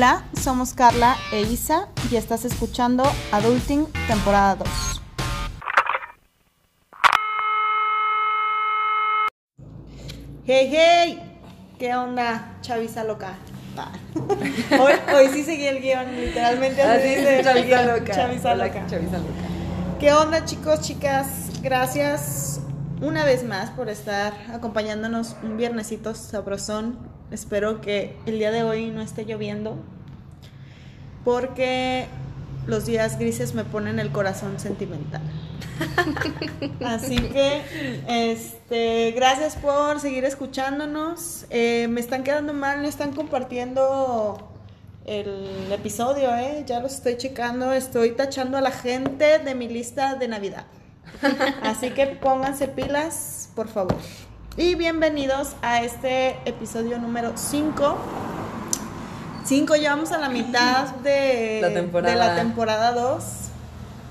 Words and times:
Hola, 0.00 0.24
somos 0.32 0.72
Carla 0.72 1.14
e 1.30 1.42
Isa 1.42 1.88
y 2.10 2.16
estás 2.16 2.46
escuchando 2.46 3.04
Adulting 3.32 3.84
temporada 4.08 4.56
2. 4.56 4.68
Hey, 10.46 10.70
hey, 10.72 11.38
¿qué 11.78 11.94
onda, 11.94 12.56
chaviza 12.62 13.04
loca? 13.04 13.34
Ah. 13.76 13.92
Hoy, 14.80 14.94
hoy 15.14 15.28
sí 15.34 15.44
seguí 15.44 15.66
el 15.66 15.82
guion, 15.82 16.18
literalmente 16.18 16.80
así 16.80 17.08
Así 17.08 17.16
dice 17.16 17.42
loca. 17.42 18.14
chaviza 18.14 18.54
loca. 18.54 18.86
Chavisa 18.86 19.18
loca. 19.18 19.98
¿Qué 19.98 20.14
onda 20.14 20.46
chicos, 20.46 20.80
chicas? 20.80 21.50
Gracias 21.60 22.62
una 23.02 23.26
vez 23.26 23.44
más 23.44 23.68
por 23.68 23.90
estar 23.90 24.32
acompañándonos 24.50 25.36
un 25.42 25.58
viernesito 25.58 26.14
sabrosón. 26.14 27.09
Espero 27.30 27.80
que 27.80 28.16
el 28.26 28.38
día 28.38 28.50
de 28.50 28.62
hoy 28.62 28.90
no 28.90 29.02
esté 29.02 29.24
lloviendo 29.24 29.76
porque 31.24 32.06
los 32.66 32.86
días 32.86 33.18
grises 33.18 33.54
me 33.54 33.64
ponen 33.64 33.98
el 33.98 34.10
corazón 34.10 34.58
sentimental. 34.58 35.22
Así 36.84 37.16
que, 37.16 37.62
este, 38.08 39.12
gracias 39.12 39.56
por 39.56 40.00
seguir 40.00 40.24
escuchándonos. 40.24 41.46
Eh, 41.50 41.88
me 41.88 42.00
están 42.00 42.22
quedando 42.22 42.52
mal, 42.52 42.82
no 42.82 42.88
están 42.88 43.12
compartiendo 43.12 44.48
el 45.06 45.72
episodio, 45.72 46.34
¿eh? 46.36 46.64
Ya 46.66 46.80
los 46.80 46.94
estoy 46.94 47.16
checando, 47.16 47.72
estoy 47.72 48.12
tachando 48.12 48.58
a 48.58 48.60
la 48.60 48.70
gente 48.70 49.38
de 49.38 49.54
mi 49.54 49.68
lista 49.68 50.14
de 50.14 50.28
Navidad. 50.28 50.66
Así 51.62 51.90
que 51.90 52.06
pónganse 52.06 52.68
pilas, 52.68 53.50
por 53.54 53.68
favor. 53.68 53.96
Y 54.56 54.74
bienvenidos 54.74 55.54
a 55.62 55.82
este 55.82 56.36
episodio 56.44 56.98
número 56.98 57.32
5. 57.36 57.96
5, 59.44 59.76
ya 59.76 59.94
vamos 59.94 60.12
a 60.12 60.18
la 60.18 60.28
mitad 60.28 60.88
de 61.02 61.60
La 61.62 61.72
temporada. 61.72 62.12
de 62.12 62.18
la 62.18 62.34
temporada 62.36 62.92
2. 62.92 63.24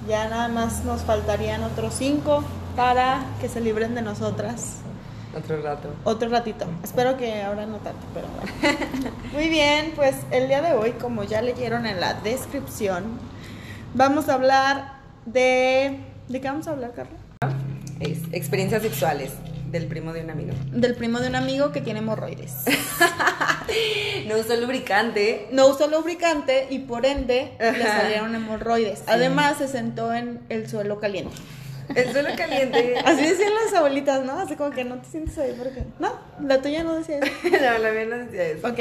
Ya 0.08 0.28
nada 0.30 0.48
más 0.48 0.84
nos 0.86 1.02
faltarían 1.02 1.64
otros 1.64 1.94
5 1.96 2.44
para 2.76 3.26
que 3.42 3.50
se 3.50 3.60
libren 3.60 3.94
de 3.96 4.02
nosotras 4.02 4.78
Otro 5.38 5.62
rato. 5.62 5.90
otro 6.06 6.30
ratito. 6.30 6.66
Espero 6.84 7.18
que 7.18 7.42
ahora 7.44 7.66
no 7.66 7.78
tanto, 7.78 8.00
pero 8.14 8.28
bueno. 8.30 8.78
Muy 9.34 9.50
bien, 9.50 9.92
pues 9.96 10.16
el 10.32 10.48
día 10.48 10.62
de 10.62 10.74
hoy, 10.74 10.92
como 10.94 11.24
ya 11.24 11.42
leyeron 11.42 11.86
en 11.86 12.00
la 12.00 12.14
descripción, 12.16 13.04
vamos 13.94 14.30
a 14.30 14.36
hablar 14.36 14.94
de... 15.26 16.00
¿De 16.30 16.40
qué 16.42 16.48
vamos 16.48 16.68
a 16.68 16.72
hablar, 16.72 16.94
Carla? 16.94 17.18
Es 18.00 18.20
experiencias 18.32 18.82
sexuales 18.84 19.32
del 19.72 19.88
primo 19.88 20.14
de 20.14 20.22
un 20.22 20.30
amigo. 20.30 20.54
Del 20.72 20.96
primo 20.96 21.20
de 21.20 21.28
un 21.28 21.36
amigo 21.36 21.72
que 21.72 21.82
tiene 21.82 22.00
hemorroides. 22.00 22.54
No 24.28 24.38
usó 24.38 24.56
lubricante. 24.56 25.48
No 25.52 25.68
usó 25.68 25.88
lubricante 25.88 26.68
y 26.70 26.80
por 26.80 27.06
ende 27.06 27.52
le 27.60 27.84
salieron 27.84 28.34
hemorroides. 28.36 29.04
Además 29.08 29.58
se 29.58 29.68
sentó 29.68 30.14
en 30.14 30.40
el 30.50 30.68
suelo 30.68 31.00
caliente. 31.00 31.36
El 31.96 32.12
suelo 32.12 32.30
caliente. 32.38 32.96
Así 33.04 33.22
decían 33.28 33.52
las 33.64 33.74
abuelitas, 33.74 34.24
¿no? 34.24 34.40
Así 34.40 34.56
como 34.56 34.70
que 34.72 34.84
no 34.84 34.98
te 35.00 35.10
sientes 35.10 35.38
ahí 35.38 35.56
porque... 35.58 35.84
No, 36.00 36.14
la 36.46 36.62
tuya 36.62 36.84
no 36.84 36.96
decía 36.96 37.18
eso. 37.20 37.32
no, 37.44 37.78
la 37.80 37.92
mía 37.92 38.06
no 38.06 38.18
decía 38.18 38.44
eso. 38.48 38.68
Ok, 38.68 38.80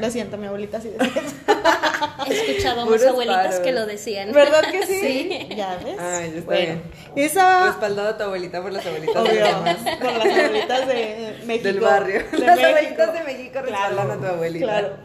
lo 0.00 0.10
siento, 0.10 0.38
mi 0.38 0.46
abuelita 0.46 0.80
sí 0.80 0.88
decía 0.90 1.22
eso. 1.22 1.34
He 2.30 2.50
escuchado 2.50 2.86
más 2.86 3.04
abuelitas 3.04 3.46
paros. 3.46 3.60
que 3.60 3.72
lo 3.72 3.86
decían. 3.86 4.32
¿Verdad 4.32 4.62
que 4.70 4.86
sí? 4.86 5.00
Sí. 5.00 5.48
Ya 5.56 5.76
ves. 5.82 5.98
Ay, 5.98 6.30
ya 6.32 6.38
está 6.38 6.44
bueno, 6.46 6.80
bien. 7.14 7.26
esa 7.28 7.66
Respaldado 7.66 8.08
a 8.08 8.16
tu 8.18 8.24
abuelita 8.24 8.62
por 8.62 8.72
las 8.72 8.84
abuelitas 8.86 9.14
de 9.14 9.20
obvio 9.30 9.44
demás. 9.46 9.76
por 9.98 10.12
las 10.12 10.38
abuelitas 10.38 10.88
de 10.88 11.36
México. 11.44 11.64
Del 11.68 11.80
barrio. 11.80 12.22
de 12.32 12.38
Las 12.38 12.56
México. 12.56 12.66
abuelitas 12.68 13.12
de 13.12 13.24
México 13.24 13.60
respaldan 13.62 14.10
a 14.10 14.16
tu 14.16 14.26
abuelita. 14.26 14.66
Claro. 14.66 14.96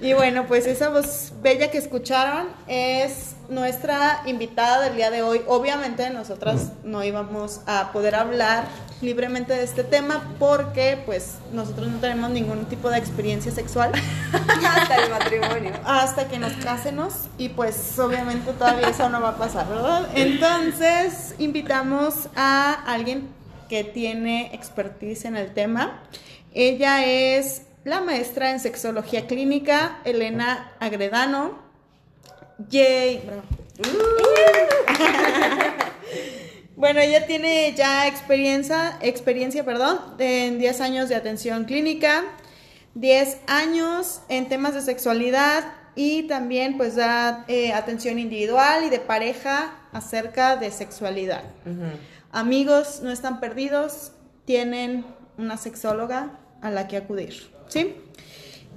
Y 0.00 0.12
bueno, 0.14 0.46
pues 0.46 0.66
esa 0.66 0.88
voz 0.88 1.32
bella 1.42 1.70
que 1.70 1.78
escucharon 1.78 2.48
es 2.66 3.34
nuestra 3.50 4.22
invitada 4.26 4.84
del 4.84 4.96
día 4.96 5.10
de 5.10 5.22
hoy. 5.22 5.42
Obviamente 5.46 6.08
nosotras 6.10 6.70
no 6.84 7.04
íbamos 7.04 7.60
a 7.66 7.92
poder 7.92 8.14
hablar 8.14 8.64
libremente 9.02 9.54
de 9.54 9.64
este 9.64 9.82
tema 9.82 10.34
porque 10.38 11.02
pues 11.04 11.36
nosotros 11.52 11.88
no 11.88 11.98
tenemos 11.98 12.30
ningún 12.30 12.66
tipo 12.66 12.90
de 12.90 12.98
experiencia 12.98 13.50
sexual 13.50 13.92
Hasta 14.66 14.96
el 14.96 15.10
matrimonio. 15.10 15.72
hasta 15.84 16.28
que 16.28 16.38
nos 16.38 16.52
casemos 16.64 17.26
y 17.38 17.48
pues 17.50 17.98
obviamente 17.98 18.52
todavía 18.52 18.88
eso 18.88 19.08
no 19.08 19.20
va 19.20 19.30
a 19.30 19.36
pasar, 19.36 19.68
¿verdad? 19.68 20.08
Entonces 20.14 21.34
invitamos 21.38 22.28
a 22.36 22.72
alguien 22.86 23.28
que 23.68 23.84
tiene 23.84 24.54
expertise 24.54 25.24
en 25.24 25.36
el 25.36 25.52
tema. 25.54 26.02
Ella 26.52 27.04
es 27.04 27.62
la 27.84 28.00
maestra 28.00 28.50
en 28.50 28.60
sexología 28.60 29.26
clínica, 29.26 29.98
Elena 30.04 30.72
Agredano. 30.80 31.59
Yay. 32.68 33.22
Bravo. 33.24 33.42
Bueno, 36.80 37.00
ella 37.00 37.26
tiene 37.26 37.74
ya 37.76 38.06
experiencia, 38.06 38.96
experiencia, 39.02 39.66
perdón, 39.66 39.98
en 40.18 40.58
10 40.58 40.80
años 40.80 41.10
de 41.10 41.14
atención 41.14 41.64
clínica, 41.64 42.24
10 42.94 43.36
años 43.48 44.22
en 44.30 44.48
temas 44.48 44.72
de 44.72 44.80
sexualidad 44.80 45.74
y 45.94 46.22
también 46.22 46.78
pues 46.78 46.96
da 46.96 47.44
eh, 47.48 47.74
atención 47.74 48.18
individual 48.18 48.84
y 48.84 48.88
de 48.88 48.98
pareja 48.98 49.74
acerca 49.92 50.56
de 50.56 50.70
sexualidad. 50.70 51.44
Amigos, 52.32 53.00
no 53.02 53.10
están 53.10 53.40
perdidos, 53.40 54.12
tienen 54.46 55.04
una 55.36 55.58
sexóloga 55.58 56.38
a 56.62 56.70
la 56.70 56.88
que 56.88 56.96
acudir, 56.96 57.50
¿sí? 57.68 57.94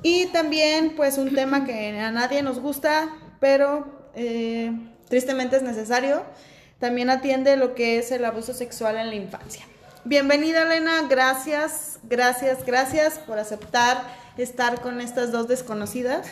Y 0.01 0.25
también 0.27 0.97
pues 0.97 1.17
un 1.17 1.33
tema 1.33 1.63
que 1.63 1.97
a 1.97 2.11
nadie 2.11 2.43
nos 2.43 2.59
gusta, 2.59 3.07
pero 3.43 3.85
eh, 4.15 4.71
tristemente 5.09 5.57
es 5.57 5.63
necesario, 5.63 6.23
también 6.79 7.09
atiende 7.09 7.57
lo 7.57 7.75
que 7.75 7.99
es 7.99 8.09
el 8.11 8.23
abuso 8.23 8.53
sexual 8.53 8.95
en 8.95 9.09
la 9.09 9.15
infancia. 9.15 9.65
Bienvenida 10.05 10.61
Elena, 10.61 11.01
gracias, 11.09 11.99
gracias, 12.03 12.65
gracias 12.65 13.19
por 13.19 13.39
aceptar 13.39 14.01
estar 14.37 14.79
con 14.79 15.01
estas 15.01 15.33
dos 15.33 15.49
desconocidas 15.49 16.25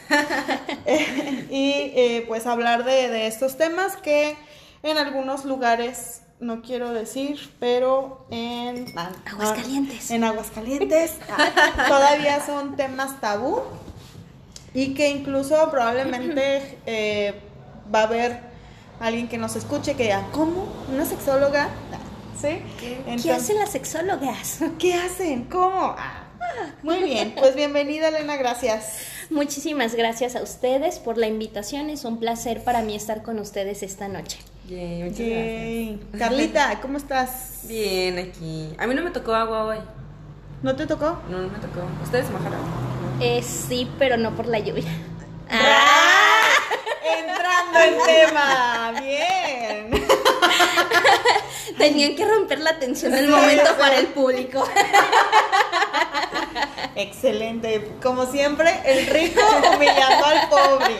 Eh, 0.85 1.47
y 1.51 1.73
eh, 1.99 2.25
pues 2.29 2.47
hablar 2.47 2.85
de, 2.85 3.09
de 3.09 3.27
estos 3.27 3.57
temas 3.57 3.97
que 3.97 4.37
en 4.81 4.97
algunos 4.97 5.43
lugares, 5.43 6.21
no 6.39 6.61
quiero 6.61 6.93
decir, 6.93 7.53
pero 7.59 8.25
en 8.31 8.85
ah, 8.97 9.11
Aguascalientes. 9.25 10.11
en 10.11 10.23
Aguascalientes 10.23 11.17
ah, 11.29 11.87
todavía 11.89 12.39
son 12.45 12.77
temas 12.77 13.19
tabú 13.19 13.63
y 14.73 14.93
que 14.93 15.09
incluso 15.09 15.69
probablemente 15.69 16.77
eh, 16.85 17.33
va 17.93 18.01
a 18.01 18.03
haber 18.03 18.39
alguien 18.99 19.27
que 19.27 19.37
nos 19.37 19.55
escuche 19.55 19.95
que 19.95 20.03
diga, 20.03 20.27
¿cómo? 20.31 20.67
¿Una 20.91 21.05
sexóloga? 21.05 21.69
¿Sí? 22.39 22.59
¿Qué 22.79 23.31
hacen 23.31 23.59
las 23.59 23.71
sexólogas? 23.71 24.59
¿Qué 24.79 24.93
hacen? 24.93 25.45
¿Cómo? 25.45 25.95
Ah, 25.97 26.23
muy 26.81 27.03
bien, 27.03 27.33
pues 27.37 27.55
bienvenida 27.55 28.07
Elena, 28.07 28.35
gracias. 28.35 28.99
Muchísimas 29.29 29.95
gracias 29.95 30.35
a 30.35 30.41
ustedes 30.41 30.99
por 30.99 31.17
la 31.17 31.27
invitación. 31.27 31.89
Es 31.89 32.03
un 32.03 32.19
placer 32.19 32.63
para 32.63 32.81
mí 32.81 32.95
estar 32.95 33.23
con 33.23 33.39
ustedes 33.39 33.83
esta 33.83 34.07
noche. 34.07 34.39
Yay, 34.67 35.03
muchas 35.03 35.19
Yay. 35.19 35.99
Carlita, 36.17 36.79
¿cómo 36.81 36.97
estás? 36.97 37.61
Bien, 37.63 38.19
aquí. 38.19 38.73
A 38.77 38.87
mí 38.87 38.95
no 38.95 39.03
me 39.03 39.11
tocó 39.11 39.33
agua 39.33 39.65
hoy. 39.65 39.77
¿No 40.61 40.75
te 40.75 40.85
tocó? 40.85 41.17
No, 41.27 41.39
no 41.39 41.49
me 41.49 41.57
tocó. 41.57 41.81
¿Ustedes 42.03 42.27
se 42.27 42.31
mojaron? 42.31 42.59
Eh, 43.19 43.41
sí, 43.41 43.89
pero 43.97 44.17
no 44.17 44.35
por 44.35 44.45
la 44.45 44.59
lluvia. 44.59 44.85
¡Ah! 45.49 46.53
Entrando 47.17 47.79
en 47.79 47.95
tema, 48.05 48.91
bien. 49.01 49.91
Tenían 51.79 52.15
que 52.15 52.25
romper 52.25 52.59
la 52.59 52.77
tensión 52.77 53.11
del 53.11 53.27
momento 53.27 53.75
para 53.77 53.97
el 53.97 54.05
público. 54.07 54.63
Excelente, 56.95 57.93
como 58.03 58.27
siempre, 58.27 58.69
el 58.85 59.07
rico 59.07 59.41
humillando 59.75 60.25
al 60.25 60.47
pobre, 60.49 60.99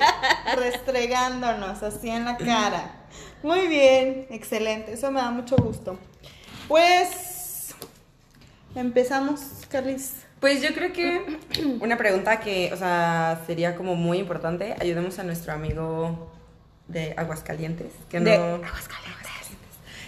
restregándonos 0.55 1.83
así 1.83 2.09
en 2.09 2.25
la 2.25 2.37
cara. 2.37 2.93
Muy 3.43 3.67
bien, 3.67 4.25
excelente, 4.31 4.93
eso 4.93 5.11
me 5.11 5.21
da 5.21 5.29
mucho 5.29 5.55
gusto. 5.57 5.99
Pues 6.67 7.30
empezamos, 8.75 9.41
Carlis. 9.69 10.13
Pues 10.39 10.61
yo 10.61 10.73
creo 10.73 10.91
que 10.91 11.39
una 11.81 11.97
pregunta 11.97 12.39
que, 12.39 12.71
o 12.73 12.77
sea, 12.77 13.41
sería 13.45 13.75
como 13.75 13.95
muy 13.95 14.17
importante. 14.17 14.75
Ayudemos 14.79 15.19
a 15.19 15.23
nuestro 15.23 15.53
amigo 15.53 16.31
de 16.87 17.13
Aguascalientes, 17.17 17.91
que 18.09 18.19
no, 18.19 18.25
De 18.25 18.35
Aguascalientes, 18.35 19.31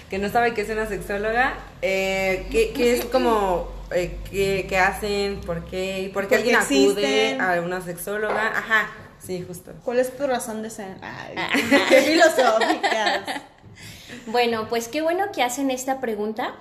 que 0.10 0.18
no 0.18 0.30
sabe 0.30 0.54
qué 0.54 0.62
es 0.62 0.70
una 0.70 0.88
sexóloga. 0.88 1.54
Eh, 1.82 2.48
¿qué, 2.52 2.72
qué 2.74 2.98
es 2.98 3.06
como, 3.06 3.70
eh, 3.92 4.18
qué, 4.30 4.66
qué 4.68 4.78
hacen, 4.78 5.40
por 5.42 5.66
qué, 5.66 6.10
por 6.14 6.24
qué 6.24 6.28
¿Por 6.28 6.28
qué 6.28 6.36
alguien 6.36 6.56
acude 6.58 7.28
existen? 7.30 7.42
a 7.42 7.62
una 7.62 7.82
sexóloga? 7.82 8.48
Ajá, 8.58 8.90
sí, 9.26 9.44
justo. 9.48 9.72
¿Cuál 9.84 10.00
es 10.00 10.16
tu 10.16 10.26
razón 10.28 10.62
de 10.62 10.70
ser? 10.70 10.98
Ay, 11.02 11.36
qué 11.90 12.02
filosóficas. 12.02 13.22
Bueno, 14.28 14.68
pues 14.70 14.88
qué 14.88 15.02
bueno 15.02 15.32
que 15.32 15.44
hacen 15.44 15.72
esta 15.72 16.00
pregunta, 16.00 16.54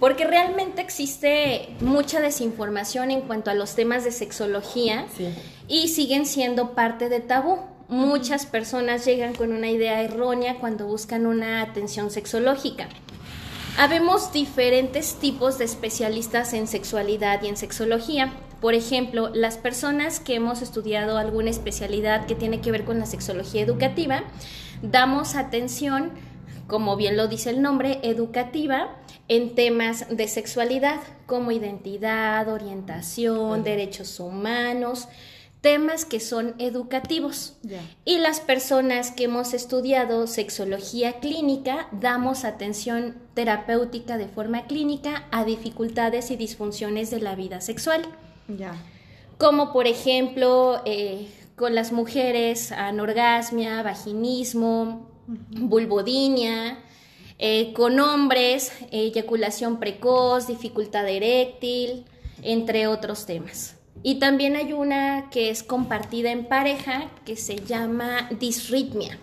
Porque 0.00 0.24
realmente 0.24 0.82
existe 0.82 1.74
mucha 1.80 2.20
desinformación 2.20 3.10
en 3.10 3.22
cuanto 3.22 3.50
a 3.50 3.54
los 3.54 3.74
temas 3.74 4.04
de 4.04 4.12
sexología 4.12 5.06
Sí. 5.16 5.28
y 5.68 5.88
siguen 5.88 6.26
siendo 6.26 6.72
parte 6.74 7.08
de 7.08 7.20
tabú. 7.20 7.58
Muchas 7.88 8.46
personas 8.46 9.04
llegan 9.04 9.34
con 9.34 9.52
una 9.52 9.70
idea 9.70 10.02
errónea 10.02 10.56
cuando 10.58 10.86
buscan 10.86 11.26
una 11.26 11.62
atención 11.62 12.10
sexológica. 12.10 12.88
Habemos 13.76 14.32
diferentes 14.32 15.14
tipos 15.14 15.58
de 15.58 15.64
especialistas 15.64 16.52
en 16.54 16.66
sexualidad 16.66 17.42
y 17.42 17.48
en 17.48 17.56
sexología. 17.56 18.32
Por 18.60 18.74
ejemplo, 18.74 19.30
las 19.34 19.58
personas 19.58 20.20
que 20.20 20.36
hemos 20.36 20.62
estudiado 20.62 21.18
alguna 21.18 21.50
especialidad 21.50 22.26
que 22.26 22.34
tiene 22.34 22.60
que 22.60 22.70
ver 22.70 22.84
con 22.84 22.98
la 22.98 23.06
sexología 23.06 23.62
educativa, 23.62 24.22
damos 24.82 25.34
atención, 25.34 26.12
como 26.66 26.96
bien 26.96 27.16
lo 27.16 27.26
dice 27.26 27.50
el 27.50 27.62
nombre, 27.62 27.98
educativa 28.02 28.90
en 29.28 29.54
temas 29.54 30.06
de 30.10 30.28
sexualidad, 30.28 31.00
como 31.26 31.50
identidad, 31.50 32.48
orientación, 32.48 33.64
derechos 33.64 34.20
humanos, 34.20 35.08
temas 35.64 36.04
que 36.04 36.20
son 36.20 36.54
educativos. 36.58 37.54
Y 38.04 38.18
las 38.18 38.40
personas 38.40 39.12
que 39.12 39.24
hemos 39.24 39.54
estudiado 39.54 40.26
sexología 40.26 41.20
clínica 41.20 41.88
damos 41.90 42.44
atención 42.44 43.16
terapéutica 43.32 44.18
de 44.18 44.28
forma 44.28 44.66
clínica 44.66 45.24
a 45.30 45.46
dificultades 45.46 46.30
y 46.30 46.36
disfunciones 46.36 47.10
de 47.10 47.20
la 47.20 47.34
vida 47.34 47.62
sexual, 47.62 48.02
como 49.38 49.72
por 49.72 49.86
ejemplo 49.86 50.82
eh, 50.84 51.28
con 51.56 51.74
las 51.74 51.92
mujeres 51.92 52.70
anorgasmia, 52.70 53.82
vaginismo, 53.82 55.08
vulvodinia, 55.26 56.83
eh, 57.38 57.72
con 57.72 57.98
hombres 58.00 58.72
eyaculación 58.90 59.80
precoz, 59.80 60.46
dificultad 60.46 61.08
eréctil, 61.08 62.04
entre 62.42 62.86
otros 62.86 63.26
temas. 63.26 63.76
Y 64.02 64.18
también 64.18 64.56
hay 64.56 64.72
una 64.72 65.30
que 65.30 65.50
es 65.50 65.62
compartida 65.62 66.30
en 66.30 66.46
pareja 66.46 67.10
que 67.24 67.36
se 67.36 67.56
llama 67.56 68.28
disritmia. 68.38 69.18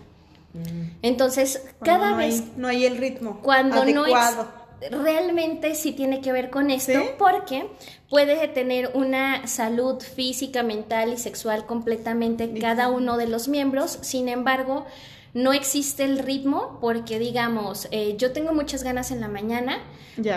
Entonces, 1.00 1.62
Cuando 1.78 1.84
cada 1.84 2.10
no 2.10 2.16
vez 2.18 2.40
hay, 2.40 2.52
no 2.56 2.68
hay 2.68 2.84
el 2.84 2.98
ritmo 2.98 3.40
cuando 3.42 3.82
adecuado. 3.82 4.36
no 4.36 4.42
es 4.42 4.62
realmente 4.90 5.74
sí 5.74 5.92
tiene 5.92 6.20
que 6.20 6.32
ver 6.32 6.50
con 6.50 6.70
esto 6.70 6.92
¿Sí? 6.92 7.06
porque 7.18 7.68
puede 8.10 8.48
tener 8.48 8.90
una 8.94 9.46
salud 9.46 10.00
física, 10.00 10.62
mental 10.62 11.12
y 11.12 11.18
sexual 11.18 11.66
completamente 11.66 12.52
cada 12.58 12.88
uno 12.88 13.16
de 13.16 13.28
los 13.28 13.48
miembros, 13.48 13.98
sin 14.02 14.28
embargo 14.28 14.84
no 15.34 15.52
existe 15.52 16.04
el 16.04 16.18
ritmo 16.18 16.78
porque 16.80 17.18
digamos 17.18 17.88
eh, 17.90 18.16
yo 18.18 18.32
tengo 18.32 18.52
muchas 18.52 18.82
ganas 18.82 19.10
en 19.10 19.20
la 19.20 19.28
mañana 19.28 19.78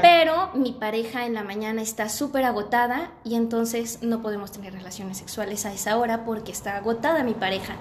pero 0.01 0.51
mi 0.53 0.71
pareja 0.71 1.25
en 1.25 1.33
la 1.33 1.43
mañana 1.43 1.81
está 1.81 2.07
súper 2.07 2.45
agotada 2.45 3.11
y 3.25 3.35
entonces 3.35 3.99
no 4.01 4.21
podemos 4.21 4.51
tener 4.53 4.71
relaciones 4.71 5.17
sexuales 5.17 5.65
a 5.65 5.73
esa 5.73 5.97
hora 5.97 6.23
porque 6.23 6.53
está 6.53 6.77
agotada 6.77 7.23
mi 7.23 7.33
pareja 7.33 7.75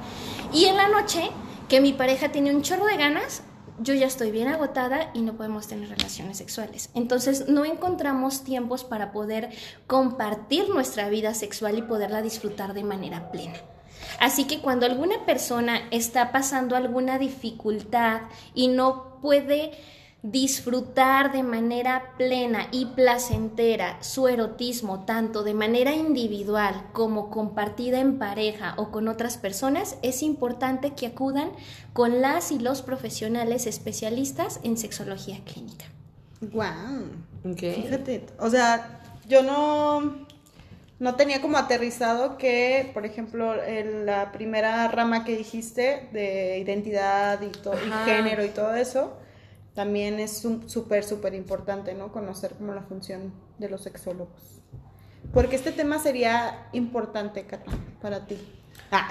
y 0.52 0.64
en 0.64 0.76
la 0.76 0.88
noche 0.88 1.31
que 1.69 1.81
mi 1.81 1.93
pareja 1.93 2.31
tiene 2.31 2.55
un 2.55 2.62
chorro 2.62 2.87
de 2.87 2.96
ganas 2.96 3.43
yo 3.81 3.94
ya 3.94 4.06
estoy 4.06 4.31
bien 4.31 4.49
agotada 4.49 5.10
y 5.14 5.22
no 5.22 5.34
podemos 5.34 5.67
tener 5.67 5.88
relaciones 5.88 6.38
sexuales. 6.38 6.90
Entonces 6.94 7.49
no 7.49 7.64
encontramos 7.64 8.44
tiempos 8.44 8.84
para 8.84 9.10
poder 9.10 9.50
compartir 9.88 10.69
nuestra 10.69 11.08
vida 11.08 11.34
sexual 11.34 11.76
y 11.78 11.82
poderla 11.82 12.22
disfrutar 12.22 12.72
de 12.72 12.84
manera 12.84 13.32
plena. 13.32 13.58
Así 14.20 14.44
que 14.44 14.61
cuando 14.61 14.87
alguna 14.87 15.26
persona 15.26 15.88
está 15.91 16.32
pasando 16.32 16.76
alguna 16.76 17.19
dificultad 17.19 18.23
y 18.55 18.69
no 18.69 19.19
puede 19.20 19.73
disfrutar 20.25 21.32
de 21.32 21.43
manera 21.43 22.14
plena 22.17 22.69
y 22.73 22.87
placentera 22.87 24.02
su 24.02 24.26
erotismo, 24.26 25.05
tanto 25.05 25.44
de 25.44 25.52
manera 25.52 25.94
individual 25.94 26.87
como 26.94 27.29
compartida 27.29 28.00
en 28.00 28.19
pareja 28.19 28.73
o 28.79 28.91
con 28.91 29.08
otras 29.08 29.37
personas, 29.37 29.99
es 30.00 30.23
importante 30.23 30.94
que 30.94 31.08
acudan 31.08 31.50
con 31.93 32.23
las 32.23 32.52
y 32.52 32.58
los 32.58 32.81
profesionales 32.81 33.67
especialistas 33.67 34.61
en 34.62 34.79
sexología 34.79 35.41
clínica. 35.44 35.85
Guau. 36.41 37.05
Ok. 37.44 37.58
Fíjate, 37.58 38.25
o 38.38 38.49
sea, 38.49 39.02
yo 39.29 39.43
no, 39.43 40.24
no 41.05 41.17
tenía 41.17 41.43
como 41.43 41.59
aterrizado 41.59 42.39
que, 42.39 42.91
por 42.95 43.05
ejemplo, 43.05 43.55
la 44.06 44.33
primera 44.33 44.89
rama 44.89 45.23
que 45.23 45.37
dijiste 45.37 46.09
de 46.12 46.56
identidad 46.56 47.43
y, 47.43 47.53
género 48.06 48.43
y 48.43 48.49
todo 48.49 48.75
eso, 48.75 49.15
también 49.75 50.19
es 50.19 50.39
súper, 50.67 51.05
súper 51.05 51.35
importante, 51.35 51.93
¿no? 51.93 52.11
Conocer 52.11 52.55
como 52.55 52.73
la 52.73 52.81
función 52.81 53.35
de 53.59 53.69
los 53.69 53.83
sexólogos. 53.83 54.62
Porque 55.35 55.56
este 55.56 55.73
tema 55.73 55.99
sería 55.99 56.69
importante, 56.73 57.45
Carla, 57.45 57.75
para 58.01 58.27
ti. 58.27 58.39
Ah, 58.91 59.11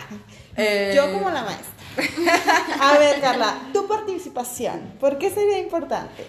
Eh, 0.57 0.94
Yo 0.95 1.13
como 1.13 1.30
la 1.30 1.44
maestra. 1.44 2.34
A 2.81 2.98
ver, 2.98 3.22
Carla, 3.22 3.69
tu 3.72 3.88
participación, 3.88 4.95
¿por 5.00 5.19
qué 5.19 5.30
sería 5.30 5.60
importante? 5.60 6.25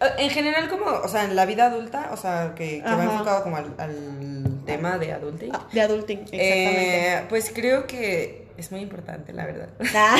Eh, 0.00 0.06
En 0.18 0.30
general, 0.30 0.68
como, 0.68 0.86
o 0.86 1.08
sea, 1.08 1.24
en 1.24 1.36
la 1.36 1.46
vida 1.46 1.66
adulta, 1.66 2.10
o 2.12 2.16
sea, 2.16 2.52
que, 2.56 2.82
que 2.82 2.94
va 2.94 3.04
enfocado 3.04 3.42
como 3.42 3.56
al, 3.56 3.74
al 3.78 4.62
tema 4.66 4.98
de 4.98 5.12
adulting. 5.12 5.50
Ah, 5.54 5.66
De 5.72 5.80
adulting, 5.80 6.18
exactamente. 6.20 7.08
Eh, 7.14 7.24
pues 7.28 7.50
creo 7.54 7.86
que 7.86 8.48
es 8.56 8.70
muy 8.70 8.80
importante, 8.80 9.32
la 9.32 9.46
verdad. 9.46 9.68
Ah, 9.94 10.16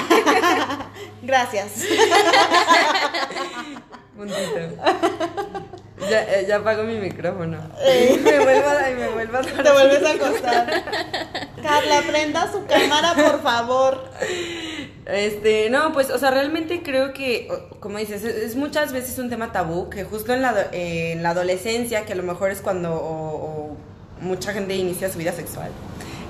Gracias. 1.22 1.72
Puntito. 4.16 4.60
Ya, 6.08 6.22
eh, 6.24 6.44
ya 6.46 6.56
apago 6.56 6.82
mi 6.84 6.98
micrófono. 6.98 7.58
Eh. 7.82 8.20
Me 8.22 8.38
vuelvo 8.40 8.68
a, 8.68 8.90
y 8.90 8.94
me 8.94 9.08
vuelvo 9.08 9.38
a 9.38 9.40
Te 9.42 9.70
vuelves 9.72 10.02
a 10.04 10.10
acostar. 10.12 10.84
Carla, 11.62 12.02
prenda 12.06 12.50
su 12.52 12.64
cámara, 12.66 13.14
por 13.14 13.42
favor. 13.42 14.10
Este, 15.06 15.68
no, 15.68 15.92
pues, 15.92 16.10
o 16.10 16.18
sea, 16.18 16.30
realmente 16.30 16.82
creo 16.82 17.12
que, 17.12 17.48
como 17.80 17.98
dices, 17.98 18.24
es, 18.24 18.56
muchas 18.56 18.92
veces 18.92 19.18
un 19.18 19.28
tema 19.28 19.52
tabú, 19.52 19.90
que 19.90 20.04
justo 20.04 20.32
en 20.32 20.40
la, 20.40 20.54
en 20.72 21.22
la 21.22 21.30
adolescencia, 21.30 22.06
que 22.06 22.14
a 22.14 22.16
lo 22.16 22.22
mejor 22.22 22.50
es 22.50 22.62
cuando 22.62 23.76
mucha 24.20 24.52
gente 24.52 24.74
inicia 24.74 25.10
su 25.10 25.18
vida 25.18 25.32
sexual, 25.32 25.70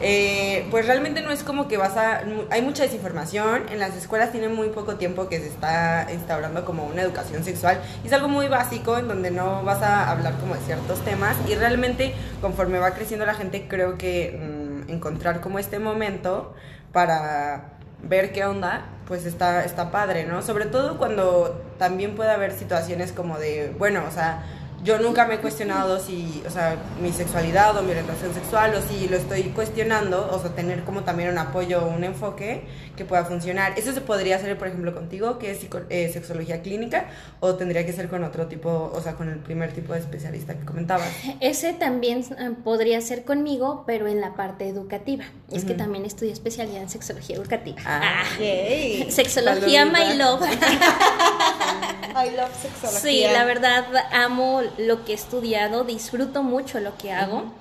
eh, 0.00 0.67
pues 0.73 0.87
realmente 0.87 1.23
no 1.23 1.31
es 1.31 1.44
como 1.44 1.69
que 1.69 1.76
vas 1.76 1.97
a... 1.97 2.25
Hay 2.50 2.62
mucha 2.62 2.82
desinformación, 2.82 3.69
en 3.71 3.79
las 3.79 3.94
escuelas 3.97 4.32
tienen 4.32 4.53
muy 4.53 4.69
poco 4.71 4.97
tiempo 4.97 5.29
que 5.29 5.38
se 5.38 5.47
está 5.47 6.09
instaurando 6.12 6.65
como 6.65 6.85
una 6.85 7.03
educación 7.03 7.44
sexual, 7.44 7.81
y 8.03 8.09
es 8.09 8.12
algo 8.12 8.27
muy 8.27 8.49
básico 8.49 8.99
en 8.99 9.06
donde 9.06 9.31
no 9.31 9.63
vas 9.63 9.82
a 9.82 10.10
hablar 10.10 10.34
como 10.39 10.56
de 10.56 10.60
ciertos 10.63 10.99
temas, 11.05 11.37
y 11.49 11.55
realmente 11.55 12.13
conforme 12.41 12.81
va 12.81 12.91
creciendo 12.93 13.25
la 13.25 13.34
gente, 13.34 13.69
creo 13.69 13.96
que 13.96 14.37
mm, 14.37 14.91
encontrar 14.91 15.41
como 15.41 15.60
este 15.60 15.79
momento 15.79 16.55
para 16.93 17.74
ver 18.08 18.32
qué 18.32 18.44
onda, 18.44 18.87
pues 19.06 19.27
está, 19.27 19.65
está 19.65 19.91
padre, 19.91 20.25
¿no? 20.25 20.43
Sobre 20.43 20.67
todo 20.67 20.99
cuando 20.99 21.63
también 21.79 22.15
puede 22.15 22.31
haber 22.31 22.53
situaciones 22.53 23.13
como 23.13 23.39
de, 23.39 23.75
bueno, 23.79 24.03
o 24.08 24.11
sea, 24.11 24.44
yo 24.84 24.98
nunca 24.98 25.26
me 25.26 25.36
he 25.36 25.38
cuestionado 25.38 25.98
si, 25.98 26.43
o 26.46 26.50
sea, 26.50 26.76
mi 27.00 27.10
sexualidad 27.10 27.74
o 27.76 27.82
mi 27.82 27.93
orientación 27.93 28.34
sexual 28.34 28.74
o 28.74 28.82
si 28.82 29.08
lo 29.08 29.17
estoy 29.17 29.44
cuestionando, 29.44 30.31
o 30.31 30.38
sea, 30.38 30.50
tener 30.55 30.84
como 30.84 31.05
también 31.05 31.31
un 31.31 31.38
apoyo 31.38 31.82
o 31.82 31.88
un 31.88 32.05
enfoque 32.05 32.64
que 32.94 33.06
pueda 33.06 33.24
funcionar. 33.24 33.79
Eso 33.79 33.93
se 33.93 34.03
podría 34.03 34.36
hacer, 34.36 34.58
por 34.58 34.69
ejemplo, 34.69 34.94
contigo, 34.94 35.38
que 35.38 35.53
es 35.53 35.67
eh, 35.88 36.10
sexología 36.12 36.60
clínica, 36.60 37.06
o 37.41 37.55
tendría 37.55 37.86
que 37.86 37.94
ser 37.94 38.08
con 38.08 38.24
otro 38.24 38.46
tipo, 38.46 38.93
o 38.94 39.00
sea, 39.00 39.14
con 39.14 39.31
el 39.31 39.38
primer 39.38 39.72
tipo 39.72 39.94
de 39.94 40.00
especialista 40.00 40.55
que 40.55 40.67
comentabas. 40.67 41.08
Ese 41.41 41.72
también 41.72 42.20
eh, 42.38 42.50
podría 42.62 43.00
ser 43.00 43.24
conmigo, 43.24 43.84
pero 43.86 44.06
en 44.06 44.20
la 44.20 44.34
parte 44.34 44.69
educativa. 44.69 45.24
Es 45.50 45.64
que 45.64 45.72
también 45.72 46.05
estudié 46.05 46.32
especialidad 46.32 46.82
en 46.82 46.91
sexología 46.91 47.36
educativa. 47.36 47.79
Ah. 47.86 48.24
Yay. 48.38 49.10
Sexología 49.10 49.91
Palomita. 49.91 50.12
My 50.12 50.19
Love. 50.19 50.43
I 52.17 52.31
love 52.36 52.50
sexología. 52.60 53.00
Sí, 53.00 53.24
la 53.32 53.44
verdad 53.44 53.84
amo 54.12 54.60
lo 54.79 55.05
que 55.05 55.13
he 55.13 55.15
estudiado, 55.15 55.85
disfruto 55.85 56.43
mucho 56.43 56.81
lo 56.81 56.97
que 56.97 57.13
hago. 57.13 57.53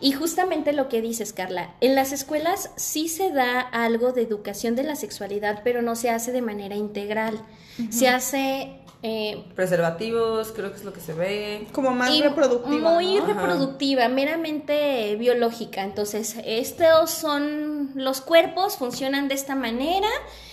Y 0.00 0.12
justamente 0.12 0.72
lo 0.72 0.88
que 0.88 1.02
dices, 1.02 1.32
Carla, 1.32 1.74
en 1.80 1.94
las 1.94 2.12
escuelas 2.12 2.70
sí 2.76 3.08
se 3.08 3.30
da 3.30 3.60
algo 3.60 4.12
de 4.12 4.22
educación 4.22 4.76
de 4.76 4.84
la 4.84 4.94
sexualidad, 4.94 5.62
pero 5.64 5.82
no 5.82 5.96
se 5.96 6.10
hace 6.10 6.30
de 6.30 6.42
manera 6.42 6.76
integral. 6.76 7.40
Se 7.90 8.08
hace 8.08 8.80
eh, 9.02 9.44
Preservativos, 9.54 10.50
creo 10.52 10.70
que 10.72 10.76
es 10.78 10.84
lo 10.84 10.92
que 10.92 11.00
se 11.00 11.12
ve. 11.12 11.66
Como 11.72 11.90
más 11.92 12.10
y 12.10 12.20
reproductiva. 12.20 12.90
Muy 12.94 13.14
¿no? 13.16 13.26
reproductiva, 13.26 14.08
meramente 14.08 15.14
biológica. 15.16 15.82
Entonces, 15.84 16.34
estos 16.44 17.10
son 17.10 17.92
los 17.94 18.20
cuerpos, 18.20 18.76
funcionan 18.76 19.28
de 19.28 19.34
esta 19.34 19.54
manera. 19.54 20.08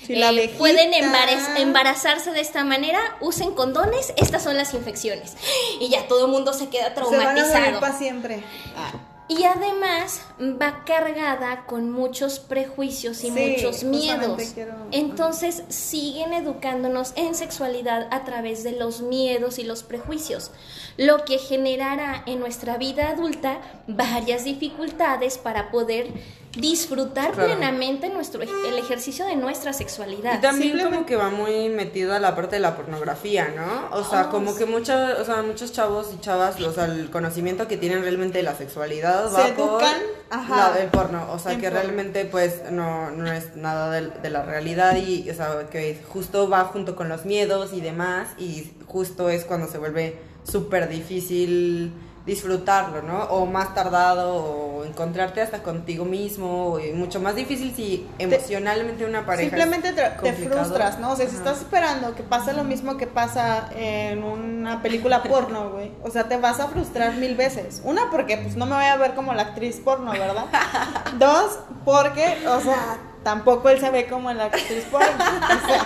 Sí, 0.06 0.16
la 0.16 0.28
eh, 0.28 0.30
abejita. 0.30 0.58
pueden 0.60 0.92
embaraz- 0.94 1.58
embarazarse 1.60 2.32
de 2.32 2.42
esta 2.42 2.64
manera, 2.64 3.00
usen 3.22 3.52
condones, 3.56 4.14
estas 4.18 4.44
son 4.44 4.58
las 4.58 4.74
infecciones. 4.75 5.36
Y 5.82 5.90
ya 5.90 6.08
todo 6.08 6.25
el 6.28 6.32
mundo 6.32 6.54
se 6.54 6.70
queda 6.70 6.94
Se 6.94 7.02
van 7.02 7.14
a 7.16 7.34
traumatizado. 7.34 7.80
para 7.80 7.98
siempre. 7.98 8.44
Ah, 8.78 8.92
Y 9.27 9.44
además 9.44 10.22
va 10.39 10.84
cargada 10.86 11.65
con 11.65 11.89
muchos 11.89 12.39
prejuicios 12.39 13.24
y 13.24 13.32
Sí, 13.32 13.55
muchos 13.55 13.84
miedos. 13.84 14.39
quiero- 14.53 14.75
Entonces 14.91 15.63
siguen 15.67 16.32
educándonos 16.34 17.12
en 17.15 17.34
sexualidad 17.34 18.08
a 18.12 18.24
través 18.24 18.63
de 18.63 18.74
los 18.74 19.01
miedos 19.01 19.58
y 19.58 19.63
los 19.63 19.82
prejuicios, 19.82 20.51
lo 20.98 21.25
que 21.25 21.39
generará 21.39 22.22
en 22.27 22.39
nuestra 22.39 22.77
vida 22.77 23.10
adulta 23.10 23.62
varias 23.88 24.44
dificultades 24.44 25.39
para 25.39 25.72
poder 25.72 26.13
disfrutar 26.55 27.31
Claro. 27.31 27.50
plenamente 27.50 28.09
nuestro 28.09 28.41
el 28.41 28.77
ejercicio 28.77 29.25
de 29.25 29.35
nuestra 29.35 29.74
sexualidad. 29.74 30.38
Y 30.38 30.41
también 30.41 30.79
como 30.79 31.05
que 31.05 31.15
va 31.15 31.29
muy 31.29 31.69
metido 31.69 32.13
a 32.13 32.19
la 32.19 32.35
parte 32.35 32.55
de 32.57 32.62
la 32.62 32.75
pornografía, 32.75 33.50
¿no? 33.55 33.97
O 33.97 34.03
sea, 34.03 34.27
Oh, 34.27 34.31
como 34.31 34.55
que 34.55 34.65
muchos, 34.65 35.19
o 35.19 35.25
sea, 35.25 35.41
muchos 35.41 35.71
chavos 35.71 36.12
y 36.15 36.19
chavas, 36.21 36.59
o 36.62 36.71
sea, 36.71 36.85
el 36.85 37.09
conocimiento 37.09 37.67
que 37.67 37.77
tienen 37.77 38.01
realmente 38.01 38.38
de 38.38 38.43
la 38.43 38.55
sexualidad 38.55 39.29
Se 39.29 39.33
va 39.51 39.55
por 39.55 39.81
educan, 39.83 40.01
ajá, 40.29 40.69
la 40.69 40.77
del 40.77 40.88
porno, 40.89 41.27
o 41.31 41.39
sea, 41.39 41.53
en 41.53 41.59
que 41.62 41.67
porno. 41.67 41.81
realmente 41.81 42.25
pues 42.25 42.62
no, 42.71 43.12
no 43.12 43.31
es 43.31 43.55
nada 43.55 43.91
de, 43.91 44.07
de 44.07 44.29
la 44.29 44.43
realidad 44.43 44.95
y, 44.95 45.29
o 45.29 45.33
sea, 45.33 45.67
que 45.69 46.01
justo 46.07 46.50
va 46.50 46.63
junto 46.65 46.95
con 46.95 47.09
los 47.09 47.25
miedos 47.25 47.74
y 47.74 47.81
demás 47.81 48.29
y 48.38 48.71
justo 48.88 49.29
es 49.29 49.43
cuando 49.45 49.67
se 49.67 49.77
vuelve 49.77 50.17
súper 50.50 50.88
difícil 50.89 51.91
disfrutarlo, 52.25 53.03
¿no? 53.03 53.24
O 53.25 53.46
más 53.46 53.75
tardado 53.75 54.34
o 54.34 54.84
encontrarte 54.84 55.41
hasta 55.41 55.62
contigo 55.62 56.05
mismo, 56.05 56.79
y 56.79 56.91
mucho 56.91 57.20
más 57.20 57.36
difícil 57.36 57.74
si 57.75 58.08
emocionalmente 58.17 59.05
una 59.05 59.25
pareja 59.25 59.50
Simplemente 59.50 59.94
te, 59.94 60.01
te 60.01 60.34
frustras, 60.34 61.00
¿no? 61.00 61.12
O 61.12 61.15
sea, 61.15 61.27
si 61.27 61.36
estás 61.36 61.60
esperando 61.60 62.15
que 62.15 62.24
pase 62.24 62.53
lo 62.53 62.63
mismo 62.63 62.98
que 62.98 63.05
pasa 63.05 63.70
en 63.75 64.24
una 64.24 64.82
película 64.82 65.22
porno, 65.22 65.72
güey. 65.72 65.91
O 66.03 66.10
sea, 66.10 66.27
te 66.27 66.38
vas 66.38 66.60
a 66.60 66.67
frustrar 66.67 67.15
mil 67.15 67.36
veces. 67.36 67.82
Una, 67.84 68.10
porque 68.10 68.38
pues 68.38 68.55
no 68.55 68.65
me 68.65 68.75
voy 68.75 68.86
a 68.86 68.96
ver 68.98 69.13
como 69.13 69.34
la 69.34 69.44
actriz 69.44 69.79
porno, 69.79 70.12
¿verdad? 70.12 70.46
Dos, 71.20 71.60
porque, 71.84 72.38
o 72.48 72.60
sea, 72.60 72.98
tampoco 73.24 73.70
él 73.70 73.79
se 73.79 73.91
ve 73.91 74.08
como 74.08 74.34
la 74.34 74.46
actriz 74.46 74.86
porno. 74.91 75.08
O 75.08 75.67
sea, 75.67 75.86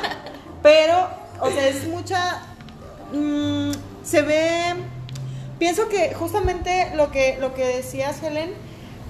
pero, 0.63 1.07
o 1.41 1.49
sea, 1.51 1.67
es 1.67 1.85
mucha... 1.87 2.41
mm, 3.11 3.71
se 4.03 4.21
ve... 4.21 4.75
Pienso 5.59 5.89
que 5.89 6.13
justamente 6.13 6.91
lo 6.95 7.11
que, 7.11 7.37
lo 7.39 7.53
que 7.53 7.65
decías, 7.65 8.23
Helen, 8.23 8.51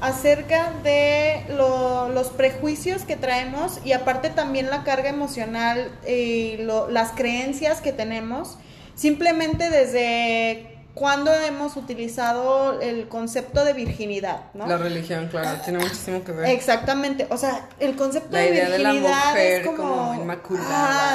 acerca 0.01 0.71
de 0.83 1.43
lo- 1.49 2.09
los 2.09 2.29
prejuicios 2.29 3.03
que 3.03 3.15
traemos 3.15 3.79
y 3.85 3.91
aparte 3.91 4.29
también 4.29 4.69
la 4.69 4.83
carga 4.83 5.09
emocional 5.09 5.91
y 6.07 6.57
lo- 6.57 6.89
las 6.89 7.11
creencias 7.11 7.81
que 7.81 7.91
tenemos, 7.93 8.57
simplemente 8.95 9.69
desde 9.69 10.78
cuando 10.93 11.33
hemos 11.33 11.77
utilizado 11.77 12.81
el 12.81 13.07
concepto 13.07 13.63
de 13.63 13.73
virginidad, 13.73 14.45
¿no? 14.53 14.67
La 14.67 14.77
religión, 14.77 15.27
claro, 15.29 15.61
tiene 15.63 15.79
muchísimo 15.79 16.23
que 16.23 16.31
ver. 16.33 16.49
Exactamente, 16.49 17.27
o 17.29 17.37
sea, 17.37 17.69
el 17.79 17.95
concepto 17.95 18.31
La 18.31 18.39
de 18.41 18.49
idea 18.49 18.69
de 18.69 18.79
la 18.79 18.91
virginidad 18.91 19.29
mujer 19.29 19.61
es 19.61 19.67
como, 19.67 19.77
como 19.77 20.21
inmaculada. 20.21 20.67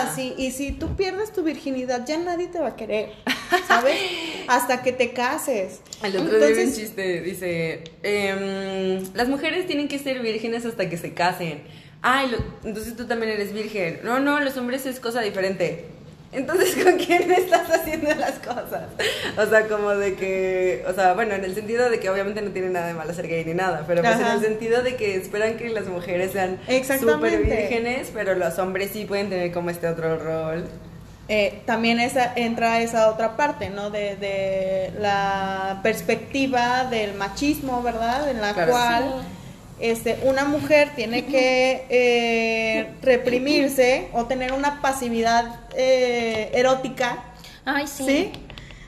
Ah, 0.04 0.12
sí, 0.14 0.34
y 0.38 0.52
si 0.52 0.72
tú 0.72 0.96
pierdes 0.96 1.32
tu 1.32 1.42
virginidad 1.42 2.06
ya 2.06 2.16
nadie 2.18 2.46
te 2.48 2.60
va 2.60 2.68
a 2.68 2.76
querer, 2.76 3.10
¿sabes? 3.68 3.96
Hasta 4.48 4.82
que 4.82 4.92
te 4.92 5.12
cases. 5.12 5.80
El 6.02 6.16
otro 6.16 6.38
día 6.38 6.46
vi 6.46 6.52
un 6.54 6.58
Entonces, 6.60 6.76
chiste, 6.78 7.20
dice, 7.20 7.84
em, 8.02 9.04
las 9.14 9.28
mujeres 9.28 9.66
tienen 9.66 9.88
que 9.88 9.98
ser 9.98 10.20
vírgenes 10.20 10.64
hasta 10.64 10.88
que 10.88 10.96
se 10.96 11.12
casen. 11.14 11.62
Ay, 12.00 12.28
lo- 12.30 12.38
entonces 12.68 12.96
tú 12.96 13.06
también 13.06 13.32
eres 13.32 13.52
virgen. 13.52 14.00
No, 14.04 14.20
no, 14.20 14.38
los 14.40 14.56
hombres 14.56 14.86
es 14.86 15.00
cosa 15.00 15.20
diferente. 15.20 15.86
Entonces, 16.34 16.74
¿con 16.84 16.96
quién 16.96 17.30
estás 17.30 17.70
haciendo 17.70 18.14
las 18.14 18.32
cosas? 18.40 18.82
O 19.38 19.46
sea, 19.46 19.66
como 19.68 19.90
de 19.90 20.14
que, 20.14 20.84
o 20.88 20.92
sea, 20.92 21.14
bueno, 21.14 21.34
en 21.34 21.44
el 21.44 21.54
sentido 21.54 21.88
de 21.90 22.00
que 22.00 22.10
obviamente 22.10 22.42
no 22.42 22.50
tiene 22.50 22.70
nada 22.70 22.88
de 22.88 22.94
malo 22.94 23.12
ser 23.14 23.28
gay 23.28 23.44
ni 23.44 23.54
nada, 23.54 23.84
pero 23.86 24.02
pues 24.02 24.18
en 24.20 24.26
el 24.26 24.40
sentido 24.40 24.82
de 24.82 24.96
que 24.96 25.16
esperan 25.16 25.56
que 25.56 25.68
las 25.70 25.86
mujeres 25.86 26.32
sean 26.32 26.58
súper 27.00 27.42
vírgenes, 27.42 28.10
pero 28.12 28.34
los 28.34 28.58
hombres 28.58 28.90
sí 28.92 29.04
pueden 29.04 29.30
tener 29.30 29.52
como 29.52 29.70
este 29.70 29.88
otro 29.88 30.18
rol. 30.18 30.66
eh, 31.28 31.62
también 31.64 32.00
esa, 32.00 32.32
entra 32.36 32.80
esa 32.82 33.08
otra 33.08 33.36
parte, 33.36 33.70
¿no? 33.70 33.90
De, 33.90 34.16
de 34.16 34.92
la 35.00 35.80
perspectiva 35.82 36.84
del 36.90 37.14
machismo, 37.14 37.82
¿verdad? 37.82 38.28
En 38.30 38.40
la 38.40 38.52
Claro. 38.52 38.70
cual 38.72 39.04
este, 39.80 40.18
una 40.22 40.44
mujer 40.44 40.92
tiene 40.94 41.26
que 41.26 41.86
eh, 41.90 42.94
reprimirse 43.02 44.08
o 44.12 44.24
tener 44.26 44.52
una 44.52 44.80
pasividad 44.80 45.60
eh, 45.76 46.50
erótica, 46.54 47.24
Ay, 47.64 47.86
sí. 47.86 48.04
¿sí? 48.04 48.32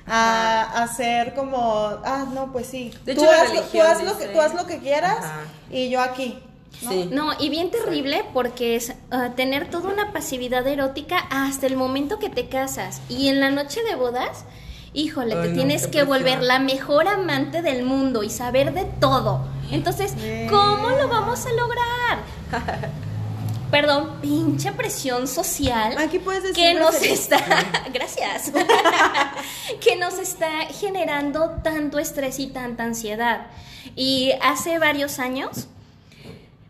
A, 0.06 0.82
a 0.82 0.88
ser 0.88 1.34
como, 1.34 1.58
ah, 2.04 2.26
no, 2.32 2.52
pues 2.52 2.66
sí. 2.68 2.92
De 3.04 3.14
tú, 3.14 3.22
hecho, 3.22 3.30
haz, 3.30 3.48
lo- 3.52 3.62
tú, 3.62 3.78
religión 3.78 3.86
haz 3.86 4.04
lo 4.04 4.18
que, 4.18 4.26
tú 4.26 4.40
haz 4.40 4.54
lo 4.54 4.66
que 4.66 4.78
quieras 4.78 5.18
Ajá. 5.18 5.40
y 5.70 5.88
yo 5.90 6.00
aquí. 6.00 6.38
¿no? 6.82 6.90
Sí. 6.90 7.08
No, 7.10 7.32
y 7.40 7.48
bien 7.48 7.70
terrible 7.70 8.22
porque 8.34 8.76
es 8.76 8.92
ah, 9.10 9.30
tener 9.34 9.68
toda 9.70 9.90
una 9.92 10.12
pasividad 10.12 10.66
erótica 10.66 11.18
hasta 11.30 11.66
el 11.66 11.76
momento 11.76 12.18
que 12.20 12.28
te 12.28 12.48
casas. 12.48 13.00
Y 13.08 13.28
en 13.28 13.40
la 13.40 13.50
noche 13.50 13.82
de 13.82 13.96
bodas, 13.96 14.44
híjole, 14.96 15.34
Ay, 15.34 15.42
te 15.42 15.48
no, 15.48 15.54
tienes 15.54 15.86
que 15.86 16.02
volver 16.02 16.42
la 16.42 16.58
mejor 16.58 17.06
amante 17.06 17.62
del 17.62 17.84
mundo 17.84 18.22
y 18.22 18.30
saber 18.30 18.72
de 18.72 18.84
todo. 18.84 19.44
Entonces. 19.70 20.14
¿cómo 20.48 20.90
lo 20.90 21.08
vamos 21.08 21.46
a 21.46 21.52
lograr? 21.52 22.18
Perdón, 23.70 24.20
pinche 24.22 24.70
presión 24.70 25.26
social 25.26 25.98
Aquí 25.98 26.20
puedes 26.20 26.42
decir 26.44 26.54
que 26.54 26.74
nos 26.74 26.94
está, 27.02 27.38
gracias, 27.92 28.52
que 29.80 29.96
nos 29.96 30.18
está 30.18 30.66
generando 30.66 31.58
tanto 31.64 31.98
estrés 31.98 32.38
y 32.38 32.46
tanta 32.46 32.84
ansiedad. 32.84 33.48
Y 33.96 34.32
hace 34.40 34.78
varios 34.78 35.18
años, 35.18 35.66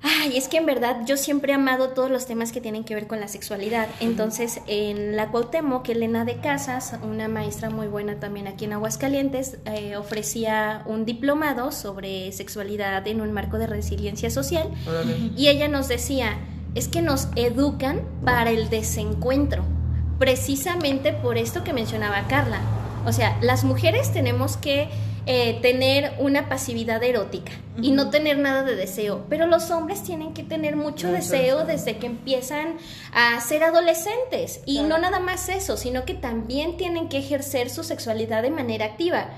ay, 0.06 0.36
es 0.36 0.48
que 0.48 0.58
en 0.58 0.66
verdad 0.66 1.00
yo 1.04 1.16
siempre 1.16 1.52
he 1.52 1.54
amado 1.54 1.88
todos 1.90 2.10
los 2.10 2.26
temas 2.26 2.52
que 2.52 2.60
tienen 2.60 2.84
que 2.84 2.94
ver 2.94 3.06
con 3.06 3.20
la 3.20 3.28
sexualidad. 3.28 3.88
Entonces, 4.00 4.60
en 4.66 5.16
la 5.16 5.28
Cuauhtémoc, 5.28 5.88
Elena 5.88 6.24
de 6.24 6.36
Casas, 6.36 6.94
una 7.02 7.28
maestra 7.28 7.70
muy 7.70 7.88
buena 7.88 8.20
también 8.20 8.46
aquí 8.46 8.66
en 8.66 8.72
Aguascalientes, 8.72 9.58
eh, 9.64 9.96
ofrecía 9.96 10.82
un 10.86 11.04
diplomado 11.04 11.72
sobre 11.72 12.30
sexualidad 12.32 13.06
en 13.06 13.20
un 13.20 13.32
marco 13.32 13.58
de 13.58 13.66
resiliencia 13.66 14.30
social. 14.30 14.70
Órale. 14.88 15.16
Y 15.36 15.48
ella 15.48 15.68
nos 15.68 15.88
decía, 15.88 16.38
es 16.74 16.88
que 16.88 17.02
nos 17.02 17.28
educan 17.34 18.02
para 18.24 18.50
el 18.50 18.70
desencuentro, 18.70 19.64
precisamente 20.18 21.12
por 21.12 21.36
esto 21.36 21.64
que 21.64 21.72
mencionaba 21.72 22.26
Carla. 22.28 22.60
O 23.06 23.12
sea, 23.12 23.38
las 23.40 23.64
mujeres 23.64 24.12
tenemos 24.12 24.56
que 24.56 24.88
eh, 25.26 25.58
tener 25.60 26.14
una 26.18 26.48
pasividad 26.48 27.02
erótica 27.02 27.52
y 27.82 27.90
no 27.90 28.10
tener 28.10 28.38
nada 28.38 28.62
de 28.62 28.76
deseo, 28.76 29.26
pero 29.28 29.46
los 29.46 29.70
hombres 29.72 30.02
tienen 30.02 30.32
que 30.34 30.44
tener 30.44 30.76
mucho 30.76 31.10
deseo 31.10 31.64
desde 31.64 31.98
que 31.98 32.06
empiezan 32.06 32.76
a 33.12 33.40
ser 33.40 33.64
adolescentes. 33.64 34.60
Y 34.66 34.74
Claro. 34.78 34.88
no 34.88 34.98
nada 34.98 35.18
más 35.18 35.48
eso, 35.48 35.76
sino 35.76 36.04
que 36.04 36.14
también 36.14 36.76
tienen 36.76 37.08
que 37.08 37.18
ejercer 37.18 37.70
su 37.70 37.82
sexualidad 37.82 38.42
de 38.42 38.50
manera 38.50 38.84
activa. 38.86 39.30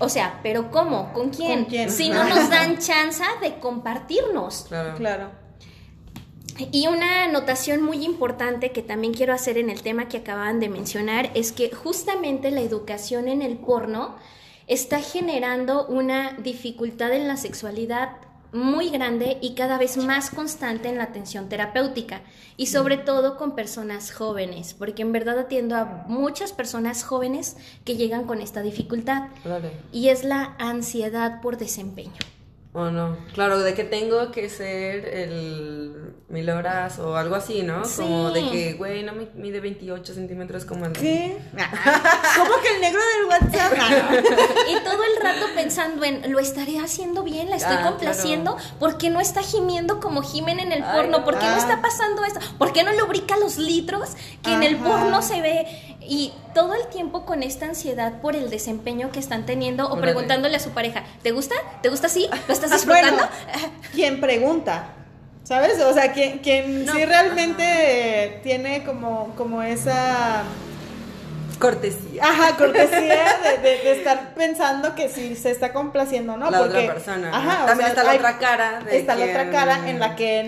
O 0.00 0.08
sea, 0.08 0.40
¿pero 0.42 0.70
cómo? 0.70 1.12
¿Con 1.12 1.30
quién? 1.30 1.60
¿Con 1.62 1.64
quién? 1.70 1.90
Si 1.90 2.10
no 2.10 2.24
nos 2.24 2.50
dan 2.50 2.78
chance 2.78 3.22
de 3.40 3.54
compartirnos. 3.60 4.66
Claro. 4.68 4.94
Claro. 4.96 5.30
Y 6.70 6.86
una 6.86 7.24
anotación 7.24 7.82
muy 7.82 8.04
importante 8.04 8.70
que 8.70 8.82
también 8.82 9.12
quiero 9.14 9.32
hacer 9.32 9.58
en 9.58 9.70
el 9.70 9.82
tema 9.82 10.08
que 10.08 10.18
acababan 10.18 10.60
de 10.60 10.68
mencionar 10.68 11.30
es 11.34 11.50
que 11.52 11.70
justamente 11.70 12.50
la 12.52 12.60
educación 12.60 13.26
en 13.26 13.42
el 13.42 13.56
porno 13.56 14.16
está 14.66 15.00
generando 15.00 15.86
una 15.86 16.32
dificultad 16.32 17.12
en 17.12 17.28
la 17.28 17.36
sexualidad 17.36 18.16
muy 18.54 18.88
grande 18.88 19.38
y 19.40 19.54
cada 19.54 19.78
vez 19.78 19.96
más 19.96 20.30
constante 20.30 20.88
en 20.88 20.96
la 20.96 21.04
atención 21.04 21.48
terapéutica 21.48 22.22
y 22.56 22.66
sobre 22.66 22.96
todo 22.96 23.36
con 23.36 23.56
personas 23.56 24.12
jóvenes, 24.12 24.74
porque 24.74 25.02
en 25.02 25.10
verdad 25.10 25.40
atiendo 25.40 25.74
a 25.74 26.04
muchas 26.06 26.52
personas 26.52 27.02
jóvenes 27.02 27.56
que 27.84 27.96
llegan 27.96 28.24
con 28.24 28.40
esta 28.40 28.62
dificultad. 28.62 29.24
Y 29.92 30.08
es 30.08 30.22
la 30.22 30.54
ansiedad 30.58 31.40
por 31.40 31.58
desempeño. 31.58 32.12
O 32.76 32.90
no, 32.90 33.16
claro, 33.32 33.60
de 33.60 33.72
que 33.72 33.84
tengo 33.84 34.32
que 34.32 34.48
ser 34.48 35.06
el 35.06 36.12
mil 36.28 36.50
horas 36.50 36.98
o 36.98 37.16
algo 37.16 37.36
así, 37.36 37.62
¿no? 37.62 37.84
Sí. 37.84 38.02
Como 38.02 38.32
de 38.32 38.50
que, 38.50 38.72
güey, 38.72 39.04
no 39.04 39.12
me 39.12 39.28
mide 39.36 39.60
28 39.60 40.12
centímetros 40.12 40.64
como 40.64 40.84
el 40.86 40.92
¿Qué? 40.92 41.38
¿Cómo 42.36 42.50
que 42.60 42.74
el 42.74 42.80
negro 42.80 43.00
del 43.00 43.26
WhatsApp? 43.28 43.72
Ah. 43.80 44.10
Y 44.68 44.74
todo 44.84 45.04
el 45.04 45.22
rato 45.22 45.46
pensando 45.54 46.02
en, 46.04 46.32
lo 46.32 46.40
estaré 46.40 46.78
haciendo 46.80 47.22
bien, 47.22 47.48
la 47.48 47.56
estoy 47.56 47.76
Ah, 47.78 47.86
complaciendo, 47.90 48.56
¿por 48.80 48.98
qué 48.98 49.08
no 49.10 49.20
está 49.20 49.42
gimiendo 49.42 50.00
como 50.00 50.22
gimen 50.22 50.58
en 50.58 50.72
el 50.72 50.82
porno? 50.82 51.18
no. 51.18 51.24
¿Por 51.24 51.38
qué 51.38 51.46
no 51.46 51.52
Ah. 51.54 51.58
está 51.58 51.80
pasando 51.80 52.24
esto? 52.24 52.40
¿Por 52.58 52.72
qué 52.72 52.82
no 52.82 52.92
lubrica 52.92 53.36
los 53.36 53.56
litros 53.56 54.10
que 54.42 54.52
en 54.52 54.62
el 54.64 54.76
porno 54.78 55.22
se 55.22 55.40
ve? 55.40 55.93
Y 56.06 56.32
todo 56.54 56.74
el 56.74 56.86
tiempo 56.88 57.24
con 57.24 57.42
esta 57.42 57.66
ansiedad 57.66 58.20
por 58.20 58.36
el 58.36 58.50
desempeño 58.50 59.10
que 59.10 59.18
están 59.20 59.46
teniendo 59.46 59.84
o 59.86 59.92
Órale. 59.92 60.02
preguntándole 60.02 60.56
a 60.56 60.60
su 60.60 60.70
pareja, 60.70 61.04
¿te 61.22 61.30
gusta? 61.32 61.54
¿Te 61.82 61.88
gusta 61.88 62.06
así? 62.08 62.28
¿Lo 62.48 62.52
estás 62.54 62.70
disfrutando? 62.72 63.16
Bueno, 63.16 63.72
quien 63.94 64.20
pregunta, 64.20 64.86
¿sabes? 65.44 65.80
O 65.80 65.92
sea, 65.94 66.12
quien, 66.12 66.38
quien 66.40 66.84
No. 66.86 66.92
sí 66.92 67.04
realmente 67.04 68.40
tiene 68.42 68.84
como, 68.84 69.34
como 69.36 69.62
esa 69.62 70.42
Cortesía. 71.58 72.22
Ajá, 72.24 72.56
cortesía 72.56 73.38
de, 73.42 73.58
de- 73.62 73.78
de 73.84 73.92
estar 73.92 74.34
pensando 74.34 74.94
que 74.96 75.08
si 75.08 75.36
se 75.36 75.52
está 75.52 75.72
complaciendo, 75.72 76.36
¿no? 76.36 76.50
La 76.50 76.58
Porque, 76.58 76.78
otra 76.78 76.94
persona. 76.94 77.30
¿no? 77.30 77.36
Ajá, 77.36 77.62
o 77.62 77.66
También 77.66 77.78
sea, 77.78 77.88
está 77.88 78.02
la 78.02 78.10
hay- 78.10 78.16
otra 78.18 78.38
cara. 78.38 78.80
de 78.80 78.98
está 78.98 79.14
la 79.14 79.24
otra 79.26 79.50
cara 79.50 79.88
en 79.88 80.00
la 80.00 80.16
que 80.16 80.42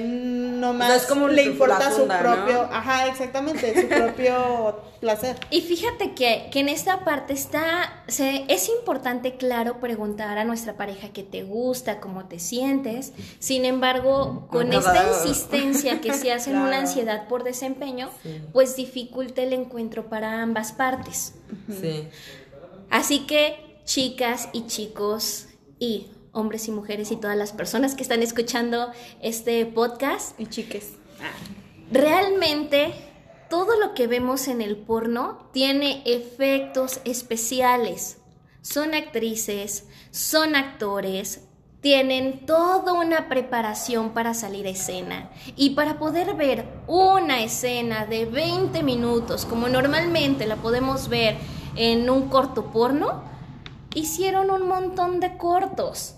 nomás 0.60 0.88
O 0.88 0.92
sea, 0.92 1.02
es 1.02 1.06
como 1.06 1.28
le 1.28 1.44
importa 1.44 1.90
su 1.92 2.06
propio, 2.06 2.62
ajá, 2.72 3.06
exactamente, 3.06 3.80
su 3.80 3.88
propio 3.88 4.80
placer. 5.00 5.36
Y 5.50 5.60
fíjate 5.60 6.14
que, 6.14 6.48
que 6.50 6.60
en 6.60 6.68
esta 6.68 7.04
parte 7.04 7.32
está, 7.32 8.02
se, 8.08 8.44
es 8.48 8.68
importante, 8.68 9.36
claro, 9.36 9.78
preguntar 9.80 10.38
a 10.38 10.44
nuestra 10.44 10.76
pareja 10.76 11.08
qué 11.12 11.22
te 11.22 11.42
gusta, 11.42 12.00
cómo 12.00 12.26
te 12.26 12.38
sientes. 12.38 13.12
Sin 13.38 13.64
embargo, 13.64 14.48
con 14.50 14.72
esta 14.72 15.06
insistencia 15.08 16.00
que 16.00 16.12
se 16.12 16.32
hace 16.32 16.50
en 16.50 16.56
una 16.58 16.78
ansiedad 16.78 17.28
por 17.28 17.44
desempeño, 17.44 18.10
Sí. 18.22 18.40
pues 18.52 18.76
dificulta 18.76 19.42
el 19.42 19.52
encuentro 19.52 20.08
para 20.08 20.42
ambas 20.42 20.72
partes. 20.72 21.34
Sí. 21.80 22.08
Así 22.90 23.20
que, 23.26 23.80
chicas 23.84 24.48
y 24.52 24.66
chicos, 24.66 25.46
y 25.78 26.08
hombres 26.36 26.68
y 26.68 26.70
mujeres 26.70 27.10
y 27.10 27.16
todas 27.16 27.36
las 27.36 27.52
personas 27.52 27.94
que 27.94 28.02
están 28.02 28.22
escuchando 28.22 28.92
este 29.22 29.64
podcast, 29.66 30.38
Y 30.38 30.46
chiques. 30.46 30.92
Realmente 31.90 32.92
todo 33.48 33.78
lo 33.78 33.94
que 33.94 34.06
vemos 34.06 34.48
en 34.48 34.60
el 34.60 34.76
porno 34.76 35.48
tiene 35.52 36.02
efectos 36.04 37.00
especiales. 37.04 38.18
Son 38.60 38.94
actrices, 38.94 39.86
son 40.10 40.56
actores, 40.56 41.42
tienen 41.80 42.44
toda 42.44 42.92
una 42.92 43.28
preparación 43.28 44.10
para 44.10 44.34
salir 44.34 44.66
a 44.66 44.70
escena. 44.70 45.30
Y 45.54 45.70
para 45.70 45.98
poder 45.98 46.34
ver 46.34 46.66
una 46.88 47.42
escena 47.42 48.06
de 48.06 48.26
20 48.26 48.82
minutos, 48.82 49.46
como 49.46 49.68
normalmente 49.68 50.46
la 50.46 50.56
podemos 50.56 51.08
ver 51.08 51.36
en 51.76 52.10
un 52.10 52.28
corto 52.28 52.72
porno, 52.72 53.22
hicieron 53.94 54.50
un 54.50 54.66
montón 54.66 55.20
de 55.20 55.36
cortos. 55.36 56.16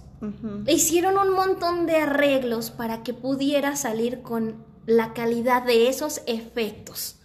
Le 0.65 0.73
hicieron 0.73 1.17
un 1.17 1.33
montón 1.33 1.87
de 1.87 1.97
arreglos 1.97 2.71
para 2.71 3.03
que 3.03 3.15
pudiera 3.15 3.77
salir 3.77 4.23
con 4.23 4.65
la 4.87 5.13
calidad 5.13 5.63
de 5.63 5.89
esos 5.89 6.23
efectos. 6.27 7.17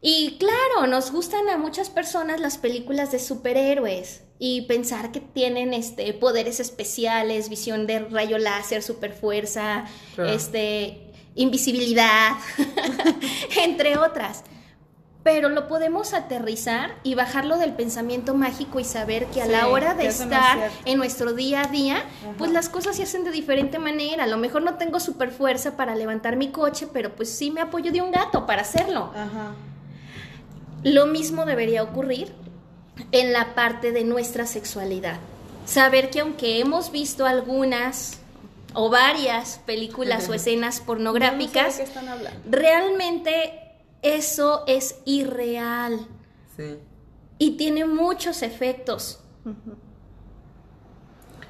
Y 0.00 0.36
claro, 0.38 0.86
nos 0.88 1.12
gustan 1.12 1.48
a 1.48 1.56
muchas 1.56 1.88
personas 1.90 2.40
las 2.40 2.58
películas 2.58 3.12
de 3.12 3.18
superhéroes 3.18 4.22
y 4.38 4.62
pensar 4.62 5.12
que 5.12 5.20
tienen 5.20 5.72
este 5.72 6.12
poderes 6.12 6.60
especiales, 6.60 7.48
visión 7.48 7.86
de 7.86 8.00
rayo 8.00 8.36
láser, 8.38 8.82
superfuerza, 8.82 9.84
Claro. 10.14 10.30
este 10.30 11.12
invisibilidad, 11.36 12.32
entre 13.64 13.96
otras. 13.96 14.44
Pero 15.24 15.48
lo 15.48 15.66
podemos 15.66 16.12
aterrizar 16.12 16.94
y 17.02 17.14
bajarlo 17.14 17.56
del 17.56 17.72
pensamiento 17.72 18.34
mágico 18.34 18.78
y 18.78 18.84
saber 18.84 19.24
que 19.26 19.40
a 19.40 19.46
Sí, 19.46 19.50
la 19.52 19.68
hora 19.68 19.94
de 19.94 20.04
no 20.04 20.10
es 20.10 20.20
estar 20.20 20.70
en 20.84 20.98
nuestro 20.98 21.32
día 21.32 21.62
a 21.62 21.66
día, 21.68 22.04
pues 22.36 22.52
las 22.52 22.68
cosas 22.68 22.96
se 22.96 23.04
hacen 23.04 23.24
de 23.24 23.30
diferente 23.30 23.78
manera. 23.78 24.24
A 24.24 24.26
lo 24.26 24.36
mejor 24.36 24.62
no 24.62 24.74
tengo 24.74 25.00
super 25.00 25.30
fuerza 25.30 25.78
para 25.78 25.94
levantar 25.94 26.36
mi 26.36 26.48
coche, 26.48 26.86
pero 26.92 27.16
pues 27.16 27.30
sí 27.30 27.50
me 27.50 27.62
apoyo 27.62 27.90
de 27.90 28.02
un 28.02 28.10
gato 28.12 28.44
para 28.46 28.62
hacerlo. 28.62 29.10
Ajá. 29.16 29.54
Lo 30.82 31.06
mismo 31.06 31.46
debería 31.46 31.82
ocurrir 31.82 32.34
en 33.10 33.32
la 33.32 33.54
parte 33.54 33.92
de 33.92 34.04
nuestra 34.04 34.44
sexualidad. 34.44 35.16
Saber 35.64 36.10
que 36.10 36.20
aunque 36.20 36.60
hemos 36.60 36.92
visto 36.92 37.24
algunas 37.24 38.18
o 38.74 38.90
varias 38.90 39.60
películas 39.64 40.28
o 40.28 40.34
escenas 40.34 40.74
No 40.74 40.76
sé 40.76 40.80
de 40.80 40.86
pornográficas, 40.86 41.76
qué 41.76 41.82
están 41.82 42.08
hablando. 42.08 42.38
realmente 42.44 43.63
eso 44.04 44.62
es 44.68 44.96
irreal 45.04 46.06
Sí. 46.56 46.78
y 47.38 47.56
tiene 47.56 47.84
muchos 47.86 48.42
efectos. 48.42 49.20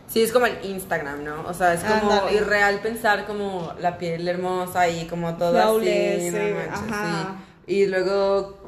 Sí, 0.06 0.23
es 0.23 0.30
como 0.32 0.46
el 0.46 0.64
Instagram, 0.64 1.25
¿no? 1.25 1.42
O 1.49 1.52
sea, 1.54 1.75
es 1.75 1.82
como 1.82 2.30
irreal 2.30 2.80
pensar 2.80 3.26
como 3.26 3.75
la 3.80 3.99
piel 3.99 4.26
hermosa 4.28 4.88
y 4.88 5.06
como 5.06 5.37
todo 5.37 5.50
Flawless, 5.52 6.18
así, 6.20 6.30
no 6.30 6.38
sí, 6.38 6.52
manches, 6.54 6.92
ajá. 6.92 7.37
sí. 7.66 7.73
Y 7.75 7.87
luego, 7.87 8.58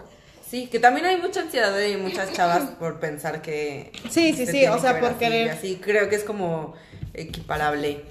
sí, 0.45 0.67
que 0.67 0.81
también 0.81 1.07
hay 1.07 1.19
mucha 1.19 1.43
ansiedad 1.43 1.73
de 1.77 1.97
muchas 1.99 2.33
chavas 2.33 2.63
por 2.81 2.99
pensar 2.99 3.43
que... 3.43 3.93
Sí, 4.11 4.33
sí, 4.35 4.47
sí, 4.47 4.67
o 4.67 4.79
sea, 4.81 4.99
por 4.99 5.15
querer- 5.19 5.51
Así, 5.51 5.77
creo 5.77 6.09
que 6.09 6.17
es 6.17 6.25
como 6.25 6.75
equiparable. 7.15 8.05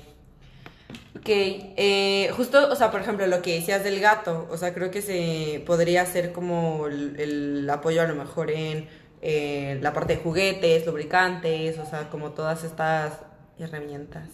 Ok, 1.17 1.27
eh, 1.27 2.29
justo, 2.35 2.69
o 2.69 2.75
sea, 2.75 2.91
por 2.91 3.01
ejemplo, 3.01 3.25
lo 3.27 3.41
que 3.41 3.55
decías 3.55 3.83
del 3.83 3.99
gato, 3.99 4.47
o 4.51 4.57
sea, 4.57 4.73
creo 4.73 4.91
que 4.91 5.01
se 5.01 5.63
podría 5.65 6.01
hacer 6.01 6.33
como 6.33 6.87
el, 6.87 7.19
el 7.19 7.69
apoyo 7.69 8.01
a 8.01 8.05
lo 8.05 8.15
mejor 8.15 8.51
en 8.51 8.87
eh, 9.21 9.79
la 9.81 9.93
parte 9.93 10.17
de 10.17 10.21
juguetes, 10.21 10.85
lubricantes, 10.85 11.79
o 11.79 11.85
sea, 11.85 12.09
como 12.09 12.31
todas 12.31 12.63
estas 12.63 13.13
herramientas 13.57 14.29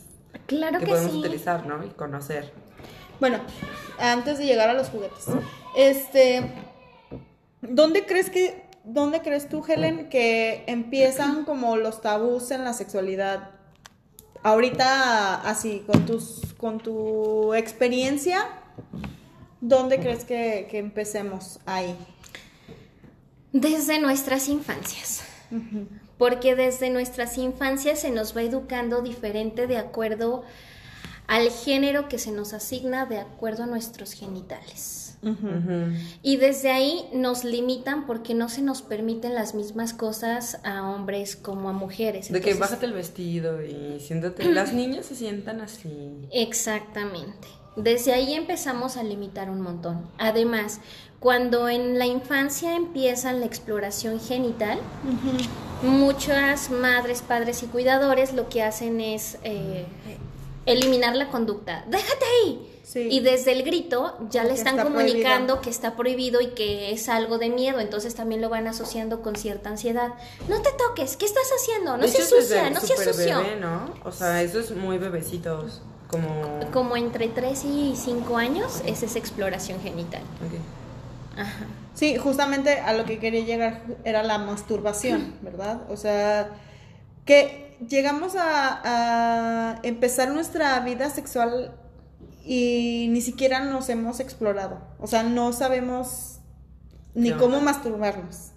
Claro 0.48 0.80
que 0.80 0.86
que, 0.86 0.91
podemos 0.91 1.12
sí. 1.12 1.17
utilizar, 1.20 1.65
¿no? 1.65 1.84
Y 1.86 1.89
conocer. 1.89 2.52
Bueno, 3.20 3.39
antes 4.00 4.38
de 4.38 4.46
llegar 4.46 4.70
a 4.70 4.74
los 4.74 4.89
juguetes, 4.89 5.26
este, 5.76 6.52
¿dónde 7.62 8.06
crees 8.06 8.30
que, 8.30 8.65
dónde 8.84 9.22
crees 9.22 9.48
tú, 9.48 9.63
Helen, 9.65 10.10
que 10.10 10.63
empiezan 10.67 11.46
como 11.46 11.78
los 11.78 12.02
tabús 12.02 12.52
en 12.52 12.63
la 12.63 12.74
sexualidad? 12.74 13.52
Ahorita, 14.43 15.41
así, 15.41 15.84
con 15.86 16.06
tus, 16.06 16.54
con 16.58 16.80
tu 16.80 17.54
experiencia, 17.54 18.47
¿dónde 19.60 19.99
crees 19.99 20.25
que, 20.25 20.67
que 20.69 20.80
empecemos 20.80 21.60
ahí? 21.65 21.95
Desde 23.54 23.99
nuestras 23.99 24.47
infancias. 24.49 25.23
Porque 26.17 26.56
desde 26.56 26.89
nuestras 26.89 27.38
infancias 27.38 27.99
se 27.99 28.10
nos 28.10 28.36
va 28.36 28.41
educando 28.41 29.01
diferente 29.01 29.67
de 29.67 29.77
acuerdo 29.77 30.43
al 31.27 31.49
género 31.49 32.10
que 32.10 32.19
se 32.19 32.32
nos 32.32 32.54
asigna 32.54 33.06
de 33.06 33.19
acuerdo 33.19 33.63
a 33.63 33.67
nuestros 33.67 34.13
genitales. 34.13 35.01
Y 36.23 36.38
desde 36.38 36.71
ahí 36.71 37.05
nos 37.13 37.43
limitan 37.43 38.05
porque 38.07 38.34
no 38.34 38.49
se 38.49 38.62
nos 38.62 38.81
permiten 38.81 39.36
las 39.36 39.53
mismas 39.53 39.93
cosas 39.93 40.60
a 40.63 40.89
hombres 40.89 41.36
como 41.36 41.69
a 41.69 41.73
mujeres. 41.73 42.31
De 42.31 42.41
que 42.41 42.53
bájate 42.55 42.86
el 42.86 42.93
vestido 42.93 43.63
y 43.63 43.99
siéntate. 43.99 44.51
Las 44.51 44.73
niñas 44.73 45.05
se 45.05 45.15
sientan 45.15 45.62
así. 45.62 46.27
Exactamente. 46.31 47.47
Desde 47.75 48.13
ahí 48.13 48.34
empezamos 48.34 48.97
a 48.97 49.03
limitar 49.03 49.49
un 49.49 49.62
montón. 49.62 50.10
Además, 50.17 50.81
cuando 51.19 51.69
en 51.69 51.97
la 51.97 52.05
infancia 52.05 52.75
empiezan 52.75 53.39
la 53.39 53.45
exploración 53.45 54.19
genital, 54.19 54.79
muchas 55.84 56.69
madres, 56.69 57.21
padres 57.21 57.63
y 57.63 57.67
cuidadores 57.67 58.34
lo 58.34 58.49
que 58.49 58.63
hacen 58.63 58.99
es 58.99 59.38
eh, 59.43 59.86
eliminar 60.65 61.15
la 61.15 61.29
conducta. 61.29 61.86
¡Déjate 61.88 62.25
ahí! 62.43 62.70
Sí. 62.91 63.08
Y 63.10 63.21
desde 63.21 63.54
el 63.54 63.63
grito 63.63 64.17
ya 64.30 64.43
le 64.43 64.51
están 64.51 64.77
está 64.77 64.84
comunicando 64.84 65.45
prohibido. 65.54 65.62
que 65.62 65.69
está 65.69 65.95
prohibido 65.95 66.41
y 66.41 66.47
que 66.47 66.91
es 66.91 67.08
algo 67.08 67.38
de 67.38 67.49
miedo, 67.49 67.80
entonces 67.80 68.15
también 68.15 68.41
lo 68.41 68.49
van 68.49 68.67
asociando 68.67 69.21
con 69.21 69.38
cierta 69.38 69.69
ansiedad. 69.69 70.10
No 70.49 70.62
te 70.62 70.71
toques, 70.73 71.15
¿qué 71.15 71.25
estás 71.25 71.49
haciendo? 71.58 71.95
No 71.95 72.04
De 72.04 72.10
se 72.10 72.17
hecho, 72.21 72.36
es 72.36 72.47
sucia, 72.49 72.69
no 72.69 72.82
se 72.82 72.88
súper 72.88 73.13
sucio. 73.13 73.38
bebé, 73.38 73.56
¿no? 73.62 73.93
O 74.04 74.12
sea, 74.12 74.41
eso 74.41 74.60
es 74.60 74.71
muy 74.71 74.97
bebecitos. 74.97 75.82
Como. 76.10 76.60
Como 76.73 76.97
entre 76.97 77.30
3 77.30 77.63
y 77.63 77.93
5 77.95 78.36
años 78.36 78.82
es 78.86 79.04
esa 79.04 79.17
exploración 79.19 79.80
genital. 79.82 80.23
Ajá. 81.38 81.65
Sí, 81.93 82.17
justamente 82.17 82.80
a 82.82 82.91
lo 82.91 83.06
que 83.06 83.19
quería 83.19 83.45
llegar 83.45 83.84
era 84.04 84.21
la 84.21 84.38
masturbación, 84.38 85.36
¿verdad? 85.41 85.84
O 85.89 85.95
sea, 85.95 86.49
que 87.25 87.77
llegamos 87.88 88.36
a, 88.36 88.82
a 89.75 89.80
empezar 89.84 90.32
nuestra 90.32 90.77
vida 90.82 91.10
sexual 91.10 91.73
y 92.45 93.08
ni 93.12 93.21
siquiera 93.21 93.60
nos 93.62 93.89
hemos 93.89 94.19
explorado. 94.19 94.80
O 94.99 95.08
sea, 95.08 95.23
no 95.23 95.54
sabemos 95.54 96.39
ni 97.13 97.30
No. 97.32 97.38
cómo 97.38 97.62
masturbarnos, 97.62 98.51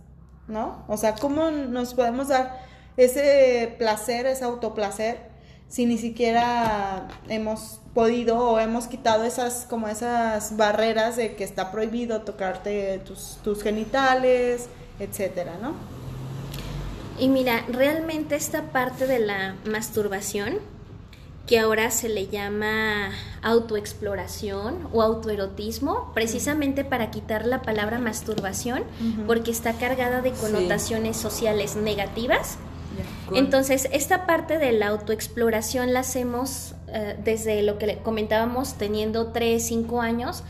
¿no? 0.49 0.85
O 0.89 0.97
sea, 0.97 1.15
cómo 1.15 1.51
nos 1.51 1.95
podemos 1.95 2.29
dar 2.29 2.61
ese 2.97 3.75
placer, 3.79 4.27
ese 4.27 4.45
autoplacer, 4.45 5.33
si 5.69 5.87
ni 5.87 5.99
siquiera 5.99 7.09
hemos 7.29 7.81
podido 7.95 8.39
o 8.39 8.61
hemos 8.61 8.87
quitado 8.87 9.25
esas 9.25 9.67
como 9.69 9.89
esas 9.89 10.57
barreras 10.57 11.17
de 11.17 11.35
que 11.35 11.43
está 11.45 11.73
prohibido 11.73 12.23
tocarte 12.23 12.99
tus, 13.01 13.39
tus 13.43 13.63
genitales, 13.63 14.69
etcétera, 15.01 15.55
¿no? 15.61 15.75
Y 17.19 17.29
mira, 17.29 17.65
realmente 17.69 18.35
esta 18.37 18.71
parte 18.73 19.07
de 19.07 19.21
la 19.21 19.57
masturbación, 19.65 20.59
que 21.47 21.59
ahora 21.59 21.91
se 21.91 22.09
le 22.09 22.27
llama 22.29 23.11
autoexploración 23.43 24.89
o 24.93 25.03
autoerotismo, 25.03 26.11
precisamente 26.15 26.85
para 26.85 27.11
quitar 27.11 27.47
la 27.47 27.61
palabra 27.61 27.99
masturbación, 27.99 28.83
porque 29.27 29.51
está 29.51 29.75
cargada 29.75 30.23
de 30.23 30.33
connotaciones 30.33 31.17
sociales 31.17 31.77
negativas. 31.77 32.57
Cool. 33.29 33.39
Entonces, 33.39 33.89
esta 33.93 34.25
parte 34.25 34.59
de 34.59 34.73
la 34.73 34.89
autoexploración 34.89 35.93
la 35.93 36.01
hacemos 36.01 36.75
eh, 36.89 37.17
desde 37.23 37.63
lo 37.63 37.77
que 37.79 37.99
comentábamos, 37.99 38.75
teniendo 38.75 39.33
3, 39.33 39.67
5 39.67 40.01
años, 40.01 40.45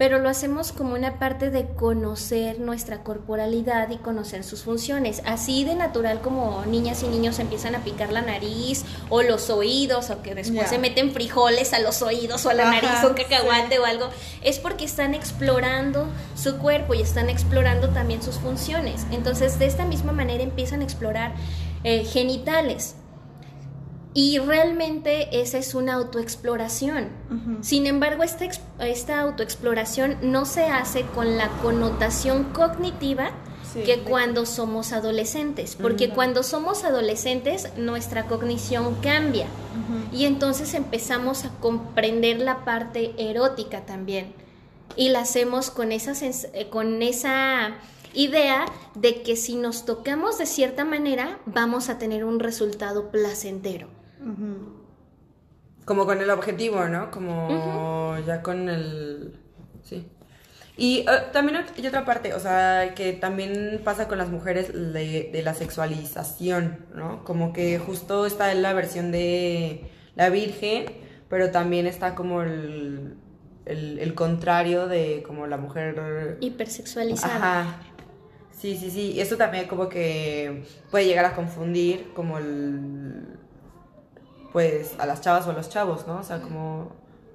pero 0.00 0.18
lo 0.18 0.30
hacemos 0.30 0.72
como 0.72 0.94
una 0.94 1.18
parte 1.18 1.50
de 1.50 1.66
conocer 1.74 2.58
nuestra 2.58 3.02
corporalidad 3.02 3.90
y 3.90 3.98
conocer 3.98 4.44
sus 4.44 4.62
funciones. 4.62 5.20
Así 5.26 5.62
de 5.64 5.74
natural 5.74 6.22
como 6.22 6.64
niñas 6.64 7.02
y 7.02 7.08
niños 7.08 7.38
empiezan 7.38 7.74
a 7.74 7.84
picar 7.84 8.10
la 8.10 8.22
nariz 8.22 8.86
o 9.10 9.20
los 9.20 9.50
oídos 9.50 10.08
o 10.08 10.22
que 10.22 10.34
después 10.34 10.70
se 10.70 10.78
meten 10.78 11.12
frijoles 11.12 11.74
a 11.74 11.80
los 11.80 12.00
oídos 12.00 12.46
o 12.46 12.48
a 12.48 12.54
la 12.54 12.62
Ajá, 12.62 12.80
nariz 12.80 13.04
o 13.04 13.08
un 13.08 13.14
cacahuate 13.14 13.74
sí. 13.74 13.78
o 13.78 13.84
algo, 13.84 14.08
es 14.40 14.58
porque 14.58 14.86
están 14.86 15.12
explorando 15.12 16.06
su 16.34 16.56
cuerpo 16.56 16.94
y 16.94 17.02
están 17.02 17.28
explorando 17.28 17.90
también 17.90 18.22
sus 18.22 18.36
funciones. 18.36 19.04
Entonces, 19.10 19.58
de 19.58 19.66
esta 19.66 19.84
misma 19.84 20.12
manera 20.12 20.42
empiezan 20.42 20.80
a 20.80 20.84
explorar 20.84 21.34
eh, 21.84 22.04
genitales. 22.04 22.94
Y 24.12 24.38
realmente 24.38 25.40
esa 25.40 25.58
es 25.58 25.74
una 25.74 25.94
autoexploración. 25.94 27.08
Sin 27.60 27.86
embargo, 27.86 28.24
esta, 28.24 28.44
esta 28.80 29.20
autoexploración 29.20 30.16
no 30.22 30.44
se 30.46 30.64
hace 30.64 31.02
con 31.14 31.36
la 31.38 31.48
connotación 31.62 32.44
cognitiva 32.52 33.30
Sí, 33.72 33.84
que 33.84 33.98
de- 33.98 34.02
cuando 34.02 34.46
somos 34.46 34.92
adolescentes, 34.92 35.76
porque 35.80 36.06
Ujú. 36.06 36.14
cuando 36.16 36.42
somos 36.42 36.82
adolescentes 36.82 37.68
nuestra 37.76 38.24
cognición 38.26 38.96
cambia 38.96 39.46
y 40.12 40.24
entonces 40.24 40.74
empezamos 40.74 41.44
a 41.44 41.50
comprender 41.60 42.40
la 42.40 42.64
parte 42.64 43.14
erótica 43.16 43.86
también 43.86 44.32
y 44.96 45.10
la 45.10 45.20
hacemos 45.20 45.70
con 45.70 45.92
esa, 45.92 46.14
eh, 46.26 46.68
con 46.68 47.00
esa 47.00 47.76
idea 48.12 48.66
de 48.96 49.22
que 49.22 49.36
si 49.36 49.54
nos 49.54 49.84
tocamos 49.84 50.38
de 50.38 50.46
cierta 50.46 50.84
manera 50.84 51.38
vamos 51.46 51.88
a 51.90 51.96
tener 51.98 52.24
un 52.24 52.40
resultado 52.40 53.12
placentero. 53.12 53.86
Como 55.84 56.06
con 56.06 56.20
el 56.20 56.30
objetivo, 56.30 56.84
¿no? 56.86 57.10
Como 57.10 58.16
ya 58.26 58.42
con 58.42 58.68
el... 58.68 59.38
Sí. 59.82 60.06
Y 60.76 61.00
eh, 61.00 61.06
también 61.32 61.58
hay 61.58 61.86
otra 61.86 62.04
parte, 62.04 62.32
o 62.32 62.40
sea, 62.40 62.94
que 62.94 63.12
también 63.12 63.80
pasa 63.84 64.08
con 64.08 64.18
las 64.18 64.30
mujeres 64.30 64.72
de, 64.72 65.30
de 65.32 65.42
la 65.42 65.52
sexualización, 65.52 66.86
¿no? 66.94 67.24
Como 67.24 67.52
que 67.52 67.78
justo 67.78 68.24
está 68.24 68.52
en 68.52 68.62
la 68.62 68.72
versión 68.72 69.10
de 69.12 69.90
la 70.16 70.30
Virgen, 70.30 70.86
pero 71.28 71.50
también 71.50 71.86
está 71.86 72.14
como 72.14 72.42
el, 72.42 73.16
el, 73.66 73.98
el 73.98 74.14
contrario 74.14 74.86
de 74.86 75.22
como 75.26 75.46
la 75.46 75.56
mujer... 75.56 76.38
Hipersexualizada. 76.40 77.60
Ajá. 77.60 77.82
Sí, 78.52 78.76
sí, 78.76 78.90
sí. 78.90 79.20
Eso 79.20 79.36
también 79.36 79.66
como 79.66 79.88
que 79.88 80.64
puede 80.90 81.06
llegar 81.06 81.24
a 81.24 81.34
confundir 81.34 82.12
como 82.14 82.38
el... 82.38 83.39
Pues 84.52 84.94
a 84.98 85.06
las 85.06 85.20
chavas 85.20 85.46
o 85.46 85.50
a 85.50 85.52
los 85.52 85.68
chavos, 85.68 86.06
¿no? 86.06 86.18
O 86.18 86.22
sea, 86.22 86.40
como... 86.40 86.92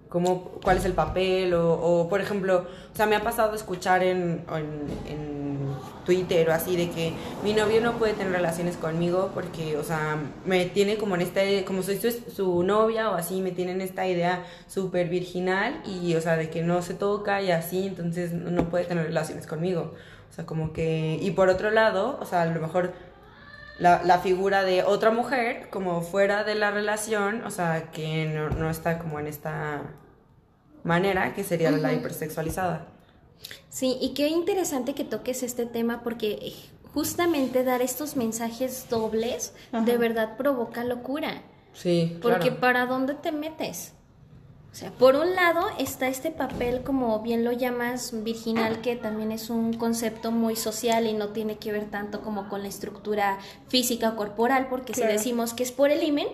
como 0.09 0.51
cuál 0.63 0.77
es 0.77 0.85
el 0.85 0.93
papel 0.93 1.53
o, 1.53 1.73
o, 1.73 2.09
por 2.09 2.21
ejemplo, 2.21 2.65
o 2.93 2.95
sea, 2.95 3.05
me 3.05 3.15
ha 3.15 3.23
pasado 3.23 3.53
escuchar 3.55 4.03
en, 4.03 4.45
en, 4.49 5.11
en 5.11 5.75
Twitter 6.05 6.47
o 6.49 6.53
así 6.53 6.77
de 6.77 6.89
que 6.89 7.13
mi 7.43 7.53
novio 7.53 7.81
no 7.81 7.93
puede 7.93 8.13
tener 8.13 8.31
relaciones 8.31 8.77
conmigo 8.77 9.31
porque, 9.33 9.75
o 9.77 9.83
sea, 9.83 10.17
me 10.45 10.65
tiene 10.65 10.97
como 10.97 11.15
en 11.15 11.21
este, 11.21 11.65
como 11.65 11.81
soy 11.83 11.97
su, 11.97 12.11
su 12.31 12.63
novia 12.63 13.09
o 13.09 13.15
así, 13.15 13.41
me 13.41 13.51
tiene 13.51 13.71
en 13.71 13.81
esta 13.81 14.07
idea 14.07 14.45
súper 14.67 15.09
virginal 15.09 15.81
y, 15.85 16.15
o 16.15 16.21
sea, 16.21 16.37
de 16.37 16.49
que 16.49 16.61
no 16.61 16.81
se 16.81 16.93
toca 16.93 17.41
y 17.41 17.51
así, 17.51 17.87
entonces 17.87 18.31
no 18.31 18.69
puede 18.69 18.85
tener 18.85 19.05
relaciones 19.07 19.47
conmigo. 19.47 19.93
O 20.29 20.33
sea, 20.33 20.45
como 20.45 20.71
que, 20.73 21.17
y 21.21 21.31
por 21.31 21.49
otro 21.49 21.71
lado, 21.71 22.17
o 22.21 22.25
sea, 22.25 22.43
a 22.43 22.45
lo 22.45 22.61
mejor 22.61 22.93
la, 23.79 24.03
la 24.03 24.19
figura 24.19 24.63
de 24.63 24.83
otra 24.83 25.11
mujer 25.11 25.69
como 25.69 26.01
fuera 26.01 26.43
de 26.43 26.55
la 26.55 26.71
relación, 26.71 27.43
o 27.43 27.51
sea, 27.51 27.91
que 27.91 28.25
no, 28.25 28.49
no 28.49 28.69
está 28.69 28.99
como 28.99 29.19
en 29.19 29.27
esta 29.27 29.81
manera, 30.83 31.33
que 31.33 31.43
sería 31.43 31.71
la 31.71 31.93
hipersexualizada. 31.93 32.87
Sí, 33.69 33.97
y 33.99 34.13
qué 34.13 34.29
interesante 34.29 34.93
que 34.95 35.03
toques 35.03 35.43
este 35.43 35.65
tema 35.65 36.03
porque 36.03 36.39
eh, 36.41 36.53
justamente 36.93 37.63
dar 37.63 37.81
estos 37.81 38.15
mensajes 38.15 38.87
dobles 38.89 39.53
Ajá. 39.73 39.83
de 39.83 39.97
verdad 39.97 40.37
provoca 40.37 40.83
locura. 40.83 41.41
Sí, 41.73 42.17
Porque 42.21 42.47
claro. 42.47 42.59
¿para 42.61 42.85
dónde 42.85 43.15
te 43.15 43.33
metes? 43.33 43.94
O 44.75 44.77
sea, 44.77 44.91
por 44.91 45.15
un 45.15 45.35
lado 45.35 45.61
está 45.79 46.09
este 46.09 46.31
papel, 46.31 46.83
como 46.83 47.21
bien 47.21 47.45
lo 47.45 47.53
llamas, 47.53 48.11
virginal, 48.25 48.81
que 48.81 48.97
también 48.97 49.31
es 49.31 49.49
un 49.49 49.71
concepto 49.71 50.31
muy 50.31 50.57
social 50.57 51.07
y 51.07 51.13
no 51.13 51.29
tiene 51.29 51.55
que 51.57 51.71
ver 51.71 51.85
tanto 51.89 52.19
como 52.19 52.49
con 52.49 52.61
la 52.61 52.67
estructura 52.67 53.39
física 53.69 54.09
o 54.09 54.15
corporal, 54.17 54.67
porque 54.69 54.91
Claro. 54.91 55.11
si 55.11 55.17
decimos 55.17 55.53
que 55.53 55.63
es 55.63 55.71
por 55.71 55.91
el 55.91 56.03
himen, 56.03 56.27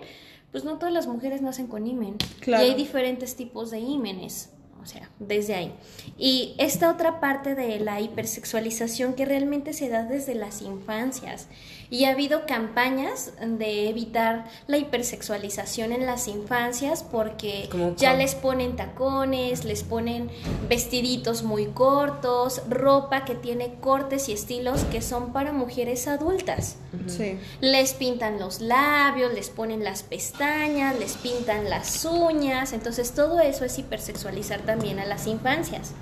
pues 0.50 0.64
no 0.64 0.76
todas 0.78 0.92
las 0.92 1.06
mujeres 1.06 1.40
nacen 1.40 1.68
con 1.68 1.86
himen. 1.86 2.16
Claro. 2.40 2.64
Y 2.64 2.70
hay 2.70 2.74
diferentes 2.74 3.36
tipos 3.36 3.70
de 3.70 3.78
himenes. 3.78 4.50
O 4.82 4.86
sea, 4.86 5.08
desde 5.20 5.54
ahí. 5.54 5.72
Y 6.18 6.56
esta 6.58 6.90
otra 6.90 7.20
parte 7.20 7.54
de 7.54 7.78
la 7.78 8.00
hipersexualización 8.00 9.14
que 9.14 9.24
realmente 9.24 9.72
se 9.72 9.88
da 9.88 10.02
desde 10.02 10.34
las 10.34 10.60
infancias. 10.62 11.46
Y 11.92 12.06
ha 12.06 12.12
habido 12.12 12.46
campañas 12.46 13.32
de 13.38 13.90
evitar 13.90 14.46
la 14.66 14.78
hipersexualización 14.78 15.92
en 15.92 16.06
las 16.06 16.26
infancias 16.26 17.02
porque 17.02 17.68
¿Cómo 17.70 17.94
ya 17.96 18.14
les 18.14 18.34
ponen 18.34 18.76
tacones, 18.76 19.66
les 19.66 19.82
ponen 19.82 20.30
vestiditos 20.70 21.42
muy 21.42 21.66
cortos, 21.66 22.62
ropa 22.70 23.26
que 23.26 23.34
tiene 23.34 23.74
cortes 23.74 24.30
y 24.30 24.32
estilos 24.32 24.84
que 24.84 25.02
son 25.02 25.34
para 25.34 25.52
mujeres 25.52 26.08
adultas. 26.08 26.76
Sí. 27.08 27.38
Les 27.60 27.92
pintan 27.92 28.40
los 28.40 28.62
labios, 28.62 29.34
les 29.34 29.50
ponen 29.50 29.84
las 29.84 30.02
pestañas, 30.02 30.98
les 30.98 31.18
pintan 31.18 31.68
las 31.68 32.06
uñas, 32.06 32.72
entonces 32.72 33.12
todo 33.12 33.38
eso 33.40 33.66
es 33.66 33.78
hipersexualizar 33.78 34.62
también 34.62 34.98
a 34.98 35.04
las 35.04 35.26
infancias. 35.26 35.92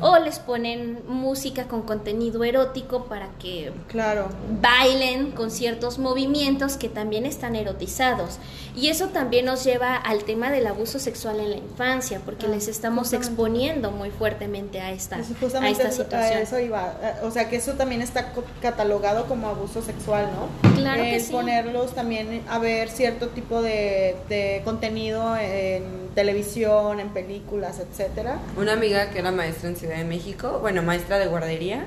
O 0.00 0.18
les 0.18 0.38
ponen 0.38 1.00
música 1.08 1.64
con 1.64 1.82
contenido 1.82 2.44
erótico 2.44 3.04
para 3.04 3.28
que 3.38 3.72
Claro. 3.88 4.28
bailen 4.60 5.30
con 5.32 5.50
ciertos 5.50 5.98
movimientos 5.98 6.76
que 6.76 6.88
también 6.88 7.26
están 7.26 7.56
erotizados. 7.56 8.38
Y 8.76 8.88
eso 8.88 9.08
también 9.08 9.44
nos 9.44 9.64
lleva 9.64 9.94
al 9.96 10.24
tema 10.24 10.50
del 10.50 10.66
abuso 10.66 10.98
sexual 10.98 11.38
en 11.38 11.50
la 11.50 11.56
infancia, 11.56 12.20
porque 12.24 12.46
Ah, 12.46 12.50
les 12.50 12.66
estamos 12.68 13.02
justamente. 13.08 13.28
exponiendo 13.28 13.90
muy 13.92 14.10
fuertemente 14.10 14.80
a 14.80 14.90
esta, 14.90 15.16
a 15.16 15.20
esta 15.20 15.88
a 15.88 15.92
situación. 15.92 16.38
eso 16.42 16.58
iba. 16.58 16.94
Eh, 17.02 17.12
O 17.24 17.30
sea, 17.30 17.48
que 17.48 17.56
eso 17.56 17.72
también 17.74 18.02
está 18.02 18.32
catalogado 18.60 19.26
como 19.26 19.48
abuso 19.48 19.80
sexual, 19.82 20.28
¿no? 20.34 20.74
Claro 20.74 21.02
que 21.04 21.20
sí. 21.20 21.30
ponerlos 21.32 21.94
también 21.94 22.42
a 22.48 22.58
ver 22.58 22.88
cierto 22.90 23.28
tipo 23.28 23.62
de, 23.62 24.16
de 24.28 24.60
contenido 24.64 25.36
en 25.36 26.03
televisión, 26.14 27.00
en 27.00 27.08
películas, 27.10 27.80
etcétera. 27.80 28.38
Una 28.56 28.72
amiga 28.72 29.10
que 29.10 29.18
era 29.18 29.32
maestra 29.32 29.68
en 29.68 29.76
Ciudad 29.76 29.96
de 29.96 30.04
México, 30.04 30.58
bueno, 30.60 30.82
maestra 30.82 31.18
de 31.18 31.26
guardería, 31.26 31.84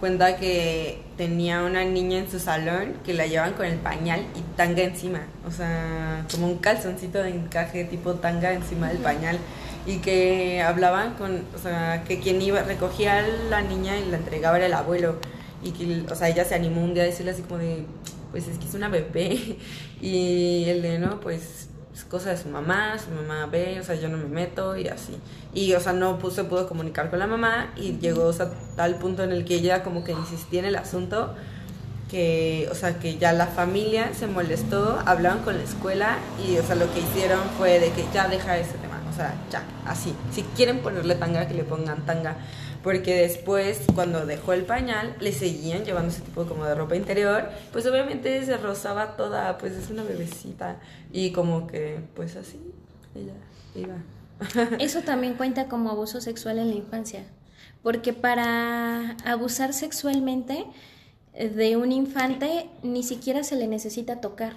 cuenta 0.00 0.36
que 0.36 1.02
tenía 1.16 1.62
una 1.62 1.84
niña 1.84 2.18
en 2.18 2.30
su 2.30 2.40
salón 2.40 2.94
que 3.04 3.12
la 3.12 3.26
llevaban 3.26 3.52
con 3.52 3.66
el 3.66 3.78
pañal 3.78 4.20
y 4.34 4.40
tanga 4.56 4.82
encima, 4.82 5.20
o 5.46 5.50
sea, 5.50 6.24
como 6.30 6.46
un 6.46 6.58
calzoncito 6.58 7.22
de 7.22 7.30
encaje 7.30 7.84
tipo 7.84 8.14
tanga 8.14 8.52
encima 8.52 8.88
del 8.88 8.98
pañal. 8.98 9.38
Y 9.86 9.98
que 9.98 10.60
hablaban 10.60 11.14
con, 11.14 11.42
o 11.54 11.58
sea, 11.58 12.04
que 12.06 12.20
quien 12.20 12.40
iba 12.42 12.62
recogía 12.62 13.18
a 13.18 13.22
la 13.48 13.62
niña 13.62 13.96
y 13.96 14.10
la 14.10 14.18
entregaba 14.18 14.58
era 14.58 14.66
el 14.66 14.74
abuelo. 14.74 15.16
Y 15.62 15.72
que, 15.72 16.04
o 16.10 16.14
sea, 16.14 16.28
ella 16.28 16.44
se 16.44 16.54
animó 16.54 16.84
un 16.84 16.92
día 16.92 17.02
a 17.02 17.06
decirle 17.06 17.32
así 17.32 17.42
como 17.42 17.58
de, 17.58 17.84
pues 18.30 18.46
es 18.46 18.58
que 18.58 18.66
es 18.66 18.74
una 18.74 18.88
bebé 18.88 19.56
y 20.00 20.64
el 20.68 20.82
de, 20.82 20.98
no, 20.98 21.18
pues 21.20 21.69
es 21.94 22.04
cosa 22.04 22.30
de 22.30 22.36
su 22.36 22.48
mamá, 22.48 22.96
su 22.98 23.10
mamá 23.10 23.46
ve, 23.46 23.80
o 23.80 23.84
sea, 23.84 23.94
yo 23.96 24.08
no 24.08 24.16
me 24.16 24.26
meto 24.26 24.76
y 24.76 24.88
así. 24.88 25.16
Y, 25.52 25.74
o 25.74 25.80
sea, 25.80 25.92
no 25.92 26.18
se 26.30 26.44
pudo 26.44 26.68
comunicar 26.68 27.10
con 27.10 27.18
la 27.18 27.26
mamá 27.26 27.72
y 27.76 27.98
llegó 27.98 28.24
o 28.24 28.32
sea, 28.32 28.50
tal 28.76 28.96
punto 28.96 29.24
en 29.24 29.32
el 29.32 29.44
que 29.44 29.56
ella 29.56 29.82
como 29.82 30.04
que 30.04 30.12
insistía 30.12 30.60
en 30.60 30.66
el 30.66 30.76
asunto 30.76 31.34
que, 32.10 32.68
o 32.70 32.74
sea, 32.74 32.98
que 32.98 33.18
ya 33.18 33.32
la 33.32 33.46
familia 33.46 34.12
se 34.14 34.26
molestó, 34.26 35.00
hablaron 35.06 35.42
con 35.42 35.56
la 35.56 35.62
escuela 35.62 36.18
y, 36.44 36.56
o 36.58 36.62
sea, 36.62 36.74
lo 36.74 36.92
que 36.92 37.00
hicieron 37.00 37.40
fue 37.56 37.78
de 37.78 37.90
que 37.90 38.04
ya 38.12 38.28
deja 38.28 38.58
ese 38.58 38.76
tema, 38.78 39.00
o 39.08 39.14
sea, 39.14 39.34
ya, 39.50 39.62
así. 39.86 40.14
Si 40.32 40.42
quieren 40.42 40.80
ponerle 40.80 41.14
tanga, 41.14 41.46
que 41.46 41.54
le 41.54 41.62
pongan 41.62 42.04
tanga. 42.06 42.36
Porque 42.82 43.14
después, 43.14 43.80
cuando 43.94 44.24
dejó 44.24 44.52
el 44.52 44.64
pañal, 44.64 45.14
le 45.20 45.32
seguían 45.32 45.84
llevando 45.84 46.10
ese 46.10 46.22
tipo 46.22 46.46
como 46.46 46.64
de 46.64 46.74
ropa 46.74 46.96
interior. 46.96 47.50
Pues 47.72 47.86
obviamente 47.86 48.44
se 48.44 48.56
rozaba 48.56 49.16
toda, 49.16 49.58
pues 49.58 49.74
es 49.74 49.90
una 49.90 50.02
bebecita. 50.02 50.78
Y 51.12 51.32
como 51.32 51.66
que, 51.66 52.00
pues 52.14 52.36
así, 52.36 52.58
ella 53.14 53.34
iba. 53.74 53.96
Eso 54.78 55.02
también 55.02 55.34
cuenta 55.34 55.68
como 55.68 55.90
abuso 55.90 56.20
sexual 56.20 56.58
en 56.58 56.70
la 56.70 56.74
infancia, 56.74 57.24
porque 57.82 58.12
para 58.12 59.16
abusar 59.24 59.72
sexualmente 59.72 60.64
eh, 61.34 61.48
de 61.48 61.76
un 61.76 61.92
infante 61.92 62.68
ni 62.82 63.02
siquiera 63.02 63.44
se 63.44 63.56
le 63.56 63.66
necesita 63.66 64.20
tocar. 64.20 64.54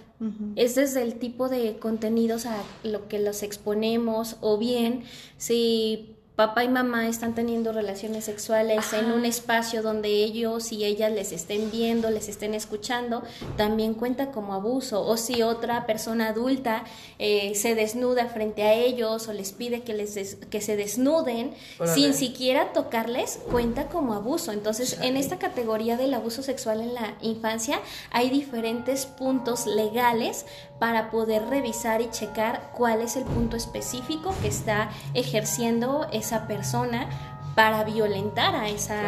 Es 0.56 0.76
desde 0.76 1.02
el 1.02 1.16
tipo 1.16 1.50
de 1.50 1.78
contenidos 1.80 2.46
a 2.46 2.56
lo 2.84 3.10
que 3.10 3.20
los 3.20 3.44
exponemos 3.44 4.38
o 4.40 4.58
bien 4.58 5.04
si 5.38 6.16
papá 6.36 6.64
y 6.64 6.68
mamá 6.68 7.08
están 7.08 7.36
teniendo 7.36 7.72
relaciones 7.74 8.26
sexuales 8.26 8.92
en 8.94 9.12
un 9.12 9.24
espacio 9.24 9.84
donde 9.84 10.10
ellos 10.10 10.72
y 10.72 10.84
ellas 10.84 11.12
les 11.12 11.32
estén 11.32 11.70
viendo, 11.70 12.10
les 12.10 12.28
estén 12.28 12.56
escuchando, 12.56 13.22
también 13.56 13.94
cuenta 13.94 14.32
como 14.32 14.54
abuso. 14.54 15.06
O 15.06 15.16
si 15.18 15.44
otra 15.44 15.86
persona 15.86 16.30
adulta 16.30 16.86
eh, 17.20 17.54
se 17.54 17.76
desnuda 17.76 18.26
frente 18.28 18.64
a 18.64 18.74
ellos 18.74 19.28
o 19.28 19.34
les 19.34 19.52
pide 19.52 19.84
que, 19.84 19.94
les 19.94 20.36
que 20.50 20.62
se 20.62 20.76
desnuden 20.76 21.54
sin 21.94 22.16
siquiera 22.16 22.74
tocarles, 22.74 23.40
cuenta 23.52 23.88
como 23.88 24.14
abuso. 24.14 24.52
Entonces, 24.52 24.98
en 25.02 25.18
esta 25.18 25.38
categoría 25.38 25.98
del 25.98 26.14
abuso 26.16 26.42
sexual 26.42 26.82
en 26.82 26.96
la 26.96 27.16
infancia 27.22 27.80
hay 28.12 28.30
diferentes 28.30 29.06
puntos 29.06 29.68
legales 29.68 30.46
para 30.80 31.12
poder 31.12 31.46
revisar 31.48 32.02
y 32.02 32.10
checar 32.10 32.72
cuál 32.74 33.02
es 33.02 33.16
el 33.16 33.24
punto 33.24 33.56
específico 33.56 34.36
que 34.42 34.48
está 34.48 34.90
ejerciendo 35.14 36.08
esa 36.12 36.48
persona 36.48 37.08
para 37.56 37.84
violentar 37.84 38.56
a 38.56 38.68
esa, 38.70 39.00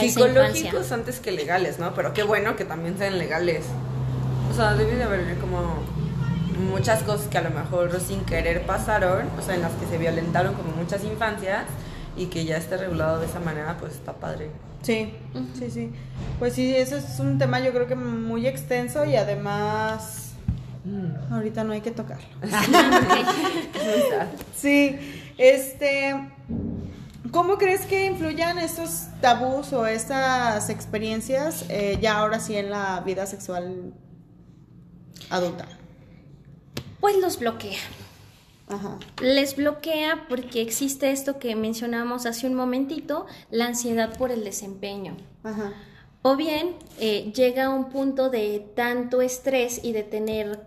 Psicológicos 0.00 0.90
antes 0.90 1.20
que 1.20 1.30
legales, 1.30 1.78
¿no? 1.78 1.94
Pero 1.94 2.12
qué 2.12 2.22
bueno 2.22 2.56
que 2.56 2.64
también 2.64 2.98
sean 2.98 3.18
legales. 3.18 3.64
O 4.50 4.54
sea, 4.54 4.74
debe 4.74 4.96
de 4.96 5.04
haber 5.04 5.38
como 5.38 5.76
muchas 6.70 7.02
cosas 7.02 7.28
que 7.28 7.38
a 7.38 7.42
lo 7.42 7.50
mejor 7.50 8.00
sin 8.00 8.24
querer 8.24 8.66
pasaron, 8.66 9.28
o 9.38 9.42
sea, 9.42 9.54
en 9.54 9.62
las 9.62 9.72
que 9.72 9.86
se 9.86 9.98
violentaron 9.98 10.54
como 10.54 10.70
muchas 10.70 11.04
infancias 11.04 11.64
y 12.16 12.26
que 12.26 12.44
ya 12.44 12.56
esté 12.56 12.76
regulado 12.76 13.20
de 13.20 13.26
esa 13.26 13.38
manera, 13.40 13.76
pues 13.78 13.94
está 13.94 14.14
padre. 14.14 14.50
Sí, 14.82 15.14
sí, 15.58 15.70
sí. 15.70 15.92
Pues 16.38 16.54
sí, 16.54 16.74
eso 16.74 16.96
es 16.96 17.18
un 17.20 17.38
tema 17.38 17.60
yo 17.60 17.72
creo 17.72 17.86
que 17.86 17.94
muy 17.94 18.46
extenso 18.46 19.04
y 19.04 19.16
además 19.16 20.25
mm. 20.86 21.32
ahorita 21.32 21.64
no 21.64 21.72
hay 21.72 21.80
que 21.80 21.90
tocarlo. 21.90 22.26
sí, 24.56 24.96
este, 25.38 26.14
¿cómo 27.30 27.58
crees 27.58 27.86
que 27.86 28.06
influyan 28.06 28.58
estos 28.58 29.08
tabús 29.20 29.72
o 29.72 29.86
estas 29.86 30.70
experiencias 30.70 31.64
eh, 31.68 31.98
ya 32.00 32.18
ahora 32.18 32.40
sí 32.40 32.56
en 32.56 32.70
la 32.70 33.00
vida 33.00 33.26
sexual 33.26 33.92
adulta? 35.30 35.66
Pues 37.00 37.16
los 37.18 37.38
bloquea. 37.38 37.78
Ajá. 38.68 38.98
Les 39.20 39.54
bloquea 39.54 40.26
porque 40.28 40.60
existe 40.60 41.10
esto 41.12 41.38
que 41.38 41.54
mencionamos 41.54 42.26
hace 42.26 42.46
un 42.46 42.54
momentito, 42.54 43.26
la 43.50 43.66
ansiedad 43.66 44.16
por 44.16 44.32
el 44.32 44.42
desempeño. 44.42 45.16
Ajá. 45.44 45.72
O 46.22 46.34
bien 46.34 46.74
eh, 46.98 47.32
llega 47.36 47.66
a 47.66 47.68
un 47.70 47.90
punto 47.90 48.30
de 48.30 48.58
tanto 48.74 49.22
estrés 49.22 49.84
y 49.84 49.92
de 49.92 50.02
tener 50.02 50.60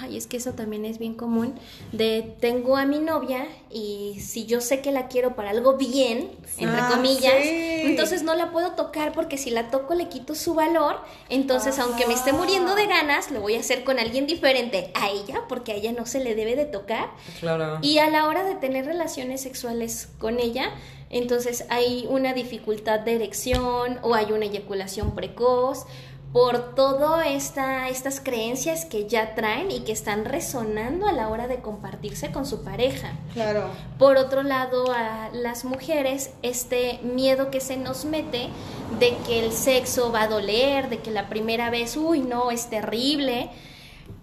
ay, 0.00 0.16
es 0.16 0.26
que 0.26 0.36
eso 0.36 0.52
también 0.52 0.84
es 0.84 0.98
bien 0.98 1.14
común, 1.14 1.54
de 1.92 2.34
tengo 2.40 2.76
a 2.76 2.84
mi 2.84 2.98
novia 2.98 3.46
y 3.70 4.18
si 4.20 4.46
yo 4.46 4.60
sé 4.60 4.80
que 4.80 4.92
la 4.92 5.08
quiero 5.08 5.34
para 5.34 5.50
algo 5.50 5.76
bien, 5.76 6.30
entre 6.58 6.80
ah, 6.80 6.88
comillas, 6.90 7.34
entonces 7.42 8.22
no 8.22 8.34
la 8.34 8.50
puedo 8.50 8.72
tocar 8.72 9.12
porque 9.12 9.38
si 9.38 9.50
la 9.50 9.70
toco 9.70 9.94
le 9.94 10.08
quito 10.08 10.34
su 10.34 10.54
valor, 10.54 11.00
entonces 11.28 11.78
aunque 11.78 12.06
me 12.06 12.14
esté 12.14 12.32
muriendo 12.32 12.74
de 12.74 12.86
ganas, 12.86 13.30
lo 13.30 13.40
voy 13.40 13.54
a 13.54 13.60
hacer 13.60 13.84
con 13.84 13.98
alguien 13.98 14.26
diferente 14.26 14.90
a 14.94 15.10
ella, 15.10 15.42
porque 15.48 15.72
a 15.72 15.74
ella 15.76 15.92
no 15.92 16.06
se 16.06 16.20
le 16.20 16.34
debe 16.34 16.56
de 16.56 16.66
tocar. 16.66 17.10
Claro. 17.40 17.78
Y 17.82 17.98
a 17.98 18.10
la 18.10 18.26
hora 18.26 18.44
de 18.44 18.54
tener 18.56 18.86
relaciones 18.86 19.40
sexuales 19.40 20.08
con 20.18 20.38
ella, 20.38 20.72
entonces 21.10 21.64
hay 21.70 22.06
una 22.08 22.34
dificultad 22.34 23.00
de 23.00 23.14
erección 23.14 23.98
o 24.02 24.14
hay 24.14 24.32
una 24.32 24.44
eyaculación 24.44 25.14
precoz 25.14 25.86
por 26.32 26.74
todas 26.74 27.26
esta, 27.26 27.88
estas 27.88 28.20
creencias 28.20 28.84
que 28.84 29.06
ya 29.06 29.34
traen 29.34 29.70
y 29.70 29.80
que 29.80 29.92
están 29.92 30.26
resonando 30.26 31.06
a 31.06 31.12
la 31.12 31.28
hora 31.28 31.48
de 31.48 31.60
compartirse 31.60 32.30
con 32.30 32.44
su 32.44 32.62
pareja. 32.62 33.12
Claro. 33.32 33.70
Por 33.98 34.18
otro 34.18 34.42
lado, 34.42 34.92
a 34.92 35.30
las 35.32 35.64
mujeres, 35.64 36.30
este 36.42 37.00
miedo 37.02 37.50
que 37.50 37.60
se 37.60 37.78
nos 37.78 38.04
mete 38.04 38.50
de 38.98 39.16
que 39.26 39.44
el 39.44 39.52
sexo 39.52 40.12
va 40.12 40.22
a 40.22 40.28
doler, 40.28 40.90
de 40.90 40.98
que 40.98 41.10
la 41.10 41.30
primera 41.30 41.70
vez, 41.70 41.96
uy, 41.96 42.20
no, 42.20 42.50
es 42.50 42.68
terrible. 42.68 43.50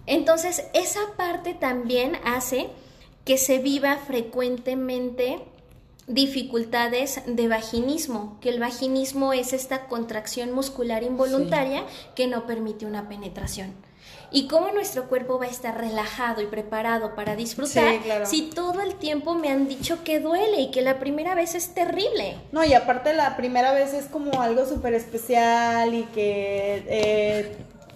Entonces, 0.06 0.64
esa 0.74 1.00
parte 1.16 1.54
también 1.54 2.18
hace 2.24 2.68
que 3.24 3.36
se 3.36 3.58
viva 3.58 3.96
frecuentemente 3.96 5.40
dificultades 6.06 7.20
de 7.26 7.48
vaginismo, 7.48 8.38
que 8.40 8.50
el 8.50 8.60
vaginismo 8.60 9.32
es 9.32 9.52
esta 9.52 9.86
contracción 9.86 10.52
muscular 10.52 11.02
involuntaria 11.02 11.84
que 12.14 12.26
no 12.28 12.46
permite 12.46 12.86
una 12.86 13.08
penetración. 13.08 13.74
Y 14.30 14.48
cómo 14.48 14.70
nuestro 14.72 15.08
cuerpo 15.08 15.38
va 15.38 15.46
a 15.46 15.48
estar 15.48 15.78
relajado 15.78 16.42
y 16.42 16.46
preparado 16.46 17.14
para 17.14 17.36
disfrutar 17.36 18.00
si 18.24 18.42
todo 18.50 18.82
el 18.82 18.96
tiempo 18.96 19.34
me 19.34 19.50
han 19.50 19.68
dicho 19.68 20.02
que 20.04 20.20
duele 20.20 20.60
y 20.60 20.70
que 20.70 20.82
la 20.82 20.98
primera 20.98 21.34
vez 21.34 21.54
es 21.54 21.74
terrible. 21.74 22.36
No, 22.52 22.64
y 22.64 22.74
aparte 22.74 23.12
la 23.14 23.36
primera 23.36 23.72
vez 23.72 23.94
es 23.94 24.06
como 24.06 24.40
algo 24.40 24.66
súper 24.66 24.94
especial 24.94 25.94
y 25.94 26.02
que 26.06 26.84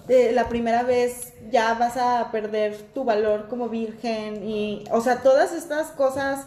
eh, 0.09 0.33
la 0.33 0.49
primera 0.49 0.83
vez 0.83 1.33
ya 1.51 1.75
vas 1.75 1.97
a 1.97 2.31
perder 2.31 2.77
tu 2.95 3.05
valor 3.05 3.49
como 3.49 3.69
virgen 3.69 4.49
y, 4.49 4.85
o 4.91 5.01
sea, 5.01 5.23
todas 5.23 5.53
estas 5.53 5.89
cosas 5.89 6.47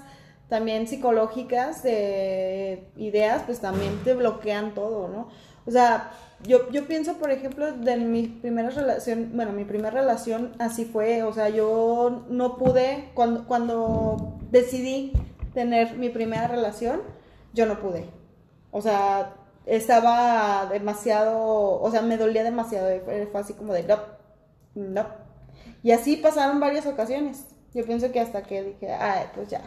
también 0.53 0.87
psicológicas 0.87 1.81
de 1.81 2.87
ideas, 2.95 3.41
pues 3.43 3.59
también 3.59 4.03
te 4.03 4.13
bloquean 4.13 4.75
todo, 4.75 5.07
¿no? 5.07 5.29
O 5.65 5.71
sea, 5.71 6.11
yo, 6.43 6.69
yo 6.69 6.85
pienso, 6.85 7.15
por 7.15 7.31
ejemplo, 7.31 7.71
de 7.71 7.97
mi 7.97 8.27
primera 8.27 8.69
relación, 8.69 9.31
bueno, 9.33 9.51
mi 9.51 9.65
primera 9.65 9.89
relación 9.89 10.53
así 10.59 10.85
fue, 10.85 11.23
o 11.23 11.33
sea, 11.33 11.49
yo 11.49 12.27
no 12.29 12.55
pude, 12.57 13.09
cuando, 13.15 13.47
cuando 13.47 14.37
decidí 14.51 15.13
tener 15.55 15.97
mi 15.97 16.09
primera 16.09 16.47
relación, 16.47 17.01
yo 17.55 17.65
no 17.65 17.79
pude. 17.79 18.05
O 18.69 18.79
sea, 18.79 19.33
estaba 19.65 20.67
demasiado, 20.71 21.81
o 21.81 21.89
sea, 21.89 22.03
me 22.03 22.17
dolía 22.17 22.43
demasiado, 22.43 22.89
fue 23.05 23.41
así 23.41 23.53
como 23.53 23.73
de, 23.73 23.81
no, 23.87 23.97
no. 24.75 25.07
Y 25.81 25.93
así 25.93 26.15
pasaron 26.15 26.59
varias 26.59 26.85
ocasiones. 26.85 27.47
Yo 27.73 27.83
pienso 27.85 28.11
que 28.11 28.19
hasta 28.19 28.43
que 28.43 28.61
dije, 28.61 28.93
ay, 28.93 29.25
pues 29.33 29.49
ya, 29.49 29.61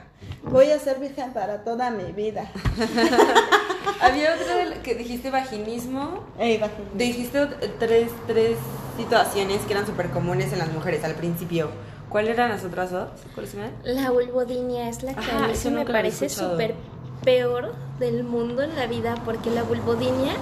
voy 0.45 0.71
a 0.71 0.79
ser 0.79 1.01
virgen 1.01 1.33
para 1.33 1.65
toda 1.65 1.91
mi 1.91 2.13
vida. 2.13 2.49
Había 4.01 4.35
otra 4.35 4.81
que 4.83 4.95
dijiste 4.95 5.31
vaginismo. 5.31 6.25
Ey, 6.39 6.59
vaginismo. 6.59 6.95
Dijiste 6.95 7.47
tres, 7.81 8.13
tres 8.29 8.59
situaciones 8.97 9.61
que 9.63 9.73
eran 9.73 9.87
súper 9.87 10.11
comunes 10.11 10.53
en 10.53 10.61
las 10.61 10.73
mujeres 10.73 11.03
al 11.03 11.15
principio. 11.15 11.71
¿Cuáles 12.09 12.35
eran 12.35 12.51
las 12.51 12.65
otras 12.65 12.93
dos? 12.93 13.09
¿Cuáles 13.35 13.55
eran? 13.55 13.73
La 13.83 14.13
vulvodinia 14.13 14.89
es 14.89 15.03
la 15.03 15.13
que 15.15 15.29
a 15.29 15.49
mí 15.49 15.71
me 15.71 15.85
parece 15.85 16.29
súper 16.29 16.77
peor 17.25 17.75
del 17.99 18.23
mundo 18.23 18.63
en 18.63 18.77
la 18.77 18.87
vida 18.87 19.17
porque 19.25 19.51
la 19.51 19.65
vulvodinia 19.65 20.35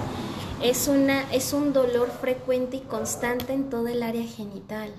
es, 0.61 0.87
una, 0.87 1.23
es 1.33 1.51
un 1.51 1.73
dolor 1.73 2.11
frecuente 2.11 2.77
y 2.77 2.81
constante 2.81 3.53
en 3.53 3.71
todo 3.71 3.87
el 3.87 4.03
área 4.03 4.23
genital. 4.23 4.93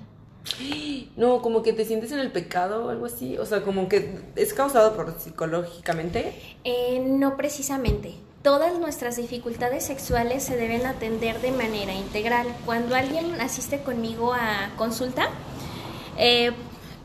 No, 1.16 1.40
como 1.40 1.62
que 1.62 1.72
te 1.72 1.84
sientes 1.84 2.12
en 2.12 2.18
el 2.18 2.30
pecado 2.30 2.86
o 2.86 2.88
algo 2.90 3.06
así. 3.06 3.38
O 3.38 3.46
sea, 3.46 3.62
como 3.62 3.88
que 3.88 4.18
es 4.36 4.52
causado 4.52 4.94
por 4.94 5.18
psicológicamente. 5.18 6.32
Eh, 6.64 7.02
no 7.06 7.36
precisamente. 7.36 8.14
Todas 8.42 8.78
nuestras 8.78 9.16
dificultades 9.16 9.84
sexuales 9.84 10.44
se 10.44 10.56
deben 10.56 10.86
atender 10.86 11.40
de 11.40 11.52
manera 11.52 11.94
integral. 11.94 12.46
Cuando 12.64 12.94
alguien 12.94 13.40
asiste 13.40 13.80
conmigo 13.80 14.34
a 14.34 14.72
consulta, 14.76 15.30
eh, 16.18 16.52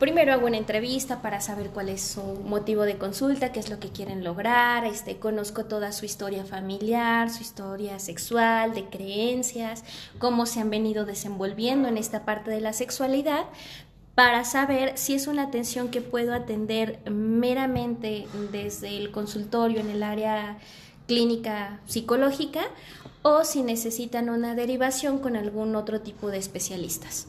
primero 0.02 0.32
hago 0.32 0.48
una 0.48 0.56
entrevista 0.56 1.22
para 1.22 1.40
saber 1.40 1.68
cuál 1.68 1.88
es 1.88 2.00
su 2.00 2.22
motivo 2.44 2.82
de 2.82 2.98
consulta, 2.98 3.52
qué 3.52 3.60
es 3.60 3.70
lo 3.70 3.78
que 3.78 3.90
quieren 3.90 4.24
lograr, 4.24 4.84
este, 4.84 5.20
conozco 5.20 5.66
toda 5.66 5.92
su 5.92 6.04
historia 6.04 6.44
familiar, 6.44 7.30
su 7.30 7.42
historia 7.42 8.00
sexual, 8.00 8.74
de 8.74 8.86
creencias, 8.86 9.84
cómo 10.18 10.46
se 10.46 10.58
han 10.58 10.70
venido 10.70 11.04
desenvolviendo 11.04 11.86
en 11.86 11.98
esta 11.98 12.24
parte 12.24 12.50
de 12.50 12.60
la 12.60 12.72
sexualidad, 12.72 13.44
para 14.16 14.44
saber 14.44 14.98
si 14.98 15.14
es 15.14 15.28
una 15.28 15.44
atención 15.44 15.88
que 15.88 16.00
puedo 16.00 16.34
atender 16.34 16.98
meramente 17.08 18.26
desde 18.50 18.98
el 18.98 19.12
consultorio 19.12 19.78
en 19.78 19.88
el 19.88 20.02
área 20.02 20.58
clínica 21.12 21.78
psicológica 21.84 22.62
o 23.20 23.44
si 23.44 23.62
necesitan 23.62 24.30
una 24.30 24.54
derivación 24.54 25.18
con 25.18 25.36
algún 25.36 25.76
otro 25.76 26.00
tipo 26.00 26.28
de 26.28 26.38
especialistas. 26.38 27.26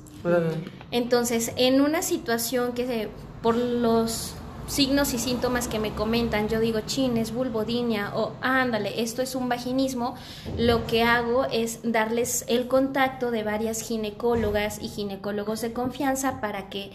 Entonces, 0.90 1.52
en 1.58 1.82
una 1.82 2.02
situación 2.02 2.72
que 2.72 3.10
por 3.42 3.58
los 3.58 4.36
signos 4.68 5.14
y 5.14 5.20
síntomas 5.20 5.68
que 5.68 5.80
me 5.80 5.94
comentan, 5.94 6.48
yo 6.48 6.62
digo, 6.62 6.80
chin, 6.86 7.18
es 7.18 7.34
vulvodinia 7.34 8.14
o 8.16 8.32
ándale, 8.40 9.02
esto 9.02 9.22
es 9.22 9.36
un 9.36 9.50
vaginismo, 9.50 10.16
lo 10.58 10.88
que 10.88 11.04
hago 11.04 11.44
es 11.52 11.82
darles 11.84 12.46
el 12.48 12.70
contacto 12.70 13.32
de 13.32 13.44
varias 13.44 13.82
ginecólogas 13.82 14.82
y 14.82 14.88
ginecólogos 14.88 15.60
de 15.60 15.74
confianza 15.74 16.40
para 16.40 16.70
que 16.70 16.92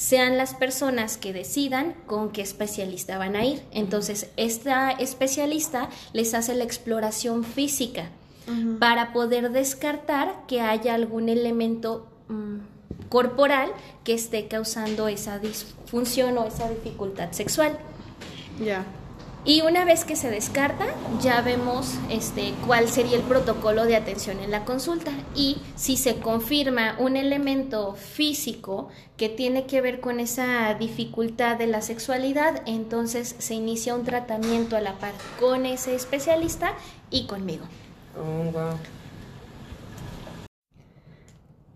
sean 0.00 0.38
las 0.38 0.54
personas 0.54 1.18
que 1.18 1.34
decidan 1.34 1.94
con 2.06 2.30
qué 2.30 2.40
especialista 2.40 3.18
van 3.18 3.36
a 3.36 3.44
ir. 3.44 3.62
Entonces, 3.70 4.30
esta 4.38 4.90
especialista 4.92 5.90
les 6.14 6.32
hace 6.32 6.54
la 6.54 6.64
exploración 6.64 7.44
física 7.44 8.08
para 8.78 9.12
poder 9.12 9.50
descartar 9.50 10.46
que 10.48 10.62
haya 10.62 10.94
algún 10.94 11.28
elemento 11.28 12.08
mm, 12.28 13.10
corporal 13.10 13.70
que 14.02 14.14
esté 14.14 14.48
causando 14.48 15.06
esa 15.06 15.38
disfunción 15.38 16.38
o 16.38 16.46
esa 16.46 16.70
dificultad 16.70 17.32
sexual. 17.32 17.78
Ya. 18.58 18.86
Y 19.44 19.62
una 19.62 19.86
vez 19.86 20.04
que 20.04 20.16
se 20.16 20.30
descarta, 20.30 20.84
ya 21.22 21.40
vemos 21.40 21.94
este, 22.10 22.52
cuál 22.66 22.88
sería 22.88 23.16
el 23.16 23.22
protocolo 23.22 23.86
de 23.86 23.96
atención 23.96 24.38
en 24.40 24.50
la 24.50 24.66
consulta. 24.66 25.12
Y 25.34 25.56
si 25.76 25.96
se 25.96 26.16
confirma 26.16 26.94
un 26.98 27.16
elemento 27.16 27.94
físico 27.94 28.88
que 29.16 29.30
tiene 29.30 29.64
que 29.64 29.80
ver 29.80 30.00
con 30.00 30.20
esa 30.20 30.74
dificultad 30.74 31.56
de 31.56 31.68
la 31.68 31.80
sexualidad, 31.80 32.62
entonces 32.66 33.34
se 33.38 33.54
inicia 33.54 33.94
un 33.94 34.04
tratamiento 34.04 34.76
a 34.76 34.82
la 34.82 34.98
par 34.98 35.12
con 35.38 35.64
ese 35.64 35.94
especialista 35.94 36.74
y 37.10 37.26
conmigo. 37.26 37.64
Oh, 38.18 38.50
wow. 38.50 38.99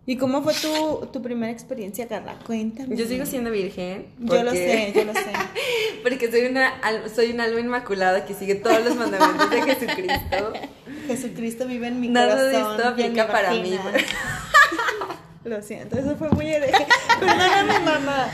¿Y 0.06 0.16
cómo 0.16 0.42
fue 0.42 0.52
tu, 0.54 1.06
tu 1.12 1.22
primera 1.22 1.50
experiencia, 1.50 2.06
Carla? 2.06 2.36
Cuéntame. 2.46 2.94
Yo 2.94 3.06
sigo 3.06 3.24
siendo 3.24 3.50
virgen. 3.50 4.06
Yo 4.18 4.42
lo 4.42 4.50
sé, 4.50 4.92
yo 4.94 5.04
lo 5.04 5.14
sé. 5.14 5.32
Porque 6.02 6.30
soy 6.30 6.42
una 6.42 6.74
soy 7.14 7.30
un 7.32 7.40
alma 7.40 7.60
inmaculada 7.60 8.26
que 8.26 8.34
sigue 8.34 8.54
todos 8.56 8.84
los 8.84 8.96
mandamientos 8.96 9.48
de 9.50 9.62
Jesucristo. 9.62 10.52
Jesucristo 11.06 11.66
vive 11.66 11.88
en 11.88 12.00
mi 12.00 12.08
Nada 12.08 12.44
de 12.44 12.52
corazón. 12.52 12.80
esto 12.80 13.00
y 13.00 13.02
en 13.04 13.12
mi 13.12 13.20
aplica 13.20 13.32
para 13.32 13.50
mí. 13.52 13.78
Lo 15.44 15.60
siento, 15.60 15.98
eso 15.98 16.16
fue 16.16 16.30
muy 16.30 16.46
hereje. 16.46 16.86
Perdóname, 17.20 17.80
mamá. 17.80 18.28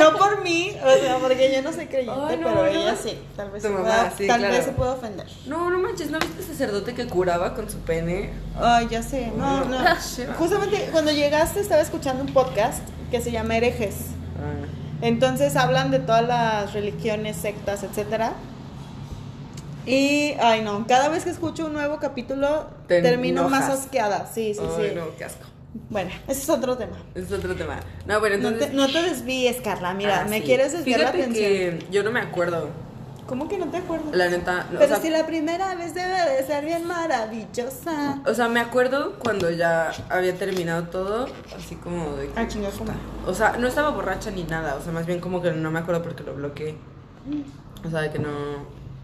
No 0.00 0.16
por 0.16 0.42
mí, 0.42 0.72
o 0.82 1.00
sea, 1.00 1.18
porque 1.18 1.52
yo 1.54 1.62
no 1.62 1.72
soy 1.72 1.86
creyente, 1.86 2.12
no, 2.16 2.26
pero 2.28 2.54
no. 2.54 2.66
ella 2.66 2.96
sí. 2.96 3.16
Tal 3.36 3.50
vez, 3.50 3.62
Tu 3.62 3.68
se 3.68 3.74
mamá, 3.74 3.84
pueda, 3.84 4.10
sí, 4.16 4.26
tal 4.26 4.38
claro. 4.40 4.54
vez 4.54 4.64
se 4.64 4.72
pueda 4.72 4.92
ofender. 4.92 5.26
No, 5.46 5.70
no 5.70 5.78
manches, 5.78 6.10
¿no 6.10 6.18
viste 6.18 6.42
sacerdote 6.42 6.94
que 6.94 7.06
curaba 7.06 7.54
con 7.54 7.70
su 7.70 7.78
pene? 7.78 8.30
Ay, 8.60 8.88
ya 8.90 9.02
sé. 9.02 9.30
No, 9.36 9.64
no. 9.64 9.78
Ah. 9.78 9.96
Justamente 10.38 10.88
cuando 10.90 11.12
llegaste 11.12 11.60
estaba 11.60 11.82
escuchando 11.82 12.24
un 12.24 12.32
podcast 12.32 12.82
que 13.12 13.20
se 13.20 13.30
llama 13.30 13.56
Herejes. 13.56 13.94
Entonces 15.02 15.56
hablan 15.56 15.90
de 15.90 16.00
todas 16.00 16.26
las 16.26 16.72
religiones, 16.72 17.36
sectas, 17.36 17.82
etcétera. 17.84 18.32
Y, 19.90 20.36
ay 20.40 20.62
no, 20.62 20.86
cada 20.86 21.08
vez 21.08 21.24
que 21.24 21.30
escucho 21.30 21.66
un 21.66 21.72
nuevo 21.72 21.98
capítulo 21.98 22.66
Te 22.86 23.02
termino 23.02 23.48
más 23.48 23.68
asqueada. 23.68 24.26
Sí, 24.32 24.54
sí, 24.54 24.60
Ay, 24.78 24.90
sí. 24.90 24.94
no, 24.96 25.16
qué 25.16 25.24
asco. 25.24 25.44
Bueno, 25.88 26.10
ese 26.26 26.42
es 26.42 26.48
otro 26.50 26.76
tema. 26.76 26.96
Es 27.14 27.30
otro 27.30 27.54
tema. 27.54 27.78
No, 28.06 28.18
bueno, 28.20 28.38
No 28.38 28.48
entonces. 28.48 28.70
te, 28.70 28.76
no 28.76 28.86
te 28.90 29.02
desvíes, 29.02 29.60
Carla. 29.60 29.94
Mira, 29.94 30.22
Ah, 30.22 30.26
me 30.28 30.38
sí. 30.40 30.44
quieres 30.44 30.72
desviar 30.72 31.00
la 31.00 31.08
atención. 31.10 31.34
que 31.34 31.86
yo 31.90 32.02
no 32.02 32.10
me 32.10 32.20
acuerdo. 32.20 32.68
¿Cómo 33.28 33.46
que 33.48 33.56
no 33.58 33.66
te 33.66 33.76
acuerdas? 33.76 34.12
La 34.12 34.28
neta. 34.28 34.64
no, 34.72 34.78
Pero 34.80 34.84
o, 34.86 34.88
sea, 34.88 35.00
si 35.00 35.08
la 35.08 35.24
primera 35.24 35.76
vez 35.76 35.94
debe 35.94 36.28
de 36.36 36.44
ser 36.44 36.64
bien 36.64 36.84
maravillosa. 36.88 38.20
o 38.26 38.34
sea, 38.34 38.48
me 38.48 38.58
acuerdo 38.58 39.12
cuando 39.20 39.50
ya 39.50 39.92
había 40.08 40.34
terminado 40.34 40.88
todo, 40.88 41.28
así 41.56 41.76
como 41.76 42.16
de 42.16 42.26
que. 42.28 42.32
Ah, 42.40 42.48
chinga, 42.48 42.70
¿cómo? 42.70 42.90
O 43.26 43.32
sea, 43.32 43.56
no 43.56 43.68
estaba 43.68 43.90
borracha 43.90 44.32
ni 44.32 44.42
nada, 44.42 44.74
o 44.74 44.82
sea, 44.82 44.90
más 44.92 45.06
bien 45.06 45.20
como 45.20 45.40
que 45.40 45.52
no 45.52 45.70
me 45.70 45.78
acuerdo 45.78 46.02
porque 46.02 46.24
lo 46.24 46.34
bloqueé. 46.34 46.74
O 47.86 47.90
sea, 47.90 48.00
de 48.00 48.10
que 48.10 48.18
no, 48.18 48.28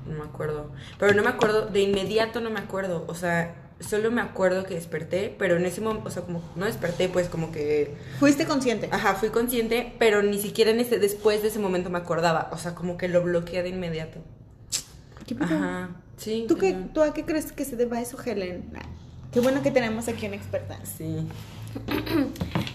no 0.06 0.18
me 0.18 0.24
acuerdo. 0.24 0.72
Pero 0.98 1.14
no 1.14 1.22
me 1.22 1.30
acuerdo, 1.30 1.66
de 1.66 1.80
inmediato 1.80 2.40
no 2.40 2.50
me 2.50 2.60
acuerdo, 2.60 3.04
o 3.08 3.14
sea, 3.14 3.54
solo 3.80 4.10
me 4.10 4.20
acuerdo 4.20 4.64
que 4.64 4.74
desperté, 4.74 5.34
pero 5.38 5.56
en 5.56 5.66
ese 5.66 5.80
momento, 5.80 6.08
o 6.08 6.10
sea, 6.10 6.22
como 6.22 6.42
no 6.56 6.66
desperté, 6.66 7.08
pues 7.08 7.28
como 7.28 7.52
que, 7.52 7.94
Fuiste 8.18 8.46
consciente. 8.46 8.88
ajá, 8.90 9.14
fui 9.14 9.28
consciente, 9.30 9.94
pero 9.98 10.22
ni 10.22 10.38
siquiera 10.38 10.70
en 10.70 10.80
ese, 10.80 10.98
después 10.98 11.42
de 11.42 11.48
ese 11.48 11.58
momento 11.58 11.90
me 11.90 11.98
acordaba, 11.98 12.48
o 12.52 12.58
sea, 12.58 12.74
como 12.74 12.96
que 12.96 13.08
lo 13.08 13.22
bloqueé 13.22 13.62
de 13.62 13.68
inmediato. 13.70 14.20
¿Qué 15.26 15.34
pasó? 15.34 15.54
Ajá, 15.54 15.90
sí. 16.16 16.44
¿Tú, 16.48 16.56
qué. 16.56 16.76
¿Tú 16.94 17.02
a 17.02 17.12
qué 17.12 17.24
crees 17.24 17.50
que 17.50 17.64
se 17.64 17.74
deba 17.76 18.00
eso, 18.00 18.16
Helen? 18.24 18.70
Qué 19.32 19.40
bueno 19.40 19.60
que 19.62 19.72
tenemos 19.72 20.06
aquí 20.08 20.26
una 20.26 20.36
experta. 20.36 20.78
Sí. 20.84 21.26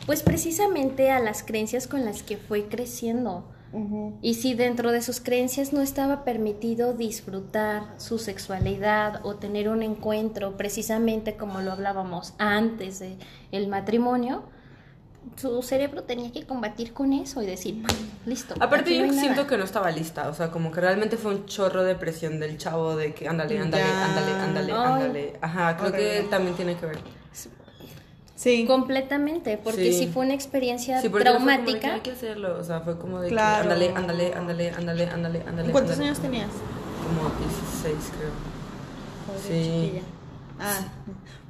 Pues 0.06 0.24
precisamente 0.24 1.12
a 1.12 1.20
las 1.20 1.44
creencias 1.44 1.88
con 1.88 2.04
las 2.06 2.24
que 2.24 2.36
fue 2.38 2.66
creciendo. 2.66 3.46
Y 4.22 4.34
si 4.34 4.54
dentro 4.54 4.92
de 4.92 5.02
sus 5.02 5.22
creencias 5.22 5.72
no 5.74 5.82
estaba 5.82 6.24
permitido 6.24 6.94
disfrutar 6.94 7.84
su 7.98 8.20
sexualidad 8.20 9.22
o 9.26 9.36
tener 9.36 9.70
un 9.70 9.82
encuentro, 9.82 10.58
precisamente 10.58 11.36
como 11.38 11.62
lo 11.62 11.72
hablábamos 11.72 12.34
antes 12.38 13.00
del 13.00 13.18
el 13.52 13.68
matrimonio, 13.68 14.44
su 15.38 15.62
cerebro 15.62 16.04
tenía 16.04 16.32
que 16.32 16.46
combatir 16.46 16.94
con 16.94 17.14
eso 17.14 17.42
y 17.42 17.46
decir, 17.46 17.84
listo. 18.26 18.56
Aparte 18.60 18.98
no 19.00 19.06
yo 19.06 19.14
siento 19.14 19.30
nada". 19.36 19.48
que 19.48 19.58
no 19.58 19.64
estaba 19.64 19.90
lista, 19.92 20.28
o 20.30 20.34
sea, 20.34 20.50
como 20.52 20.72
que 20.72 20.82
realmente 20.82 21.16
fue 21.16 21.34
un 21.36 21.46
chorro 21.46 21.84
de 21.84 21.96
presión 21.96 22.40
del 22.40 22.58
chavo 22.58 22.96
de 22.96 23.14
que 23.14 23.28
ándale, 23.30 23.58
ándale, 23.60 23.84
Ya. 23.84 24.06
ándale, 24.06 24.32
ándale, 24.34 24.74
Ay. 24.74 24.78
ándale. 25.04 25.34
Ajá, 25.42 25.78
creo 25.78 25.92
que 25.92 26.28
también 26.30 26.56
tiene 26.56 26.76
que 26.76 26.86
ver. 26.88 26.98
Sí. 28.42 28.66
Completamente, 28.66 29.60
porque 29.64 29.92
Sí. 29.92 30.00
si 30.00 30.08
fue 30.08 30.26
una 30.26 30.34
experiencia 30.34 31.00
Sí, 31.00 31.10
no 31.10 31.12
fue 31.12 31.20
como 31.24 31.36
traumática. 31.46 31.94
hay 31.94 32.00
que 32.02 32.12
hacerlo, 32.12 32.58
o 32.60 32.64
sea, 32.64 32.80
fue 32.82 32.98
como 32.98 33.22
de 33.22 33.30
Claro. 33.30 33.68
que 33.68 33.74
ándale, 33.74 33.94
ándale, 33.96 34.34
ándale, 34.34 34.70
ándale, 34.72 35.06
ándale, 35.12 35.44
ándale. 35.48 35.72
¿Cuántos 35.72 35.94
ándale. 35.94 36.10
años 36.10 36.20
tenías? 36.22 36.48
Como 37.06 37.30
16, 37.84 38.12
creo. 38.18 38.32
Pobre 39.28 39.42
Sí. 39.64 39.72
chiquilla. 39.86 40.02
Ah, 40.60 40.80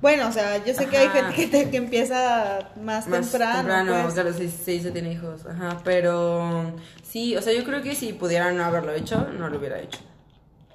bueno, 0.01 0.27
o 0.27 0.31
sea, 0.33 0.63
yo 0.65 0.73
sé 0.73 0.87
que 0.87 0.97
hay 0.97 1.07
Ajá. 1.07 1.31
gente 1.31 1.35
que, 1.35 1.47
te- 1.47 1.69
que 1.69 1.77
empieza 1.77 2.71
más, 2.83 3.07
Más 3.07 3.21
temprano. 3.29 3.57
temprano, 3.59 4.01
pues. 4.03 4.13
claro, 4.13 4.33
sí, 4.33 4.49
sí, 4.49 4.81
se 4.81 4.91
tiene 4.91 5.13
hijos, 5.13 5.45
ajá, 5.45 5.77
pero 5.85 6.73
sí, 7.09 7.37
o 7.37 7.41
sea, 7.41 7.53
yo 7.53 7.63
creo 7.63 7.81
que 7.81 7.95
si 7.95 8.11
pudiera 8.11 8.51
no 8.51 8.65
haberlo 8.65 8.91
hecho, 8.93 9.27
no 9.37 9.47
lo 9.47 9.57
hubiera 9.59 9.79
hecho, 9.79 9.99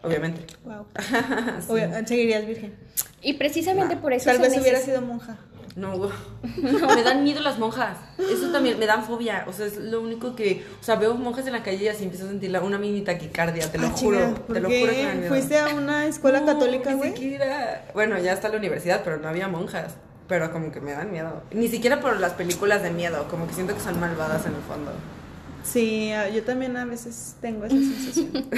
obviamente. 0.03 0.47
Wow. 0.65 0.87
Sí. 1.61 1.73
Obvio, 1.73 1.91
seguirías 2.07 2.47
virgen. 2.47 2.75
Y 3.21 3.35
precisamente 3.35 3.97
por 3.99 4.15
eso 4.15 4.25
Tal 4.31 4.39
vez 4.39 4.57
hubiera 4.59 4.81
sido 4.81 5.03
monja. 5.03 5.37
No, 5.77 6.95
me 6.95 7.03
dan 7.03 7.23
miedo 7.23 7.41
las 7.43 7.59
monjas. 7.59 7.99
Eso 8.19 8.51
también 8.51 8.79
me 8.79 8.87
dan 8.87 9.05
fobia. 9.05 9.45
O 9.47 9.53
sea, 9.53 9.67
es 9.67 9.77
lo 9.77 10.01
único 10.01 10.35
que. 10.35 10.65
O 10.81 10.85
sea, 10.85 10.97
veo 10.97 11.15
monjas 11.15 11.47
en 11.47 11.53
la 11.53 11.63
calle 11.63 11.85
y 11.85 11.89
así 11.89 12.05
empiezo 12.05 12.25
a 12.25 12.29
sentir 12.29 12.51
la- 12.51 12.63
una 12.63 12.79
mini 12.79 13.03
taquicardia. 13.03 13.71
Te 13.71 13.77
lo 13.79 13.89
Ah, 13.89 13.91
juro. 13.91 14.19
chinga, 14.19 14.35
¿por 14.47 14.55
Te 14.55 14.61
lo 14.61 14.69
juro 14.71 14.93
que 14.93 15.15
me. 15.21 15.29
¿Fuiste 15.29 15.59
a 15.59 15.67
una 15.75 16.07
escuela 16.07 16.41
No, 16.41 16.47
católica, 16.47 16.91
Ni 16.91 16.97
güey? 16.97 17.13
siquiera. 17.13 17.85
Bueno, 17.95 18.19
ya 18.19 18.33
está 18.33 18.49
la 18.49 18.57
universidad, 18.57 19.03
pero 19.05 19.19
no 19.19 19.29
había 19.29 19.49
monjas. 19.49 19.95
Pero 20.29 20.51
como 20.51 20.73
que 20.73 20.81
me 20.81 20.93
dan 20.93 21.13
miedo. 21.13 21.43
Ni 21.53 21.69
siquiera 21.69 22.01
por 22.01 22.19
las 22.19 22.33
películas 22.33 22.83
de 22.83 22.91
miedo. 22.91 23.27
Como 23.31 23.47
que 23.47 23.53
siento 23.55 23.75
que 23.75 23.81
son 23.81 24.01
malvadas 24.01 24.45
en 24.47 24.55
el 24.55 24.63
fondo. 24.63 24.91
Sí, 25.73 26.13
ah, 26.13 26.29
yo 26.29 26.43
también 26.45 26.77
a 26.77 26.85
veces 26.85 27.35
tengo 27.41 27.65
esa 27.65 27.77
sensación. 27.77 28.47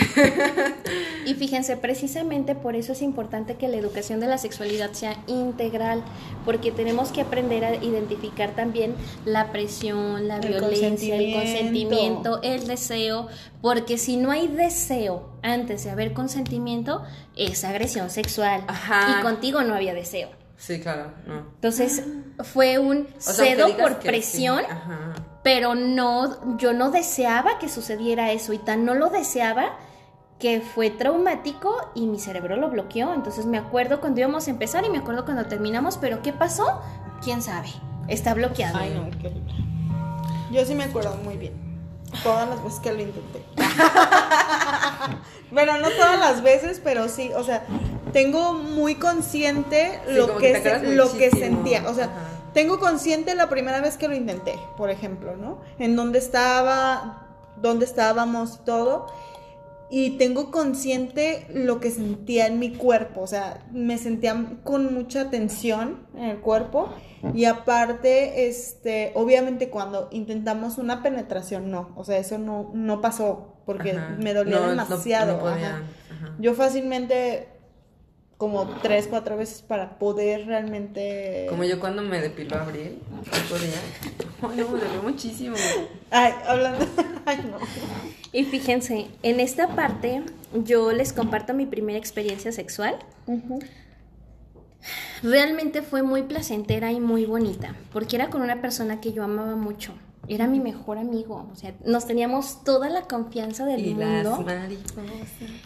Y 1.25 1.35
fíjense, 1.35 1.77
precisamente 1.77 2.55
por 2.55 2.75
eso 2.75 2.92
es 2.92 3.03
importante 3.03 3.57
que 3.57 3.68
la 3.68 3.77
educación 3.77 4.18
de 4.18 4.27
la 4.27 4.38
sexualidad 4.38 4.92
sea 4.92 5.23
integral, 5.27 6.03
porque 6.47 6.73
tenemos 6.73 7.11
que 7.11 7.21
aprender 7.21 7.64
a 7.66 7.75
identificar 7.77 8.55
también 8.55 8.94
la 9.27 9.53
presión, 9.53 10.27
la 10.27 10.38
El 10.38 10.49
violencia, 10.49 11.16
el 11.16 11.35
consentimiento. 11.35 12.40
el 12.42 12.66
deseo, 12.66 13.29
porque 13.61 13.99
si 13.99 14.16
no 14.16 14.31
hay 14.31 14.49
deseo 14.49 15.31
antes 15.42 15.85
de 15.85 15.90
haber 15.90 16.14
consentimiento, 16.14 17.03
es 17.37 17.62
agresión 17.64 18.09
sexual. 18.09 18.64
Ajá. 18.66 19.18
Y 19.18 19.23
contigo 19.23 19.62
no 19.62 19.75
había 19.75 19.92
deseo. 19.92 20.31
Sí, 20.57 20.81
claro, 20.81 21.12
no. 21.27 21.38
Entonces 21.55 22.03
fue 22.42 22.79
un 22.79 23.07
O 23.18 23.21
sea, 23.21 23.35
aunque 23.35 23.55
cedo 23.55 23.77
por 23.77 23.92
sí, 23.92 24.09
presión, 24.09 24.64
Ajá. 24.64 25.14
Pero 25.48 25.74
no, 25.74 26.58
yo 26.58 26.74
no 26.74 26.90
deseaba 26.90 27.58
que 27.58 27.70
sucediera 27.70 28.32
eso 28.32 28.52
y 28.52 28.58
tan 28.58 28.84
no 28.84 28.92
lo 28.94 29.08
deseaba 29.08 29.78
que 30.38 30.61
fue 30.61 30.90
traumático 30.90 31.74
y 31.94 32.06
mi 32.06 32.20
cerebro 32.20 32.56
lo 32.56 32.68
bloqueó. 32.68 33.14
Entonces 33.14 33.46
me 33.46 33.56
acuerdo 33.56 33.98
cuando 33.98 34.20
íbamos 34.20 34.46
a 34.46 34.50
empezar 34.50 34.84
y 34.84 34.90
me 34.90 34.98
acuerdo 34.98 35.24
cuando 35.24 35.46
terminamos, 35.46 35.96
pero 35.96 36.20
¿qué 36.20 36.34
pasó? 36.34 36.82
¿Quién 37.24 37.40
sabe? 37.40 37.70
Está 38.08 38.34
bloqueado. 38.34 38.76
Ay, 38.76 38.90
no, 38.90 39.08
qué 39.18 39.28
horrible. 39.28 39.54
Yo 40.52 40.66
sí 40.66 40.74
me 40.74 40.84
acuerdo 40.84 41.16
muy 41.24 41.38
bien. 41.38 41.54
Todas 42.22 42.46
las 42.46 42.62
veces 42.62 42.80
que 42.80 42.92
lo 42.92 43.00
intenté. 43.00 43.42
bueno, 45.50 45.78
no 45.78 45.88
todas 45.92 46.18
las 46.18 46.42
veces, 46.42 46.78
pero 46.84 47.08
sí, 47.08 47.30
o 47.34 47.42
sea, 47.42 47.64
tengo 48.12 48.52
muy 48.52 48.96
consciente 48.96 49.98
Sí, 50.08 50.14
lo 50.14 50.37
que, 50.37 50.61
se- 50.61 50.94
lo 50.94 51.11
que 51.11 51.30
sentía. 51.30 51.88
O 51.88 51.94
sea, 51.94 52.04
Ajá. 52.04 52.38
Tengo 52.59 52.81
consciente 52.81 53.37
la 53.37 53.49
primera 53.49 53.81
vez 53.81 53.97
que 53.97 54.09
lo 54.09 54.16
intenté, 54.16 54.57
por 54.77 54.90
ejemplo, 54.90 55.37
¿no? 55.37 55.61
En 55.79 55.94
dónde 55.94 56.18
estaba, 56.18 57.29
dónde 57.62 57.85
estábamos 57.85 58.57
y 58.61 58.64
todo. 58.64 59.07
Y 59.90 60.18
tengo 60.18 60.51
consciente 60.51 61.47
lo 61.55 61.79
que 61.79 61.92
sentía 61.92 62.49
en 62.49 62.59
mi 62.59 62.73
cuerpo, 62.75 63.21
o 63.21 63.27
sea, 63.29 63.64
me 63.71 63.97
sentía 63.97 64.35
con 64.64 64.92
mucha 64.92 65.31
tensión 65.31 66.05
en 66.16 66.25
el 66.25 66.40
cuerpo 66.40 66.88
y 67.33 67.44
aparte, 67.44 68.49
este, 68.49 69.12
obviamente 69.14 69.71
cuando 69.71 70.09
intentamos 70.11 70.79
una 70.79 71.01
penetración, 71.01 71.71
no, 71.71 71.92
o 71.94 72.03
sea, 72.03 72.18
eso 72.18 72.38
no, 72.38 72.73
no 72.75 73.01
pasó 73.01 73.55
porque 73.66 73.92
Ajá. 73.92 74.16
me 74.18 74.35
dolía 74.35 74.57
No, 74.57 74.62
no- 74.64 74.71
demasiado. 74.71 75.35
no 75.35 75.38
podía, 75.40 75.77
ajá. 75.77 75.83
ajá. 76.12 76.35
Yo 76.40 76.55
fácilmente 76.55 77.49
como 78.38 78.66
tres, 78.83 79.09
cuatro 79.09 79.37
veces 79.37 79.62
para 79.62 79.98
poder 79.98 80.46
realmente... 80.46 81.46
Como 81.51 81.64
yo 81.64 81.81
cuando 81.81 82.03
me 82.03 82.20
depiló 82.20 82.57
Abril, 82.57 82.98
no 83.11 83.22
podía. 83.51 83.81
Ay, 84.42 84.57
no, 84.57 84.68
me 84.70 84.81
dolió 84.81 85.03
muchísimo. 85.03 85.57
Ay, 86.11 86.33
hablando... 86.46 86.87
Ay, 87.27 87.38
no. 87.51 87.59
Y 88.33 88.44
fíjense, 88.44 89.08
en 89.25 89.40
esta 89.40 89.75
parte 89.75 90.23
yo 90.54 90.92
les 90.92 91.12
comparto 91.12 91.52
mi 91.52 91.67
primera 91.67 91.98
experiencia 91.98 92.52
sexual. 92.52 92.96
Realmente 95.25 95.83
fue 95.83 96.04
muy 96.04 96.23
placentera 96.23 96.92
y 96.92 97.00
muy 97.00 97.25
bonita, 97.25 97.75
porque 97.92 98.15
era 98.15 98.31
con 98.31 98.42
una 98.42 98.62
persona 98.62 99.00
que 99.00 99.12
yo 99.12 99.25
amaba 99.25 99.56
mucho. 99.56 99.94
Era 100.29 100.46
mi 100.46 100.60
mejor 100.60 100.98
amigo. 100.98 101.48
O 101.52 101.56
sea, 101.56 101.74
nos 101.85 102.06
teníamos 102.06 102.62
toda 102.64 102.88
la 102.88 103.02
confianza 103.02 103.64
del 103.64 103.87
Y 103.87 103.94
mundo. 103.94 104.44
las 104.44 104.60
mariposas. 104.60 105.04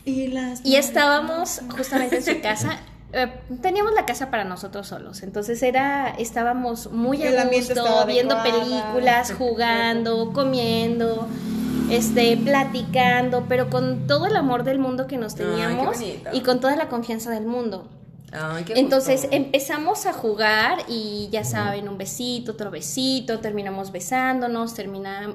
Y 0.04 0.28
las 0.28 0.64
Y 0.64 0.76
estábamos 0.76 1.60
justamente 1.76 2.16
en 2.16 2.22
su 2.24 2.40
casa. 2.40 2.78
eh, 3.12 3.32
teníamos 3.60 3.92
la 3.92 4.06
casa 4.06 4.30
para 4.30 4.44
nosotros 4.44 4.86
solos, 4.86 5.22
entonces 5.22 5.62
era, 5.62 6.08
estábamos 6.18 6.90
muy 6.90 7.22
a 7.22 7.44
gusto, 7.44 7.84
viendo 8.06 8.42
películas, 8.42 9.32
jugando, 9.38 10.32
comiendo, 10.32 11.28
este, 11.90 12.36
platicando, 12.38 13.44
pero 13.48 13.68
con 13.68 14.06
todo 14.06 14.26
el 14.26 14.36
amor 14.36 14.64
del 14.64 14.78
mundo 14.78 15.06
que 15.06 15.18
nos 15.18 15.34
teníamos 15.34 15.98
y 16.32 16.40
con 16.40 16.60
toda 16.60 16.76
la 16.76 16.88
confianza 16.88 17.30
del 17.30 17.46
mundo. 17.46 17.88
Ay, 18.32 18.64
qué 18.64 18.72
Entonces 18.78 19.22
gusto. 19.22 19.36
empezamos 19.36 20.06
a 20.06 20.12
jugar 20.12 20.78
y 20.88 21.28
ya 21.30 21.44
saben, 21.44 21.88
un 21.88 21.98
besito, 21.98 22.52
otro 22.52 22.70
besito, 22.70 23.40
terminamos 23.40 23.92
besándonos, 23.92 24.74
termina- 24.74 25.34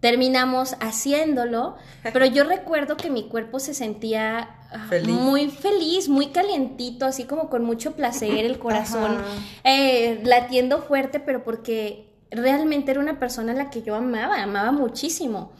terminamos 0.00 0.76
haciéndolo, 0.80 1.76
pero 2.12 2.26
yo 2.26 2.44
recuerdo 2.44 2.96
que 2.96 3.08
mi 3.08 3.28
cuerpo 3.28 3.58
se 3.58 3.72
sentía 3.72 4.50
ah, 4.70 4.86
Feliz. 4.88 5.14
muy 5.14 5.48
feliz, 5.50 6.08
muy 6.10 6.26
calientito, 6.26 7.06
así 7.06 7.24
como 7.24 7.48
con 7.48 7.64
mucho 7.64 7.92
placer, 7.92 8.44
el 8.44 8.58
corazón 8.66 9.16
eh, 9.64 10.20
latiendo 10.24 10.82
fuerte, 10.82 11.20
pero 11.20 11.42
porque 11.42 12.12
realmente 12.30 12.90
era 12.90 13.00
una 13.00 13.18
persona 13.18 13.52
a 13.52 13.54
la 13.54 13.70
que 13.70 13.82
yo 13.82 13.94
amaba, 13.94 14.42
amaba 14.42 14.72
muchísimo. 14.72 15.52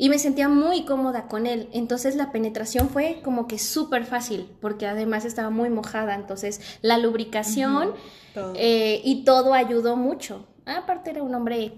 Y 0.00 0.08
me 0.08 0.18
sentía 0.18 0.48
muy 0.48 0.84
cómoda 0.84 1.26
con 1.28 1.46
él. 1.46 1.68
Entonces 1.72 2.14
la 2.16 2.30
penetración 2.32 2.88
fue 2.88 3.20
como 3.24 3.46
que 3.48 3.58
súper 3.58 4.06
fácil, 4.06 4.48
porque 4.60 4.86
además 4.86 5.24
estaba 5.24 5.50
muy 5.50 5.68
mojada. 5.70 6.14
Entonces 6.14 6.60
la 6.82 6.96
lubricación 6.98 7.92
Todo. 8.32 8.52
eh, 8.56 9.00
y 9.04 9.24
todo 9.24 9.52
ayudó 9.54 9.96
mucho. 9.96 10.46
Aparte 10.64 11.10
era 11.10 11.22
un 11.22 11.34
hombre 11.34 11.72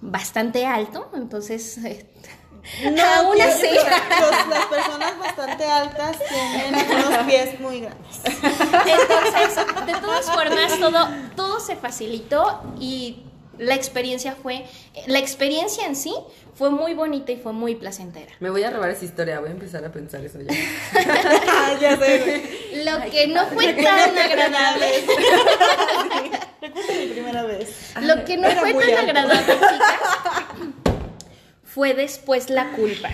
bastante 0.00 0.64
alto, 0.66 1.10
entonces... 1.14 1.76
eh, 1.84 2.10
aún 3.18 3.36
que- 3.36 3.42
así. 3.42 3.66
los- 3.66 4.48
las 4.48 4.66
personas 4.66 5.18
bastante 5.18 5.64
altas 5.66 6.16
tienen 6.28 6.74
unos 7.06 7.18
pies 7.26 7.60
muy 7.60 7.80
grandes. 7.80 8.20
Entonces, 8.24 9.86
de 9.86 9.92
todas 10.00 10.30
formas, 10.30 10.78
todo, 10.80 11.08
todo 11.36 11.60
se 11.60 11.76
facilitó 11.76 12.62
y 12.80 13.22
la 13.58 13.74
experiencia 13.74 14.34
fue, 14.40 14.64
la 15.06 15.18
experiencia 15.18 15.86
en 15.86 15.96
sí 15.96 16.14
fue 16.54 16.70
muy 16.70 16.94
bonita 16.94 17.32
y 17.32 17.36
fue 17.36 17.52
muy 17.52 17.74
placentera. 17.74 18.32
Me 18.40 18.50
voy 18.50 18.62
a 18.62 18.70
robar 18.70 18.90
esa 18.90 19.04
historia, 19.04 19.40
voy 19.40 19.48
a 19.48 19.52
empezar 19.52 19.84
a 19.84 19.92
pensar 19.92 20.24
eso 20.24 20.38
ya. 20.40 20.52
Ah, 21.48 21.74
ya 21.80 21.96
sé, 21.98 22.18
güey. 22.72 22.84
Lo 22.84 23.10
que 23.10 23.26
no 23.28 23.46
fue 23.48 23.72
tan 23.74 24.16
agradable, 24.18 24.86
Recuerdo 26.60 26.92
mi 27.00 27.06
primera 27.08 27.42
vez. 27.44 27.92
lo 28.00 28.24
que 28.24 28.36
no 28.36 28.48
Era 28.48 28.60
fue 28.60 28.72
tan 28.72 28.82
alto. 28.82 28.98
agradable, 29.00 29.36
chicas, 29.52 30.90
fue 31.64 31.94
después 31.94 32.50
la 32.50 32.72
culpa. 32.72 33.10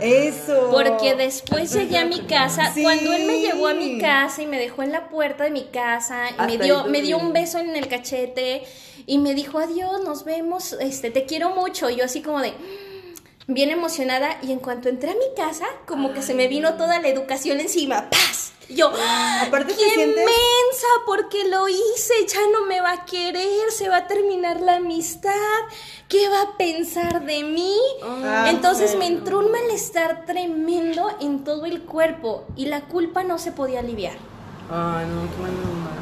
Eso. 0.00 0.68
Porque 0.72 1.14
después 1.14 1.72
llegué 1.72 1.98
a 1.98 2.04
mi 2.04 2.20
casa, 2.22 2.72
Sí. 2.74 2.82
cuando 2.82 3.12
él 3.12 3.24
me 3.24 3.38
llevó 3.40 3.68
a 3.68 3.74
mi 3.74 3.98
casa 3.98 4.42
y 4.42 4.46
me 4.46 4.58
dejó 4.58 4.82
en 4.82 4.92
la 4.92 5.08
puerta 5.08 5.44
de 5.44 5.50
mi 5.50 5.64
casa 5.66 6.24
y 6.30 6.42
me 6.42 6.58
dio, 6.58 6.84
me 6.84 7.02
dio 7.02 7.18
un 7.18 7.32
beso 7.32 7.58
en 7.60 7.74
el 7.76 7.86
cachete 7.88 8.64
y 9.06 9.18
me 9.18 9.34
dijo 9.34 9.58
adiós, 9.58 10.02
nos 10.04 10.24
vemos, 10.24 10.72
este, 10.74 11.10
te 11.10 11.24
quiero 11.26 11.50
mucho. 11.50 11.88
Y 11.90 11.96
yo 11.96 12.04
así 12.04 12.22
como 12.22 12.40
de 12.40 12.52
bien 13.46 13.70
emocionada 13.70 14.38
y 14.42 14.52
en 14.52 14.58
cuanto 14.58 14.88
entré 14.88 15.10
a 15.10 15.14
mi 15.14 15.34
casa, 15.36 15.66
como 15.86 16.12
que 16.12 16.22
se 16.22 16.34
me 16.34 16.48
vino 16.48 16.74
toda 16.74 17.00
la 17.00 17.08
educación 17.08 17.60
encima, 17.60 18.10
¡paz! 18.10 18.52
Yo, 18.68 18.90
Aparte 19.46 19.74
te 19.74 19.78
¡qué 19.78 19.90
sientes- 19.90 20.16
mensa! 20.16 20.86
Porque 21.06 21.48
lo 21.48 21.68
hice, 21.68 22.14
ya 22.26 22.40
no 22.52 22.66
me 22.66 22.80
va 22.80 22.90
a 22.92 23.04
querer, 23.04 23.70
se 23.70 23.88
va 23.88 23.98
a 23.98 24.06
terminar 24.08 24.60
la 24.60 24.76
amistad, 24.76 25.30
¿qué 26.08 26.28
va 26.28 26.42
a 26.42 26.56
pensar 26.58 27.24
de 27.24 27.44
mí? 27.44 27.76
Ah, 28.02 28.48
Entonces 28.50 28.96
me 28.96 29.06
entró 29.06 29.38
un 29.38 29.52
malestar 29.52 30.26
tremendo 30.26 31.08
en 31.20 31.44
todo 31.44 31.64
el 31.64 31.82
cuerpo 31.84 32.44
y 32.56 32.66
la 32.66 32.80
culpa 32.88 33.22
no 33.22 33.38
se 33.38 33.52
podía 33.52 33.78
aliviar. 33.78 34.16
Ay, 34.68 35.06
no, 35.06 35.30
qué 35.30 35.42
mala 35.42 35.54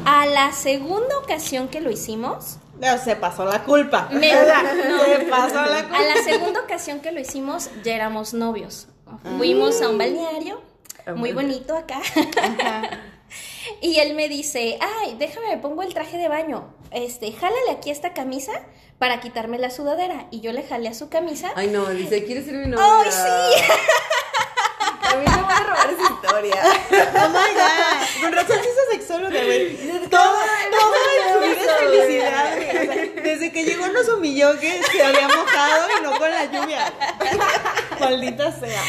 onda. 0.03 0.21
A 0.21 0.25
la 0.25 0.51
segunda 0.51 1.19
ocasión 1.19 1.67
que 1.67 1.81
lo 1.81 1.91
hicimos, 1.91 2.57
se 3.03 3.15
pasó 3.15 3.45
la 3.45 3.63
culpa. 3.63 4.09
Me- 4.11 4.31
no. 4.31 5.03
Se 5.05 5.19
pasó 5.29 5.65
la 5.65 5.83
culpa. 5.83 5.97
a 5.99 6.01
la 6.03 6.23
segunda 6.23 6.61
ocasión 6.61 6.99
que 6.99 7.11
lo 7.11 7.19
hicimos 7.19 7.69
ya 7.83 7.95
éramos 7.95 8.33
novios. 8.33 8.87
Fuimos 9.37 9.81
a 9.81 9.89
un 9.89 9.97
balneario, 9.97 10.61
muy 11.15 11.31
bonito 11.31 11.75
acá. 11.75 11.99
Ajá. 11.99 12.89
Y 13.81 13.99
él 13.99 14.13
me 14.13 14.29
dice, 14.29 14.77
ay, 14.79 15.15
déjame, 15.17 15.47
me 15.47 15.57
pongo 15.57 15.81
el 15.81 15.93
traje 15.93 16.17
de 16.17 16.27
baño. 16.27 16.73
Este, 16.91 17.31
jálale 17.33 17.71
aquí 17.71 17.89
esta 17.89 18.13
camisa 18.13 18.53
para 18.99 19.19
quitarme 19.19 19.57
la 19.57 19.69
sudadera. 19.71 20.27
Y 20.31 20.41
yo 20.41 20.51
le 20.53 20.63
jalé 20.63 20.87
a 20.89 20.93
su 20.93 21.09
camisa. 21.09 21.51
Ay, 21.55 21.67
no, 21.67 21.85
dice, 21.89 22.23
¿quieres 22.25 22.45
ser 22.45 22.53
mi 22.55 22.67
novia? 22.67 22.85
¡Ay, 22.85 23.11
sí! 23.11 23.63
A 25.01 25.17
mí 25.17 25.25
me 25.25 25.41
voy 25.43 25.53
a 25.53 25.59
robar 25.63 25.89
esa 25.89 26.13
historia. 26.13 26.61
Oh 26.61 27.29
my 27.29 27.53
god. 27.53 28.21
Con 28.21 28.33
razón 28.33 28.57
sí 28.61 28.67
es 28.69 28.99
sexóloga, 28.99 29.43
güey. 29.43 29.77
Todo, 30.09 30.09
todo 30.09 30.95
en 31.25 31.33
su 31.33 31.39
vida 31.39 31.51
es 31.51 31.54
felicidad, 31.73 32.57
desde 33.23 33.51
que 33.51 33.63
llegó 33.63 33.87
nos 33.87 34.07
humilló 34.09 34.59
que 34.59 34.81
se 34.83 35.03
había 35.03 35.27
mojado 35.27 35.87
y 35.99 36.03
no 36.03 36.17
con 36.17 36.29
la 36.29 36.45
lluvia. 36.45 36.93
Maldita 37.99 38.51
sea. 38.51 38.81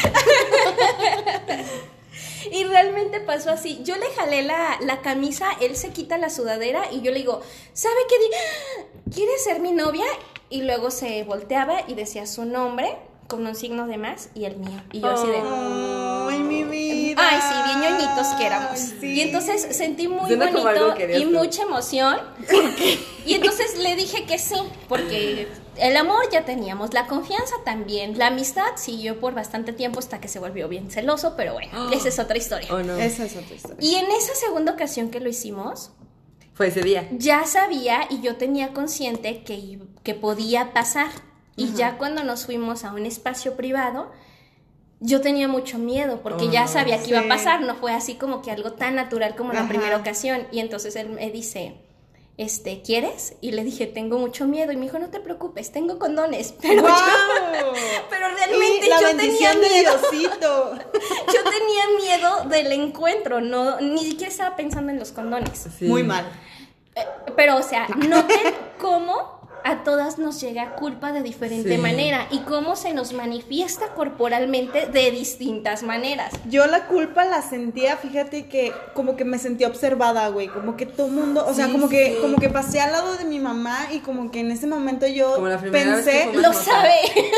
Y 2.51 2.63
realmente 2.63 3.19
pasó 3.19 3.51
así. 3.51 3.81
Yo 3.83 3.95
le 3.97 4.05
jalé 4.15 4.43
la, 4.43 4.77
la 4.81 5.01
camisa, 5.01 5.47
él 5.59 5.75
se 5.75 5.89
quita 5.89 6.17
la 6.17 6.29
sudadera 6.29 6.83
y 6.91 7.01
yo 7.01 7.11
le 7.11 7.19
digo, 7.19 7.41
¿sabe 7.73 7.95
qué? 8.07 8.15
¿Quieres 9.13 9.43
ser 9.43 9.59
mi 9.59 9.71
novia? 9.71 10.05
Y 10.49 10.61
luego 10.61 10.91
se 10.91 11.23
volteaba 11.23 11.81
y 11.87 11.95
decía 11.95 12.25
su 12.25 12.45
nombre 12.45 12.95
con 13.27 13.45
un 13.45 13.55
signo 13.55 13.87
de 13.87 13.97
más 13.97 14.29
y 14.33 14.45
el 14.45 14.57
mío. 14.57 14.81
Y 14.93 15.01
yo 15.01 15.09
así 15.09 15.27
de... 15.27 15.41
Ay, 15.43 16.39
mi 16.39 16.63
vida. 16.63 16.96
Ay, 17.17 17.39
sí, 17.41 17.55
bien 17.65 17.81
ñoñitos 17.81 18.27
que 18.37 18.45
éramos. 18.45 18.79
Sí. 18.79 19.07
Y 19.13 19.21
entonces 19.21 19.75
sentí 19.75 20.07
muy 20.07 20.27
Suena 20.27 20.51
bonito 20.51 20.95
y 21.17 21.23
tú. 21.23 21.31
mucha 21.31 21.63
emoción. 21.63 22.17
Y 23.25 23.33
entonces 23.33 23.77
le 23.77 23.95
dije 23.95 24.25
que 24.25 24.37
sí, 24.39 24.55
porque 24.87 25.47
el 25.77 25.97
amor 25.97 26.29
ya 26.31 26.45
teníamos, 26.45 26.93
la 26.93 27.07
confianza 27.07 27.55
también, 27.65 28.17
la 28.17 28.27
amistad 28.27 28.75
siguió 28.77 29.19
por 29.19 29.33
bastante 29.33 29.73
tiempo 29.73 29.99
hasta 29.99 30.19
que 30.21 30.27
se 30.27 30.39
volvió 30.39 30.67
bien 30.69 30.89
celoso, 30.91 31.33
pero 31.35 31.53
bueno, 31.53 31.91
esa 31.91 32.07
es 32.09 32.19
otra 32.19 32.37
historia. 32.37 32.67
Oh, 32.73 32.79
no. 32.79 32.95
Esa 32.97 33.25
es 33.25 33.35
otra 33.35 33.55
historia. 33.55 33.77
Y 33.79 33.95
en 33.95 34.09
esa 34.11 34.33
segunda 34.35 34.71
ocasión 34.73 35.09
que 35.09 35.19
lo 35.19 35.29
hicimos, 35.29 35.91
Fue 36.53 36.67
ese 36.67 36.81
día. 36.81 37.07
ya 37.11 37.45
sabía 37.45 38.07
y 38.09 38.21
yo 38.21 38.37
tenía 38.37 38.73
consciente 38.73 39.43
que, 39.43 39.79
que 40.03 40.13
podía 40.13 40.73
pasar. 40.73 41.09
Y 41.59 41.73
ya 41.73 41.97
cuando 41.97 42.23
nos 42.23 42.45
fuimos 42.45 42.83
a 42.83 42.91
un 42.93 43.05
espacio 43.07 43.55
privado, 43.57 44.11
yo 44.99 45.21
tenía 45.21 45.47
mucho 45.47 45.77
miedo 45.77 46.21
porque 46.23 46.45
Oh, 46.45 46.51
ya 46.51 46.61
no. 46.63 46.67
sabía 46.67 47.01
que 47.01 47.09
iba 47.11 47.19
a 47.19 47.27
pasar, 47.27 47.61
no 47.61 47.75
fue 47.75 47.93
así 47.93 48.15
como 48.15 48.41
que 48.41 48.51
algo 48.51 48.73
tan 48.73 48.95
natural 48.95 49.35
como 49.35 49.53
la 49.53 49.67
primera 49.67 49.97
ocasión. 49.97 50.47
Y 50.51 50.59
entonces 50.59 50.95
él 50.95 51.09
me 51.09 51.29
dice, 51.29 51.75
este, 52.37 52.81
¿quieres? 52.81 53.35
Y 53.41 53.51
le 53.51 53.63
dije, 53.63 53.85
tengo 53.87 54.17
mucho 54.19 54.45
miedo. 54.45 54.71
Y 54.71 54.75
me 54.75 54.83
dijo, 54.85 54.97
no 54.99 55.09
te 55.09 55.19
preocupes, 55.19 55.71
tengo 55.71 55.99
condones. 55.99 56.53
Pero, 56.61 56.83
pero 58.09 58.27
realmente 58.29 58.87
la 58.89 59.01
yo 59.01 59.17
tenía 59.17 59.53
miedo. 59.55 59.91
Yo 61.33 61.43
tenía 61.43 61.83
miedo 61.99 62.49
del 62.49 62.71
encuentro, 62.71 63.41
no, 63.41 63.79
ni 63.81 63.99
siquiera 64.05 64.31
estaba 64.31 64.55
pensando 64.55 64.91
en 64.91 64.99
los 64.99 65.11
condones. 65.11 65.67
Sí. 65.77 65.85
Muy 65.85 66.03
mal. 66.03 66.25
Eh, 66.95 67.05
Pero, 67.35 67.57
o 67.57 67.63
sea, 67.63 67.87
noten 67.89 68.53
cómo 68.79 69.36
a 69.69 69.83
todas 69.83 70.17
nos 70.17 70.39
llega 70.41 70.75
culpa 70.75 71.11
de 71.11 71.21
diferente 71.21 71.75
Sí. 71.75 71.77
manera 71.77 72.27
y 72.31 72.39
cómo 72.39 72.75
se 72.75 72.93
nos 72.93 73.13
manifiesta 73.13 73.87
corporalmente 73.93 74.85
de 74.87 75.11
distintas 75.11 75.83
maneras. 75.83 76.33
Yo 76.49 76.65
la 76.67 76.87
culpa 76.87 77.25
la 77.25 77.41
sentía, 77.41 77.97
fíjate 77.97 78.47
que 78.47 78.71
como 78.93 79.15
que 79.15 79.25
me 79.25 79.37
sentía 79.39 79.67
observada, 79.67 80.27
güey, 80.29 80.47
como 80.47 80.77
que 80.77 80.85
todo 80.85 81.07
mundo, 81.09 81.45
o 81.47 81.53
sea, 81.53 81.65
Sí, 81.67 81.71
como 81.73 81.89
que 81.89 82.17
como 82.21 82.37
que 82.37 82.49
pasé 82.49 82.79
al 82.79 82.91
lado 82.91 83.15
de 83.17 83.25
mi 83.25 83.39
mamá 83.39 83.87
y 83.91 83.99
como 83.99 84.31
que 84.31 84.39
en 84.39 84.51
ese 84.51 84.67
momento 84.67 85.05
yo 85.07 85.33
Como 85.35 85.47
la 85.47 85.57
primera 85.59 85.95
vez 85.97 86.05
que 86.05 86.11
pensé, 86.11 86.33
Lo 86.41 86.49
mota. 86.53 86.63
sabe. 86.63 86.93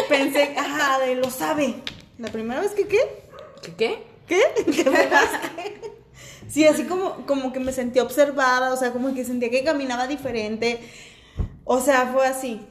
pensé, 0.10 0.56
ajá, 0.58 1.00
de 1.00 1.16
lo 1.16 1.30
sabe. 1.30 1.76
La 2.18 2.28
primera 2.30 2.62
vez 2.62 2.72
que 2.72 2.88
qué? 2.88 3.00
¿Qué? 3.62 3.74
¿Qué? 3.76 4.04
¿Qué? 4.28 4.44
¿Qué? 4.66 5.82
Sí, 6.48 6.66
así 6.66 6.86
como, 6.86 7.26
como 7.28 7.54
que 7.54 7.60
me 7.60 7.72
sentí 7.72 8.00
observada, 8.00 8.74
o 8.74 8.78
sea, 8.78 8.92
como 8.92 9.14
que 9.14 9.24
sentía 9.24 9.52
que 9.52 9.64
caminaba 9.64 10.08
diferente. 10.08 10.80
O 11.72 11.80
sea, 11.80 12.08
fue 12.12 12.26
así. 12.26 12.66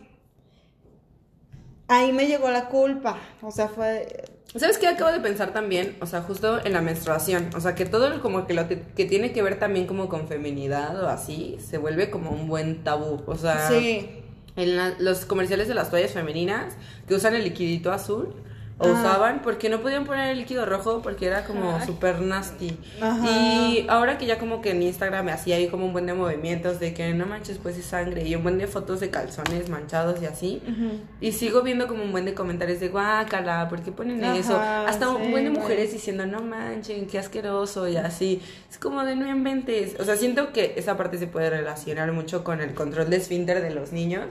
Ahí 1.87 2.13
me 2.13 2.27
llegó 2.27 2.51
la 2.51 2.69
culpa. 2.69 3.17
O 3.43 3.53
sea, 3.53 3.69
fue. 3.69 4.25
¿Sabes 4.57 4.79
qué 4.79 4.89
acabo 4.89 5.13
de 5.13 5.21
pensar 5.21 5.53
también? 5.53 5.97
O 6.01 6.07
sea, 6.07 6.23
justo 6.23 6.59
en 6.65 6.73
la 6.73 6.81
menstruación. 6.81 7.51
O 7.55 7.61
sea, 7.61 7.77
que 7.77 7.85
todo 7.87 8.09
lo 8.09 8.21
como 8.21 8.47
que 8.47 8.55
lo 8.55 8.67
que, 8.67 8.81
que 8.83 9.05
tiene 9.05 9.33
que 9.33 9.41
ver 9.43 9.59
también 9.61 9.87
como 9.87 10.09
con 10.09 10.27
feminidad 10.27 11.01
o 11.03 11.09
así, 11.09 11.59
se 11.61 11.79
vuelve 11.79 12.11
como 12.11 12.31
un 12.31 12.49
buen 12.49 12.83
tabú. 12.83 13.23
O 13.27 13.37
sea, 13.37 13.69
Sí. 13.69 14.09
en 14.57 14.77
la- 14.77 14.97
los 14.99 15.25
comerciales 15.27 15.69
de 15.69 15.75
las 15.75 15.91
toallas 15.91 16.11
femeninas 16.11 16.75
que 17.07 17.15
usan 17.15 17.35
el 17.37 17.45
liquidito 17.45 17.93
azul, 17.93 18.35
o 18.81 18.87
Ah. 18.87 18.93
usaban 18.93 19.43
porque 19.43 19.69
no 19.69 19.81
podían 19.81 20.05
poner 20.05 20.31
el 20.31 20.39
líquido 20.39 20.65
rojo 20.65 21.03
porque 21.03 21.27
era 21.27 21.45
como 21.45 21.85
súper 21.85 22.21
nasty. 22.21 22.77
Ajá. 23.01 23.27
Y 23.29 23.87
ahora 23.89 24.19
que 24.19 24.27
ya 24.27 24.39
como 24.39 24.61
que 24.61 24.71
en 24.71 24.83
Instagram 24.83 25.25
me 25.27 25.33
hacía 25.33 25.57
ahí 25.57 25.67
como 25.69 25.85
un 25.87 25.93
buen 25.93 26.07
de 26.07 26.15
movimientos 26.15 26.79
de 26.79 26.95
que 26.95 27.13
no 27.13 27.27
manches 27.27 27.59
pues 27.59 27.77
es 27.77 27.87
sangre 27.87 28.27
y 28.27 28.35
un 28.37 28.43
buen 28.45 28.57
de 28.59 28.67
fotos 28.69 29.01
de 29.01 29.11
calzones 29.11 29.69
manchados 29.69 30.23
y 30.23 30.27
así. 30.27 30.63
Ujú. 30.65 31.01
Y 31.21 31.33
sigo 31.33 31.63
viendo 31.63 31.89
como 31.89 32.05
un 32.05 32.13
buen 32.13 32.25
de 32.25 32.35
comentarios 32.35 32.79
de 32.81 32.89
guácala, 32.89 33.69
¿por 33.69 33.83
qué 33.83 33.91
ponen 33.91 34.23
Ajá, 34.25 34.37
eso? 34.37 34.57
Hasta 34.59 35.09
un 35.11 35.25
sí, 35.25 35.31
buen 35.31 35.45
de 35.45 35.51
mujeres 35.51 35.93
diciendo 35.93 36.25
no 36.27 36.41
manchen, 36.43 37.07
qué 37.07 37.19
asqueroso 37.19 37.89
y 37.89 37.97
así. 37.97 38.41
Es 38.71 38.79
como 38.79 39.05
de 39.05 39.17
no 39.17 39.29
inventes. 39.29 39.99
O 39.99 40.05
sea, 40.05 40.17
siento 40.17 40.53
que 40.53 40.75
esa 40.77 40.97
parte 40.97 41.19
se 41.19 41.27
puede 41.27 41.51
relacionar 41.51 42.13
mucho 42.13 42.45
con 42.45 42.61
el 42.61 42.75
control 42.75 43.11
de 43.11 43.17
esfínter 43.17 43.61
de 43.61 43.71
los 43.71 43.93
niños. 43.93 44.27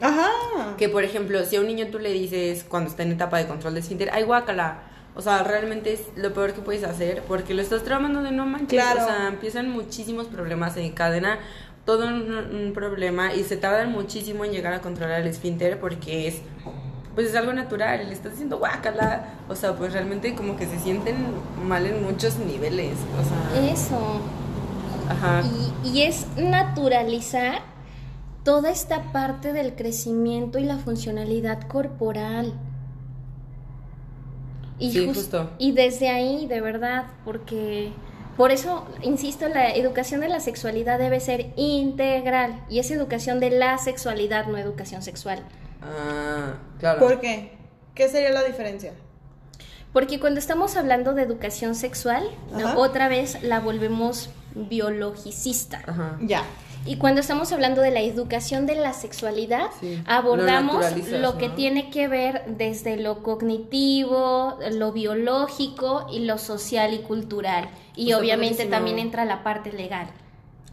Ajá. 0.00 0.30
Que 0.76 0.88
por 0.88 1.04
ejemplo, 1.04 1.44
si 1.44 1.56
a 1.56 1.60
un 1.60 1.66
niño 1.66 1.86
tú 1.90 1.98
le 1.98 2.12
dices 2.12 2.64
cuando 2.68 2.90
está 2.90 3.02
en 3.02 3.12
etapa 3.12 3.38
de 3.38 3.46
control 3.46 3.74
de 3.74 3.80
esfínter, 3.80 4.10
ay 4.12 4.24
guácala. 4.24 4.82
O 5.14 5.22
sea, 5.22 5.42
realmente 5.42 5.94
es 5.94 6.02
lo 6.16 6.34
peor 6.34 6.52
que 6.52 6.60
puedes 6.60 6.84
hacer 6.84 7.22
porque 7.26 7.54
lo 7.54 7.62
estás 7.62 7.82
tramando 7.82 8.22
de 8.22 8.32
no 8.32 8.44
manches. 8.44 8.68
Claro. 8.68 9.02
O 9.02 9.06
sea, 9.06 9.28
empiezan 9.28 9.70
muchísimos 9.70 10.26
problemas, 10.26 10.74
se 10.74 10.84
encadena 10.84 11.38
todo 11.86 12.06
un, 12.06 12.32
un 12.32 12.72
problema 12.74 13.32
y 13.32 13.44
se 13.44 13.56
tardan 13.56 13.92
muchísimo 13.92 14.44
en 14.44 14.52
llegar 14.52 14.74
a 14.74 14.80
controlar 14.80 15.22
el 15.22 15.28
esfínter 15.28 15.80
porque 15.80 16.28
es 16.28 16.42
pues 17.14 17.28
es 17.28 17.34
algo 17.34 17.54
natural, 17.54 18.06
le 18.06 18.12
estás 18.12 18.32
diciendo 18.32 18.58
guácala, 18.58 19.24
o 19.48 19.54
sea, 19.54 19.74
pues 19.74 19.94
realmente 19.94 20.34
como 20.34 20.54
que 20.58 20.66
se 20.66 20.78
sienten 20.78 21.16
mal 21.66 21.86
en 21.86 22.02
muchos 22.02 22.36
niveles, 22.36 22.92
o 23.18 23.56
sea, 23.56 23.72
Eso. 23.72 24.20
ajá. 25.08 25.42
Y, 25.82 25.88
y 25.88 26.02
es 26.02 26.26
naturalizar 26.36 27.62
toda 28.46 28.70
esta 28.70 29.10
parte 29.12 29.52
del 29.52 29.74
crecimiento 29.74 30.58
y 30.60 30.64
la 30.64 30.78
funcionalidad 30.78 31.62
corporal. 31.66 32.54
Y, 34.78 34.92
Sí, 34.92 35.06
jus- 35.06 35.14
justo. 35.16 35.50
y 35.58 35.72
desde 35.72 36.08
ahí, 36.10 36.46
de 36.46 36.60
verdad, 36.60 37.06
porque 37.24 37.92
por 38.36 38.50
eso, 38.52 38.86
insisto, 39.02 39.48
la 39.48 39.74
educación 39.74 40.20
de 40.20 40.28
la 40.28 40.40
sexualidad 40.40 40.98
debe 40.98 41.18
ser 41.20 41.52
integral. 41.56 42.62
Y 42.68 42.78
es 42.78 42.90
educación 42.90 43.40
de 43.40 43.50
la 43.50 43.78
sexualidad, 43.78 44.46
no 44.46 44.58
educación 44.58 45.02
sexual. 45.02 45.40
Ah, 45.82 46.54
claro. 46.78 47.00
¿Por 47.00 47.20
qué? 47.20 47.52
¿Qué 47.94 48.08
sería 48.08 48.30
la 48.30 48.44
diferencia? 48.44 48.92
Porque 49.92 50.20
cuando 50.20 50.38
estamos 50.38 50.76
hablando 50.76 51.14
de 51.14 51.22
educación 51.22 51.74
sexual, 51.74 52.28
Ajá. 52.54 52.76
otra 52.76 53.08
vez 53.08 53.42
la 53.42 53.60
volvemos 53.60 54.28
biologicista. 54.54 55.80
Ajá. 55.86 56.18
Ya. 56.20 56.42
Y 56.86 56.96
cuando 56.96 57.20
estamos 57.20 57.50
hablando 57.52 57.82
de 57.82 57.90
la 57.90 58.00
educación 58.00 58.66
de 58.66 58.76
la 58.76 58.92
sexualidad, 58.92 59.70
Sí, 59.80 60.00
abordamos 60.06 60.84
lo 61.10 61.36
que 61.36 61.48
¿no? 61.48 61.54
tiene 61.54 61.90
que 61.90 62.06
ver 62.08 62.44
desde 62.46 62.96
lo 62.96 63.22
cognitivo, 63.22 64.58
lo 64.72 64.92
biológico 64.92 66.06
y 66.12 66.20
lo 66.20 66.38
social 66.38 66.94
y 66.94 66.98
cultural. 66.98 67.68
Y 67.94 68.10
Está 68.10 68.18
obviamente 68.18 68.66
también 68.66 68.98
entra 68.98 69.24
la 69.24 69.42
parte 69.42 69.72
legal. 69.72 70.06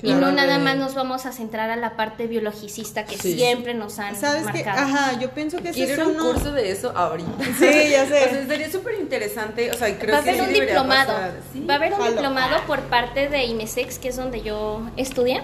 y 0.02 0.12
no 0.14 0.34
nada 0.34 0.60
más 0.60 0.76
nos 0.76 0.96
vamos 0.96 1.26
a 1.26 1.32
centrar 1.32 1.70
a 1.70 1.78
la 1.78 1.96
parte 1.96 2.28
biologicista 2.28 3.06
que 3.06 3.18
Sí. 3.18 3.36
siempre 3.38 3.74
nos 3.74 4.00
han 4.00 4.18
¿Sabes 4.18 4.46
qué? 4.48 4.66
marcado. 4.66 4.80
Ajá, 4.82 5.18
yo 5.20 5.30
pienso 5.32 5.60
que 5.64 5.72
Quiero 5.72 6.10
un 6.10 6.16
uno... 6.18 6.26
curso 6.34 6.52
de 6.52 6.72
eso 6.72 6.92
ahorita. 6.96 7.32
Sí, 7.58 7.90
ya 7.92 8.06
sé. 8.06 8.26
O 8.28 8.30
sea, 8.30 8.40
estaría 8.42 8.70
súper 8.70 8.96
interesante. 9.00 9.72
O 9.72 9.76
sea, 9.76 9.98
creo 9.98 10.14
Va 10.16 10.20
a 10.20 10.24
que 10.24 10.32
haber 10.32 10.42
sí 10.44 10.48
un 10.50 10.54
diplomado. 10.68 11.14
Sí. 11.54 11.66
Va 11.66 11.76
a 11.76 11.78
haber 11.78 11.94
un 11.94 12.06
diplomado 12.06 12.58
por 12.68 12.82
parte 12.82 13.30
de 13.30 13.46
IMESEX, 13.46 13.98
que 13.98 14.10
es 14.10 14.18
donde 14.18 14.42
yo 14.42 14.82
estudié. 14.98 15.42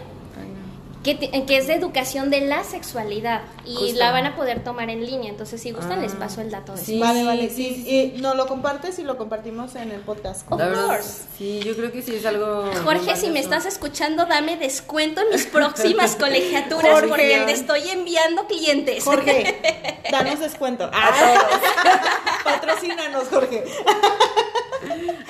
Que, 1.04 1.58
es 1.58 1.68
de 1.68 1.74
educación 1.76 2.30
de 2.30 2.42
la 2.42 2.64
sexualidad 2.64 3.42
y 3.66 3.74
Justo. 3.76 3.98
la 4.00 4.12
van 4.12 4.26
a 4.26 4.36
poder 4.36 4.64
tomar 4.64 4.90
en 4.90 5.06
línea. 5.06 5.30
Entonces, 5.30 5.62
si 5.62 5.72
gustan, 5.72 6.00
Ah, 6.00 6.02
les 6.02 6.14
paso 6.14 6.42
el 6.42 6.52
dato 6.52 6.76
de 6.76 6.82
sí. 6.84 6.96
eso. 6.98 7.06
Vale, 7.06 7.24
vale, 7.24 7.50
sí, 7.50 7.74
sí. 7.76 7.84
sí, 7.84 8.14
Y 8.18 8.22
nos 8.22 8.36
lo 8.36 8.48
compartes 8.48 9.00
y 9.00 9.04
lo 9.04 9.18
compartimos 9.18 9.76
en 9.76 9.92
el 9.92 10.02
podcast. 10.02 10.50
Of 10.52 10.58
verdad, 10.60 10.88
course. 10.88 11.24
sí, 11.38 11.62
yo 11.64 11.76
creo 11.76 11.92
que 11.92 12.02
sí 12.02 12.16
es 12.16 12.26
algo. 12.26 12.70
Jorge, 12.84 13.16
si 13.16 13.30
me 13.30 13.40
estás 13.40 13.66
escuchando, 13.66 14.26
dame 14.26 14.58
descuento 14.58 15.22
en 15.22 15.30
mis 15.30 15.46
próximas 15.46 16.16
colegiaturas 16.20 16.92
Jorge. 16.92 17.08
porque 17.08 17.44
te 17.46 17.52
estoy 17.54 17.90
enviando 17.90 18.46
clientes. 18.48 19.04
Jorge, 19.04 20.02
danos 20.12 20.40
descuento. 20.40 20.90
Ah, 20.94 21.12
Patrocínanos, 22.44 23.28
Jorge. 23.30 23.64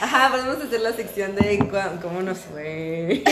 Ajá, 0.02 0.30
podemos 0.32 0.64
hacer 0.64 0.80
la 0.82 0.94
sección 0.94 1.36
de 1.36 1.60
cómo 2.02 2.22
nos 2.22 2.38
fue. 2.40 3.24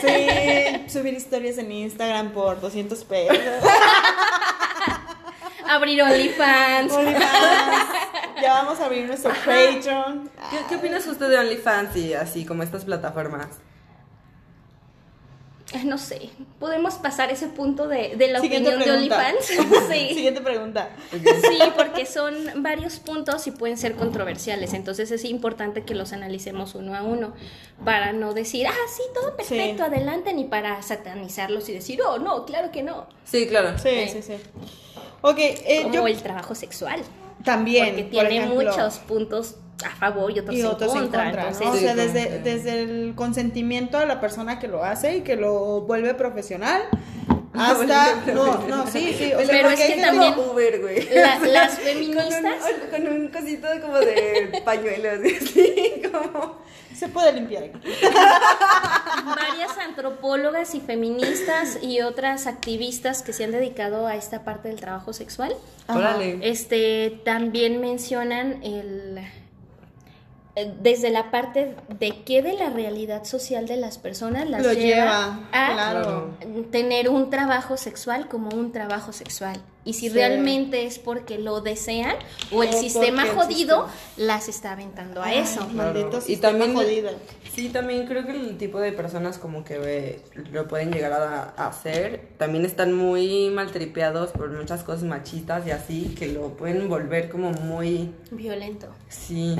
Sí, 0.00 0.92
subir 0.92 1.14
historias 1.14 1.58
en 1.58 1.70
Instagram 1.70 1.85
por 2.32 2.60
200 2.60 3.04
pesos. 3.04 3.38
Abrir 5.68 6.02
OnlyFans. 6.02 6.92
OnlyFans. 6.92 7.88
Ya 8.40 8.52
vamos 8.52 8.78
a 8.80 8.84
abrir 8.86 9.06
nuestro 9.06 9.32
Patreon. 9.32 10.30
¿Qué, 10.50 10.58
qué 10.68 10.76
opinas 10.76 11.04
justo 11.04 11.28
de 11.28 11.38
OnlyFans 11.38 11.96
y 11.96 12.14
así 12.14 12.44
como 12.44 12.62
estas 12.62 12.84
plataformas? 12.84 13.48
No 15.84 15.98
sé, 15.98 16.30
¿podemos 16.60 16.94
pasar 16.94 17.32
ese 17.32 17.48
punto 17.48 17.88
de, 17.88 18.14
de 18.16 18.28
la 18.28 18.40
Siguiente 18.40 18.68
opinión 18.68 18.88
de. 18.88 18.96
OnlyFans? 18.98 19.44
sí. 19.90 20.08
Siguiente 20.14 20.40
pregunta. 20.40 20.90
Sí, 21.10 21.58
porque 21.76 22.06
son 22.06 22.34
varios 22.62 23.00
puntos 23.00 23.44
y 23.48 23.50
pueden 23.50 23.76
ser 23.76 23.96
controversiales, 23.96 24.74
entonces 24.74 25.10
es 25.10 25.24
importante 25.24 25.82
que 25.82 25.94
los 25.96 26.12
analicemos 26.12 26.76
uno 26.76 26.94
a 26.94 27.02
uno 27.02 27.34
para 27.84 28.12
no 28.12 28.32
decir, 28.32 28.68
ah, 28.68 28.72
sí, 28.96 29.02
todo 29.12 29.36
perfecto, 29.36 29.82
Sí. 29.84 29.90
adelante, 29.90 30.32
ni 30.32 30.44
para 30.44 30.80
satanizarlos 30.82 31.68
y 31.68 31.72
decir, 31.72 32.00
oh, 32.00 32.18
no, 32.18 32.44
claro 32.46 32.70
que 32.70 32.84
no, 32.84 33.08
Sí, 33.24 33.48
claro. 33.48 33.76
Sí, 33.76 34.08
sí, 34.08 34.22
sí. 34.22 34.34
Ok, 35.22 35.38
eh, 35.38 35.80
como 35.82 35.94
yo 35.94 36.06
el 36.06 36.22
trabajo 36.22 36.54
sexual, 36.54 37.02
también. 37.44 37.86
porque 37.88 38.02
por 38.04 38.10
tiene 38.28 38.36
ejemplo, 38.44 38.70
muchos 38.70 38.98
puntos 38.98 39.56
a 39.84 39.90
favor 39.96 40.30
y 40.34 40.38
otros, 40.40 40.56
y 40.56 40.62
otros 40.62 40.92
en 40.92 40.98
en 41.02 41.08
contra, 41.08 41.50
¿no? 41.50 41.70
O 41.70 41.76
sea, 41.76 41.94
desde, 41.94 42.38
desde 42.40 42.82
el 42.82 43.14
consentimiento 43.14 43.98
de 43.98 44.06
la 44.06 44.20
persona 44.20 44.58
que 44.58 44.68
lo 44.68 44.82
hace 44.84 45.18
y 45.18 45.20
que 45.20 45.36
lo 45.36 45.82
vuelve 45.82 46.14
profesional 46.14 46.82
hasta... 47.54 48.22
No, 48.34 48.66
no, 48.66 48.86
sí, 48.86 49.14
sí. 49.18 49.32
O 49.34 49.38
sea, 49.38 49.48
Pero 49.48 49.68
es 49.70 49.80
que 49.80 50.00
también- 50.00 50.34
Como 50.34 50.52
Uber, 50.52 50.80
güey. 50.80 51.08
La- 51.14 51.38
las 51.46 51.74
Con 51.74 51.84
feministas... 51.84 52.42
un, 52.42 52.90
con 52.90 53.12
un 53.12 53.28
cosito 53.28 53.68
como 53.82 53.98
de 53.98 54.62
pañuelos, 54.64 55.20
así 55.42 56.02
como... 56.10 56.64
Se 56.96 57.08
puede 57.08 57.30
limpiar 57.34 57.64
aquí. 57.64 57.78
varias 59.26 59.76
antropólogas 59.78 60.74
y 60.74 60.80
feministas 60.80 61.78
y 61.82 62.00
otras 62.00 62.46
activistas 62.46 63.20
que 63.20 63.34
se 63.34 63.44
han 63.44 63.52
dedicado 63.52 64.06
a 64.06 64.16
esta 64.16 64.44
parte 64.44 64.68
del 64.68 64.80
trabajo 64.80 65.12
sexual. 65.12 65.54
Ajá. 65.88 65.98
Órale. 65.98 66.38
Este 66.42 67.20
también 67.22 67.82
mencionan 67.82 68.62
el 68.64 69.18
desde 70.80 71.10
la 71.10 71.30
parte 71.30 71.74
de 71.98 72.22
qué 72.24 72.40
de 72.42 72.54
la 72.54 72.70
realidad 72.70 73.24
social 73.24 73.66
de 73.66 73.76
las 73.76 73.98
personas 73.98 74.48
las 74.48 74.62
Lo 74.62 74.72
lleva, 74.72 74.86
lleva, 74.86 75.40
a 75.52 75.72
claro. 75.74 76.30
tener 76.70 77.10
un 77.10 77.28
trabajo 77.28 77.76
sexual 77.76 78.26
como 78.28 78.48
un 78.56 78.72
trabajo 78.72 79.12
sexual. 79.12 79.60
Y 79.84 79.92
si 79.92 80.08
Sí. 80.08 80.14
realmente 80.14 80.84
es 80.86 80.98
porque 80.98 81.38
lo 81.38 81.60
desean 81.60 82.16
o 82.50 82.62
el 82.64 82.70
O 82.70 82.72
sistema 82.72 83.24
jodido 83.26 83.86
sistema- 83.86 84.26
las 84.26 84.48
está 84.48 84.72
aventando 84.72 85.22
a 85.22 85.26
Ay, 85.26 85.38
eso. 85.38 85.64
Claro. 85.68 86.10
Y 86.26 86.36
también- 86.38 86.74
jodido. 86.74 87.10
Sí, 87.54 87.68
también 87.68 88.06
creo 88.06 88.24
que 88.26 88.32
el 88.32 88.58
tipo 88.58 88.80
de 88.80 88.92
personas 88.92 89.38
como 89.38 89.62
que 89.62 89.78
eh, 89.84 90.22
lo 90.52 90.66
pueden 90.68 90.90
llegar 90.90 91.12
a, 91.12 91.54
a 91.56 91.68
hacer, 91.68 92.30
también 92.36 92.64
están 92.64 92.94
muy 92.94 93.48
maltripeados 93.50 94.30
por 94.32 94.50
muchas 94.50 94.82
cosas 94.82 95.04
machistas 95.04 95.66
y 95.66 95.70
así, 95.70 96.14
que 96.18 96.28
lo 96.28 96.48
pueden 96.56 96.88
volver 96.88 97.28
como 97.30 97.52
muy, 97.52 98.10
Violento. 98.30 98.88
sí, 99.08 99.56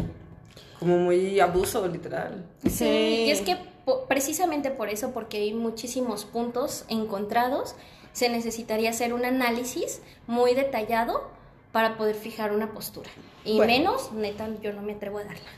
como 0.79 0.99
muy 0.99 1.41
abuso, 1.41 1.87
literal. 1.89 2.45
Sí, 2.65 2.71
Sí. 2.71 2.85
y 3.27 3.31
es 3.31 3.41
que 3.43 3.57
po- 3.85 4.05
precisamente 4.07 4.71
por 4.71 4.89
eso, 4.89 5.13
porque 5.13 5.39
hay 5.39 5.53
muchísimos 5.55 6.25
puntos 6.25 6.85
encontrados, 6.89 7.75
se 8.13 8.29
necesitaría 8.29 8.91
hacer 8.91 9.13
un 9.13 9.25
análisis 9.25 10.01
muy 10.27 10.55
detallado 10.55 11.29
para 11.73 11.97
poder 11.97 12.15
fijar 12.15 12.53
una 12.53 12.73
postura. 12.73 13.11
Y 13.45 13.57
Bueno. 13.57 13.73
menos, 13.73 14.13
neta, 14.13 14.49
yo 14.63 14.73
no 14.73 14.83
me 14.83 14.95
atrevo 14.95 15.19
a 15.19 15.25
darla. 15.25 15.51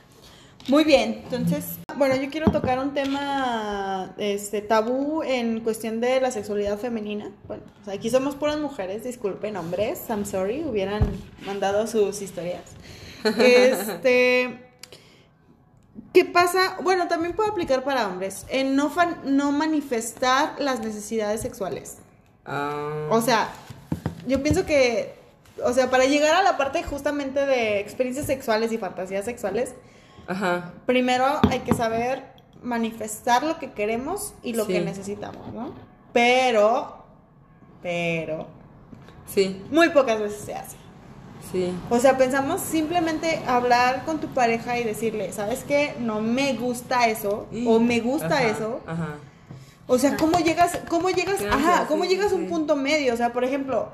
Muy 0.67 0.85
bien, 0.85 1.23
entonces, 1.25 1.77
bueno, 1.97 2.17
yo 2.17 2.29
quiero 2.31 2.51
tocar 2.51 2.79
un 2.79 2.93
tema 2.93 4.13
este 4.19 4.61
tabú 4.61 5.23
en 5.23 5.61
cuestión 5.61 6.01
de 6.01 6.21
la 6.21 6.31
sexualidad 6.31 6.77
femenina. 6.79 7.31
Bueno, 7.47 7.63
o 7.81 7.85
sea, 7.87 7.95
aquí 7.95 8.11
somos 8.11 8.35
puras 8.35 8.59
mujeres, 8.59 9.03
disculpen, 9.05 9.57
hombres, 9.57 10.03
I'm 10.11 10.27
sorry, 10.27 10.65
hubieran 10.65 11.09
mandado 11.47 11.87
sus 11.87 12.21
historias. 12.21 12.65
Este, 13.39 14.68
¿qué 16.13 16.25
pasa? 16.25 16.77
Bueno, 16.83 17.09
también 17.09 17.35
puede 17.35 17.51
aplicar 17.51 17.85
para 17.85 18.07
hombres, 18.09 18.47
en 18.49 18.77
no 18.77 18.91
fan- 18.91 19.19
no 19.25 19.53
manifestar 19.53 20.55
las 20.59 20.81
necesidades 20.81 21.41
sexuales. 21.41 21.99
Ah, 22.45 23.09
O 23.11 23.21
sea, 23.21 23.49
yo 24.27 24.43
pienso 24.43 24.65
que, 24.67 25.15
o 25.65 25.73
sea, 25.73 25.91
para 25.91 26.05
llegar 26.07 26.35
a 26.35 26.43
la 26.43 26.57
parte 26.57 26.83
justamente 26.83 27.45
de 27.47 27.81
experiencias 27.81 28.27
sexuales 28.27 28.73
y 28.73 28.79
fantasías 28.79 29.25
sexuales, 29.25 29.75
ajá, 30.27 30.73
primero 30.87 31.25
hay 31.51 31.61
que 31.61 31.75
saber 31.75 32.25
manifestar 32.63 33.43
lo 33.45 33.59
que 33.59 33.73
queremos 33.73 34.35
y 34.43 34.55
lo 34.55 34.65
Sí. 34.67 34.73
que 34.73 34.81
necesitamos, 34.81 35.53
¿no? 35.53 35.75
Pero, 36.13 37.05
pero, 37.83 38.47
sí, 39.27 39.63
muy 39.71 39.91
pocas 39.91 40.19
veces 40.21 40.41
se 40.41 40.55
hace. 40.55 40.77
Sí. 41.53 41.73
O 41.89 41.99
sea, 41.99 42.19
pensamos 42.19 42.61
simplemente 42.61 43.41
hablar 43.47 44.05
con 44.05 44.21
tu 44.21 44.29
pareja 44.29 44.79
y 44.79 44.85
decirle, 44.85 45.33
¿sabes 45.33 45.65
qué? 45.65 45.95
No 45.99 46.21
me 46.21 46.53
gusta 46.55 47.09
eso 47.09 47.47
o 47.67 47.81
me 47.81 48.01
gusta 48.01 48.27
Ajá, 48.27 48.43
eso. 48.49 48.81
Ajá. 48.87 49.17
O 49.87 49.99
sea, 49.99 50.17
¿cómo 50.17 50.39
llegas, 50.39 50.79
cómo 50.89 51.09
llegas, 51.09 51.41
ajá, 51.51 51.87
cómo 51.89 52.05
sí, 52.05 52.11
llegas 52.11 52.33
a 52.33 52.35
un 52.35 52.47
punto 52.47 52.77
medio? 52.77 53.15
O 53.15 53.17
sea, 53.17 53.33
por 53.33 53.45
ejemplo, 53.45 53.89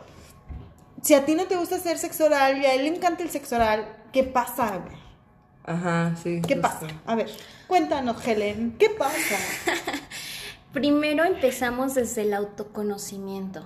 si 1.03 1.15
a 1.15 1.25
ti 1.25 1.37
no 1.37 1.45
te 1.45 1.57
gusta 1.57 1.77
hacer 1.77 1.99
sexo 1.99 2.25
oral 2.25 2.59
y 2.59 2.67
a 2.67 2.75
él 2.75 2.83
le 2.85 2.97
encanta 2.97 3.23
el 3.23 3.31
sexo 3.31 3.55
oral, 3.55 3.87
¿qué 4.13 4.25
pasa, 4.25 4.79
güey? 4.79 4.97
Ajá, 5.65 6.17
sí. 6.21 6.43
¿Qué 6.47 6.55
justo. 6.57 6.63
pasa? 6.63 6.87
A 7.07 7.15
ver, 7.15 7.31
cuéntanos, 7.69 8.27
Helen, 8.27 8.75
¿qué 8.79 8.91
pasa? 8.91 9.37
Primero 10.73 11.25
empezamos 11.25 11.95
desde 11.95 12.23
el 12.23 12.35
autoconocimiento. 12.35 13.65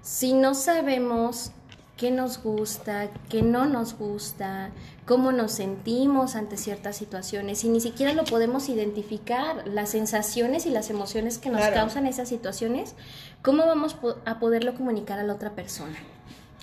Si 0.00 0.32
no 0.32 0.54
sabemos 0.54 1.52
qué 1.96 2.10
nos 2.10 2.42
gusta, 2.42 3.08
qué 3.28 3.42
no 3.42 3.66
nos 3.66 3.94
gusta, 3.96 4.70
cómo 5.06 5.30
nos 5.30 5.52
sentimos 5.52 6.34
ante 6.34 6.56
ciertas 6.56 6.96
situaciones 6.96 7.62
y 7.64 7.68
ni 7.68 7.80
siquiera 7.80 8.12
lo 8.12 8.24
podemos 8.24 8.68
identificar, 8.68 9.66
las 9.68 9.90
sensaciones 9.90 10.66
y 10.66 10.70
las 10.70 10.90
emociones 10.90 11.38
que 11.38 11.48
nos 11.50 11.60
Claro. 11.60 11.74
causan 11.76 12.06
esas 12.06 12.28
situaciones, 12.28 12.94
¿cómo 13.42 13.66
vamos 13.66 13.96
a 14.24 14.38
poderlo 14.40 14.74
comunicar 14.74 15.18
a 15.18 15.22
la 15.22 15.34
otra 15.34 15.50
persona? 15.50 15.96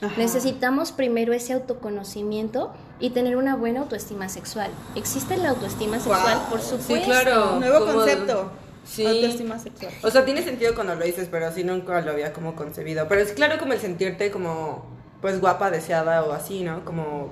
Ajá. 0.01 0.13
Necesitamos 0.17 0.91
primero 0.93 1.33
ese 1.33 1.53
autoconocimiento 1.53 2.71
y 2.99 3.09
tener 3.11 3.35
una 3.35 3.55
buena 3.55 3.81
autoestima 3.81 4.29
sexual. 4.29 4.71
¿Existe 4.95 5.37
la 5.37 5.49
autoestima 5.49 5.97
sexual? 5.97 6.37
Wow. 6.39 6.49
Por 6.49 6.61
Sí, 6.61 6.69
supuesto. 6.69 7.05
claro. 7.05 7.53
Un 7.53 7.59
nuevo 7.59 7.85
concepto. 7.85 8.51
Sí. 8.85 9.05
Autoestima 9.05 9.59
sexual. 9.59 9.91
O 10.03 10.09
sea, 10.09 10.25
tiene 10.25 10.41
sentido 10.41 10.73
cuando 10.73 10.95
lo 10.95 11.05
dices, 11.05 11.27
pero 11.29 11.47
así 11.47 11.63
nunca 11.63 11.99
lo 12.01 12.11
había 12.11 12.33
como 12.33 12.55
concebido. 12.55 13.07
Pero 13.07 13.21
es 13.21 13.33
claro 13.33 13.59
como 13.59 13.73
el 13.73 13.79
sentirte 13.79 14.31
como, 14.31 14.85
pues 15.21 15.39
guapa, 15.41 15.69
deseada 15.71 16.23
o 16.23 16.31
así, 16.33 16.61
¿no? 16.63 16.83
Como, 16.85 17.29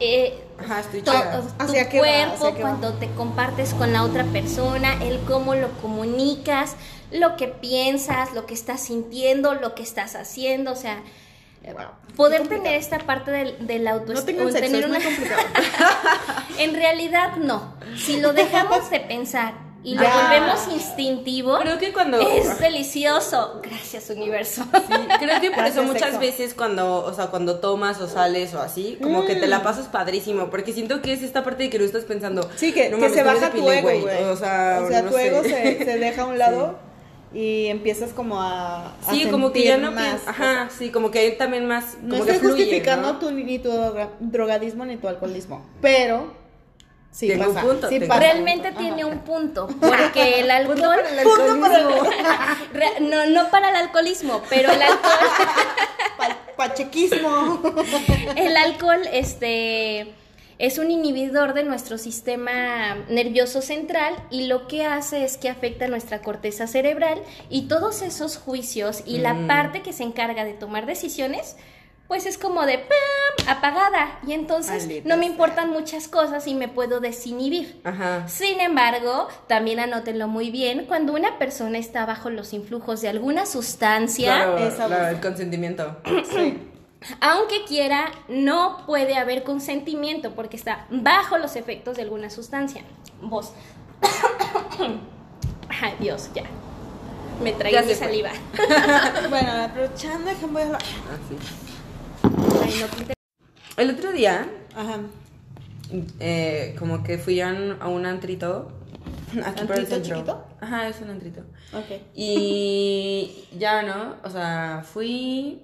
Eh, 0.00 0.42
ajá, 0.58 0.80
estoy 0.80 1.02
to- 1.02 1.12
tu 1.12 1.18
¿Hacia 1.64 1.88
cuerpo 1.88 2.34
¿Hacia 2.34 2.54
qué 2.54 2.62
va? 2.62 2.70
cuando 2.70 2.94
te 2.94 3.08
compartes 3.12 3.72
con 3.74 3.92
la 3.92 4.02
otra 4.02 4.24
persona, 4.24 5.02
el 5.02 5.20
cómo 5.20 5.54
lo 5.54 5.68
comunicas, 5.80 6.76
lo 7.10 7.36
que 7.36 7.48
piensas, 7.48 8.32
lo 8.32 8.46
que 8.46 8.54
estás 8.54 8.80
sintiendo, 8.80 9.54
lo 9.54 9.74
que 9.74 9.82
estás 9.82 10.16
haciendo, 10.16 10.72
o 10.72 10.76
sea, 10.76 11.02
eh, 11.62 11.74
poder 12.16 12.48
tener 12.48 12.74
esta 12.74 12.98
parte 12.98 13.30
del, 13.30 13.66
del 13.66 13.84
No 13.84 13.90
autoestima. 13.90 14.26
tengan 14.26 14.52
sexo, 14.52 14.60
tener 14.66 14.82
es 14.82 14.88
muy 14.88 14.96
una- 14.96 15.04
complicado. 15.04 15.42
en 16.58 16.74
realidad 16.74 17.36
no. 17.36 17.74
Si 17.96 18.20
lo 18.20 18.32
dejamos 18.42 18.90
de 18.90 19.00
pensar 19.00 19.54
y 19.84 19.94
lo 19.96 20.02
volvemos 20.02 20.68
instintivo, 20.72 21.58
Creo 21.58 21.78
que 21.78 21.92
cuando... 21.92 22.20
es 22.20 22.58
delicioso. 22.60 23.60
Gracias, 23.62 24.10
universo. 24.10 24.62
Sí, 24.72 24.94
creo 25.18 25.40
que 25.40 25.50
por 25.50 25.58
Gracias, 25.58 25.76
eso 25.76 25.82
muchas 25.84 26.02
sexo. 26.10 26.20
veces 26.20 26.54
cuando, 26.54 27.04
o 27.04 27.12
sea, 27.12 27.26
cuando 27.28 27.58
tomas 27.58 28.00
o 28.00 28.08
sales 28.08 28.54
o 28.54 28.60
así, 28.60 28.98
como 29.02 29.24
que 29.26 29.34
te 29.36 29.46
Mm. 29.46 29.50
la 29.50 29.62
pasas 29.62 29.88
padrísimo, 29.88 30.50
porque 30.50 30.72
siento 30.72 31.02
que 31.02 31.12
es 31.12 31.22
esta 31.22 31.42
parte 31.44 31.64
de 31.64 31.70
que 31.70 31.78
tú 31.78 31.84
estás 31.84 32.04
pensando, 32.04 32.48
Sí, 32.56 32.72
que, 32.72 32.90
"No 32.90 32.96
que 32.98 33.02
mames, 33.02 33.16
se 33.16 33.22
¿cómo 33.24 33.34
baja 33.34 33.50
tu 33.52 33.70
ego, 33.70 33.88
güey. 34.02 34.24
O 34.24 34.36
sea, 34.36 34.80
no 35.02 35.08
tu 35.10 35.16
sé. 35.16 35.26
ego 35.26 35.42
se, 35.42 35.84
se 35.84 35.98
deja 35.98 36.22
a 36.22 36.26
un 36.26 36.38
lado 36.38 36.78
y 37.34 37.66
empiezas 37.68 38.12
como 38.12 38.40
a, 38.42 38.88
a 38.88 39.10
Sí, 39.10 39.26
como 39.30 39.52
que 39.52 39.64
ya 39.64 39.78
no 39.78 39.90
más. 39.90 40.04
piensas, 40.04 40.28
ajá, 40.28 40.68
sí, 40.76 40.90
como 40.90 41.10
que 41.10 41.18
hay 41.18 41.36
también 41.38 41.66
más, 41.66 41.96
No 42.02 42.10
como 42.10 42.24
que 42.26 42.32
estoy 42.32 42.48
fluye, 42.50 42.64
justificando 42.64 43.14
¿no? 43.14 43.18
tu, 43.18 43.30
ni 43.32 43.58
tu 43.58 43.70
droga- 43.70 44.10
drogadismo 44.20 44.84
ni 44.84 44.96
tu 44.98 45.08
alcoholismo, 45.08 45.64
pero 45.80 46.40
sí 47.12 47.28
Tengo 47.28 47.50
un 47.50 47.54
punto, 47.56 47.88
sí 47.88 47.98
tengo 48.00 48.08
pasa. 48.08 48.20
Realmente 48.20 48.68
Ajá. 48.68 48.78
tiene 48.78 49.04
un 49.04 49.18
punto, 49.20 49.68
porque 49.80 50.40
el 50.40 50.50
alcohol... 50.50 50.78
Punto 51.22 51.60
para 51.60 51.78
el 51.78 51.86
Re- 52.72 53.00
no, 53.00 53.26
no 53.26 53.50
para 53.50 53.70
el 53.70 53.76
alcoholismo, 53.76 54.42
pero 54.50 54.72
el 54.72 54.82
alcohol, 54.82 55.12
pa- 56.18 56.38
pachequismo. 56.56 57.62
el 58.36 58.56
alcohol 58.56 59.00
este, 59.12 60.14
es 60.58 60.78
un 60.78 60.90
inhibidor 60.90 61.54
de 61.54 61.64
nuestro 61.64 61.98
sistema 61.98 62.96
nervioso 63.08 63.62
central 63.62 64.14
y 64.30 64.46
lo 64.46 64.66
que 64.68 64.86
hace 64.86 65.24
es 65.24 65.36
que 65.36 65.48
afecta 65.48 65.88
nuestra 65.88 66.22
corteza 66.22 66.66
cerebral 66.66 67.20
y 67.50 67.68
todos 67.68 68.02
esos 68.02 68.36
juicios 68.38 69.02
y 69.06 69.18
la 69.18 69.34
Mm. 69.34 69.46
parte 69.46 69.82
que 69.82 69.92
se 69.92 70.02
encarga 70.04 70.44
de 70.44 70.52
tomar 70.54 70.86
decisiones, 70.86 71.56
pues 72.12 72.26
es 72.26 72.36
como 72.36 72.66
de 72.66 72.76
¡pam! 72.76 73.56
apagada 73.56 74.18
y 74.26 74.34
entonces 74.34 74.82
Maldita 74.82 75.08
no 75.08 75.16
me 75.16 75.22
sea. 75.22 75.30
importan 75.32 75.70
muchas 75.70 76.08
cosas 76.08 76.46
y 76.46 76.54
me 76.54 76.68
puedo 76.68 77.00
desinhibir. 77.00 77.80
Ajá. 77.84 78.28
Sin 78.28 78.60
embargo, 78.60 79.28
también 79.46 79.80
anótenlo 79.80 80.28
muy 80.28 80.50
bien, 80.50 80.84
cuando 80.84 81.14
una 81.14 81.38
persona 81.38 81.78
está 81.78 82.04
bajo 82.04 82.28
los 82.28 82.52
influjos 82.52 83.00
de 83.00 83.08
alguna 83.08 83.46
sustancia, 83.46 84.34
Claro, 84.34 84.58
Esa 84.58 84.86
claro, 84.88 85.08
el 85.08 85.20
consentimiento. 85.22 85.96
Sí. 86.34 86.58
aunque 87.22 87.64
quiera, 87.64 88.12
no 88.28 88.82
puede 88.84 89.14
haber 89.16 89.42
consentimiento 89.42 90.34
porque 90.34 90.58
está 90.58 90.84
bajo 90.90 91.38
los 91.38 91.56
efectos 91.56 91.96
de 91.96 92.02
alguna 92.02 92.28
sustancia. 92.28 92.82
Vos. 93.22 93.54
Ay, 95.80 95.94
Dios, 95.98 96.28
ya. 96.34 96.42
Me 97.42 97.54
traí 97.54 97.72
Ya 97.72 97.80
mi 97.80 97.94
saliva. 97.94 98.28
Bueno, 99.30 99.50
aprovechando, 99.64 100.28
déjame 100.28 100.52
voy 100.52 100.62
a. 100.74 100.76
Ah, 100.76 100.78
sí. 101.30 101.71
El 103.76 103.90
otro 103.90 104.12
día, 104.12 104.46
Ajá. 104.76 104.98
eh, 106.20 106.74
como 106.78 107.02
que 107.02 107.18
fui 107.18 107.40
a 107.40 107.48
un, 107.48 107.76
a 107.80 107.88
un 107.88 108.06
antrito. 108.06 108.72
Aquí 109.44 109.64
por 109.64 109.76
el 109.76 109.84
¿Antrito 109.84 109.86
centro. 109.86 110.16
chiquito? 110.16 110.44
Ajá, 110.60 110.88
es 110.88 111.00
un 111.00 111.10
antrito. 111.10 111.40
Ok. 111.72 112.02
Y 112.14 113.44
ya, 113.58 113.82
¿no? 113.82 114.16
O 114.24 114.30
sea, 114.30 114.82
fui. 114.84 115.62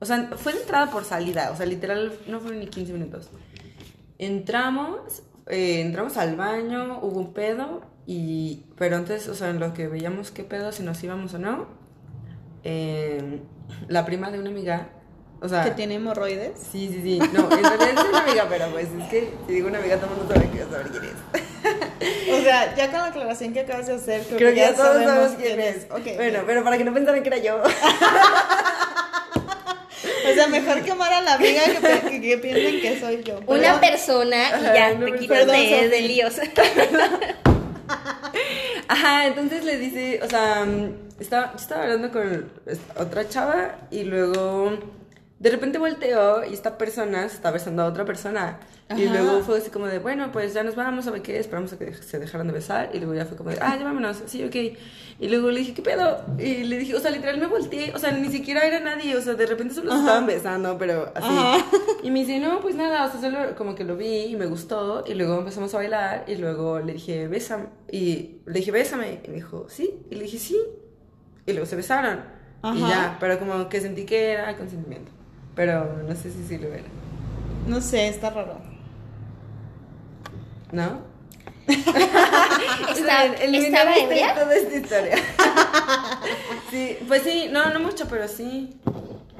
O 0.00 0.06
sea, 0.06 0.30
fue 0.36 0.54
de 0.54 0.60
entrada 0.60 0.90
por 0.90 1.04
salida. 1.04 1.50
O 1.52 1.56
sea, 1.56 1.66
literal, 1.66 2.12
no 2.26 2.40
fueron 2.40 2.60
ni 2.60 2.66
15 2.66 2.92
minutos. 2.94 3.28
Entramos, 4.18 5.22
eh, 5.48 5.82
entramos 5.82 6.16
al 6.16 6.36
baño, 6.36 7.00
hubo 7.02 7.20
un 7.20 7.32
pedo. 7.34 7.82
Y. 8.06 8.64
Pero 8.78 8.96
antes, 8.96 9.28
o 9.28 9.34
sea, 9.34 9.50
en 9.50 9.60
lo 9.60 9.74
que 9.74 9.86
veíamos 9.88 10.30
qué 10.30 10.42
pedo, 10.42 10.72
si 10.72 10.82
nos 10.82 11.02
íbamos 11.04 11.34
o 11.34 11.38
no. 11.38 11.66
eh, 12.64 13.40
la 13.88 14.04
prima 14.06 14.30
de 14.30 14.38
una 14.40 14.48
amiga. 14.50 14.88
O 15.42 15.48
sea. 15.48 15.64
Que 15.64 15.70
tiene 15.70 15.94
hemorroides. 15.94 16.52
Sí, 16.70 16.88
sí, 16.88 17.00
sí. 17.02 17.18
No, 17.32 17.50
en 17.50 17.64
realidad 17.64 17.90
es 17.96 18.04
una 18.04 18.20
amiga, 18.20 18.46
pero 18.48 18.70
pues 18.70 18.88
es 18.88 19.08
que 19.08 19.32
si 19.46 19.54
digo 19.54 19.68
una 19.68 19.78
amiga, 19.78 19.96
todo 19.96 20.10
el 20.10 20.16
mundo 20.18 20.34
sabe 20.34 20.50
que 20.50 20.58
saber 20.64 20.88
quién 20.90 21.04
es. 21.04 21.14
O 22.32 22.42
sea, 22.42 22.74
ya 22.74 22.90
con 22.90 23.00
la 23.00 23.06
aclaración 23.06 23.52
que 23.52 23.60
acabas 23.60 23.86
de 23.86 23.94
hacer, 23.94 24.22
creo, 24.22 24.38
Creo 24.38 24.50
que 24.50 24.56
ya 24.60 24.74
todos 24.74 25.02
sabemos 25.02 25.32
quién 25.36 25.56
quién 25.56 25.60
es. 25.60 25.88
Bueno, 26.16 26.40
pero 26.46 26.64
para 26.64 26.78
que 26.78 26.84
no 26.84 26.94
pensaran 26.94 27.22
que 27.22 27.28
era 27.28 27.38
yo. 27.38 27.62
O 30.30 30.34
sea, 30.34 30.46
mejor 30.48 30.82
quemar 30.82 31.12
a 31.12 31.20
la 31.22 31.34
amiga 31.34 31.62
que, 31.64 32.10
que, 32.10 32.20
que 32.20 32.38
piensen 32.38 32.80
que 32.80 33.00
soy 33.00 33.22
yo. 33.22 33.40
Una 33.46 33.80
persona 33.80 34.60
y 34.60 34.62
ya 34.62 34.98
te 34.98 35.14
quitas 35.16 35.46
de, 35.46 35.88
de 35.88 36.00
líos. 36.02 36.34
Ajá, 38.88 39.26
entonces 39.26 39.64
le 39.64 39.78
dice, 39.78 40.20
o 40.22 40.28
sea, 40.28 40.64
mm, 40.64 41.20
estaba, 41.20 41.52
yo 41.52 41.56
estaba 41.56 41.82
hablando 41.84 42.10
con 42.10 42.50
otra 42.96 43.28
chava 43.28 43.76
y 43.90 44.04
luego 44.04 44.78
de 45.40 45.48
repente 45.48 45.78
volteó 45.78 46.44
y 46.44 46.52
esta 46.52 46.76
persona 46.76 47.26
se 47.30 47.36
está 47.36 47.50
besando 47.50 47.82
a 47.82 47.86
otra 47.86 48.04
persona. 48.04 48.58
Y 48.94 49.06
luego 49.06 49.40
fue 49.40 49.56
así 49.56 49.70
como 49.70 49.86
de, 49.86 49.98
bueno, 49.98 50.30
pues 50.32 50.52
ya 50.52 50.62
nos 50.62 50.74
vamos, 50.74 51.06
a 51.06 51.12
ver 51.12 51.22
qué? 51.22 51.38
Esperamos 51.38 51.72
a 51.72 51.78
que 51.78 51.94
se 51.94 52.18
dejaran 52.18 52.46
de 52.46 52.52
besar. 52.52 52.90
Y 52.92 52.98
luego 52.98 53.14
ya 53.14 53.24
fue 53.24 53.38
como 53.38 53.48
de, 53.48 53.56
ah, 53.58 53.74
ya 53.78 53.84
vámonos, 53.84 54.22
sí, 54.26 54.44
ok. 54.44 54.54
Y 55.18 55.28
luego 55.28 55.50
le 55.50 55.60
dije, 55.60 55.72
¿qué 55.72 55.80
pedo? 55.80 56.22
Y 56.38 56.64
le 56.64 56.76
dije, 56.76 56.94
o 56.94 57.00
sea, 57.00 57.10
literal 57.10 57.38
me 57.38 57.46
volteé, 57.46 57.94
o 57.94 57.98
sea, 57.98 58.10
ni 58.10 58.28
siquiera 58.28 58.66
era 58.66 58.80
nadie, 58.80 59.16
o 59.16 59.22
sea, 59.22 59.32
de 59.32 59.46
repente 59.46 59.74
solo 59.74 59.92
Ajá. 59.92 60.00
estaban 60.00 60.26
besando, 60.26 60.76
pero 60.76 61.10
así. 61.14 61.26
Ajá. 61.26 61.64
Y 62.02 62.10
me 62.10 62.20
dice, 62.20 62.38
no, 62.38 62.60
pues 62.60 62.74
nada, 62.74 63.06
o 63.06 63.10
sea, 63.10 63.20
solo 63.20 63.54
como 63.56 63.74
que 63.74 63.84
lo 63.84 63.96
vi 63.96 64.24
y 64.24 64.36
me 64.36 64.44
gustó. 64.44 65.04
Y 65.06 65.14
luego 65.14 65.38
empezamos 65.38 65.72
a 65.72 65.78
bailar 65.78 66.24
y 66.26 66.34
luego 66.36 66.80
le 66.80 66.92
dije, 66.92 67.28
bésame. 67.28 67.66
Y 67.90 68.40
le 68.44 68.58
dije, 68.58 68.72
bésame. 68.72 69.20
Y 69.24 69.28
me 69.28 69.36
dijo, 69.36 69.66
sí. 69.70 70.00
Y 70.10 70.16
le 70.16 70.24
dije, 70.24 70.38
sí. 70.38 70.60
Y 71.46 71.52
luego 71.52 71.64
se 71.64 71.76
besaron. 71.76 72.20
Y 72.74 72.80
ya, 72.80 73.16
pero 73.18 73.38
como 73.38 73.70
que 73.70 73.80
sentí 73.80 74.04
que 74.04 74.32
era 74.32 74.54
consentimiento. 74.56 75.12
Pero 75.54 76.02
no 76.06 76.14
sé 76.14 76.30
si 76.30 76.44
sí 76.46 76.58
lo 76.58 76.68
era. 76.68 76.84
No 77.66 77.80
sé, 77.80 78.08
está 78.08 78.30
raro. 78.30 78.58
¿No? 80.72 81.00
Está- 81.68 83.24
El- 83.42 83.54
el 83.54 83.64
¿Estaba 83.66 83.96
ebria? 83.96 84.34
toda 84.34 84.54
esta 84.54 84.76
historia. 84.76 85.16
sí, 86.70 86.96
pues 87.06 87.22
sí, 87.22 87.48
no, 87.52 87.70
no 87.72 87.80
mucho, 87.80 88.06
pero 88.08 88.26
sí. 88.28 88.76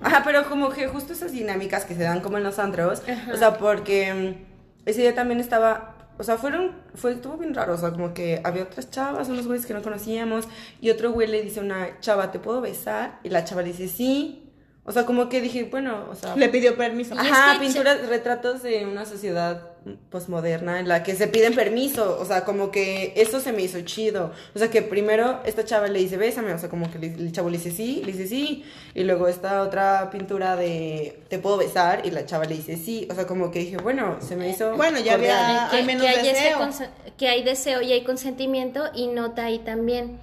Ajá, 0.02 0.22
pero 0.24 0.48
como 0.48 0.70
que 0.70 0.88
justo 0.88 1.12
esas 1.12 1.32
dinámicas 1.32 1.84
que 1.84 1.94
se 1.94 2.02
dan 2.02 2.20
como 2.20 2.38
en 2.38 2.44
los 2.44 2.58
antros, 2.58 3.02
o 3.32 3.36
sea, 3.36 3.58
porque 3.58 4.14
mm, 4.14 4.88
ese 4.88 5.02
día 5.02 5.14
también 5.14 5.40
estaba, 5.40 5.94
o 6.18 6.22
sea, 6.24 6.38
fueron, 6.38 6.72
fue, 6.94 7.12
estuvo 7.12 7.36
bien 7.36 7.52
raro, 7.54 7.74
o 7.74 7.78
sea, 7.78 7.90
como 7.90 8.14
que 8.14 8.40
había 8.42 8.62
otras 8.62 8.90
chavas, 8.90 9.28
unos 9.28 9.46
güeyes 9.46 9.66
que 9.66 9.74
no 9.74 9.82
conocíamos, 9.82 10.48
y 10.80 10.88
otro 10.88 11.12
güey 11.12 11.28
le 11.28 11.42
dice 11.42 11.60
a 11.60 11.64
una 11.64 12.00
chava, 12.00 12.32
¿te 12.32 12.38
puedo 12.38 12.62
besar? 12.62 13.18
Y 13.24 13.28
la 13.28 13.44
chava 13.44 13.60
le 13.62 13.68
dice, 13.68 13.88
sí. 13.88 14.49
O 14.84 14.92
sea, 14.92 15.04
como 15.04 15.28
que 15.28 15.40
dije, 15.40 15.64
bueno, 15.64 16.06
o 16.10 16.14
sea... 16.14 16.34
Le 16.36 16.48
pidió 16.48 16.76
permiso. 16.76 17.14
Ajá, 17.16 17.52
que 17.52 17.66
pinturas, 17.66 18.08
retratos 18.08 18.62
de 18.62 18.86
una 18.86 19.04
sociedad 19.04 19.62
postmoderna 20.10 20.80
en 20.80 20.88
la 20.88 21.02
que 21.02 21.14
se 21.14 21.26
piden 21.28 21.54
permiso, 21.54 22.18
o 22.20 22.24
sea, 22.24 22.44
como 22.44 22.70
que 22.70 23.12
eso 23.16 23.40
se 23.40 23.52
me 23.52 23.62
hizo 23.62 23.80
chido. 23.82 24.32
O 24.54 24.58
sea, 24.58 24.68
que 24.70 24.82
primero 24.82 25.40
esta 25.44 25.64
chava 25.64 25.86
le 25.88 25.98
dice, 25.98 26.16
bésame, 26.16 26.52
o 26.54 26.58
sea, 26.58 26.68
como 26.68 26.90
que 26.90 26.98
le- 26.98 27.14
el 27.14 27.30
chavo 27.32 27.50
le 27.50 27.58
dice 27.58 27.70
sí, 27.70 28.02
le 28.04 28.12
dice 28.12 28.26
sí, 28.26 28.64
y 28.94 29.04
luego 29.04 29.28
esta 29.28 29.62
otra 29.62 30.10
pintura 30.10 30.56
de, 30.56 31.22
te 31.28 31.38
puedo 31.38 31.56
besar, 31.58 32.02
y 32.04 32.10
la 32.10 32.26
chava 32.26 32.44
le 32.44 32.56
dice 32.56 32.76
sí, 32.76 33.06
o 33.10 33.14
sea, 33.14 33.26
como 33.26 33.50
que 33.50 33.60
dije, 33.60 33.76
bueno, 33.78 34.16
se 34.20 34.34
me 34.36 34.48
hizo... 34.48 34.76
Bueno, 34.76 34.98
ya 34.98 35.14
había-. 35.14 35.66
Ah, 35.66 35.70
hay 35.72 35.84
menos 35.84 36.06
hay 36.06 36.16
ese 36.16 36.32
deseo. 36.32 36.68
que 37.16 37.28
hay 37.28 37.42
deseo 37.42 37.82
y 37.82 37.92
hay 37.92 38.02
consentimiento 38.04 38.84
y 38.94 39.08
nota 39.08 39.44
ahí 39.44 39.58
también. 39.60 40.18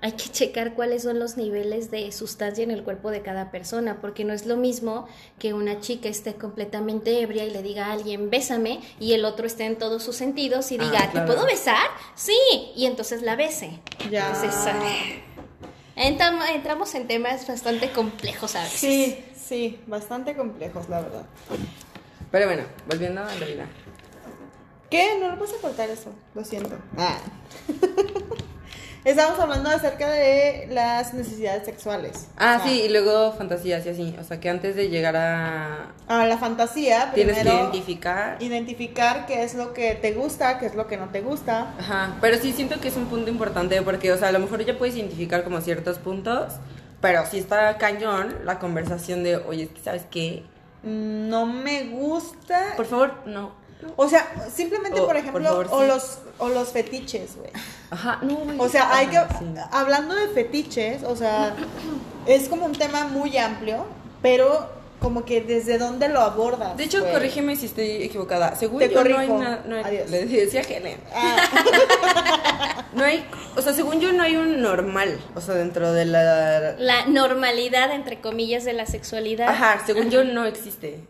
Hay 0.00 0.12
que 0.12 0.28
checar 0.30 0.74
cuáles 0.74 1.02
son 1.02 1.18
los 1.18 1.36
niveles 1.36 1.90
de 1.90 2.12
sustancia 2.12 2.62
en 2.62 2.70
el 2.70 2.84
cuerpo 2.84 3.10
de 3.10 3.20
cada 3.22 3.50
persona, 3.50 3.98
porque 4.00 4.22
no 4.24 4.32
es 4.32 4.46
lo 4.46 4.56
mismo 4.56 5.08
que 5.40 5.54
una 5.54 5.80
chica 5.80 6.08
esté 6.08 6.34
completamente 6.34 7.20
ebria 7.20 7.44
y 7.44 7.50
le 7.50 7.62
diga 7.64 7.86
a 7.86 7.92
alguien, 7.94 8.30
bésame, 8.30 8.80
y 9.00 9.14
el 9.14 9.24
otro 9.24 9.44
esté 9.46 9.64
en 9.64 9.76
todos 9.76 10.04
sus 10.04 10.14
sentidos 10.14 10.70
y 10.70 10.76
Ah, 10.78 10.84
diga, 10.84 11.10
¿te 11.10 11.20
puedo 11.22 11.44
besar? 11.46 11.88
Sí, 12.14 12.38
y 12.76 12.86
entonces 12.86 13.22
la 13.22 13.34
bese. 13.34 13.80
Ya. 14.08 14.28
Entonces, 14.28 14.54
ah, 14.68 14.80
entam- 15.96 16.48
entramos 16.54 16.94
en 16.94 17.08
temas 17.08 17.48
bastante 17.48 17.90
complejos 17.90 18.54
a 18.54 18.62
veces. 18.62 18.78
Sí, 18.78 19.18
sí, 19.36 19.80
bastante 19.88 20.36
complejos, 20.36 20.88
la 20.88 21.00
verdad. 21.00 21.26
Pero 22.30 22.46
bueno, 22.46 22.62
volviendo 22.86 23.20
a 23.22 23.34
la 23.34 23.46
vida. 23.46 23.66
¿Qué? 24.90 25.18
No 25.20 25.28
lo 25.32 25.36
vas 25.40 25.52
a 25.52 25.56
cortar 25.60 25.90
eso, 25.90 26.12
lo 26.36 26.44
siento. 26.44 26.76
Ah. 26.96 27.18
Estamos 29.08 29.40
hablando 29.40 29.70
acerca 29.70 30.10
de 30.10 30.68
las 30.70 31.14
necesidades 31.14 31.64
sexuales. 31.64 32.28
Ah, 32.36 32.58
O 32.60 32.62
sea, 32.62 32.68
sí, 32.68 32.82
y 32.82 32.88
luego 32.90 33.32
fantasías 33.32 33.86
y 33.86 33.88
así, 33.88 34.14
o 34.20 34.22
sea, 34.22 34.38
que 34.38 34.50
antes 34.50 34.76
de 34.76 34.90
llegar 34.90 35.16
a... 35.16 35.92
A 36.08 36.26
la 36.26 36.36
fantasía, 36.36 37.10
Tienes 37.14 37.38
que 37.38 37.40
primero 37.42 37.62
identificar... 37.62 38.36
identificar 38.40 39.24
qué 39.24 39.44
es 39.44 39.54
lo 39.54 39.72
que 39.72 39.94
te 39.94 40.12
gusta, 40.12 40.58
qué 40.58 40.66
es 40.66 40.74
lo 40.74 40.86
que 40.86 40.98
no 40.98 41.08
te 41.08 41.22
gusta. 41.22 41.72
Ajá, 41.78 42.18
pero 42.20 42.36
sí 42.36 42.52
siento 42.52 42.80
que 42.80 42.88
es 42.88 42.96
un 42.96 43.06
punto 43.06 43.30
importante 43.30 43.80
porque, 43.80 44.12
o 44.12 44.18
sea, 44.18 44.28
a 44.28 44.32
lo 44.32 44.40
mejor 44.40 44.62
ya 44.66 44.76
puedes 44.76 44.94
identificar 44.94 45.42
como 45.42 45.62
ciertos 45.62 45.96
puntos, 45.98 46.52
pero 47.00 47.24
sí 47.24 47.38
está 47.38 47.78
cañón 47.78 48.34
la 48.44 48.58
conversación 48.58 49.24
de, 49.24 49.36
oye, 49.36 49.62
es 49.62 49.68
que 49.70 49.80
sabes 49.80 50.02
qué, 50.10 50.42
No 50.82 51.46
me 51.46 51.84
gusta. 51.84 52.74
por 52.76 52.84
favor, 52.84 53.14
no. 53.24 53.52
O 53.96 54.08
sea, 54.08 54.26
simplemente, 54.52 54.98
O, 55.00 55.06
por 55.06 55.08
por 55.08 55.16
ejemplo, 55.16 55.44
favor, 55.44 55.68
o 55.70 55.80
sí. 55.82 55.86
los 55.86 56.18
o 56.38 56.48
los 56.48 56.68
fetiches, 56.68 57.36
güey. 57.36 57.50
Ajá, 57.90 58.18
no, 58.22 58.36
güey. 58.36 58.58
O 58.58 58.68
sea, 58.68 58.94
hay 58.94 59.06
que 59.08 59.16
sí. 59.38 59.44
hablando 59.70 60.14
de 60.14 60.28
fetiches, 60.28 61.02
o 61.04 61.16
sea, 61.16 61.54
es 62.26 62.48
como 62.48 62.66
un 62.66 62.72
tema 62.72 63.04
muy 63.06 63.36
amplio, 63.38 63.86
pero 64.22 64.68
como 65.00 65.24
que 65.24 65.40
desde 65.40 65.78
dónde 65.78 66.08
lo 66.08 66.20
abordas. 66.20 66.76
De 66.76 66.84
hecho, 66.84 67.04
corrígeme 67.10 67.54
si 67.56 67.66
estoy 67.66 68.02
equivocada. 68.02 68.56
Según 68.56 68.80
Te 68.80 68.90
yo, 68.90 69.04
no 69.04 69.18
hay 69.18 69.28
una. 69.28 69.62
No. 69.64 69.76
Le 69.76 70.26
decía 70.26 70.62
Helen. 70.62 71.00
Ah, 71.14 72.84
No 72.94 73.04
hay. 73.04 73.24
O 73.56 73.62
sea, 73.62 73.72
según 73.72 74.00
yo, 74.00 74.12
no 74.12 74.22
hay 74.22 74.36
un 74.36 74.60
normal. 74.60 75.20
O 75.34 75.40
sea, 75.40 75.54
dentro 75.54 75.92
de 75.92 76.04
la. 76.04 76.72
La 76.78 77.06
normalidad, 77.06 77.92
entre 77.92 78.20
comillas, 78.20 78.64
de 78.64 78.72
la 78.72 78.86
sexualidad. 78.86 79.48
Ajá, 79.48 79.82
según 79.86 80.10
yo, 80.10 80.24
no 80.24 80.44
existe. 80.46 81.00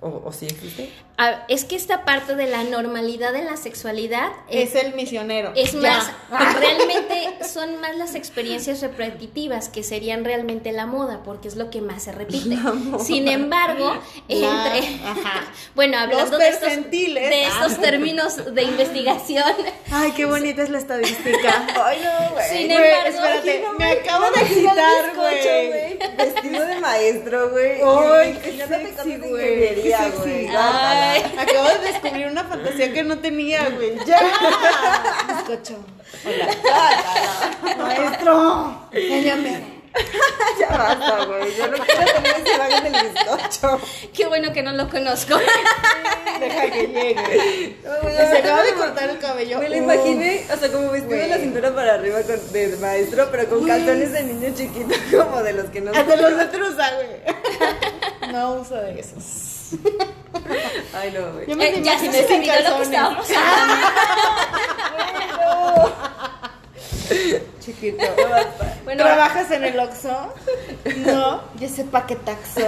¿O, 0.00 0.22
o 0.24 0.32
sí 0.32 0.46
existe? 0.46 0.90
Ah, 1.22 1.44
es 1.48 1.66
que 1.66 1.76
esta 1.76 2.06
parte 2.06 2.34
de 2.34 2.46
la 2.46 2.64
normalidad 2.64 3.34
en 3.36 3.44
la 3.44 3.58
sexualidad 3.58 4.30
es 4.48 4.74
el 4.74 4.94
misionero. 4.94 5.52
Es 5.54 5.72
Ya. 5.72 5.80
más, 5.80 6.10
realmente 6.58 7.44
son 7.46 7.78
más 7.80 7.94
las 7.96 8.14
experiencias 8.14 8.80
repetitivas 8.80 9.68
que 9.68 9.82
serían 9.82 10.24
realmente 10.24 10.72
la 10.72 10.86
moda, 10.86 11.20
porque 11.22 11.48
es 11.48 11.56
lo 11.56 11.68
que 11.68 11.82
más 11.82 12.04
se 12.04 12.12
repite. 12.12 12.56
Sin 13.04 13.28
embargo, 13.28 13.98
La- 14.28 14.34
entre 14.76 14.94
ajá. 15.04 15.44
bueno, 15.74 15.98
hablando 15.98 16.38
de 16.38 16.48
estos, 16.48 16.90
de 16.90 17.44
Ah. 17.44 17.48
estos 17.48 17.78
términos 17.80 18.54
de 18.54 18.62
investigación, 18.62 19.44
Ay, 19.92 20.12
qué 20.12 20.24
bonita 20.24 20.62
es 20.62 20.70
la 20.70 20.78
estadística. 20.78 21.66
Ay, 21.84 21.98
no, 22.02 22.30
güey. 22.32 22.48
Sin 22.48 22.66
Güey, 22.68 22.78
embargo, 22.78 23.08
espérate, 23.08 23.60
no 23.62 23.72
me 23.74 23.78
me- 23.84 23.92
acabo 23.92 24.30
de 24.30 24.40
excitar, 24.40 25.14
güey. 25.16 25.98
Vestido 26.16 26.66
de 26.66 26.80
maestro, 26.80 27.50
güey. 27.50 27.80
Ay, 27.82 28.38
qué 28.42 28.52
sexy, 28.66 29.16
de 29.16 29.28
güey, 29.28 29.74
qué 29.82 29.94
sexy. 29.98 30.46
Güey. 31.10 31.38
Acabo 31.38 31.68
de 31.68 31.78
descubrir 31.92 32.26
una 32.26 32.44
fantasía 32.44 32.92
que 32.92 33.02
no 33.02 33.18
tenía, 33.18 33.68
güey. 33.70 33.96
Ya. 34.06 34.20
Bizcocho. 35.28 35.78
Hola. 36.24 36.48
Maestro. 37.78 38.88
Enséñame. 38.92 39.80
Ya 40.60 40.68
basta, 40.68 41.24
güey. 41.24 41.56
Yo 41.56 41.66
no 41.66 41.76
quiero 41.78 42.04
tener 42.12 42.36
ese 42.40 42.54
imagen 42.54 42.92
del 42.92 43.02
bizcocho. 43.10 43.80
qué 44.14 44.26
bueno 44.26 44.52
que 44.52 44.62
no 44.62 44.72
lo 44.72 44.88
conozco. 44.88 45.36
Deja 46.38 46.70
que 46.70 46.86
llegue. 46.86 47.76
Se 48.30 48.38
acaba 48.38 48.62
de 48.62 48.72
cortar 48.74 49.10
el 49.10 49.18
cabello. 49.18 49.58
Me 49.58 49.68
lo 49.68 49.76
imaginé, 49.76 50.44
o 50.52 50.56
sea, 50.56 50.70
como 50.70 50.90
vestido 50.92 51.16
de 51.16 51.26
la 51.26 51.36
Güey. 51.36 51.40
cintura 51.40 51.74
para 51.74 51.94
arriba 51.94 52.20
con, 52.22 52.52
de 52.52 52.76
maestro, 52.80 53.28
pero 53.32 53.48
con 53.48 53.66
calzones 53.66 54.12
de 54.12 54.22
niño 54.22 54.54
chiquito, 54.54 54.94
como 55.24 55.42
de 55.42 55.54
los 55.54 55.70
que 55.70 55.80
no 55.80 55.90
Ah, 55.92 56.04
de 56.04 56.16
los 56.16 56.36
de 56.38 56.44
truza, 56.46 56.90
güey. 56.94 58.32
No 58.32 58.52
uso 58.60 58.76
de 58.76 59.00
esos. 59.00 59.24
Ay, 60.94 61.12
no, 61.12 61.32
güey. 61.32 61.46
Yo 61.48 61.56
me 61.56 61.68
Eh, 61.68 61.82
ya 61.82 61.98
se 61.98 62.08
me 62.08 62.22
sin 62.26 62.40
olvidó 62.40 62.52
lo 62.54 62.58
que 62.58 62.62
calzones. 62.62 62.88
estábamos 62.88 63.30
hablando. 63.30 63.86
Chiquito. 67.60 68.06
Bueno, 68.84 69.04
¿Trabajas 69.04 69.50
en 69.52 69.62
el 69.62 69.78
Oxxo? 69.78 70.34
No. 70.96 71.42
Yo 71.60 71.68
sé 71.68 71.84
paquetaxo. 71.84 72.62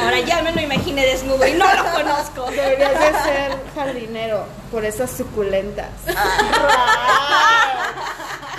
ahora 0.00 0.20
ya 0.20 0.40
me 0.40 0.52
lo 0.52 0.60
imaginé 0.62 1.04
desnudo 1.04 1.46
y 1.46 1.52
no 1.54 1.66
lo 1.74 1.84
conozco. 1.92 2.50
Deberías 2.50 2.92
de 2.98 3.12
ser 3.22 3.58
jardinero 3.74 4.46
por 4.70 4.84
esas 4.86 5.10
suculentas. 5.10 5.88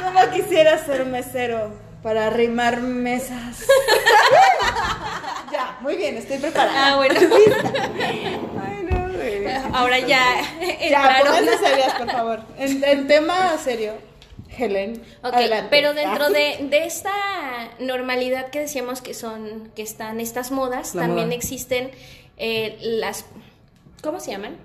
Como 0.03 0.29
quisiera 0.31 0.77
ser 0.85 1.05
mesero 1.05 1.71
para 2.03 2.27
arrimar 2.27 2.81
mesas. 2.81 3.65
ya, 5.51 5.77
muy 5.81 5.95
bien, 5.95 6.17
estoy 6.17 6.37
preparada. 6.37 6.93
Ah, 6.93 6.95
bueno. 6.97 7.19
Ay, 7.19 8.87
no, 8.89 9.13
güey. 9.13 9.47
Ahora 9.73 9.99
ya 9.99 10.07
ya, 10.07 10.69
entraron. 10.81 11.27
pónganse 11.27 11.57
serias, 11.57 11.93
por 11.93 12.11
favor. 12.11 12.41
En, 12.57 12.83
en 12.83 13.07
tema 13.07 13.57
serio, 13.57 13.93
Helen. 14.57 15.01
Ok, 15.23 15.33
adelante. 15.33 15.67
pero 15.71 15.93
dentro 15.93 16.25
Ah. 16.25 16.29
de, 16.29 16.57
de 16.69 16.85
esta 16.85 17.11
normalidad 17.79 18.49
que 18.49 18.59
decíamos 18.59 19.01
que 19.01 19.13
son, 19.13 19.71
que 19.75 19.81
están 19.81 20.19
estas 20.19 20.51
modas, 20.51 20.93
La 20.95 21.03
también 21.03 21.27
moda. 21.27 21.37
existen 21.37 21.91
eh, 22.37 22.77
las, 22.81 23.25
¿cómo 24.01 24.19
se 24.19 24.31
llaman? 24.31 24.57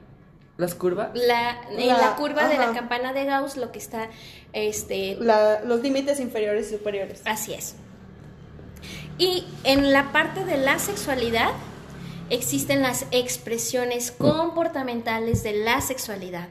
¿Las 0.59 0.75
curvas? 0.75 1.11
La, 1.15 1.63
en 1.71 1.87
La- 1.89 1.99
la 1.99 2.17
curva 2.17 2.47
de 2.49 2.59
la 2.59 2.73
campana 2.73 3.13
de 3.15 3.25
Gauss, 3.25 3.57
lo 3.57 3.73
que 3.73 3.79
está, 3.79 4.09
este, 4.53 5.17
La- 5.21 5.61
los 5.63 5.81
límites 5.83 6.21
inferiores 6.21 6.69
y 6.71 6.77
superiores. 6.77 7.23
Así 7.25 7.55
es. 7.55 7.77
Y 9.19 9.47
en 9.65 9.93
la 9.93 10.13
parte 10.13 10.45
de 10.45 10.57
la 10.59 10.79
sexualidad 10.79 11.51
existen 12.29 12.83
las 12.83 13.07
expresiones 13.13 14.11
comportamentales 14.11 15.43
de 15.43 15.53
la 15.65 15.81
sexualidad. 15.81 16.49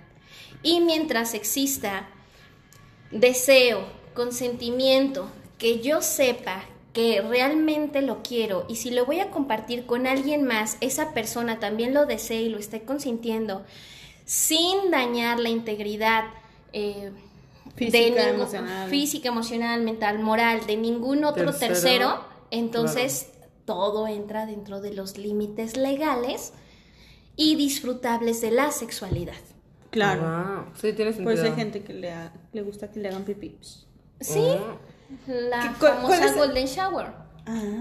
Y 0.63 0.79
mientras 0.81 1.33
exista 1.33 2.07
deseo, 3.11 3.85
consentimiento, 4.13 5.29
que 5.57 5.79
yo 5.81 6.01
sepa 6.01 6.63
que 6.93 7.21
realmente 7.21 8.01
lo 8.01 8.23
quiero 8.23 8.65
y 8.67 8.77
si 8.77 8.89
lo 8.89 9.05
voy 9.05 9.19
a 9.19 9.29
compartir 9.29 9.85
con 9.85 10.07
alguien 10.07 10.43
más, 10.43 10.77
esa 10.81 11.13
persona 11.13 11.59
también 11.59 11.93
lo 11.93 12.05
desee 12.05 12.41
y 12.41 12.49
lo 12.49 12.57
esté 12.57 12.81
consintiendo 12.83 13.63
sin 14.28 14.91
dañar 14.91 15.39
la 15.39 15.47
integridad 15.49 16.25
eh, 16.73 17.11
Física, 17.75 17.97
de 17.97 18.11
ningún- 18.11 18.30
emocional. 18.41 18.89
física, 18.89 19.30
emocional, 19.30 19.82
mental, 19.84 20.19
moral, 20.19 20.65
de 20.67 20.78
ningún 20.78 21.23
otro 21.23 21.45
Tercero, 21.45 21.73
tercero, 21.73 22.25
entonces 22.51 23.30
todo 23.65 24.05
entra 24.07 24.45
dentro 24.45 24.82
de 24.82 24.93
los 24.93 25.17
límites 25.17 25.78
legales 25.78 26.53
y 27.36 27.55
disfrutables 27.55 28.41
de 28.41 28.51
la 28.51 28.71
sexualidad. 28.71 29.36
Claro. 29.91 30.21
Wow. 30.23 30.65
Sí, 30.75 30.91
tiene 30.93 31.13
sentido. 31.13 31.23
Pues 31.23 31.39
hay 31.41 31.53
gente 31.55 31.84
que 31.84 31.93
le, 31.93 32.11
ha- 32.11 32.34
le 32.51 32.61
gusta 32.63 32.91
que 32.91 32.99
le 32.99 33.07
hagan 33.09 33.23
pipí. 33.23 33.55
Sí, 34.19 34.39
Oh. 34.39 34.78
la 35.28 35.61
¿Qué- 35.61 35.67
cuál- 35.80 35.80
cuál 35.80 35.93
famosa 36.01 36.25
es 36.25 36.32
el- 36.34 36.38
Golden 36.38 36.65
Shower, 36.67 37.07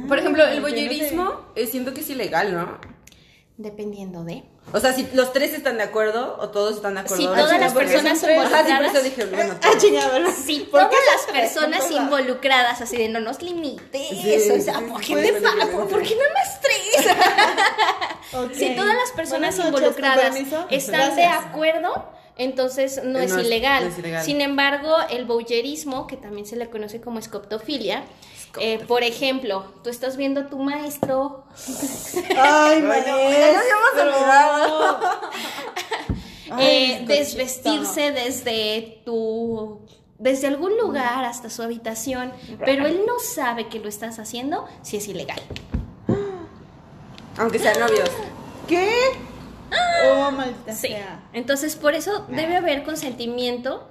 Por 0.07 0.19
ejemplo, 0.19 0.45
el 0.47 0.57
yo 0.57 0.61
no 0.61 0.69
sé. 0.69 0.73
voyerismo 0.75 1.33
eh, 1.57 1.67
siento 1.67 1.93
que 1.93 2.01
es 2.03 2.11
ilegal, 2.11 2.55
¿no? 2.55 2.79
dependiendo 3.59 4.23
de... 4.23 4.45
O 4.73 4.81
sea, 4.81 4.93
si 4.93 5.09
los 5.15 5.33
tres 5.33 5.53
están 5.55 5.77
de 5.79 5.85
acuerdo 5.85 6.37
o 6.41 6.49
todos 6.49 6.77
están 6.77 6.95
de 6.95 7.01
acuerdo. 7.01 7.17
Si 7.23 7.27
Ah, 7.27 7.35
todas 7.37 7.61
las 7.61 7.73
personas 7.73 8.19
son 8.19 8.29
tres. 8.29 8.39
Ajá, 8.53 8.65
sí, 8.67 8.73
por 8.73 8.83
involucradas- 8.93 9.03
dije, 9.03 9.25
bueno, 9.27 9.55
Ah, 9.63 9.71
chingada. 9.79 10.33
Si 10.33 10.59
¿Por 10.61 10.81
todas 10.81 11.05
las 11.15 11.41
personas 11.41 11.91
involucradas, 11.91 12.81
así 12.81 12.97
de 12.97 13.09
no 13.09 13.21
nos 13.21 13.41
limites, 13.43 14.09
Sí, 14.09 14.51
o 14.51 14.61
sea, 14.61 14.79
sí, 14.79 14.85
¿por 14.91 15.01
qué 15.01 15.17
diferente. 15.17 15.67
¿Por 15.67 16.03
qué 16.03 16.17
nada 16.17 16.31
más 16.35 16.61
tres? 16.61 17.17
Si 18.59 18.75
todas 18.75 18.95
las 18.97 19.13
personas 19.13 19.57
noches, 19.57 19.73
involucradas 19.73 20.37
están 20.71 21.17
de 21.17 21.25
acuerdo, 21.25 22.11
entonces 22.37 23.01
no, 23.05 23.21
Eh, 23.21 23.25
es, 23.25 23.33
no 23.33 23.39
es- 23.41 23.47
ilegal. 23.47 23.85
no 23.85 23.91
es 23.91 23.99
ilegal. 23.99 24.25
Sin 24.25 24.41
embargo, 24.41 24.97
el 25.11 25.25
voyerismo, 25.27 26.07
que 26.07 26.17
también 26.17 26.45
se 26.47 26.57
le 26.57 26.69
conoce 26.69 27.01
como 27.01 27.19
escoptofilia, 27.21 28.03
eh, 28.61 28.79
por 28.87 29.03
ejemplo, 29.03 29.65
tú 29.83 29.91
estás 29.91 30.17
viendo 30.17 30.41
a 30.43 30.47
tu 30.49 30.59
maestro 30.59 31.45
Ay, 32.37 32.81
Bueno, 32.83 32.87
maestro. 32.87 33.31
ya 33.31 33.53
nos 33.53 33.63
habíamos 33.63 34.15
olvidado. 34.17 34.99
Ay, 36.51 36.65
eh, 36.65 37.05
desvestirse 37.07 38.13
desde 38.13 39.03
tu 39.05 39.81
desde 40.19 40.47
algún 40.47 40.79
lugar 40.79 41.25
hasta 41.27 41.51
su 41.51 41.63
habitación, 41.63 42.33
pero 42.65 42.87
él 42.87 43.03
no 43.07 43.19
sabe 43.19 43.69
que 43.69 43.81
lo 43.81 43.89
estás 43.89 44.19
haciendo, 44.19 44.67
si 44.81 44.97
es 44.97 45.09
ilegal. 45.09 45.41
Aunque 47.37 47.59
sean 47.59 47.79
novios. 47.81 48.11
¿Qué? 48.67 48.91
Oh, 50.15 50.31
maldita 50.31 50.73
Sí. 50.73 50.89
sea. 50.89 51.21
Entonces, 51.35 51.77
por 51.77 51.95
eso 51.95 52.25
debe 52.29 52.57
haber 52.57 52.83
consentimiento 52.85 53.89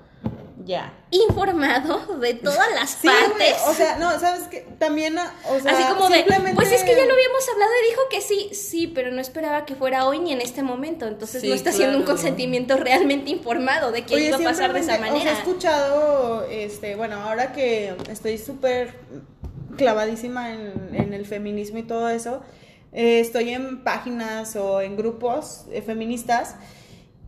Ya. 0.66 0.92
informado 1.12 2.18
de 2.20 2.34
todas 2.34 2.68
las 2.74 2.90
Sí, 2.90 3.08
partes. 3.08 3.36
güey, 3.38 3.54
o 3.70 3.74
sea, 3.74 3.98
no, 3.98 4.20
¿sabes 4.20 4.44
qué? 4.50 4.66
También, 4.80 5.16
o 5.18 5.60
sea, 5.60 5.72
Así 5.74 5.84
como 5.94 6.10
de, 6.10 6.16
simplemente- 6.18 6.56
pues 6.56 6.72
es 6.72 6.82
que 6.84 6.96
ya 6.96 7.06
lo 7.06 7.14
habíamos 7.14 7.48
hablado 7.54 7.72
y 7.86 7.90
dijo 7.92 8.02
que 8.10 8.22
sí, 8.22 8.50
sí, 8.54 8.88
pero 8.88 9.12
no 9.12 9.22
esperaba 9.22 9.66
que 9.66 9.76
fuera 9.76 10.08
hoy 10.08 10.20
ni 10.20 10.34
en 10.34 10.42
este 10.42 10.64
momento, 10.64 11.08
entonces 11.08 11.42
Sí, 11.44 11.50
no 11.50 11.54
está 11.56 11.70
haciendo 11.70 11.98
un 11.98 12.04
claro. 12.04 12.18
consentimiento 12.18 12.78
realmente 12.78 13.30
informado 13.30 13.92
de 13.92 14.06
que 14.06 14.16
Oye, 14.16 14.28
iba 14.28 14.38
a 14.38 14.40
pasar 14.42 14.74
de 14.74 14.80
esa 14.80 14.94
O 14.96 14.98
sea, 14.98 15.08
he 15.08 15.12
manera. 15.12 15.32
escuchado, 15.34 16.46
este, 16.50 16.96
bueno, 16.96 17.18
ahora 17.22 17.54
que 17.54 17.96
estoy 18.10 18.38
súper 18.40 18.94
clavadísima 19.78 20.52
en, 20.54 20.90
en 20.94 21.14
el 21.14 21.26
feminismo 21.26 21.78
y 21.80 21.84
todo 21.84 22.10
eso, 22.10 22.42
eh, 22.94 23.20
estoy 23.20 23.50
en 23.50 23.84
páginas 23.84 24.56
o 24.56 24.82
en 24.82 24.96
grupos 24.96 25.66
eh, 25.72 25.82
feministas 25.82 26.56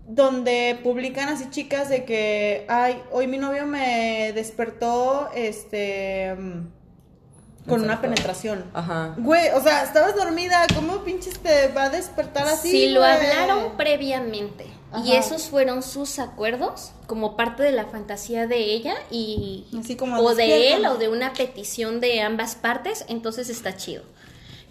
donde 0.08 0.80
publican 0.84 1.28
así 1.28 1.50
chicas 1.50 1.90
de 1.90 2.06
que, 2.06 2.66
ay, 2.70 3.02
hoy 3.12 3.28
mi 3.28 3.38
novio 3.38 3.66
me 3.68 4.32
despertó, 4.34 5.30
este, 5.36 6.34
mm, 6.34 7.68
con 7.68 7.82
una 7.82 8.00
penetración. 8.00 8.64
Ajá. 8.74 9.16
Güey, 9.18 9.50
o 9.50 9.62
sea, 9.62 9.84
estabas 9.84 10.16
dormida, 10.16 10.66
¿cómo 10.74 11.04
pinches 11.04 11.38
te 11.40 11.68
va 11.68 11.84
a 11.84 11.90
despertar 11.90 12.48
así? 12.48 12.72
si 12.72 12.90
lo 12.90 13.02
güey? 13.02 13.12
hablaron 13.12 13.76
previamente 13.76 14.66
y 15.04 15.12
esos 15.12 15.50
fueron 15.50 15.84
sus 15.84 16.18
acuerdos 16.18 16.94
como 17.08 17.36
parte 17.36 17.62
de 17.62 17.74
la 17.74 17.86
fantasía 17.86 18.48
de 18.48 18.58
ella 18.58 18.96
y 19.12 19.66
Así 19.78 19.98
como 19.98 20.18
o 20.18 20.34
de 20.34 20.74
él 20.74 20.86
o 20.86 20.96
de 20.96 21.10
una 21.10 21.34
petición 21.34 22.00
de 22.00 22.22
ambas 22.22 22.56
partes, 22.56 23.04
entonces 23.10 23.50
está 23.50 23.76
chido. 23.76 24.04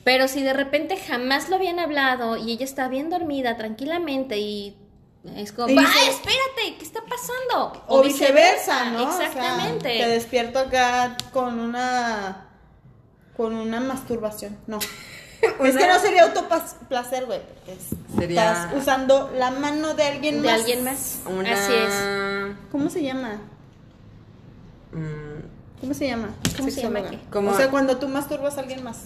Pero 0.05 0.27
si 0.29 0.43
de 0.43 0.55
repente 0.55 0.97
jamás 0.97 1.51
lo 1.51 1.57
habían 1.57 1.79
hablado 1.79 2.39
y 2.39 2.53
ella 2.53 2.65
está 2.65 2.89
bien 2.89 3.11
dormida 3.11 3.57
tranquilamente 3.57 4.39
y 4.39 4.77
es 5.37 5.53
como, 5.53 5.69
Y 5.69 5.79
¡ay, 5.79 5.85
dice- 5.85 6.11
espérate! 6.11 6.77
¿Qué 6.79 6.85
está 6.85 7.01
pasando? 7.03 7.85
O 7.89 8.03
viceversa, 8.03 8.91
¿no? 8.91 9.09
O 9.09 9.13
sea, 9.17 9.27
Exactamente. 9.29 9.89
te 9.89 10.09
despierto 10.09 10.59
acá 10.59 11.17
con 11.33 11.59
una 11.61 12.43
con 13.37 13.55
una 13.55 13.81
masturbación. 13.81 14.57
No. 14.67 14.79
Es 15.63 15.77
que 15.77 15.87
no 15.87 15.99
sería 16.01 16.25
autoplacer, 16.25 17.27
güey. 17.27 17.41
Sería- 18.19 18.53
Estás 18.53 18.75
usando 18.75 19.31
la 19.37 19.51
mano 19.51 19.93
de 19.95 20.03
alguien 20.05 20.41
de 20.43 20.49
más. 20.49 20.61
alguien 20.61 20.83
más. 20.85 21.19
Una... 21.27 21.53
Así 21.53 21.73
es. 21.75 22.57
¿Cómo 22.73 22.89
se 22.91 23.03
llama? 23.03 23.35
mm, 24.93 25.81
¿Cómo 25.83 25.93
se 25.95 26.07
llama? 26.09 26.31
¿Cómo 26.57 26.71
se 26.71 26.83
llama 26.83 27.03
qué? 27.11 27.19
Como- 27.31 27.51
O 27.51 27.57
sea, 27.57 27.71
cuando 27.71 27.99
tú 27.99 28.09
masturbas 28.09 28.57
a 28.57 28.61
alguien 28.61 28.83
más. 28.83 28.99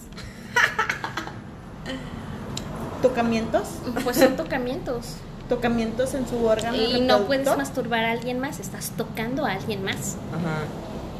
¿Tocamientos? 3.01 3.67
Pues 4.03 4.17
son 4.17 4.35
tocamientos. 4.37 5.15
Tocamientos 5.51 6.13
en 6.13 6.25
su 6.29 6.45
órgano 6.45 6.77
Y 6.77 7.01
no 7.01 7.25
puedes 7.27 7.45
masturbar 7.57 8.05
a 8.05 8.11
alguien 8.11 8.39
más, 8.39 8.61
estás 8.61 8.91
tocando 8.95 9.45
a 9.45 9.51
alguien 9.51 9.83
más. 9.83 10.15
Ajá. 10.31 10.63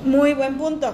Muy 0.06 0.34
buen 0.34 0.58
punto. 0.58 0.94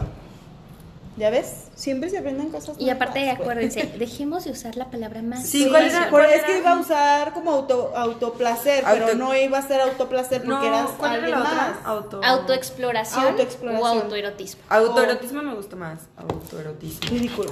¿Ya 1.17 1.29
ves? 1.29 1.65
Siempre 1.75 2.09
se 2.09 2.17
aprenden 2.17 2.49
cosas 2.49 2.75
Y 2.79 2.89
aparte, 2.89 3.29
acuérdense, 3.29 3.83
dejemos 3.99 4.45
de 4.45 4.51
usar 4.51 4.75
la 4.75 4.89
palabra 4.89 5.21
más. 5.21 5.45
Sí, 5.45 5.67
¿cuál 5.69 5.85
era? 5.85 6.09
cuál 6.09 6.25
es 6.31 6.43
que 6.45 6.51
era? 6.53 6.59
iba 6.61 6.71
a 6.71 6.79
usar 6.79 7.33
como 7.33 7.51
auto, 7.51 7.93
autoplacer, 7.95 8.83
pero 8.91 9.05
Auto- 9.05 9.17
no 9.17 9.35
iba 9.35 9.59
a 9.59 9.61
ser 9.61 9.81
autoplacer 9.81 10.41
porque 10.43 10.67
No, 10.69 10.79
eras 10.79 10.89
¿cuál 10.97 11.11
era 11.11 11.23
alguien 11.25 11.39
la 11.39 11.45
otra? 11.45 11.55
más. 11.67 11.77
Auto... 11.85 12.21
Autoexploración, 12.23 13.23
Autoexploración. 13.27 13.83
o 13.83 14.01
autoerotismo. 14.01 14.61
Autoerotismo 14.69 15.43
me 15.43 15.53
gustó 15.53 15.75
más. 15.75 15.99
Autoerotismo. 16.17 17.07
Ridículo. 17.07 17.51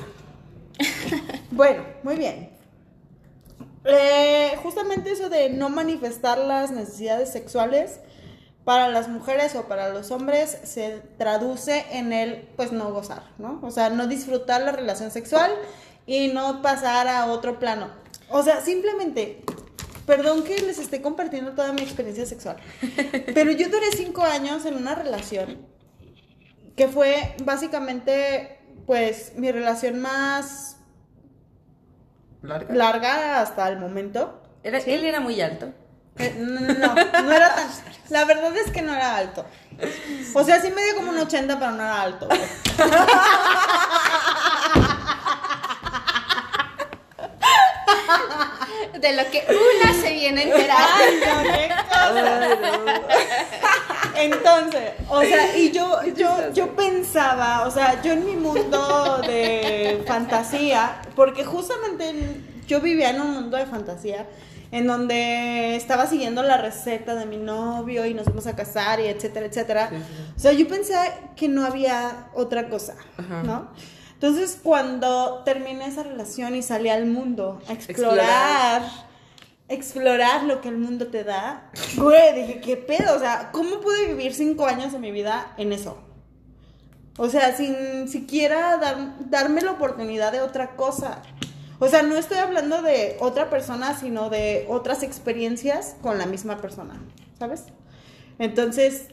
bueno, 1.51 1.83
muy 2.01 2.15
bien. 2.15 2.54
Eh, 3.85 4.57
justamente 4.63 5.11
eso 5.11 5.29
de 5.29 5.49
no 5.49 5.69
manifestar 5.69 6.39
las 6.39 6.71
necesidades 6.71 7.31
sexuales 7.31 7.99
para 8.63 8.89
las 8.89 9.07
mujeres 9.07 9.55
o 9.55 9.67
para 9.67 9.89
los 9.89 10.09
hombres 10.09 10.57
se 10.63 11.01
traduce 11.17 11.85
en 11.91 12.11
el 12.11 12.47
pues 12.55 12.71
no 12.71 12.91
gozar, 12.91 13.23
¿no? 13.37 13.59
O 13.61 13.69
sea, 13.69 13.91
no 13.91 14.07
disfrutar 14.07 14.61
la 14.63 14.71
relación 14.71 15.11
sexual 15.11 15.51
y 16.07 16.29
no 16.29 16.63
pasar 16.63 17.07
a 17.07 17.27
otro 17.27 17.59
plano. 17.59 17.89
O 18.29 18.41
sea, 18.41 18.61
simplemente, 18.61 19.43
perdón 20.07 20.43
que 20.43 20.59
les 20.63 20.79
esté 20.79 20.99
compartiendo 21.01 21.51
toda 21.51 21.73
mi 21.73 21.81
experiencia 21.81 22.25
sexual, 22.25 22.57
pero 23.35 23.51
yo 23.51 23.69
duré 23.69 23.91
cinco 23.95 24.23
años 24.23 24.65
en 24.65 24.75
una 24.77 24.95
relación 24.95 25.59
que 26.75 26.87
fue 26.87 27.35
básicamente 27.43 28.59
pues 28.87 29.33
mi 29.35 29.51
relación 29.51 29.99
más 29.99 30.74
¿Larga? 32.45 32.73
larga 32.73 33.41
hasta 33.41 33.67
el 33.69 33.77
momento. 33.77 34.41
Era- 34.63 34.79
Él 34.79 35.03
era 35.05 35.19
muy 35.19 35.39
alto. 35.41 35.69
Eh, 36.17 36.33
No, 36.37 36.95
no 37.23 37.31
era 37.31 37.53
tan. 37.55 37.67
La 38.09 38.23
verdad 38.25 38.55
es 38.57 38.71
que 38.71 38.81
no 38.81 38.93
era 38.93 39.17
alto. 39.17 39.45
O 40.33 40.43
sea, 40.43 40.61
sí 40.61 40.69
medio 40.71 40.95
como 40.95 41.11
un 41.11 41.17
80, 41.19 41.59
pero 41.59 41.71
no 41.71 41.83
era 41.83 42.01
alto. 42.01 42.27
güey. 42.27 42.39
De 48.99 49.13
lo 49.13 49.29
que 49.29 49.45
una 49.49 49.93
se 49.93 50.13
viene 50.13 50.41
a 50.41 50.43
enterar. 50.45 50.77
Ay, 50.95 51.19
no, 51.25 51.43
qué 51.43 51.69
Entonces, 54.17 54.91
o 55.09 55.21
sea, 55.21 55.57
y 55.57 55.71
yo, 55.71 55.99
yo, 56.15 56.51
yo 56.53 56.75
pensaba, 56.75 57.63
o 57.67 57.71
sea, 57.71 58.01
yo 58.01 58.13
en 58.13 58.25
mi 58.25 58.35
mundo 58.35 59.19
de 59.27 60.03
fantasía, 60.07 61.01
porque 61.15 61.43
justamente 61.43 62.09
en- 62.09 62.55
yo 62.67 62.81
vivía 62.81 63.09
en 63.11 63.21
un 63.21 63.33
mundo 63.33 63.57
de 63.57 63.65
fantasía 63.65 64.25
en 64.71 64.87
donde 64.87 65.75
estaba 65.75 66.07
siguiendo 66.07 66.41
la 66.43 66.57
receta 66.57 67.15
de 67.15 67.25
mi 67.25 67.37
novio 67.37 68.05
y 68.05 68.13
nos 68.13 68.25
fuimos 68.25 68.47
a 68.47 68.55
casar 68.55 68.99
y 68.99 69.05
etcétera, 69.05 69.45
etcétera. 69.45 69.89
Sí, 69.89 69.95
sí. 69.97 70.33
O 70.35 70.39
sea, 70.39 70.51
yo 70.53 70.67
pensé 70.67 70.95
que 71.35 71.47
no 71.47 71.65
había 71.65 72.27
otra 72.33 72.69
cosa, 72.69 72.95
Ajá. 73.17 73.43
¿no? 73.43 73.69
Entonces, 74.13 74.57
cuando 74.63 75.43
terminé 75.45 75.87
esa 75.87 76.03
relación 76.03 76.55
y 76.55 76.63
salí 76.63 76.89
al 76.89 77.05
mundo 77.05 77.61
a 77.69 77.73
explorar, 77.73 78.81
explorar 78.81 78.83
lo 80.47 80.61
que 80.61 80.69
el 80.69 80.77
mundo 80.77 81.07
te 81.07 81.23
da, 81.23 81.71
güey, 81.97 82.33
dije, 82.35 82.61
¿qué 82.61 82.77
pedo? 82.77 83.15
O 83.15 83.19
sea, 83.19 83.49
¿cómo 83.51 83.79
pude 83.81 84.07
vivir 84.07 84.33
cinco 84.33 84.65
años 84.65 84.91
de 84.93 84.99
mi 84.99 85.11
vida 85.11 85.53
en 85.57 85.73
eso? 85.73 85.97
O 87.17 87.29
sea, 87.29 87.55
sin 87.55 88.07
siquiera 88.07 88.77
dar- 88.77 89.29
darme 89.29 89.61
la 89.61 89.71
oportunidad 89.71 90.31
de 90.31 90.41
otra 90.41 90.75
cosa. 90.75 91.21
O 91.79 91.87
sea, 91.87 92.03
no 92.03 92.15
estoy 92.17 92.37
hablando 92.37 92.81
de 92.81 93.17
otra 93.19 93.49
persona, 93.49 93.97
sino 93.97 94.29
de 94.29 94.65
otras 94.69 95.01
experiencias 95.03 95.95
con 96.01 96.17
la 96.17 96.25
misma 96.25 96.57
persona, 96.57 97.01
¿sabes? 97.39 97.63
Entonces, 98.37 99.07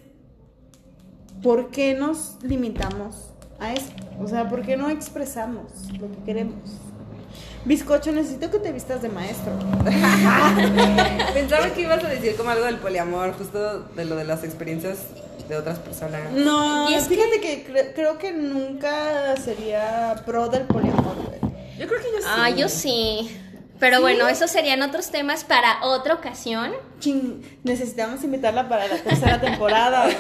¿por 1.43 1.71
qué 1.71 1.95
nos 1.95 2.39
limitamos 2.43 3.31
a 3.59 3.73
eso? 3.73 3.91
O 4.21 4.29
sea, 4.29 4.49
¿por 4.49 4.63
qué 4.63 4.77
no 4.77 4.91
expresamos 4.91 5.73
lo 5.99 6.11
que 6.11 6.19
queremos? 6.25 6.59
Bizcocho, 7.65 8.11
necesito 8.13 8.51
que 8.51 8.59
te 8.59 8.73
vistas 8.73 9.03
de 9.03 9.09
maestro. 9.09 9.53
Pensaba 11.35 11.71
que 11.71 11.83
ibas 11.83 12.03
a 12.05 12.09
decir 12.09 12.35
como 12.37 12.51
algo 12.51 12.65
del 12.65 12.77
poliamor, 12.79 13.33
justo 13.39 13.81
de 13.95 14.05
lo 14.05 14.17
de 14.17 14.25
las 14.25 14.43
experiencias 14.45 14.99
de 15.49 15.57
otras 15.57 15.79
personas. 15.79 16.33
No, 16.33 16.91
Y 16.91 16.95
es 16.95 17.07
fíjate 17.09 17.41
que, 17.41 17.67
cre- 17.67 17.93
creo 17.95 18.19
que 18.19 18.33
nunca 18.33 19.37
sería 19.37 20.23
pro 20.27 20.49
del 20.49 20.63
poliamor, 20.63 21.15
güey. 21.15 21.53
Yo 21.79 21.87
creo 21.89 22.01
que 22.01 22.07
yo 22.13 22.19
sí. 22.21 22.27
Ah, 22.29 22.51
yo 22.51 22.69
sí. 22.69 23.37
Pero 23.83 24.01
bueno, 24.01 24.29
esos 24.29 24.49
serían 24.49 24.81
otros 24.83 25.11
temas 25.11 25.43
para 25.43 25.85
otra 25.85 26.15
ocasión. 26.15 26.71
Necesitamos 27.65 28.23
invitarla 28.23 28.69
para 28.69 28.87
la 28.87 28.97
tercera 28.97 29.41
temporada. 29.41 30.09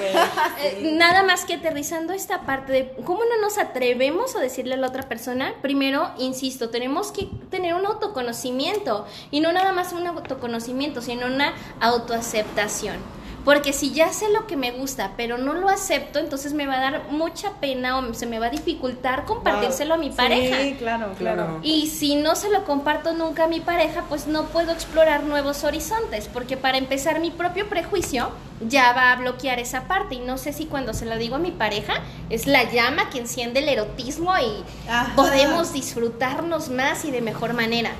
Eh, 0.62 0.92
nada 0.94 1.22
más 1.22 1.44
que 1.44 1.54
aterrizando 1.54 2.12
esta 2.12 2.42
parte 2.42 2.72
de 2.72 2.92
cómo 3.04 3.20
no 3.24 3.40
nos 3.40 3.58
atrevemos 3.58 4.34
a 4.36 4.40
decirle 4.40 4.74
a 4.74 4.76
la 4.76 4.88
otra 4.88 5.04
persona. 5.04 5.54
Primero, 5.62 6.10
insisto, 6.18 6.70
tenemos 6.70 7.12
que 7.12 7.28
tener 7.50 7.74
un 7.74 7.86
autoconocimiento 7.86 9.06
y 9.30 9.40
no 9.40 9.52
nada 9.52 9.72
más 9.72 9.92
un 9.92 10.06
autoconocimiento, 10.06 11.02
sino 11.02 11.26
una 11.26 11.54
autoaceptación. 11.80 12.96
Porque 13.44 13.72
si 13.72 13.92
ya 13.92 14.12
sé 14.12 14.30
lo 14.30 14.46
que 14.46 14.56
me 14.56 14.70
gusta, 14.70 15.12
pero 15.16 15.36
no 15.36 15.52
lo 15.54 15.68
acepto, 15.68 16.20
entonces 16.20 16.52
me 16.52 16.66
va 16.66 16.74
a 16.74 16.80
dar 16.80 17.10
mucha 17.10 17.50
pena 17.60 17.98
o 17.98 18.14
se 18.14 18.26
me 18.26 18.38
va 18.38 18.46
a 18.46 18.50
dificultar 18.50 19.24
compartírselo 19.24 19.94
a 19.94 19.96
mi 19.96 20.10
pareja. 20.10 20.56
Sí, 20.60 20.76
claro, 20.78 21.12
claro. 21.18 21.58
Y 21.62 21.88
si 21.88 22.14
no 22.14 22.36
se 22.36 22.50
lo 22.50 22.64
comparto 22.64 23.14
nunca 23.14 23.44
a 23.44 23.48
mi 23.48 23.58
pareja, 23.60 24.04
pues 24.08 24.28
no 24.28 24.44
puedo 24.46 24.70
explorar 24.70 25.24
nuevos 25.24 25.64
horizontes, 25.64 26.28
porque 26.32 26.56
para 26.56 26.78
empezar 26.78 27.18
mi 27.18 27.30
propio 27.32 27.68
prejuicio 27.68 28.30
ya 28.68 28.92
va 28.92 29.10
a 29.12 29.16
bloquear 29.16 29.58
esa 29.58 29.88
parte 29.88 30.14
y 30.14 30.20
no 30.20 30.38
sé 30.38 30.52
si 30.52 30.66
cuando 30.66 30.94
se 30.94 31.04
lo 31.04 31.18
digo 31.18 31.34
a 31.34 31.38
mi 31.40 31.50
pareja 31.50 31.94
es 32.30 32.46
la 32.46 32.70
llama 32.70 33.10
que 33.10 33.18
enciende 33.18 33.58
el 33.58 33.68
erotismo 33.68 34.32
y 34.38 34.88
Ajá. 34.88 35.16
podemos 35.16 35.72
disfrutarnos 35.72 36.68
más 36.68 37.04
y 37.04 37.10
de 37.10 37.20
mejor 37.22 37.54
manera. 37.54 37.90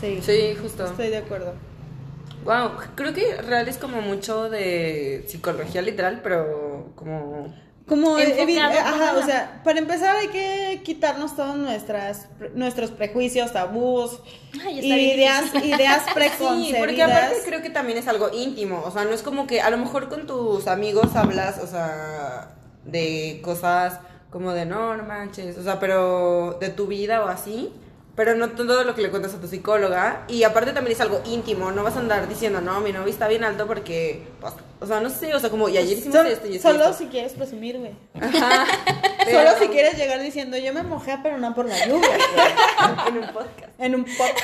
Sí, 0.00 0.20
Sí, 0.22 0.56
justo. 0.60 0.86
estoy 0.86 1.08
de 1.08 1.18
acuerdo. 1.18 1.52
Wow, 2.44 2.70
creo 2.94 3.12
que 3.12 3.36
real 3.42 3.68
es 3.68 3.76
como 3.78 4.00
mucho 4.00 4.48
de 4.48 5.24
psicología 5.28 5.82
literal, 5.82 6.20
pero 6.22 6.92
como 6.96 7.54
Como 7.86 8.18
en 8.18 8.58
ajá, 8.60 9.16
o 9.18 9.22
sea, 9.22 9.60
para 9.64 9.78
empezar 9.78 10.16
hay 10.16 10.28
que 10.28 10.80
quitarnos 10.84 11.36
todos 11.36 11.56
nuestras, 11.56 12.28
nuestros 12.54 12.90
prejuicios, 12.92 13.52
tabús 13.52 14.20
Ay, 14.64 14.78
ideas, 14.80 15.52
difícil. 15.52 15.74
ideas 15.74 16.02
Sí, 16.14 16.14
preconcebidas. 16.14 16.78
porque 16.78 17.02
aparte 17.02 17.36
creo 17.44 17.62
que 17.62 17.70
también 17.70 17.98
es 17.98 18.08
algo 18.08 18.30
íntimo, 18.32 18.82
o 18.84 18.90
sea, 18.90 19.04
no 19.04 19.12
es 19.12 19.22
como 19.22 19.46
que 19.46 19.60
a 19.60 19.70
lo 19.70 19.78
mejor 19.78 20.08
con 20.08 20.26
tus 20.26 20.66
amigos 20.68 21.16
hablas, 21.16 21.58
o 21.58 21.66
sea, 21.66 22.54
de 22.84 23.40
cosas 23.42 24.00
como 24.30 24.52
de 24.52 24.64
no, 24.66 24.96
no 24.96 25.02
manches, 25.04 25.58
o 25.58 25.62
sea, 25.64 25.80
pero 25.80 26.56
de 26.60 26.68
tu 26.70 26.86
vida 26.86 27.24
o 27.24 27.28
así, 27.28 27.72
pero 28.20 28.34
no 28.34 28.50
todo 28.50 28.84
lo 28.84 28.94
que 28.94 29.00
le 29.00 29.08
cuentas 29.08 29.32
a 29.32 29.40
tu 29.40 29.46
psicóloga, 29.46 30.26
y 30.28 30.42
aparte 30.42 30.74
también 30.74 30.94
es 30.94 31.00
algo 31.00 31.22
íntimo, 31.24 31.72
no 31.72 31.82
vas 31.82 31.96
a 31.96 32.00
andar 32.00 32.28
diciendo, 32.28 32.60
no, 32.60 32.78
mi 32.82 32.92
novio 32.92 33.10
está 33.10 33.28
bien 33.28 33.44
alto 33.44 33.66
porque, 33.66 34.28
pues, 34.42 34.52
o 34.80 34.86
sea, 34.86 35.00
no 35.00 35.10
sé, 35.10 35.34
o 35.34 35.40
sea, 35.40 35.50
como, 35.50 35.68
y 35.68 35.76
ayer 35.78 35.98
hicimos 35.98 36.16
Sol- 36.16 36.26
esto 36.26 36.46
y 36.48 36.56
esto. 36.56 36.70
solo 36.70 36.84
esto. 36.84 36.96
si 36.98 37.06
quieres 37.06 37.32
presumir, 37.32 37.78
güey. 37.78 37.92
Ajá, 38.20 38.64
Solo 39.24 39.50
pero- 39.54 39.58
si 39.60 39.68
quieres 39.68 39.96
llegar 39.96 40.20
diciendo, 40.20 40.56
yo 40.56 40.72
me 40.72 40.82
mojé, 40.82 41.18
pero 41.22 41.38
no 41.38 41.54
por 41.54 41.66
la 41.66 41.86
lluvia. 41.86 42.08
en 43.08 43.18
un 43.18 43.26
podcast. 43.28 43.72
en 43.78 43.94
un 43.94 44.04
podcast 44.04 44.40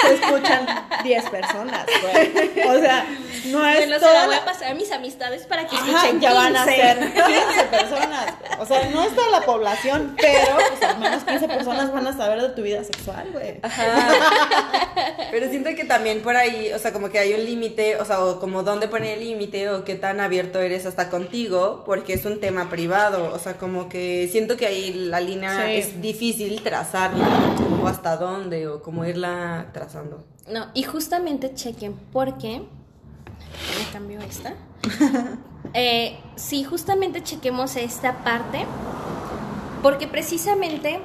te 0.00 0.14
escuchan 0.14 0.66
10 1.02 1.30
personas, 1.30 1.86
güey. 2.02 2.68
O 2.68 2.80
sea, 2.80 3.06
no 3.46 3.66
es 3.66 3.84
se 3.88 3.98
toda 3.98 4.12
la 4.14 4.26
voy 4.26 4.36
a 4.36 4.44
pasar 4.44 4.70
a 4.72 4.74
mis 4.74 4.90
amistades 4.92 5.42
para 5.46 5.66
que 5.66 5.76
Ajá, 5.76 5.86
escuchen 5.90 6.20
ya 6.20 6.32
van 6.32 6.56
a 6.56 6.64
15. 6.64 6.80
ser 6.80 6.98
15 7.12 7.64
personas. 7.70 8.34
O 8.60 8.66
sea, 8.66 8.88
no 8.90 9.02
es 9.02 9.14
toda 9.14 9.28
la 9.30 9.40
población, 9.42 10.14
pero 10.18 10.56
pues 10.70 10.82
al 10.90 10.98
menos 10.98 11.24
15 11.24 11.48
personas 11.48 11.92
van 11.92 12.06
a 12.06 12.16
saber 12.16 12.40
de 12.40 12.48
tu 12.50 12.62
vida 12.62 12.82
sexual, 12.84 13.28
güey. 13.32 13.60
Pero 15.30 15.48
siento 15.48 15.70
que 15.76 15.84
también 15.84 16.22
por 16.22 16.36
ahí, 16.36 16.72
o 16.72 16.78
sea, 16.78 16.92
como 16.92 17.10
que 17.10 17.18
hay 17.18 17.32
un 17.34 17.44
límite, 17.44 17.96
o 17.96 18.04
sea, 18.04 18.24
o 18.24 18.40
como 18.40 18.62
dónde 18.62 18.88
pone 18.88 19.14
el 19.14 19.20
límite 19.20 19.68
o 19.68 19.79
qué 19.84 19.94
tan 19.94 20.20
abierto 20.20 20.60
eres 20.60 20.86
hasta 20.86 21.10
contigo, 21.10 21.82
porque 21.86 22.12
es 22.14 22.24
un 22.24 22.40
tema 22.40 22.68
privado, 22.70 23.32
o 23.32 23.38
sea, 23.38 23.56
como 23.58 23.88
que 23.88 24.28
siento 24.30 24.56
que 24.56 24.66
ahí 24.66 24.92
la 24.92 25.20
línea 25.20 25.66
Sí. 25.66 25.72
es 25.72 26.00
difícil 26.02 26.62
trazarla, 26.62 27.26
o 27.82 27.86
hasta 27.86 28.16
dónde, 28.16 28.68
o 28.68 28.82
cómo 28.82 29.04
irla 29.04 29.68
trazando. 29.72 30.24
No, 30.48 30.66
y 30.74 30.82
justamente 30.82 31.54
chequen 31.54 31.94
porque 32.12 32.58
me 32.60 33.92
cambió 33.92 34.20
esta. 34.20 34.54
Eh, 35.74 36.18
sí, 36.34 36.64
justamente 36.64 37.22
chequemos 37.22 37.76
esta 37.76 38.24
parte 38.24 38.64
porque 39.82 40.08
precisamente 40.08 40.98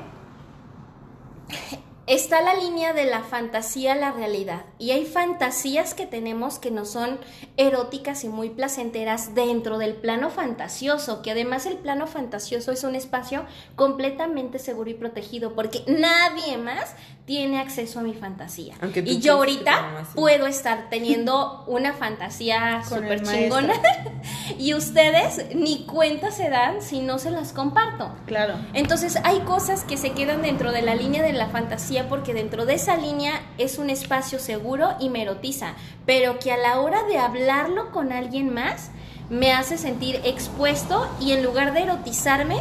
está 2.07 2.41
la 2.41 2.53
línea 2.53 2.93
de 2.93 3.05
la 3.05 3.21
fantasía 3.21 3.93
a 3.93 3.95
la 3.95 4.11
realidad 4.11 4.63
y 4.77 4.91
hay 4.91 5.05
fantasías 5.05 5.93
que 5.93 6.05
tenemos 6.05 6.59
que 6.59 6.69
no 6.69 6.85
son 6.85 7.19
eróticas 7.57 8.23
y 8.23 8.29
muy 8.29 8.49
placenteras 8.49 9.33
dentro 9.33 9.77
del 9.77 9.95
plano 9.95 10.29
fantasioso, 10.29 11.21
que 11.21 11.31
además 11.31 11.65
el 11.65 11.77
plano 11.77 12.05
fantasioso 12.05 12.71
es 12.71 12.83
un 12.83 12.95
espacio 12.95 13.45
completamente 13.75 14.59
seguro 14.59 14.89
y 14.89 14.93
protegido 14.93 15.53
porque 15.55 15.83
nadie 15.87 16.57
más 16.57 16.95
tiene 17.25 17.59
acceso 17.59 17.99
a 17.99 18.03
mi 18.03 18.13
fantasía. 18.13 18.75
Y 19.03 19.19
yo 19.19 19.33
ahorita 19.33 20.05
puedo 20.13 20.45
estar 20.45 20.89
teniendo 20.91 21.63
una 21.67 21.93
fantasía 21.93 22.83
súper 22.87 23.23
chingona 23.23 23.73
y 24.59 24.75
ustedes 24.75 25.55
ni 25.55 25.85
cuenta 25.85 26.29
se 26.29 26.49
dan 26.49 26.83
si 26.83 26.99
no 26.99 27.17
se 27.17 27.31
las 27.31 27.51
comparto. 27.51 28.11
Claro. 28.27 28.55
Entonces 28.73 29.17
hay 29.23 29.39
cosas 29.39 29.83
que 29.83 29.97
se 29.97 30.11
quedan 30.11 30.43
dentro 30.43 30.71
de 30.71 30.83
la 30.83 30.93
línea 30.93 31.23
de 31.23 31.33
la 31.33 31.47
fantasía 31.47 31.94
porque 32.03 32.33
dentro 32.33 32.65
de 32.65 32.75
esa 32.75 32.97
línea 32.97 33.41
es 33.57 33.77
un 33.77 33.89
espacio 33.89 34.37
seguro 34.37 34.89
y 34.99 35.09
me 35.09 35.21
erotiza, 35.21 35.73
pero 36.05 36.37
que 36.37 36.51
a 36.51 36.57
la 36.57 36.79
hora 36.79 37.03
de 37.03 37.17
hablarlo 37.17 37.91
con 37.91 38.11
alguien 38.11 38.53
más 38.53 38.91
me 39.29 39.51
hace 39.53 39.77
sentir 39.77 40.21
expuesto 40.23 41.07
y 41.19 41.31
en 41.31 41.43
lugar 41.43 41.73
de 41.73 41.83
erotizarme 41.83 42.57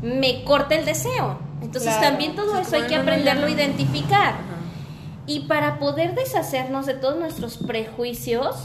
me 0.00 0.44
corta 0.44 0.74
el 0.76 0.84
deseo. 0.86 1.38
Entonces 1.60 1.92
Claro. 1.94 2.08
también 2.08 2.34
todo 2.36 2.58
eso 2.58 2.76
hay 2.76 2.84
que 2.84 2.96
aprenderlo 2.96 3.46
a 3.46 3.50
identificar. 3.50 4.34
Ajá. 4.34 4.44
Y 5.26 5.40
para 5.40 5.78
poder 5.78 6.14
deshacernos 6.14 6.86
de 6.86 6.94
todos 6.94 7.18
nuestros 7.18 7.58
prejuicios, 7.58 8.56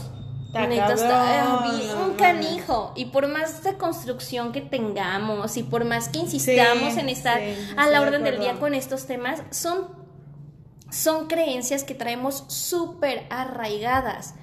Está 0.62 0.68
neta, 0.68 0.92
está 0.92 1.62
bien 1.62 1.86
mames. 1.96 2.16
canijo. 2.18 2.92
Y 2.96 3.06
por 3.06 3.28
más 3.28 3.62
de 3.62 3.76
construcción 3.76 4.52
que 4.52 4.60
tengamos 4.60 5.56
y 5.56 5.62
por 5.62 5.84
más 5.84 6.08
que 6.08 6.18
insistamos 6.20 6.94
Sí, 6.94 7.00
en 7.00 7.08
estar 7.08 7.38
sí, 7.38 7.54
a 7.76 7.86
la 7.86 8.00
de 8.00 8.06
orden 8.06 8.24
del 8.24 8.38
día 8.40 8.54
con 8.58 8.74
estos 8.74 9.06
temas, 9.06 9.42
son, 9.50 9.88
son 10.90 11.26
creencias 11.26 11.84
que 11.84 11.94
traemos 11.94 12.44
súper 12.48 13.26
arraigadas. 13.30 14.34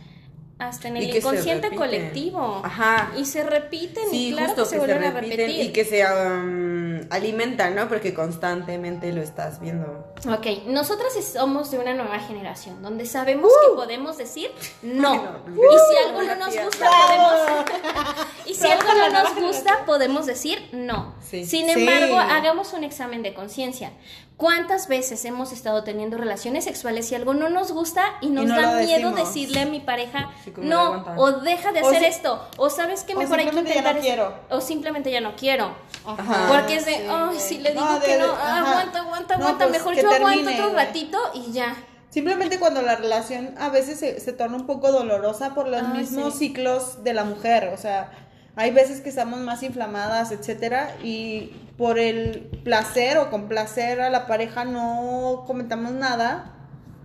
Hasta 0.68 0.88
en 0.88 0.98
el 0.98 1.16
inconsciente 1.16 1.76
colectivo. 1.76 2.62
Ajá. 2.64 3.12
Y 3.18 3.26
se 3.26 3.44
repiten 3.44 4.04
Sí, 4.10 4.30
y 4.30 4.32
claro 4.34 4.48
justo 4.48 4.64
que 4.64 4.70
se 4.70 4.76
que 4.76 4.82
se 4.82 4.86
vuelven 4.88 5.04
a 5.04 5.12
repiten 5.20 5.38
repetir. 5.48 5.66
y 5.66 5.74
que 5.74 5.86
se 5.86 6.04
um, 6.06 7.02
alimentan, 7.10 7.76
¿no? 7.76 7.88
Porque 7.88 8.14
constantemente 8.14 9.12
lo 9.14 9.22
estás 9.22 9.60
viendo. 9.60 10.14
Ok, 10.28 10.66
nosotras 10.68 11.14
somos 11.34 11.70
de 11.72 11.80
una 11.80 11.94
nueva 11.94 12.20
generación 12.20 12.82
donde 12.82 13.06
sabemos 13.06 13.52
que 13.68 13.76
podemos 13.76 14.18
decir 14.18 14.52
no. 14.82 15.16
No, 15.16 15.40
y 15.48 15.78
si 15.90 16.08
algo 16.08 16.22
no 16.24 16.36
nos 16.36 16.56
gusta, 16.56 16.90
podemos. 17.08 17.66
y 18.46 18.54
si 18.54 18.68
algo 18.72 18.90
a 18.90 19.10
no 19.10 19.24
nos 19.24 19.36
gusta, 19.36 19.86
podemos 19.86 20.26
decir 20.26 20.70
no. 20.72 21.16
Sí. 21.22 21.46
Sin 21.46 21.66
Sí. 21.68 21.72
embargo, 21.80 22.18
hagamos 22.20 22.74
un 22.74 22.84
examen 22.84 23.24
de 23.24 23.34
conciencia. 23.34 23.92
¿Cuántas 24.38 24.88
veces 24.88 25.24
hemos 25.26 25.52
estado 25.54 25.84
teniendo 25.84 26.18
relaciones 26.18 26.64
sexuales 26.66 27.10
y 27.12 27.16
algo 27.16 27.34
no 27.34 27.50
nos 27.50 27.72
gusta 27.72 28.04
y 28.20 28.28
nos 28.30 28.46
no 28.46 28.60
da 28.60 28.80
miedo 28.82 29.12
decirle 29.12 29.62
a 29.62 29.66
mi 29.68 29.80
pareja 29.80 30.32
Sí, 30.44 30.52
no 30.58 31.06
o 31.18 31.32
deja 31.34 31.72
de 31.72 31.82
O 31.82 31.88
hacer 31.88 32.00
si- 32.00 32.06
esto 32.06 32.48
o 32.58 32.70
sabes 32.70 33.04
que 33.04 33.16
mejor 33.16 33.40
hay 33.40 33.46
que 33.46 33.52
simplemente 33.52 33.76
ya 33.76 33.94
no 33.94 34.00
intentar 34.00 34.02
quiero. 34.02 34.36
o 34.50 34.60
simplemente 34.62 35.12
ya 35.12 35.22
no 35.22 35.36
quiero. 35.36 35.76
Ajá. 36.06 36.48
Porque 36.50 36.76
es 36.76 36.86
de, 36.86 36.96
sí, 36.96 37.04
ay, 37.10 37.40
si 37.40 37.58
le 37.60 37.72
digo 37.74 37.86
No, 37.86 38.00
que 38.02 38.08
de- 38.14 38.20
no, 38.20 38.34
ah, 38.34 38.58
aguanta, 38.60 39.00
aguanta, 39.02 39.34
aguanta, 39.36 39.68
pues, 39.68 39.72
mejor 39.80 39.96
yo 39.96 40.02
aguanto 40.12 40.26
termine, 40.28 40.54
otro 40.56 40.74
güey. 40.74 40.86
ratito 40.86 41.20
y 41.36 41.52
ya. 41.52 41.76
Simplemente 42.10 42.60
cuando 42.60 42.82
la 42.82 42.96
relación 42.96 43.56
a 43.58 43.70
veces 43.70 44.00
se, 44.00 44.20
se 44.20 44.34
torna 44.34 44.58
un 44.58 44.66
poco 44.66 44.92
dolorosa 44.92 45.54
por 45.54 45.68
los 45.68 45.82
Ah, 45.84 45.86
mismos 45.94 46.34
sí. 46.34 46.40
ciclos 46.48 47.04
de 47.04 47.14
la 47.14 47.24
mujer, 47.24 47.72
o 47.74 47.78
sea, 47.78 48.12
hay 48.56 48.72
veces 48.72 49.02
que 49.02 49.10
estamos 49.10 49.40
más 49.40 49.64
inflamadas, 49.64 50.32
etcétera, 50.32 50.96
y 51.04 51.54
por 51.78 51.98
el 52.00 52.50
placer 52.64 53.18
o 53.18 53.30
con 53.30 53.48
placer 53.48 54.02
a 54.02 54.10
la 54.10 54.28
pareja 54.28 54.64
no 54.66 55.44
comentamos 55.48 55.92
nada 55.92 56.52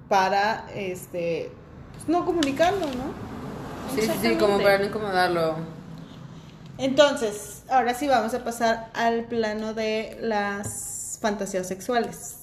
para 0.09 0.66
este 0.75 1.51
pues, 1.95 2.09
no 2.09 2.25
comunicarlo, 2.25 2.87
¿no? 2.87 3.29
Sí, 3.95 4.09
sí, 4.21 4.35
como 4.37 4.59
para 4.59 4.79
no 4.79 4.85
incomodarlo. 4.85 5.57
Entonces, 6.77 7.62
ahora 7.71 7.95
sí 7.95 8.07
vamos 8.07 8.35
a 8.35 8.45
pasar 8.45 8.91
al 8.95 9.25
plano 9.25 9.75
de 9.75 10.16
las 10.21 11.19
fantasías 11.21 11.66
sexuales. 11.66 12.37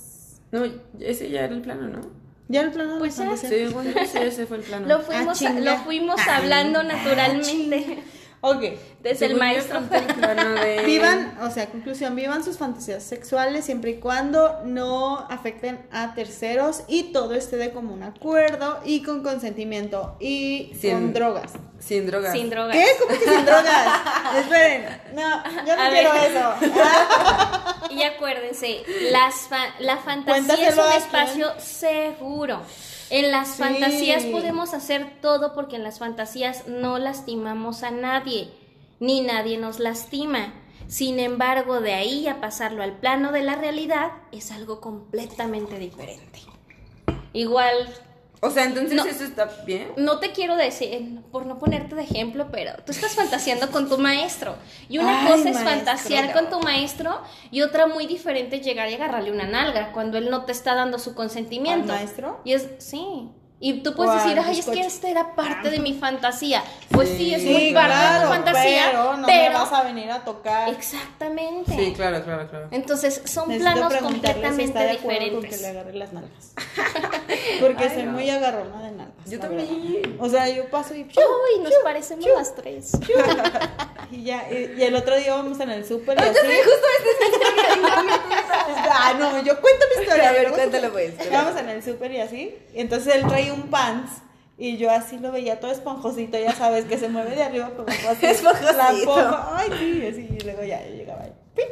No, 0.52 0.64
ese 1.00 1.30
ya 1.30 1.46
era 1.46 1.54
el 1.54 1.62
plano, 1.62 1.88
¿no? 1.88 2.02
¿Ya 2.48 2.62
el 2.62 2.72
plano 2.72 2.94
de 2.96 3.00
Pues 3.00 3.18
las 3.18 3.28
ya. 3.28 3.36
fantasías? 3.36 3.68
Sí, 3.70 3.74
bueno, 3.74 3.92
sí, 4.12 4.18
ese 4.20 4.46
fue 4.46 4.58
el 4.58 4.64
plano. 4.64 4.88
Lo 4.88 5.00
fuimos, 5.02 5.42
Ah, 5.42 5.54
lo 5.54 5.78
fuimos 5.78 6.20
Ah, 6.28 6.38
hablando 6.38 6.80
ah, 6.80 6.84
naturalmente 6.84 8.04
Ok. 8.48 8.64
desde 9.02 9.26
el 9.28 9.36
maestro. 9.38 9.82
de... 9.82 10.84
Vivan, 10.86 11.38
o 11.42 11.50
sea, 11.52 11.68
conclusión, 11.68 12.16
vivan 12.16 12.44
sus 12.44 12.58
fantasías 12.58 13.04
sexuales 13.04 13.66
siempre 13.66 13.92
y 13.92 13.96
cuando 14.00 14.62
no 14.66 15.18
afecten 15.30 15.86
a 15.92 16.14
terceros 16.14 16.84
y 16.88 17.12
todo 17.12 17.34
esté 17.34 17.58
de 17.58 17.72
común 17.72 18.04
acuerdo 18.04 18.80
y 18.86 19.02
con 19.04 19.24
consentimiento 19.24 20.16
y 20.20 20.72
Sin- 20.80 20.92
con 20.94 21.14
drogas. 21.14 21.54
Sin 21.80 22.08
drogas. 22.08 22.32
Sin 22.34 22.50
drogas. 22.50 22.76
¿Qué? 22.76 22.86
¿Cómo 23.00 23.20
que 23.20 23.26
sin 23.26 23.46
drogas? 23.46 24.02
Esperen. 24.40 25.02
No, 25.14 25.44
yo 25.66 25.76
no 25.76 25.82
A 25.84 25.90
quiero 25.90 26.14
ver. 26.14 26.32
eso. 26.32 26.54
Y 27.92 28.04
acuérdense, 28.04 28.84
las 29.12 29.36
fa- 29.48 29.74
la 29.80 29.98
fantasía 29.98 30.70
es 30.70 30.76
un 30.78 30.92
espacio 30.94 31.52
seguro. 31.60 32.62
En 33.10 33.32
las 33.32 33.50
Sí. 33.50 33.64
fantasías 33.64 34.24
podemos 34.26 34.74
hacer 34.74 35.20
todo 35.22 35.54
porque 35.54 35.76
en 35.76 35.84
las 35.84 36.00
fantasías 36.00 36.68
no 36.68 36.98
lastimamos 36.98 37.84
a 37.84 37.92
nadie, 37.92 38.50
ni 39.00 39.22
nadie 39.22 39.58
nos 39.58 39.80
lastima. 39.80 40.54
Sin 40.88 41.20
embargo, 41.20 41.82
de 41.82 41.94
ahí 41.94 42.28
a 42.28 42.40
pasarlo 42.42 42.84
al 42.84 42.94
plano 43.00 43.32
de 43.32 43.42
la 43.44 43.56
realidad 43.56 44.12
es 44.32 44.52
algo 44.52 44.80
completamente 44.82 45.80
diferente. 45.80 46.40
Igual 47.34 47.90
O 48.42 48.50
sea, 48.52 48.66
entonces 48.66 48.94
No. 48.96 49.06
eso 49.06 49.24
está 49.24 49.46
bien. 49.66 49.90
No 49.98 50.20
te 50.20 50.32
quiero 50.32 50.56
decir, 50.56 51.22
por 51.32 51.46
no 51.46 51.58
ponerte 51.58 51.96
de 51.96 52.04
ejemplo, 52.04 52.50
pero 52.52 52.74
tú 52.86 52.92
estás 52.92 53.16
fantaseando 53.16 53.72
con 53.72 53.90
tu 53.90 53.98
maestro. 53.98 54.56
Y 54.90 54.98
una 54.98 55.22
Ay, 55.22 55.28
cosa 55.32 55.50
es 55.50 55.56
maestro, 55.56 55.70
fantasear 55.70 56.28
no. 56.28 56.34
con 56.34 56.50
tu 56.50 56.60
maestro 56.60 57.22
y 57.52 57.62
otra 57.62 57.88
muy 57.88 58.06
diferente 58.08 58.58
es 58.58 58.66
llegar 58.66 58.90
y 58.90 58.94
agarrarle 58.96 59.32
una 59.32 59.48
nalga 59.48 59.92
cuando 59.94 60.18
él 60.18 60.30
no 60.30 60.46
te 60.46 60.52
está 60.52 60.76
dando 60.76 61.00
su 61.00 61.16
consentimiento. 61.16 61.92
¿Al 61.92 62.00
maestro? 62.00 62.42
Y 62.44 62.54
es, 62.54 62.68
sí. 62.80 63.30
Y 63.58 63.82
tú 63.84 63.94
puedes 63.96 64.14
decir, 64.16 64.38
ay, 64.44 64.60
es 64.60 64.66
que 64.66 64.82
esta 64.82 65.10
era 65.10 65.34
parte 65.34 65.70
de 65.70 65.80
mi 65.80 65.94
fantasía. 65.94 66.62
Pues 66.92 67.08
sí, 67.10 67.34
es 67.34 67.42
Sí, 67.42 67.50
muy 67.50 67.74
parte 67.74 67.90
de 67.94 68.00
claro, 68.02 68.22
tu 68.28 68.34
fantasía, 68.34 68.84
pero 68.92 69.18
no 69.18 69.26
pero... 69.28 69.44
me 69.54 69.58
vas 69.60 69.72
a 69.74 69.84
venir 69.84 70.12
a 70.12 70.24
tocar. 70.26 70.70
Exactamente. 70.70 71.72
Sí, 71.76 71.94
claro, 71.94 72.22
claro, 72.24 72.50
claro. 72.50 72.68
Entonces, 72.72 73.22
son 73.26 73.48
Necesito 73.50 73.72
planos 73.72 73.94
si 73.94 74.00
completamente 74.00 74.78
de 74.80 74.92
acuerdo 74.92 75.20
con 75.32 75.42
que 75.42 75.48
diferentes. 75.48 75.62
le 75.62 75.68
agarre 75.70 75.94
las 75.94 76.14
nalgas. 76.14 76.54
Porque 77.62 77.84
Ay, 77.86 77.90
soy 77.94 78.04
no. 78.04 78.12
muy 78.12 78.30
agarrona 78.30 78.82
de 78.84 78.92
nalgas. 78.92 79.30
Yo 79.30 79.40
también. 79.40 80.02
verdad. 80.02 80.16
O 80.20 80.30
sea, 80.30 80.50
yo 80.50 80.70
paso 80.70 80.94
y... 80.94 81.04
Uy, 81.04 81.64
nos 81.64 81.74
parecemos 81.84 82.26
las 82.36 82.56
tres. 82.56 82.92
Y 84.12 84.24
ya, 84.24 84.48
y, 84.52 84.76
y 84.78 84.84
el 84.84 84.96
otro 84.96 85.16
día 85.18 85.26
íbamos 85.30 85.60
en 85.60 85.72
el 85.72 85.84
súper 85.84 86.16
y 86.20 86.22
Yo 86.22 86.30
así. 86.30 86.38
sé, 86.40 86.64
justo 86.64 86.88
es 87.00 87.32
historia. 87.32 87.96
Ah, 88.88 89.14
no, 89.20 89.44
yo 89.44 89.60
cuento 89.60 89.86
mi 89.96 90.04
historia. 90.04 90.30
A 90.30 90.32
ver, 90.32 90.52
cuéntalo 90.52 90.92
pues. 90.92 91.14
Íbamos 91.26 91.60
en 91.60 91.70
el 91.70 91.84
súper 91.84 92.12
y 92.12 92.20
así. 92.22 92.56
Y 92.74 92.82
entonces 92.82 93.16
él 93.16 93.26
traía 93.46 93.54
un 93.54 93.70
pants. 93.70 94.22
Y 94.58 94.78
yo 94.78 94.90
así 94.90 95.20
lo 95.20 95.34
veía 95.34 95.60
todo 95.60 95.72
esponjosito, 95.72 96.40
ya 96.40 96.54
sabes, 96.54 96.86
que 96.86 96.98
se 96.98 97.10
mueve 97.10 97.36
de 97.36 97.44
arriba 97.44 97.66
abajo 97.66 97.86
así. 98.10 98.26
Esponjosito. 98.26 99.18
La. 99.18 99.58
Ay, 99.58 99.70
sí, 99.78 100.08
así. 100.08 100.30
Y 100.32 100.44
luego 100.46 100.64
ya, 100.64 100.82
yo 100.88 100.96
llegaba 100.96 101.24
ahí. 101.24 101.34
¡pip! 101.54 101.66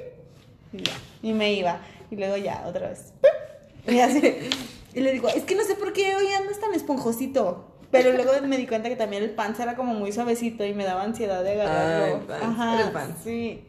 Y 0.74 0.84
ya. 0.84 0.94
Y 1.22 1.32
me 1.32 1.54
iba. 1.54 1.80
Y 2.12 2.18
luego 2.18 2.36
ya, 2.36 2.62
otra 2.68 2.90
vez. 2.90 3.14
¡pip! 3.22 3.94
Y 3.94 4.00
así. 4.02 4.50
Y 4.94 5.00
le 5.00 5.14
digo, 5.14 5.30
es 5.30 5.44
que 5.44 5.56
no 5.56 5.64
sé 5.64 5.76
por 5.76 5.94
qué 5.94 6.14
hoy 6.16 6.28
andas 6.34 6.60
tan 6.60 6.74
esponjosito. 6.74 7.70
Pero 7.90 8.12
luego 8.12 8.34
me 8.46 8.58
di 8.58 8.68
cuenta 8.68 8.90
que 8.90 8.96
también 8.96 9.24
el 9.24 9.30
pants 9.30 9.60
era 9.60 9.76
como 9.76 9.94
muy 9.94 10.12
suavecito 10.12 10.66
y 10.66 10.74
me 10.74 10.84
daba 10.84 11.04
ansiedad 11.04 11.44
de 11.44 11.52
agarrarlo. 11.62 12.16
Ay, 12.16 12.22
pants, 12.28 12.44
Ajá. 12.44 12.82
el 12.82 12.92
pants. 12.92 13.24
Sí. 13.24 13.64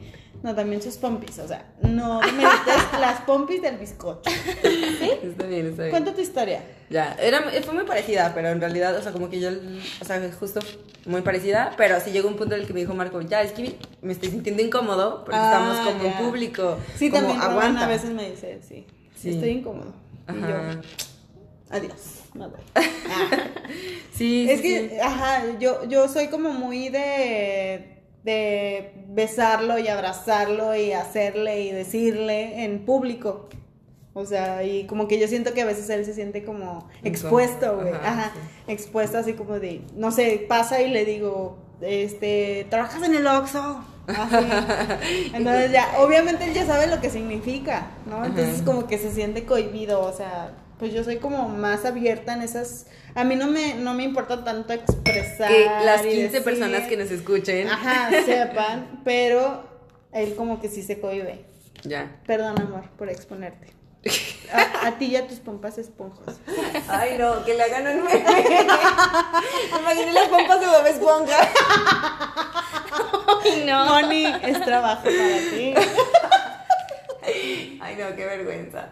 No, 0.45 0.55
también 0.55 0.83
sus 0.83 0.97
pompis, 0.99 1.39
o 1.39 1.49
sea, 1.49 1.65
no 1.81 2.21
demerites 2.21 2.77
las 3.01 3.23
pompis 3.23 3.63
del 3.63 3.79
bizcocho. 3.79 4.21
Está 4.63 5.47
bien, 5.47 5.67
está 5.69 5.83
bien. 5.85 5.91
Cuenta 5.91 6.15
tu 6.15 6.21
historia. 6.21 6.63
Ya, 6.91 7.17
era, 7.19 7.43
fue 7.63 7.73
muy 7.73 7.85
parecida, 7.85 8.31
pero 8.35 8.49
en 8.51 8.61
realidad, 8.61 8.95
o 8.95 9.03
sea, 9.03 9.11
como 9.11 9.31
que 9.31 9.41
yo, 9.41 9.49
o 10.01 10.05
sea, 10.05 10.21
justo 10.39 10.61
muy 11.07 11.23
parecida, 11.23 11.73
pero 11.79 11.99
sí 11.99 12.11
llegó 12.11 12.29
un 12.29 12.37
punto 12.37 12.55
en 12.55 12.61
el 12.61 12.67
que 12.67 12.75
me 12.75 12.81
dijo 12.81 12.93
Marco, 12.95 13.23
ya, 13.23 13.41
es 13.41 13.53
que 13.53 13.77
me 14.03 14.13
estoy 14.13 14.29
sintiendo 14.29 14.63
incómodo 14.63 15.25
porque 15.25 15.41
Ah, 15.41 15.45
estamos 15.51 15.79
como 15.79 16.05
ya. 16.05 16.19
en 16.19 16.25
público. 16.27 16.77
Sí, 16.97 17.09
como 17.09 17.23
también 17.29 17.41
aguanta. 17.43 17.85
a 17.87 17.89
veces 17.89 18.11
me 18.11 18.31
dice, 18.31 18.61
sí, 18.69 18.87
Sí. 19.17 19.31
estoy 19.31 19.49
incómodo. 19.49 19.95
Y 20.29 20.31
Ajá. 20.31 20.49
yo, 20.75 20.81
adiós, 21.71 22.21
me 22.35 22.47
voy. 22.49 22.61
Ah. 22.75 23.31
Sí, 24.13 24.47
Es 24.49 24.61
sí, 24.61 24.63
que, 24.63 24.89
sí. 24.91 25.01
ajá, 25.01 25.43
yo, 25.59 25.89
yo 25.89 26.07
soy 26.07 26.29
como 26.29 26.51
muy 26.53 26.89
de, 26.91 27.94
de 28.25 28.93
besarlo 29.09 29.79
y 29.79 29.89
abrazarlo 29.89 30.75
y 30.75 30.93
hacerle 30.93 31.61
y 31.63 31.71
decirle 31.71 32.65
en 32.65 32.85
público. 32.85 33.49
O 34.15 34.25
sea, 34.25 34.63
y 34.65 34.87
como 34.87 35.09
que 35.09 35.19
yo 35.19 35.29
siento 35.29 35.53
que 35.55 35.63
a 35.63 35.67
veces 35.67 35.91
él 35.91 36.05
se 36.05 36.15
siente 36.15 36.45
como 36.45 36.89
expuesto, 37.03 37.77
güey. 37.77 37.93
Ajá, 37.93 38.09
Ajá, 38.09 38.33
sí. 38.35 38.73
expuesto 38.73 39.19
así 39.19 39.35
como 39.35 39.59
de, 39.59 39.83
no 39.97 40.11
sé, 40.11 40.45
pasa 40.49 40.81
y 40.81 40.89
le 40.91 41.05
digo, 41.05 41.59
este, 41.81 42.67
¿trabajas 42.71 43.03
en 43.03 43.15
el 43.15 43.27
Oxxo? 43.27 43.85
Entonces 45.35 45.73
ya, 45.73 45.95
obviamente 45.99 46.45
él 46.45 46.53
ya 46.55 46.67
sabe 46.67 46.87
lo 46.87 47.01
que 47.01 47.11
significa, 47.11 47.87
¿no? 48.07 48.25
Entonces 48.25 48.57
Ajá. 48.57 48.65
como 48.65 48.87
que 48.87 48.99
se 48.99 49.13
siente 49.13 49.45
cohibido, 49.45 50.01
o 50.01 50.13
sea, 50.13 50.53
pues 50.79 50.93
yo 50.93 51.05
soy 51.05 51.17
como 51.19 51.49
más 51.49 51.85
abierta 51.85 52.33
en 52.35 52.43
esas, 52.43 52.87
a 53.15 53.25
mí 53.25 53.37
no 53.37 53.47
me, 53.47 53.75
no 53.75 53.95
me 53.95 54.03
importa 54.05 54.45
tanto 54.45 54.73
expresar. 54.73 55.49
que 55.49 55.65
las 55.85 56.05
y 56.05 56.09
15 56.11 56.23
decir- 56.41 56.45
personas 56.45 56.83
que 56.83 56.97
nos 56.97 57.11
escuchen, 57.11 57.69
Ajá, 57.69 58.11
sepan, 58.25 59.01
pero 59.05 59.63
él 60.13 60.35
como 60.37 60.61
que 60.61 60.69
sí 60.69 60.83
se 60.83 61.01
cohibe. 61.01 61.45
ya. 61.85 62.17
Perdón, 62.27 62.61
amor, 62.61 62.89
por 62.99 63.09
exponerte. 63.09 63.73
A, 64.53 64.89
a 64.89 64.99
ti 64.99 65.07
y 65.07 65.17
a 65.17 65.27
tus 65.27 65.39
pompas 65.39 65.79
esponjos. 65.79 66.37
Ay, 66.89 67.17
no, 67.19 67.43
que 67.47 67.55
le 67.55 67.63
hagan 67.63 67.87
un 67.99 68.05
meme. 68.05 68.23
Me 69.73 69.79
imaginé 69.81 70.13
las 70.13 70.29
pompas 70.29 70.61
de 70.61 70.67
Bob 70.67 70.87
Esponja. 70.87 71.37
Ay, 73.45 73.65
no. 73.67 73.87
Moni, 73.87 74.25
es 74.43 74.61
trabajo 74.65 75.03
para 75.05 75.39
ti. 75.51 75.75
Ay, 77.81 77.97
no, 77.99 78.17
qué 78.17 78.25
vergüenza. 78.27 78.89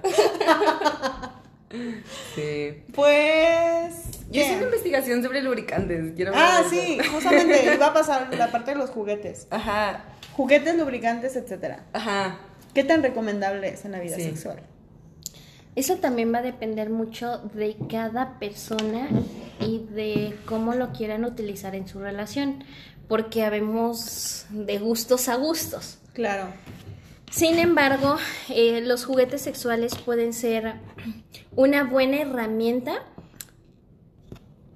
Sí. 2.34 2.82
Pues. 2.94 4.20
Yo 4.30 4.40
hice 4.42 4.57
una 4.57 4.64
investigación 4.64 5.22
sobre 5.22 5.42
lubricantes. 5.42 6.12
Quiero 6.14 6.32
Ah, 6.34 6.62
sí, 6.68 6.98
eso. 7.00 7.11
justamente 7.12 7.74
iba 7.74 7.86
a 7.86 7.92
pasar 7.94 8.28
la 8.34 8.50
parte 8.50 8.72
de 8.72 8.78
los 8.78 8.90
juguetes. 8.90 9.46
Ajá, 9.50 10.05
Juguetes, 10.36 10.76
lubricantes, 10.76 11.36
etcétera. 11.36 11.84
ajá. 11.92 12.38
¿Qué 12.74 12.84
tan 12.84 13.03
recomendable 13.03 13.68
es 13.68 13.84
en 13.84 13.92
la 13.92 14.00
vida 14.00 14.16
Sí. 14.16 14.22
sexual? 14.22 14.61
Eso 15.76 15.96
también 15.96 16.32
va 16.34 16.38
a 16.38 16.42
depender 16.42 16.88
mucho 16.90 17.38
de 17.55 17.76
cada 17.90 18.38
persona 18.38 19.09
y 19.61 19.86
de 19.90 20.34
cómo 20.46 20.74
lo 20.74 20.92
quieran 20.92 21.24
utilizar 21.26 21.74
en 21.74 21.86
su 21.88 21.98
relación, 22.00 22.64
porque 23.12 23.44
habemos 23.44 24.46
de 24.48 24.78
gustos 24.78 25.28
a 25.28 25.36
gustos. 25.36 25.98
Claro. 26.14 26.46
Sin 27.30 27.58
embargo, 27.58 28.16
eh, 28.48 28.80
los 28.80 29.04
juguetes 29.04 29.42
sexuales 29.42 29.94
pueden 29.96 30.32
ser 30.32 30.76
una 31.54 31.84
buena 31.84 32.22
herramienta 32.22 33.04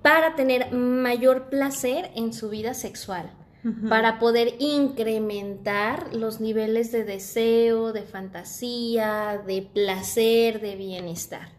para 0.03 0.37
tener 0.37 0.71
mayor 0.71 1.49
placer 1.49 2.11
en 2.15 2.35
su 2.35 2.51
vida 2.51 2.75
sexual, 2.75 3.33
para 3.89 4.19
poder 4.19 4.57
incrementar 4.59 6.15
los 6.15 6.39
niveles 6.39 6.93
de 6.93 7.05
deseo, 7.05 7.95
de 7.95 8.03
fantasía, 8.03 9.43
de 9.47 9.63
placer, 9.63 10.61
de 10.61 10.77
bienestar. 10.77 11.56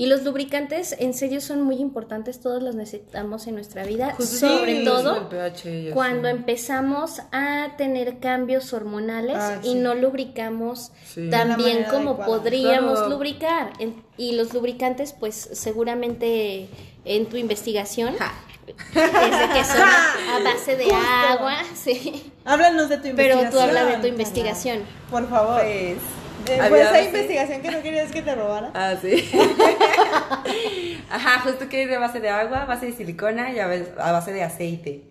Y 0.00 0.06
los 0.06 0.22
lubricantes 0.22 0.96
en 0.98 1.12
serio 1.12 1.42
son 1.42 1.60
muy 1.60 1.76
importantes, 1.76 2.40
todos 2.40 2.62
los 2.62 2.74
necesitamos 2.74 3.46
en 3.46 3.54
nuestra 3.56 3.84
vida, 3.84 4.14
Justo 4.16 4.48
sobre 4.48 4.78
sí, 4.78 4.84
todo 4.86 5.28
pH 5.28 5.90
cuando 5.92 6.28
empezamos 6.28 7.20
a 7.32 7.74
tener 7.76 8.18
cambios 8.18 8.72
hormonales 8.72 9.36
Ah, 9.38 9.58
y 9.62 9.72
sí. 9.72 9.74
no 9.74 9.94
lubricamos 9.94 10.90
tan 11.30 11.54
bien 11.58 11.84
como 11.90 12.12
adecuada. 12.12 12.24
podríamos 12.38 12.92
Claro. 12.94 13.08
lubricar. 13.10 13.72
Y 14.16 14.32
los 14.36 14.54
lubricantes, 14.54 15.12
pues 15.12 15.50
seguramente 15.52 16.68
en 17.04 17.26
tu 17.26 17.36
investigación, 17.36 18.14
es 18.14 18.94
de 18.94 19.48
que 19.52 19.64
son 19.66 19.82
a 19.82 20.42
base 20.42 20.76
de 20.76 20.84
Justo. 20.84 20.98
agua, 21.28 21.56
sí. 21.74 22.32
Háblanos 22.46 22.88
de 22.88 22.96
tu 22.96 23.02
Pero 23.02 23.34
investigación. 23.34 23.50
tú 23.50 23.60
habla 23.60 23.84
de 23.84 23.96
tu 23.98 24.06
investigación. 24.06 24.78
Por 25.10 25.28
favor. 25.28 25.60
Pues, 25.60 25.98
¿Fue 26.44 26.80
esa 26.80 26.90
base- 26.92 27.04
investigación 27.06 27.62
que 27.62 27.70
no 27.70 27.82
querías 27.82 28.10
que 28.10 28.22
te 28.22 28.34
robara? 28.34 28.70
Ah, 28.74 28.94
sí. 29.00 29.30
Ajá, 31.10 31.40
justo 31.40 31.68
que 31.68 31.82
es 31.84 31.88
de 31.90 31.98
base 31.98 32.20
de 32.20 32.28
agua, 32.28 32.64
base 32.66 32.86
de 32.86 32.92
silicona 32.92 33.52
y 33.52 33.58
a 33.58 33.66
base 33.66 33.92
a 33.98 34.12
base 34.12 34.32
de 34.32 34.42
aceite. 34.42 35.04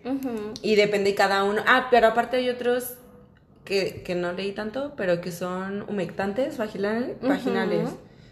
Y 0.62 0.74
depende 0.76 1.14
cada 1.14 1.44
uno. 1.44 1.62
Ah, 1.66 1.88
pero 1.90 2.08
aparte 2.08 2.38
hay 2.38 2.48
otros 2.48 2.94
que, 3.64 4.02
que 4.02 4.14
no 4.14 4.32
leí 4.32 4.52
tanto, 4.52 4.94
pero 4.96 5.20
que 5.20 5.32
son 5.32 5.82
humectantes 5.88 6.56
vaginales. 6.58 7.16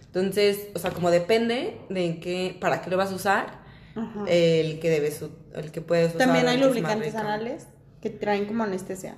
Entonces, 0.07 0.69
o 0.75 0.79
sea, 0.79 0.91
como 0.91 1.11
depende 1.11 1.77
de 1.91 2.19
qué, 2.21 2.57
para 2.59 2.81
qué 2.81 2.91
lo 2.91 2.97
vas 2.97 3.13
a 3.13 3.15
usar, 3.15 3.59
el 4.27 4.81
que 4.81 4.91
debes, 4.91 5.23
el 5.55 5.71
que 5.71 5.81
puedes 5.81 6.15
usar. 6.15 6.27
También 6.29 6.49
hay 6.49 6.59
lubricantes 6.59 7.15
anales 7.15 7.67
que 8.01 8.11
traen 8.11 8.47
como 8.47 8.63
anestesia. 8.65 9.15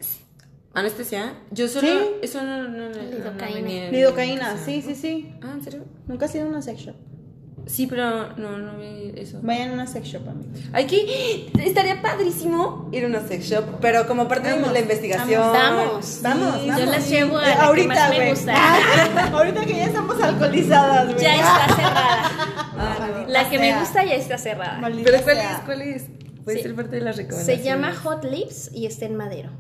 ¿Anestesia? 0.73 1.35
Yo 1.51 1.67
solo, 1.69 1.89
Sí. 1.89 1.99
eso 2.23 2.43
no, 2.43 2.63
no, 2.63 2.69
no, 2.69 2.89
no, 2.91 3.03
Lidocaína. 3.03 3.91
Lidocaína, 3.91 4.57
sí, 4.65 4.83
sí, 4.83 4.95
sí. 4.95 5.35
Ah, 5.43 5.53
¿en 5.55 5.65
serio? 5.65 5.85
Nunca 6.07 6.27
has 6.27 6.35
ido 6.35 6.45
a 6.47 6.49
una 6.49 6.63
sex 6.63 6.81
shop. 6.81 6.95
Sí, 7.67 7.87
pero 7.87 8.35
no, 8.37 8.57
no 8.59 8.79
vi 8.79 9.13
eso. 9.17 9.39
Vayan 9.43 9.71
a 9.71 9.75
una 9.75 9.87
sex 9.87 10.07
shop, 10.07 10.29
amigos. 10.29 10.59
Hay 10.73 10.87
que. 10.87 11.51
Estaría 11.63 12.01
padrísimo 12.01 12.89
ir 12.93 13.05
a 13.05 13.09
una 13.09 13.21
sex 13.21 13.45
shop, 13.47 13.65
pero 13.81 14.07
como 14.07 14.29
parte 14.29 14.49
Vamos, 14.51 14.69
de 14.69 14.73
la 14.75 14.81
investigación. 14.81 15.43
vamos. 15.43 16.21
Vamos, 16.23 16.55
Sí, 16.61 16.69
vamos. 16.69 16.81
Yo 16.81 16.87
las 16.87 17.11
llevo 17.11 17.37
a 17.37 17.43
la 17.43 17.47
que 17.55 17.61
ahorita, 17.61 17.89
más 17.95 18.11
me 18.11 18.31
gusta. 18.31 18.55
ahorita 19.33 19.67
que 19.67 19.73
ya 19.77 19.85
estamos 19.87 20.23
alcoholizadas, 20.23 21.07
güey. 21.13 21.21
Ya 21.21 21.35
está 21.35 21.67
cerrada. 21.77 22.23
Ah, 22.79 22.97
Maldita 23.01 23.29
La 23.33 23.51
que 23.51 23.59
me 23.59 23.79
gusta 23.79 24.05
ya 24.05 24.15
está 24.15 24.39
cerrada. 24.39 24.79
Maldita 24.79 25.11
Pero 25.11 25.23
¿cuál 25.25 25.37
sea. 25.37 25.53
es? 25.53 25.59
¿Cuál 25.65 25.83
es? 25.83 26.05
Puede 26.45 26.57
Sí. 26.57 26.63
ser 26.63 26.75
parte 26.75 26.97
de 26.97 27.03
las 27.03 27.17
recomendaciones. 27.19 27.63
Se 27.63 27.69
llama 27.69 27.95
Hot 27.95 28.25
Lips 28.25 28.71
y 28.73 28.87
está 28.87 29.05
en 29.05 29.17
Madero. 29.17 29.51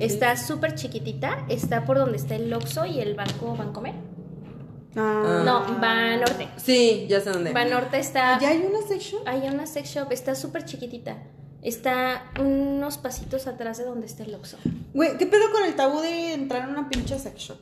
Está 0.00 0.36
súper 0.36 0.74
chiquitita, 0.74 1.44
está 1.48 1.84
por 1.84 1.98
donde 1.98 2.16
está 2.16 2.34
el 2.36 2.52
Oxxo 2.52 2.86
y 2.86 3.00
el 3.00 3.14
banco 3.14 3.56
Bancomer. 3.56 3.94
Ah. 4.96 5.42
No, 5.44 5.78
Banorte. 5.80 6.48
Sí, 6.56 7.06
ya 7.08 7.20
sé 7.20 7.30
dónde. 7.30 7.52
Banorte 7.52 7.98
está... 7.98 8.38
¿Ya 8.38 8.48
hay 8.50 8.66
una 8.66 8.86
sex 8.86 9.04
shop? 9.04 9.22
Hay 9.26 9.46
una 9.48 9.66
sex 9.66 9.90
shop, 9.90 10.12
está 10.12 10.34
súper 10.34 10.64
chiquitita. 10.64 11.18
Está 11.62 12.30
unos 12.40 12.96
pasitos 12.96 13.46
atrás 13.46 13.78
de 13.78 13.84
donde 13.84 14.06
está 14.06 14.22
el 14.22 14.34
Oxxo. 14.34 14.56
Güey, 14.94 15.18
¿qué 15.18 15.26
pedo 15.26 15.50
con 15.52 15.64
el 15.64 15.74
tabú 15.74 16.00
de 16.00 16.32
entrar 16.32 16.62
a 16.62 16.68
una 16.68 16.88
pinche 16.88 17.18
sex 17.18 17.38
shop? 17.38 17.58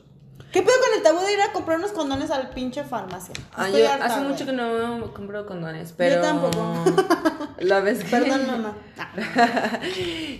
¿Qué 0.51 0.61
pedo 0.61 0.75
con 0.79 0.97
el 0.97 1.03
tabú 1.03 1.19
de 1.25 1.33
ir 1.33 1.41
a 1.41 1.51
comprar 1.51 1.79
unos 1.79 1.91
condones 1.91 2.31
al 2.31 2.51
pinche 2.51 2.85
farmacia? 2.85 3.33
Ah, 3.53 3.67
yo 3.69 3.91
harta, 3.91 4.05
hace 4.05 4.19
güey. 4.19 4.31
mucho 4.31 4.45
que 4.45 4.53
no 4.53 5.13
compro 5.13 5.45
condones, 5.45 5.93
pero... 5.97 6.21
tampoco. 6.21 6.75
La 7.59 7.79
vez 7.81 8.03
que... 8.03 8.09
Perdón, 8.09 8.47
mamá. 8.47 8.77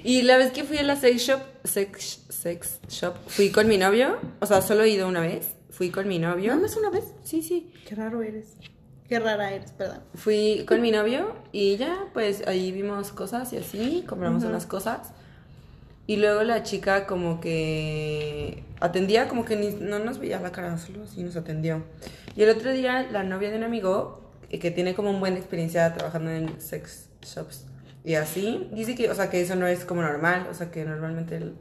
y 0.03 0.21
la 0.23 0.37
vez 0.37 0.51
que 0.51 0.63
fui 0.63 0.77
a 0.77 0.83
la 0.83 0.95
sex 0.95 1.21
shop, 1.21 1.41
sex, 1.63 2.21
sex 2.29 2.79
shop, 2.89 3.15
fui 3.27 3.51
con 3.51 3.67
mi 3.67 3.77
novio, 3.77 4.19
o 4.39 4.45
sea, 4.45 4.61
solo 4.61 4.83
he 4.83 4.89
ido 4.89 5.07
una 5.07 5.21
vez, 5.21 5.55
fui 5.69 5.89
con 5.89 6.07
mi 6.07 6.19
novio. 6.19 6.55
¿No 6.55 6.61
más 6.61 6.75
una 6.75 6.89
vez? 6.89 7.05
Sí, 7.23 7.41
sí. 7.41 7.73
Qué 7.87 7.95
raro 7.95 8.21
eres. 8.21 8.55
Qué 9.07 9.19
rara 9.19 9.51
eres, 9.51 9.71
perdón. 9.71 9.99
Fui 10.15 10.65
con 10.67 10.81
mi 10.81 10.89
novio 10.91 11.35
y 11.51 11.77
ya, 11.77 12.05
pues 12.13 12.45
ahí 12.47 12.71
vimos 12.71 13.11
cosas 13.11 13.53
y 13.53 13.57
así, 13.57 14.03
compramos 14.07 14.43
unas 14.43 14.65
cosas. 14.65 15.11
Y 16.07 16.17
luego 16.17 16.43
la 16.43 16.63
chica 16.63 17.05
como 17.05 17.39
que 17.39 18.63
atendía, 18.79 19.27
como 19.27 19.45
que 19.45 19.55
ni, 19.55 19.69
no 19.73 19.99
nos 19.99 20.17
veía 20.17 20.39
la 20.39 20.51
cara, 20.51 20.77
solo 20.77 21.03
así 21.03 21.23
nos 21.23 21.35
atendió. 21.35 21.83
Y 22.35 22.43
el 22.43 22.49
otro 22.49 22.71
día 22.71 23.07
la 23.11 23.23
novia 23.23 23.51
de 23.51 23.57
un 23.57 23.63
amigo, 23.63 24.24
eh, 24.55 24.59
que 24.59 24.71
tiene 24.71 24.93
como 24.95 25.09
una 25.09 25.19
buena 25.19 25.37
experiencia 25.37 25.93
trabajando 25.93 26.31
en 26.31 26.59
sex 26.61 27.09
shops 27.21 27.65
y 28.03 28.15
así, 28.15 28.69
dice 28.71 28.93
que, 28.95 29.09
o 29.09 29.15
sea, 29.15 29.29
que 29.29 29.41
eso 29.41 29.55
no 29.55 29.65
es 29.67 29.83
como 29.83 30.01
normal, 30.01 30.47
o 30.49 30.53
sea, 30.53 30.69
que 30.69 30.85
normalmente... 30.85 31.37
el- 31.37 31.55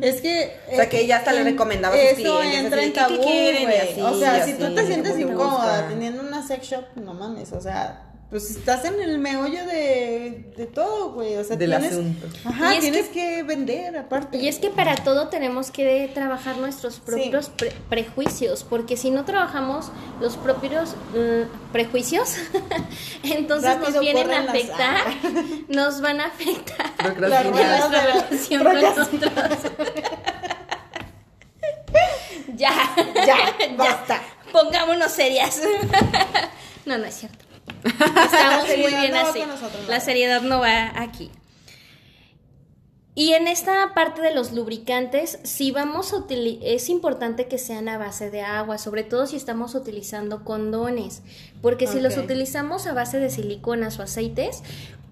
Es 0.00 0.20
que. 0.22 0.54
O 0.72 0.76
sea, 0.76 0.88
que 0.88 1.00
ella 1.00 1.16
hasta 1.18 1.32
le 1.32 1.40
en- 1.40 1.44
recomendaba 1.46 1.94
a 1.94 1.98
sus 1.98 2.18
Eso 2.18 2.42
entra 2.42 2.78
así 2.78 2.86
en 2.88 2.92
¿qué- 2.92 3.00
qué 3.00 3.14
tabú, 3.14 3.22
quieren? 3.22 3.62
Y 3.70 3.74
así, 3.74 4.00
O 4.00 4.18
sea, 4.18 4.38
y 4.38 4.52
si 4.52 4.58
tú 4.58 4.74
te 4.74 4.86
sientes 4.86 5.18
incómoda 5.18 5.88
teniendo 5.88 6.22
una 6.22 6.46
sex 6.46 6.66
shop, 6.66 6.84
no 6.96 7.12
mames. 7.14 7.52
O 7.52 7.60
sea, 7.60 8.11
pues 8.32 8.50
estás 8.50 8.84
en 8.86 8.98
el 8.98 9.18
meollo 9.18 9.66
de, 9.66 10.50
de 10.56 10.66
todo, 10.66 11.12
güey. 11.12 11.36
O 11.36 11.44
sea, 11.44 11.54
Del 11.56 11.68
tienes. 11.70 11.92
asunto. 11.92 12.26
Ajá, 12.46 12.80
tienes 12.80 13.08
que... 13.08 13.42
vender 13.42 13.94
aparte. 13.98 14.38
Y 14.38 14.48
es 14.48 14.58
que 14.58 14.70
para 14.70 14.94
todo 14.94 15.28
tenemos 15.28 15.70
que 15.70 16.10
trabajar 16.14 16.56
nuestros 16.56 16.98
propios 16.98 17.50
pre- 17.50 17.74
prejuicios, 17.90 18.64
porque 18.64 18.96
si 18.96 19.10
no 19.10 19.26
trabajamos 19.26 19.92
los 20.18 20.38
propios 20.38 20.94
mm, 21.14 21.72
prejuicios, 21.72 22.36
entonces 23.22 23.68
Rápido 23.68 23.90
nos 23.92 24.00
vienen 24.00 24.30
a 24.32 24.40
afectar, 24.50 25.04
nos 25.68 26.00
van 26.00 26.20
a 26.22 26.26
afectar 26.28 26.90
nuestra 27.20 27.42
relación 28.00 28.64
con 28.64 28.80
nosotros. 28.80 29.32
ya, 32.56 32.72
Ya, 33.26 33.36
basta. 33.76 34.22
Pongámonos 34.52 35.12
serias. 35.12 35.60
no, 36.86 36.96
no 36.96 37.04
es 37.04 37.14
cierto. 37.14 37.44
Estamos 37.84 38.66
muy 38.66 38.94
bien 38.94 39.12
no 39.12 39.20
así. 39.20 39.40
nosotros. 39.40 39.88
La 39.88 40.00
seriedad 40.00 40.42
no 40.42 40.60
va 40.60 41.00
aquí. 41.00 41.30
Y 43.14 43.34
en 43.34 43.46
esta 43.46 43.92
parte 43.92 44.22
de 44.22 44.34
los 44.34 44.52
lubricantes, 44.52 45.38
si 45.42 45.70
vamos 45.70 46.14
a 46.14 46.24
es 46.30 46.88
importante 46.88 47.46
que 47.46 47.58
sean 47.58 47.90
a 47.90 47.98
base 47.98 48.30
de 48.30 48.40
agua, 48.40 48.78
sobre 48.78 49.04
todo 49.04 49.26
si 49.26 49.36
estamos 49.36 49.74
utilizando 49.74 50.44
condones, 50.44 51.22
porque 51.60 51.86
si 51.86 52.00
los 52.00 52.16
utilizamos 52.16 52.86
a 52.86 52.94
base 52.94 53.18
de 53.18 53.28
siliconas 53.28 53.98
o 53.98 54.02
aceites, 54.02 54.62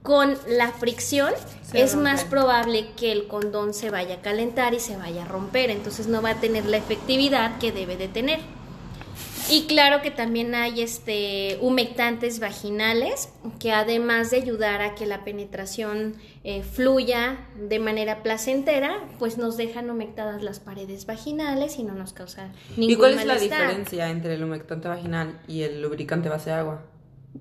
con 0.03 0.35
la 0.49 0.73
fricción 0.73 1.35
Se 1.63 1.83
es 1.83 1.95
más 1.95 2.25
probable 2.25 2.89
que 2.97 3.13
el 3.13 3.27
condón 3.27 3.75
se 3.75 3.91
vaya 3.91 4.15
a 4.15 4.21
calentar 4.23 4.73
y 4.73 4.81
se 4.81 4.97
vaya 4.97 5.25
a 5.25 5.29
romper, 5.29 5.69
entonces 5.69 6.07
no 6.07 6.23
va 6.23 6.31
a 6.31 6.41
tener 6.41 6.65
la 6.65 6.79
efectividad 6.79 7.59
que 7.59 7.71
debe 7.71 7.99
de 7.99 8.09
tener. 8.09 8.41
Y 9.51 9.67
claro 9.67 10.01
que 10.01 10.13
también 10.13 10.55
hay 10.55 10.81
este 10.81 11.59
humectantes 11.61 12.39
vaginales 12.39 13.31
que 13.59 13.73
además 13.73 14.31
de 14.31 14.37
ayudar 14.37 14.81
a 14.81 14.95
que 14.95 15.07
la 15.07 15.25
penetración 15.25 16.15
eh, 16.45 16.63
fluya 16.63 17.49
de 17.57 17.81
manera 17.81 18.23
placentera, 18.23 18.97
pues 19.19 19.39
nos 19.39 19.57
dejan 19.57 19.91
humectadas 19.91 20.43
las 20.43 20.61
paredes 20.61 21.05
vaginales 21.05 21.81
y 21.81 21.83
no 21.83 21.95
nos 21.95 22.13
causa 22.13 22.53
ningún 22.77 22.91
¿Y 22.91 22.97
cuál 22.97 23.15
es 23.15 23.27
la 23.27 23.39
diferencia 23.39 24.09
entre 24.11 24.35
el 24.35 24.45
humectante 24.45 24.87
vaginal 24.87 25.41
y 25.49 25.63
el 25.63 25.83
lubricante 25.83 26.29
base 26.29 26.51
de 26.51 26.57
agua? 26.57 26.83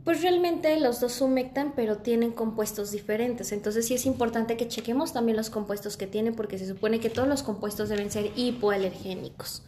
Pues 0.03 0.21
realmente 0.21 0.79
los 0.79 0.99
dos 0.99 1.19
humectan, 1.21 1.73
pero 1.75 1.97
tienen 1.97 2.31
compuestos 2.31 2.91
diferentes. 2.91 3.51
Entonces 3.51 3.87
sí 3.87 3.95
es 3.95 4.05
importante 4.05 4.55
que 4.55 4.67
chequemos 4.67 5.13
también 5.13 5.35
los 5.35 5.49
compuestos 5.49 5.97
que 5.97 6.07
tienen, 6.07 6.35
porque 6.35 6.57
se 6.57 6.67
supone 6.67 6.99
que 6.99 7.09
todos 7.09 7.27
los 7.27 7.43
compuestos 7.43 7.89
deben 7.89 8.11
ser 8.11 8.31
hipoalergénicos. 8.35 9.63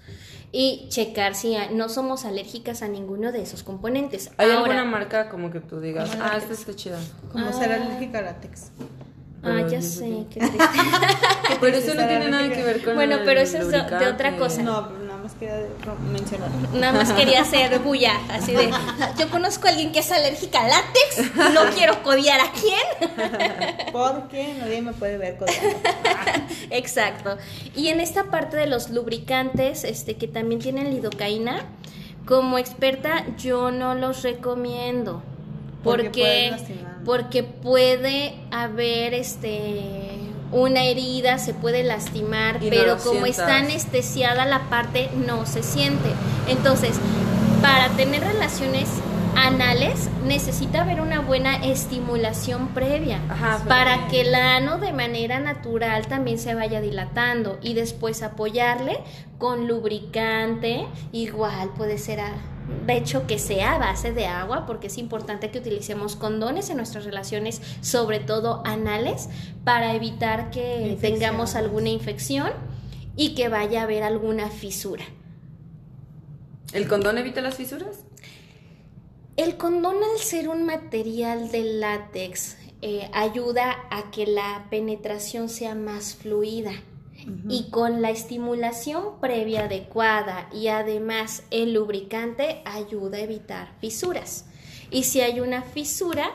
Y 0.54 0.88
checar 0.90 1.34
si 1.36 1.56
no 1.74 1.88
somos 1.88 2.26
alérgicas 2.26 2.82
a 2.82 2.88
ninguno 2.90 3.32
de 3.32 3.42
esos 3.42 3.64
componentes. 3.64 4.32
¿Hay 4.38 4.50
Ahora, 4.50 4.60
alguna 4.64 4.84
marca 4.86 5.30
como 5.30 5.50
que 5.50 5.62
tú 5.62 5.80
digas, 5.80 6.10
Como 6.10 6.24
ah, 6.24 6.36
esta 6.38 6.54
está 6.54 6.76
chida? 6.76 7.00
Como 7.32 7.46
Ah. 7.48 7.54
ser 7.54 7.72
alérgica 7.72 8.20
a 8.20 8.22
látex. 8.24 8.72
Ah, 9.44 9.56
Pero 9.56 9.70
ya 9.70 9.80
yo 9.80 9.82
sé, 9.82 10.26
qué 10.30 10.40
triste. 10.40 10.58
Pero 11.62 11.78
eso 11.78 11.96
no 11.96 12.08
tiene 12.08 12.30
nada 12.30 12.50
que 12.50 12.64
ver 12.64 12.84
con 12.84 12.96
Bueno, 12.96 13.16
el 13.16 13.24
pero 13.24 13.40
eso 13.40 13.58
es 13.58 13.70
de- 13.70 13.80
otra 13.82 14.38
cosa. 14.38 14.62
No, 14.62 14.90
quería 15.42 15.96
mencionar. 16.12 16.50
Nada 16.74 16.94
más 16.94 17.12
quería 17.14 17.42
hacer 17.42 17.80
bulla, 17.80 18.14
así 18.30 18.54
de, 18.54 18.70
yo 19.18 19.30
conozco 19.30 19.68
a 19.68 19.72
alguien 19.72 19.92
que 19.92 20.00
es 20.00 20.12
alérgica 20.12 20.62
a 20.62 20.68
látex, 20.68 21.36
no 21.54 21.62
quiero 21.76 22.04
codiar 22.04 22.40
a 22.40 22.52
quién. 22.52 23.90
Porque 23.92 24.54
nadie 24.60 24.82
me 24.82 24.94
puede 24.94 25.18
ver 25.18 25.38
codeando. 25.38 25.80
Exacto. 26.70 27.38
Y 27.76 27.88
en 27.88 28.00
esta 28.00 28.26
parte 28.26 28.56
de 28.56 28.68
los 28.68 28.92
lubricantes, 28.92 29.84
este, 29.84 30.16
que 30.16 30.28
también 30.28 30.62
tienen 30.62 30.92
lidocaína, 30.92 31.66
como 32.26 32.60
experta 32.60 33.26
yo 33.38 33.72
no 33.72 33.96
los 33.96 34.22
recomiendo. 34.22 35.24
Porque 35.84 36.54
porque 37.04 37.42
puede 37.42 38.36
haber 38.52 39.16
este 39.16 40.21
una 40.52 40.84
herida, 40.84 41.38
se 41.38 41.54
puede 41.54 41.84
lastimar, 41.84 42.62
Y 42.64 42.70
pero 42.70 42.98
como 42.98 43.26
está 43.26 43.58
anestesiada 43.58 44.46
la 44.46 44.70
parte 44.70 45.10
no 45.28 45.46
se 45.46 45.64
siente. 45.64 46.10
Entonces, 46.48 46.96
para 47.62 47.90
tener 47.90 48.22
relaciones 48.22 48.90
anales 49.36 50.10
necesita 50.26 50.82
haber 50.82 51.00
una 51.00 51.22
buena 51.22 51.56
estimulación 51.64 52.68
previa 52.70 53.22
Ajá, 53.30 53.58
pero- 53.60 53.70
para 53.70 54.08
que 54.10 54.22
el 54.22 54.36
ano 54.36 54.78
de 54.78 54.92
manera 54.92 55.40
natural 55.40 56.08
también 56.08 56.38
se 56.38 56.54
vaya 56.54 56.82
dilatando 56.82 57.58
y 57.62 57.74
después 57.74 58.24
apoyarle 58.24 59.00
con 59.38 59.68
lubricante, 59.68 60.86
igual 61.14 61.70
puede 61.78 61.98
ser 61.98 62.20
a- 62.20 62.34
de 62.86 62.98
hecho 62.98 63.28
que 63.28 63.40
sea 63.40 63.76
a 63.76 63.78
base 63.78 64.12
de 64.12 64.26
agua 64.26 64.66
porque 64.66 64.88
es 64.88 64.98
importante 64.98 65.52
que 65.52 65.60
utilicemos 65.60 66.16
condones 66.16 66.70
en 66.70 66.78
nuestras 66.78 67.06
relaciones, 67.06 67.62
sobre 67.82 68.20
todo 68.20 68.62
anales, 68.66 69.30
para 69.64 69.94
evitar 69.94 70.50
que 70.52 70.98
tengamos 71.00 71.56
alguna 71.56 71.90
infección 71.90 72.52
y 73.16 73.36
que 73.36 73.50
vaya 73.50 73.82
a 73.82 73.84
haber 73.84 74.04
alguna 74.04 74.50
fisura. 74.50 75.04
¿El 76.74 76.88
condón 76.88 77.18
evita 77.18 77.42
las 77.42 77.56
fisuras? 77.56 78.06
El 79.38 79.58
condón 79.58 79.96
al 79.96 80.20
ser 80.20 80.50
un 80.50 80.66
material 80.66 81.52
de 81.52 81.64
látex 81.64 82.58
eh, 82.82 83.10
ayuda 83.14 83.76
a 83.90 84.12
que 84.12 84.26
la 84.26 84.68
penetración 84.70 85.50
sea 85.50 85.76
más 85.76 86.16
fluida 86.16 86.72
y 87.50 87.70
con 87.70 88.02
la 88.02 88.10
estimulación 88.10 89.20
previa 89.20 89.66
adecuada 89.66 90.48
y 90.54 90.68
además 90.68 91.44
el 91.52 91.74
lubricante 91.74 92.62
ayuda 92.66 93.18
a 93.18 93.22
evitar 93.22 93.74
fisuras. 93.80 94.46
Y 94.90 95.04
si 95.04 95.22
hay 95.22 95.40
una 95.40 95.62
fisura 95.62 96.32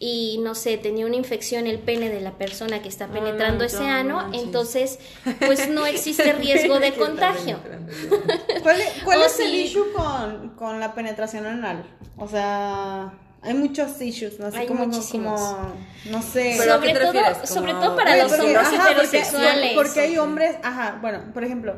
y 0.00 0.38
no 0.42 0.54
sé, 0.54 0.76
tenía 0.76 1.06
una 1.06 1.16
infección 1.16 1.66
el 1.66 1.78
pene 1.78 2.10
de 2.10 2.20
la 2.20 2.32
persona 2.32 2.82
que 2.82 2.88
está 2.88 3.06
penetrando 3.08 3.64
ese 3.64 3.86
ano, 3.86 4.30
entonces 4.34 4.98
pues 5.46 5.68
no 5.70 5.86
existe 5.86 6.32
riesgo 6.40 6.80
de 6.80 6.92
contagio. 6.94 7.58
¿Cuál, 8.62 8.80
es- 8.80 9.02
cuál 9.04 9.20
O 9.20 9.24
es 9.24 9.38
el 9.40 9.54
issue 9.54 9.92
con, 9.94 10.50
con 10.56 10.80
la 10.80 10.94
penetración 10.94 11.46
anal? 11.46 11.84
O 12.16 12.28
sea, 12.28 13.14
hay 13.44 13.54
muchos 13.54 14.00
issues, 14.00 14.38
¿no? 14.40 14.46
Así 14.46 14.56
Hay 14.58 14.66
como, 14.66 14.86
muchísimos. 14.86 15.40
como, 15.40 15.72
no 16.10 16.22
sé. 16.22 16.56
Pero 16.58 16.74
¿a 16.74 16.80
qué 16.80 16.88
sobre 16.88 16.92
te 16.92 17.00
todo, 17.00 17.12
refieres? 17.12 17.48
sobre 17.48 17.72
todo 17.74 17.96
para 17.96 18.12
Oye, 18.12 18.22
los 18.22 18.32
porque- 18.32 18.42
hombres 18.46 18.66
ajá, 18.66 18.76
porque- 18.76 18.92
heterosexuales. 18.92 19.72
Porque, 19.74 20.00
hay 20.00 20.18
hombres, 20.18 20.56
ajá, 20.62 20.98
bueno, 21.00 21.20
por 21.32 21.44
ejemplo, 21.44 21.76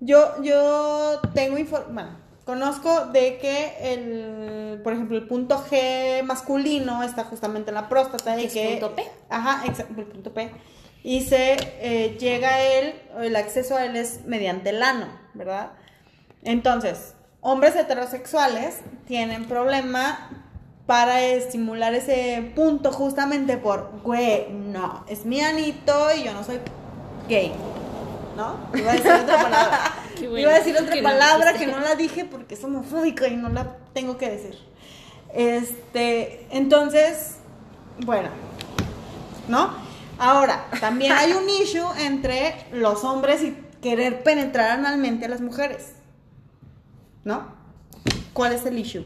yo, 0.00 0.42
yo 0.42 1.20
tengo 1.34 1.58
información, 1.58 1.94
bueno, 1.94 2.10
conozco 2.44 3.06
de 3.06 3.38
que 3.38 3.92
el, 3.92 4.80
por 4.82 4.92
ejemplo, 4.94 5.16
el 5.18 5.26
punto 5.28 5.64
G 5.70 6.22
masculino 6.22 7.02
está 7.02 7.24
justamente 7.24 7.70
en 7.70 7.74
la 7.74 7.88
próstata 7.88 8.40
y 8.40 8.46
¿Es 8.46 8.52
que... 8.52 8.70
punto 8.80 8.94
P? 8.96 9.04
Ajá, 9.28 9.66
exacto, 9.66 10.00
el 10.00 10.06
punto 10.06 10.32
P. 10.32 10.50
Y 11.02 11.22
se 11.22 11.56
eh, 11.80 12.16
llega 12.18 12.48
a 12.50 12.60
él, 12.62 12.94
el 13.20 13.36
acceso 13.36 13.76
a 13.76 13.84
él 13.84 13.96
es 13.96 14.24
mediante 14.26 14.70
el 14.70 14.82
ano, 14.82 15.06
¿verdad? 15.34 15.70
Entonces, 16.42 17.14
hombres 17.40 17.74
heterosexuales 17.76 18.80
tienen 19.06 19.46
problema 19.46 20.46
para 20.90 21.22
estimular 21.22 21.94
ese 21.94 22.50
punto 22.56 22.90
justamente 22.90 23.56
por, 23.56 23.92
güey, 24.02 24.50
no, 24.50 25.04
es 25.06 25.24
mi 25.24 25.40
anito 25.40 26.08
y 26.16 26.24
yo 26.24 26.32
no 26.32 26.42
soy 26.42 26.58
gay. 27.28 27.52
¿No? 28.36 28.56
Iba 28.76 28.90
a 28.90 28.94
decir 28.94 29.12
otra 29.12 29.36
palabra. 29.42 29.80
Bueno 30.18 30.38
Iba 30.38 30.50
a 30.50 30.54
decir 30.54 30.76
otra 30.76 30.92
que 30.92 31.00
no 31.00 31.08
palabra 31.08 31.52
dijiste. 31.52 31.72
que 31.72 31.78
no 31.78 31.80
la 31.86 31.94
dije 31.94 32.24
porque 32.24 32.54
es 32.54 32.64
homofóbica 32.64 33.28
y 33.28 33.36
no 33.36 33.50
la 33.50 33.76
tengo 33.92 34.18
que 34.18 34.30
decir. 34.30 34.58
Este, 35.32 36.48
entonces, 36.50 37.36
bueno, 38.04 38.30
¿no? 39.46 39.70
Ahora, 40.18 40.66
también 40.80 41.12
hay 41.12 41.34
un 41.34 41.48
issue 41.62 41.86
entre 42.00 42.66
los 42.72 43.04
hombres 43.04 43.44
y 43.44 43.56
querer 43.80 44.24
penetrar 44.24 44.72
analmente 44.72 45.26
a 45.26 45.28
las 45.28 45.40
mujeres. 45.40 45.92
¿no? 47.22 47.44
¿Cuál 48.32 48.54
es 48.54 48.66
el 48.66 48.76
issue? 48.76 49.04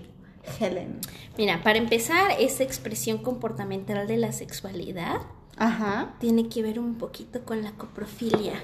Helen. 0.59 1.01
Mira, 1.37 1.63
para 1.63 1.79
empezar, 1.79 2.33
esa 2.39 2.63
expresión 2.63 3.19
comportamental 3.19 4.07
de 4.07 4.17
la 4.17 4.33
sexualidad 4.33 5.23
Ajá. 5.57 6.15
tiene 6.21 6.49
que 6.49 6.63
ver 6.63 6.79
un 6.79 6.97
poquito 6.97 7.45
con 7.45 7.63
la 7.63 7.73
coprofilia. 7.73 8.55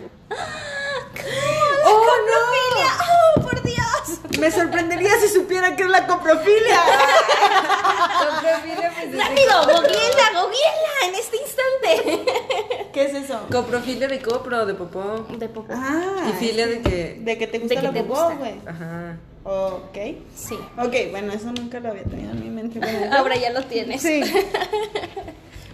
¡Oh, 1.85 2.07
no! 2.27 3.37
¡Oh, 3.37 3.43
por 3.43 3.63
Dios! 3.63 4.39
Me 4.39 4.51
sorprendería 4.51 5.11
si 5.21 5.29
supiera 5.29 5.77
que 5.77 5.83
es 5.85 5.89
la 5.89 6.07
coprofilia. 6.07 6.81
Coprofilia, 8.21 8.93
pues, 8.95 9.07
es 9.07 9.13
de 9.13 9.19
¡Rápido! 9.19 9.63
¡Googleala, 9.63 10.41
googleala 10.41 11.09
en 11.09 11.15
este 11.15 11.37
instante! 11.37 12.91
¿Qué 12.93 13.05
es 13.05 13.15
eso? 13.15 13.47
Coprofilia 13.51 14.09
de 14.09 14.21
copro, 14.21 14.67
de 14.67 14.75
popó. 14.75 15.27
De 15.37 15.49
popó. 15.49 15.73
Ah. 15.75 16.27
Y 16.29 16.33
filia 16.45 16.67
de 16.67 16.81
que. 16.83 17.19
De 17.21 17.39
que 17.39 17.47
te 17.47 17.59
gusta 17.59 17.77
que 17.77 17.83
la 17.83 17.93
te 17.93 18.05
popó, 18.05 18.37
güey. 18.37 18.61
Ajá. 18.67 19.17
Ok. 19.45 19.97
Sí. 20.35 20.55
Ok, 20.77 20.95
bueno, 21.11 21.33
eso 21.33 21.51
nunca 21.53 21.81
lo 21.81 21.91
había 21.91 22.05
tenido 22.05 22.31
en 22.33 22.41
mi 22.41 22.51
mente. 22.51 22.79
Bueno, 22.79 23.17
Ahora 23.17 23.37
ya 23.37 23.51
lo 23.51 23.63
tienes. 23.65 24.03
Sí. 24.03 24.21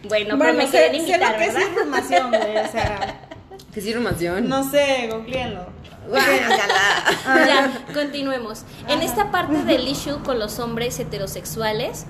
Bueno, 0.08 0.38
pero 0.38 0.52
bueno, 0.52 0.58
me 0.58 0.66
sé, 0.66 0.70
quieren 0.70 0.92
sé 1.04 1.12
invitar, 1.14 1.32
lo 1.32 1.38
que 1.38 1.44
es 1.46 1.54
¿verdad? 1.54 1.68
información, 1.70 2.28
güey. 2.28 2.56
O 2.58 2.70
sea, 2.70 3.20
¿Qué 3.74 3.80
es 3.80 3.86
irrumación? 3.86 4.48
no 4.48 4.70
sé, 4.70 5.08
googleenlo. 5.10 5.66
Guácala. 6.08 7.04
Ya, 7.48 7.84
continuemos. 7.92 8.62
En 8.88 9.02
esta 9.02 9.32
parte 9.32 9.64
del 9.64 9.88
issue 9.88 10.22
con 10.22 10.38
los 10.38 10.60
hombres 10.60 11.00
heterosexuales, 11.00 12.06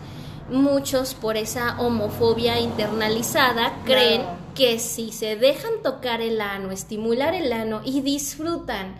muchos 0.50 1.14
por 1.14 1.38
esa 1.38 1.80
homofobia 1.80 2.60
internalizada 2.60 3.72
creen 3.86 4.20
Claro. 4.22 4.36
que 4.54 4.78
si 4.78 5.10
se 5.12 5.36
dejan 5.36 5.72
tocar 5.82 6.20
el 6.20 6.42
ano, 6.42 6.72
estimular 6.72 7.32
el 7.34 7.50
ano 7.50 7.80
y 7.82 8.02
disfrutan 8.02 8.94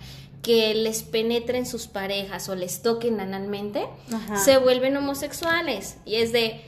que 0.46 0.74
les 0.74 1.02
penetren 1.02 1.66
sus 1.66 1.88
parejas 1.88 2.48
o 2.48 2.54
les 2.54 2.80
toquen 2.80 3.18
analmente, 3.18 3.88
Ajá. 4.14 4.36
se 4.38 4.58
vuelven 4.58 4.96
homosexuales. 4.96 5.96
Y 6.04 6.16
es 6.16 6.30
de, 6.30 6.64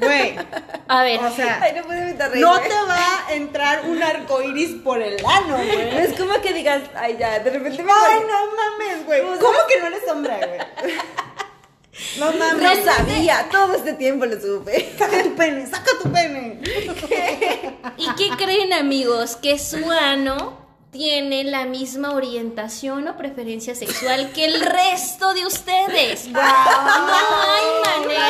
Güey, 0.00 0.34
a 0.88 1.02
ver, 1.04 1.20
o 1.20 1.30
sea, 1.32 1.60
Ay, 1.62 1.74
no 1.76 1.82
puedo 1.84 2.00
evitar 2.00 2.30
reír. 2.32 2.42
no 2.42 2.58
te 2.58 2.68
va 2.88 3.26
a 3.28 3.34
entrar 3.34 3.84
un 3.88 4.02
arco 4.02 4.42
iris 4.42 4.80
por 4.82 5.00
el 5.00 5.16
ano, 5.24 5.58
No 5.58 5.64
güey. 5.64 5.96
es 5.98 6.18
como 6.18 6.40
que 6.40 6.52
digas, 6.54 6.82
ay, 6.96 7.16
ya, 7.20 7.38
de 7.38 7.50
repente 7.50 7.84
me. 7.84 7.92
Ay, 7.92 8.20
no 8.26 8.46
mames, 8.56 9.06
güey. 9.06 9.22
¿Cómo 9.38 9.58
que 9.68 9.80
no 9.80 9.86
eres 9.86 10.02
hombre, 10.10 10.34
güey? 10.36 10.94
No 12.18 12.32
mames. 12.32 12.84
No 12.84 12.92
sabía, 12.92 13.46
todo 13.52 13.74
este 13.74 13.92
tiempo 13.92 14.26
lo 14.26 14.40
supe. 14.40 14.92
Saca 14.98 15.22
tu 15.22 15.34
pene, 15.36 15.66
saca 15.68 15.90
tu 16.02 16.10
pene. 16.10 16.60
¿Y 17.96 18.08
qué 18.16 18.30
creen 18.36 18.72
amigos? 18.72 19.36
Que 19.36 19.58
su 19.60 19.88
ano 19.88 20.63
tiene 20.94 21.42
la 21.42 21.64
misma 21.66 22.12
orientación 22.12 23.08
o 23.08 23.16
preferencia 23.16 23.74
sexual 23.74 24.30
que 24.32 24.44
el 24.44 24.60
resto 24.64 25.34
de 25.34 25.44
ustedes. 25.44 26.28
No 26.32 26.40
hay 26.40 28.00
manera. 28.06 28.28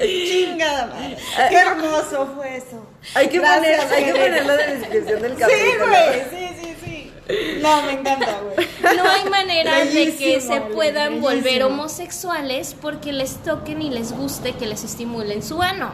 Chingada 0.00 0.86
madre. 0.86 1.16
Qué 1.48 1.56
hermoso 1.56 2.32
fue 2.36 2.56
eso. 2.56 2.86
Hay 3.14 3.28
que, 3.28 3.38
Gracias, 3.38 3.84
poner, 3.84 3.98
hay 3.98 4.04
que 4.04 4.12
ponerlo 4.12 4.56
de 4.56 4.76
descripción 4.76 5.22
del 5.22 5.32
Sí, 5.34 5.40
capítulo. 5.40 5.86
güey. 5.88 6.20
Sí, 6.30 6.48
sí, 6.62 6.76
sí. 6.84 7.12
No, 7.60 7.82
me 7.82 7.92
encanta, 7.92 8.38
güey. 8.42 8.96
No 8.96 9.04
hay 9.10 9.24
manera 9.30 9.84
de 9.84 10.16
que 10.16 10.40
se 10.40 10.60
puedan 10.60 11.20
bellísimo. 11.20 11.20
volver 11.28 11.62
homosexuales 11.64 12.76
porque 12.80 13.12
les 13.12 13.36
toquen 13.42 13.82
y 13.82 13.90
les 13.90 14.12
guste 14.12 14.52
que 14.54 14.66
les 14.66 14.84
estimulen 14.84 15.42
su 15.42 15.60
ano. 15.62 15.92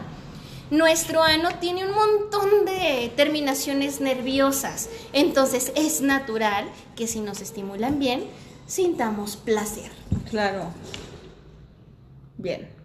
Nuestro 0.71 1.23
ano 1.23 1.51
tiene 1.61 1.87
un 1.87 1.95
montón 1.95 2.65
de 2.67 3.13
terminaciones 3.17 4.01
nerviosas, 4.01 4.89
entonces 5.13 5.73
es 5.75 6.01
natural 6.03 6.67
que 6.95 7.07
si 7.07 7.21
nos 7.21 7.41
estimulan 7.41 7.99
bien, 7.99 8.25
sintamos 8.67 9.37
placer. 9.37 9.91
Claro. 10.31 10.73
Bien. 12.37 12.79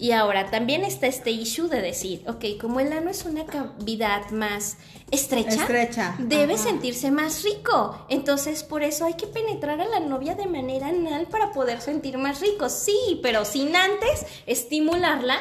Y 0.00 0.12
ahora 0.12 0.48
también 0.48 0.84
está 0.84 1.08
este 1.08 1.32
issue 1.32 1.68
de 1.68 1.82
decir, 1.82 2.22
ok, 2.28 2.60
como 2.60 2.78
el 2.78 2.92
ano 2.92 3.10
es 3.10 3.24
una 3.24 3.44
cavidad 3.44 4.30
más 4.30 4.76
estrecha, 5.10 5.62
Estrecha, 5.62 6.14
debe 6.20 6.54
ajá. 6.54 6.62
sentirse 6.62 7.10
más 7.10 7.42
rico. 7.42 8.06
Entonces, 8.08 8.62
por 8.62 8.84
eso 8.84 9.04
hay 9.04 9.14
que 9.14 9.26
penetrar 9.26 9.80
a 9.80 9.88
la 9.88 9.98
novia 9.98 10.36
de 10.36 10.46
manera 10.46 10.88
anal 10.88 11.26
para 11.26 11.50
poder 11.50 11.80
sentir 11.80 12.16
más 12.16 12.40
rico. 12.40 12.68
Sí, 12.68 13.18
pero 13.24 13.44
sin 13.44 13.74
antes 13.74 14.24
estimularla, 14.46 15.40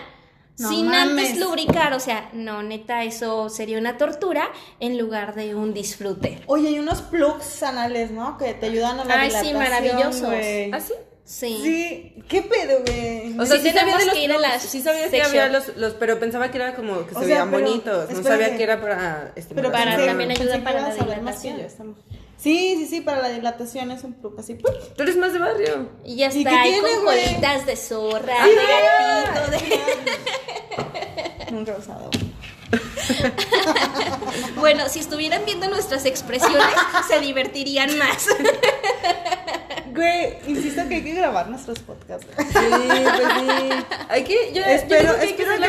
No 0.59 0.69
sin 0.69 0.87
mames. 0.87 1.29
antes 1.29 1.39
lubricar. 1.39 1.93
O 1.93 1.99
sea, 1.99 2.29
no, 2.33 2.63
neta, 2.63 3.03
eso 3.03 3.49
sería 3.49 3.77
una 3.77 3.97
tortura 3.97 4.49
en 4.79 4.97
lugar 4.97 5.35
de 5.35 5.53
un 5.55 5.73
disfrute. 5.73 6.39
Oye, 6.47 6.69
hay 6.69 6.79
unos 6.79 7.01
plugs 7.01 7.61
anales, 7.63 8.11
¿no? 8.11 8.37
Que 8.37 8.53
te 8.53 8.67
ayudan 8.67 8.99
a 8.99 9.05
la 9.05 9.19
Ay, 9.21 9.31
sí, 9.31 9.53
maravillosos. 9.53 10.21
güey. 10.21 10.71
¿Ah, 10.73 10.79
sí? 10.79 10.93
Sí. 11.25 11.59
Sí, 11.61 12.23
¿qué 12.29 12.41
pedo, 12.41 12.79
güey? 12.87 13.37
O 13.37 13.45
sea, 13.45 13.57
Sí, 13.57 13.63
sí, 13.69 13.71
sabía 13.77 13.97
de 13.97 14.05
los 14.05 14.13
que 14.15 14.23
ir 14.23 14.31
a 14.31 14.35
plugs, 14.37 14.49
las 14.53 14.61
sí 14.63 14.81
sabía 14.81 15.09
que 15.09 15.21
había 15.21 15.49
los, 15.49 15.75
los, 15.75 15.93
pero 15.95 16.17
pensaba 16.19 16.49
que 16.49 16.57
era 16.57 16.73
como 16.73 17.05
que 17.05 17.13
O 17.15 17.19
se 17.19 17.25
sea, 17.25 17.43
veían 17.43 17.51
pero, 17.51 17.63
bonitos, 17.65 18.09
no 18.11 18.23
sabía 18.23 18.55
que 18.55 18.63
era 18.63 18.79
para 18.79 19.19
Pero 19.35 19.39
estimular. 19.41 19.71
Para 19.73 19.91
pensé- 19.97 20.05
también 20.07 20.31
ayuda 20.31 20.63
para 20.63 20.81
la 20.81 20.93
dilatación. 20.95 21.57
Yo, 22.37 22.43
Sí, 22.43 22.75
sí, 22.77 22.85
sí, 22.87 23.01
para 23.01 23.21
la 23.21 23.29
dilatación 23.29 23.89
es 23.91 24.03
un 24.03 24.13
plug 24.13 24.39
así. 24.39 24.53
¡pum! 24.55 24.73
Tú 24.95 25.03
eres 25.03 25.17
más 25.17 25.33
de 25.33 25.39
barrio. 25.39 25.89
Y 26.05 26.15
ya 26.17 26.31
¿Y 26.31 26.39
está, 26.43 26.61
ahí 26.61 26.71
tiene, 26.73 26.89
con 26.95 27.03
güey? 27.05 27.25
colitas 27.25 27.65
de 27.65 27.75
zorra, 27.75 28.35
Sí, 28.43 28.49
de 28.49 28.55
gatito, 28.55 29.51
de... 29.51 29.57
Nunca 31.51 31.71
he 31.73 31.79
usado. 31.79 32.09
Bueno, 34.57 34.89
si 34.89 34.99
estuvieran 34.99 35.43
viendo 35.45 35.67
nuestras 35.69 36.05
expresiones, 36.05 36.65
se 37.07 37.19
divertirían 37.19 37.97
más. 37.97 38.27
Güey, 39.93 40.37
insisto 40.45 40.87
que 40.87 40.95
hay 40.97 41.03
que 41.03 41.13
grabar 41.15 41.47
nuestros 41.49 41.79
podcasts. 41.79 42.27
Sí, 42.37 42.43
pues 42.53 42.55
sí. 42.59 43.69
Hay 44.09 44.23
que, 44.25 44.51
yo, 44.53 44.61
yo 44.61 44.65
Espero- 44.65 44.99
creo 44.99 45.15
que 45.15 45.21
hay 45.21 45.33
que 45.33 45.41
espero 45.41 45.53
hacer 45.53 45.59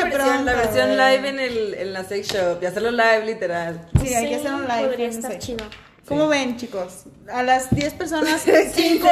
la 0.43 0.53
versión, 0.53 0.97
la 0.97 1.11
live 1.15 1.29
en, 1.29 1.39
el, 1.39 1.73
en 1.73 1.93
la 1.93 2.03
sex 2.03 2.27
shop 2.27 2.61
y 2.61 2.65
hacerlo 2.67 2.91
live 2.91 3.25
literal. 3.25 3.89
Sí, 4.03 4.13
hay 4.13 4.29
que 4.29 4.35
hacer 4.35 4.53
un 4.53 4.67
live. 4.67 4.87
Podría 4.87 5.07
estar 5.07 5.39
chido. 5.39 5.65
¿Cómo 6.09 6.27
ven, 6.27 6.57
chicos? 6.57 7.03
A 7.31 7.43
las 7.43 7.69
10 7.73 7.93
personas, 7.93 8.41
5, 8.73 9.07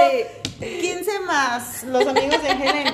15 0.60 1.20
más 1.20 1.84
los 1.84 2.06
amigos 2.08 2.42
de 2.42 2.50
Helen, 2.50 2.94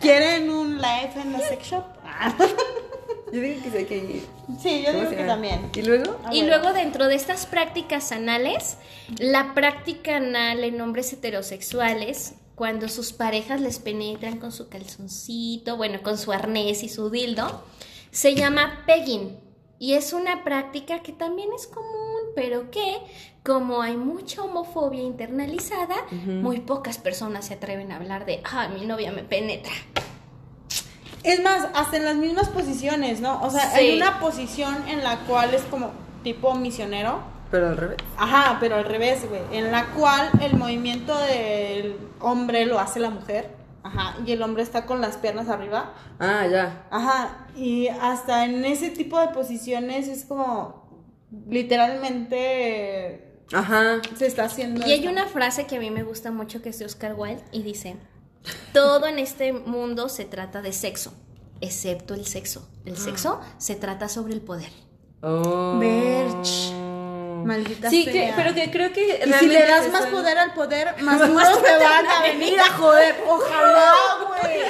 ¿quieren 0.00 0.50
un 0.50 0.76
live 0.78 1.12
en 1.16 1.32
la 1.32 1.38
sex 1.38 1.64
shop? 1.70 1.84
Ah. 2.04 2.34
Yo 3.32 3.40
digo 3.40 3.62
que 3.62 3.70
sí 3.70 3.76
hay 3.78 3.84
que 3.86 3.96
ir. 3.96 4.26
Sí, 4.62 4.82
yo 4.82 4.92
¿Cómo 4.92 4.98
digo 5.00 5.10
que 5.10 5.16
llama? 5.16 5.26
también. 5.32 5.70
¿Y 5.74 5.82
luego? 5.82 6.16
Y 6.30 6.42
ver. 6.42 6.50
luego 6.50 6.72
dentro 6.72 7.08
de 7.08 7.16
estas 7.16 7.46
prácticas 7.46 8.12
anales, 8.12 8.76
la 9.18 9.54
práctica 9.54 10.18
anal 10.18 10.62
en 10.62 10.80
hombres 10.80 11.12
heterosexuales, 11.12 12.34
cuando 12.54 12.88
sus 12.88 13.12
parejas 13.12 13.60
les 13.60 13.80
penetran 13.80 14.38
con 14.38 14.52
su 14.52 14.68
calzoncito, 14.68 15.76
bueno, 15.76 16.00
con 16.04 16.16
su 16.16 16.30
arnés 16.30 16.84
y 16.84 16.88
su 16.88 17.10
dildo, 17.10 17.64
se 18.12 18.36
llama 18.36 18.84
pegging. 18.86 19.36
Y 19.80 19.94
es 19.94 20.12
una 20.12 20.44
práctica 20.44 21.02
que 21.02 21.12
también 21.12 21.48
es 21.56 21.66
común, 21.66 22.20
pero 22.36 22.70
que 22.70 22.98
como 23.44 23.82
hay 23.82 23.96
mucha 23.96 24.42
homofobia 24.42 25.02
internalizada, 25.02 25.94
muy 26.26 26.60
pocas 26.60 26.96
personas 26.98 27.44
se 27.46 27.54
atreven 27.54 27.92
a 27.92 27.96
hablar 27.96 28.24
de, 28.24 28.40
ah, 28.50 28.68
mi 28.68 28.86
novia 28.86 29.12
me 29.12 29.22
penetra. 29.22 29.72
Es 31.22 31.42
más, 31.42 31.68
hasta 31.74 31.96
en 31.98 32.04
las 32.06 32.16
mismas 32.16 32.48
posiciones, 32.48 33.20
¿no? 33.20 33.42
O 33.42 33.50
sea, 33.50 33.70
Sí. 33.70 33.76
hay 33.80 33.96
una 33.96 34.18
posición 34.18 34.88
en 34.88 35.02
la 35.04 35.18
cual 35.20 35.52
es 35.54 35.62
como 35.62 35.90
tipo 36.22 36.54
misionero. 36.54 37.20
Pero 37.50 37.68
al 37.68 37.76
revés. 37.76 37.98
Ajá, 38.16 38.56
pero 38.60 38.76
al 38.76 38.84
revés, 38.84 39.28
güey. 39.28 39.40
En 39.52 39.70
la 39.70 39.86
cual 39.88 40.30
el 40.40 40.56
movimiento 40.56 41.16
del 41.18 41.96
hombre 42.20 42.66
lo 42.66 42.78
hace 42.78 42.98
la 43.00 43.10
mujer. 43.10 43.54
Ajá, 43.82 44.16
y 44.26 44.32
el 44.32 44.42
hombre 44.42 44.62
está 44.62 44.86
con 44.86 45.00
las 45.02 45.16
piernas 45.18 45.48
arriba. 45.50 45.92
Ah, 46.18 46.46
ya. 46.50 46.86
Ajá, 46.90 47.46
y 47.54 47.88
hasta 47.88 48.46
en 48.46 48.64
ese 48.64 48.88
tipo 48.90 49.18
de 49.20 49.28
posiciones 49.28 50.08
es 50.08 50.24
como 50.24 50.82
literalmente 51.48 53.23
Ajá. 53.52 54.00
se 54.16 54.26
está 54.26 54.44
haciendo. 54.44 54.86
Y 54.86 54.92
hay 54.92 55.06
una 55.06 55.26
frase 55.26 55.66
que 55.66 55.76
a 55.76 55.80
mí 55.80 55.90
me 55.90 56.02
gusta 56.02 56.30
mucho 56.30 56.62
que 56.62 56.70
es 56.70 56.78
de 56.78 56.86
Oscar 56.86 57.14
Wilde 57.16 57.42
y 57.52 57.62
dice, 57.62 57.96
todo 58.72 59.06
en 59.06 59.18
este 59.18 59.52
mundo 59.52 60.08
se 60.08 60.24
trata 60.24 60.62
de 60.62 60.72
sexo, 60.72 61.12
excepto 61.60 62.14
el 62.14 62.26
sexo. 62.26 62.68
El 62.84 62.96
sexo 62.96 63.40
se 63.58 63.74
trata 63.76 64.08
sobre 64.08 64.34
el 64.34 64.40
poder. 64.40 64.70
Oh. 65.22 65.78
Berch. 65.78 66.72
Maldita 67.44 67.90
Sí, 67.90 68.04
sea. 68.04 68.12
que, 68.12 68.32
pero 68.36 68.54
que 68.54 68.70
creo 68.70 68.92
que 68.92 69.22
Y 69.26 69.32
si 69.34 69.46
le 69.48 69.66
das 69.66 69.90
más 69.92 70.06
poder 70.06 70.38
al 70.38 70.54
poder, 70.54 70.94
más 71.02 71.18
duros 71.26 71.62
te 71.62 71.76
van 71.84 72.06
a 72.06 72.22
venir 72.22 72.58
a 72.58 72.70
joder. 72.72 73.22
Ojalá, 73.28 73.92
güey. 74.26 74.62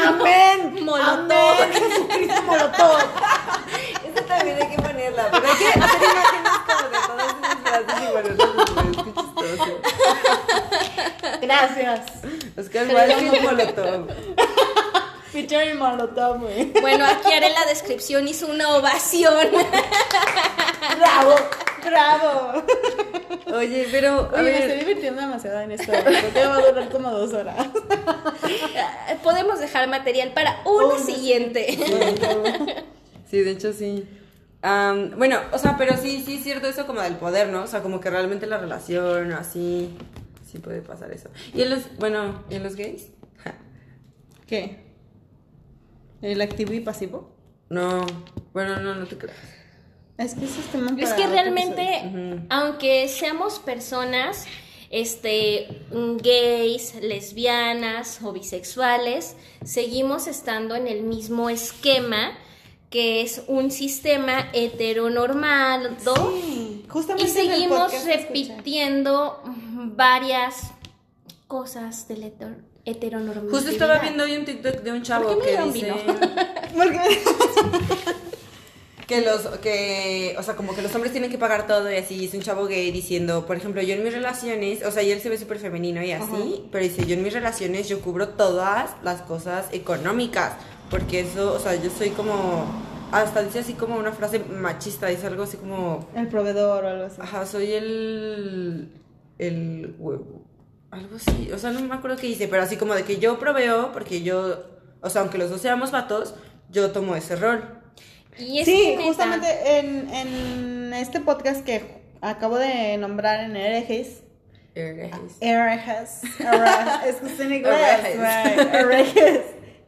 Amén. 0.06 0.84
Molotov. 0.84 1.52
Amén. 1.60 1.72
Jesucristo 1.72 2.42
Molotov. 2.42 2.98
Esa 4.14 4.26
también 4.26 4.58
hay 4.60 4.68
que 4.76 4.82
ponerla. 4.82 5.28
Pero 5.30 5.46
hay 5.46 5.56
que 5.58 5.68
hacer 5.68 6.02
imágenes 6.02 6.52
como 6.66 6.88
de 6.88 7.06
todas 7.06 7.26
esas 7.38 7.49
frases 7.70 8.36
después. 8.36 8.86
Qué 8.86 9.04
chistoso. 9.04 9.80
Gracias. 11.42 12.00
Oscar 12.56 12.86
Wilde 12.86 13.36
y 13.36 13.40
Molotov. 13.40 14.06
Featuring 15.32 15.78
Molotov, 15.78 16.40
güey. 16.40 16.72
Bueno, 16.80 17.04
aquí 17.06 17.32
haré 17.32 17.50
la 17.50 17.64
descripción, 17.66 18.26
hizo 18.26 18.46
una 18.48 18.76
ovación. 18.76 19.48
Bravo, 20.98 21.34
Bravo. 21.84 22.64
Oye, 23.54 23.88
pero. 23.90 24.30
a 24.34 24.40
Oye, 24.40 24.42
me 24.42 24.58
estoy 24.58 24.78
divirtiendo 24.80 25.20
demasiado 25.20 25.60
en 25.60 25.72
esto. 25.72 25.92
Creo 25.92 26.32
que 26.32 26.46
va 26.46 26.56
a 26.56 26.60
durar 26.60 26.88
como 26.88 27.10
dos 27.10 27.32
horas. 27.32 27.56
Eh, 29.08 29.16
Podemos 29.22 29.60
dejar 29.60 29.88
material 29.88 30.32
para 30.32 30.60
una 30.64 30.94
Una 30.94 30.98
siguiente. 30.98 31.78
Sí, 33.30 33.40
de 33.42 33.50
hecho 33.52 33.72
sí. 33.72 34.04
Bueno, 34.62 35.38
o 35.52 35.58
sea, 35.58 35.76
pero 35.78 35.96
sí, 35.96 36.22
sí 36.24 36.34
es 36.36 36.42
cierto 36.42 36.66
eso 36.66 36.86
como 36.86 37.00
del 37.00 37.16
poder, 37.16 37.48
¿no? 37.48 37.62
O 37.62 37.66
sea, 37.66 37.82
como 37.82 38.00
que 38.00 38.10
realmente 38.10 38.46
la 38.46 38.58
relación, 38.58 39.32
así, 39.32 39.96
sí 40.50 40.58
puede 40.58 40.82
pasar 40.82 41.12
eso. 41.12 41.30
Y 41.54 41.62
en 41.62 41.70
los, 41.70 41.96
bueno, 41.98 42.44
¿y 42.50 42.56
en 42.56 42.62
los 42.62 42.76
gays? 42.76 43.08
¿Qué? 44.46 44.84
¿El 46.22 46.40
activo 46.40 46.72
y 46.72 46.80
pasivo? 46.80 47.34
No, 47.70 48.04
bueno, 48.52 48.80
no, 48.80 48.94
no 48.96 49.06
te 49.06 49.16
creas. 49.16 49.38
Es 50.18 50.34
que 50.34 50.44
ese 50.44 50.60
es 50.60 50.66
tema 50.66 50.94
Es 50.98 51.14
que 51.14 51.26
realmente, 51.26 52.44
aunque 52.50 53.08
seamos 53.08 53.58
personas 53.58 54.46
este, 54.90 55.86
gays, 56.22 56.96
lesbianas 57.00 58.20
o 58.22 58.32
bisexuales, 58.32 59.36
seguimos 59.64 60.26
estando 60.26 60.74
en 60.74 60.88
el 60.88 61.04
mismo 61.04 61.48
esquema 61.48 62.36
que 62.90 63.22
es 63.22 63.42
un 63.46 63.70
sistema 63.70 64.50
heteronormal, 64.52 65.96
¿no? 66.04 66.14
Sí, 66.32 66.84
justamente 66.88 67.24
Y 67.28 67.30
en 67.30 67.36
el 67.38 67.50
seguimos 67.52 68.04
repitiendo 68.04 69.40
varias 69.96 70.72
cosas 71.46 72.08
del 72.08 72.24
heter- 72.24 72.58
heteronormatividad. 72.84 73.54
Justo 73.54 73.70
estaba 73.70 73.98
viendo 74.00 74.24
hoy 74.24 74.36
un 74.36 74.44
TikTok 74.44 74.82
de 74.82 74.92
un 74.92 75.02
chavo 75.02 75.34
¿Por 75.34 75.42
qué 75.44 75.56
me 75.58 75.72
que 75.72 75.72
dice 75.72 75.94
que 79.06 79.20
los, 79.22 79.40
que, 79.58 80.36
o 80.38 80.42
sea, 80.42 80.54
como 80.54 80.74
que 80.74 80.82
los 80.82 80.94
hombres 80.94 81.10
tienen 81.12 81.30
que 81.30 81.38
pagar 81.38 81.66
todo 81.66 81.90
y 81.90 81.96
así, 81.96 82.26
es 82.26 82.34
un 82.34 82.42
chavo 82.42 82.66
gay 82.66 82.92
diciendo, 82.92 83.44
por 83.44 83.56
ejemplo, 83.56 83.82
yo 83.82 83.94
en 83.94 84.04
mis 84.04 84.12
relaciones, 84.12 84.84
o 84.84 84.90
sea, 84.92 85.02
y 85.02 85.10
él 85.10 85.20
se 85.20 85.28
ve 85.28 85.36
súper 85.36 85.58
femenino 85.58 86.00
y 86.02 86.12
así, 86.12 86.64
pero 86.70 86.84
dice, 86.84 87.04
yo 87.06 87.14
en 87.14 87.22
mis 87.24 87.32
relaciones 87.32 87.88
yo 87.88 88.00
cubro 88.02 88.28
todas 88.30 88.90
las 89.02 89.22
cosas 89.22 89.66
económicas, 89.72 90.52
porque 90.90 91.20
eso, 91.20 91.54
o 91.54 91.58
sea, 91.58 91.74
yo 91.76 91.88
soy 91.90 92.10
como, 92.10 92.66
hasta 93.12 93.42
dice 93.42 93.60
así 93.60 93.74
como 93.74 93.96
una 93.96 94.12
frase 94.12 94.40
machista, 94.40 95.06
dice 95.06 95.26
algo 95.28 95.44
así 95.44 95.56
como, 95.56 96.08
El 96.14 96.28
proveedor 96.28 96.84
o 96.84 96.88
algo 96.88 97.04
así. 97.04 97.20
ajá, 97.20 97.46
soy 97.46 97.72
el, 97.72 98.92
el 99.38 99.94
huevo, 99.98 100.42
algo 100.90 101.16
así, 101.16 101.50
o 101.52 101.58
sea, 101.58 101.70
no 101.70 101.80
me 101.80 101.94
acuerdo 101.94 102.16
qué 102.16 102.26
dice, 102.26 102.48
pero 102.48 102.62
así 102.62 102.76
como 102.76 102.94
de 102.94 103.04
que 103.04 103.18
yo 103.18 103.38
proveo, 103.38 103.92
porque 103.92 104.22
yo, 104.22 104.64
o 105.00 105.08
sea, 105.10 105.22
aunque 105.22 105.38
los 105.38 105.50
dos 105.50 105.60
seamos 105.60 105.92
vatos, 105.92 106.34
yo 106.70 106.90
tomo 106.90 107.16
ese 107.16 107.36
rol. 107.36 107.62
Y 108.38 108.60
es 108.60 108.64
Sí, 108.66 108.96
justamente 109.02 109.78
en, 109.78 110.08
en 110.12 110.94
este 110.94 111.20
podcast 111.20 111.64
que 111.64 112.00
acabo 112.20 112.58
de 112.58 112.96
nombrar 112.96 113.40
en 113.44 113.56
herejes, 113.56 114.22
herejes, 114.74 115.36
herejes, 115.40 116.22
es 117.06 117.16
que 117.16 117.26
está 117.26 117.44
en 117.44 117.52
inglés, 117.52 118.00
Herejes. 118.72 119.40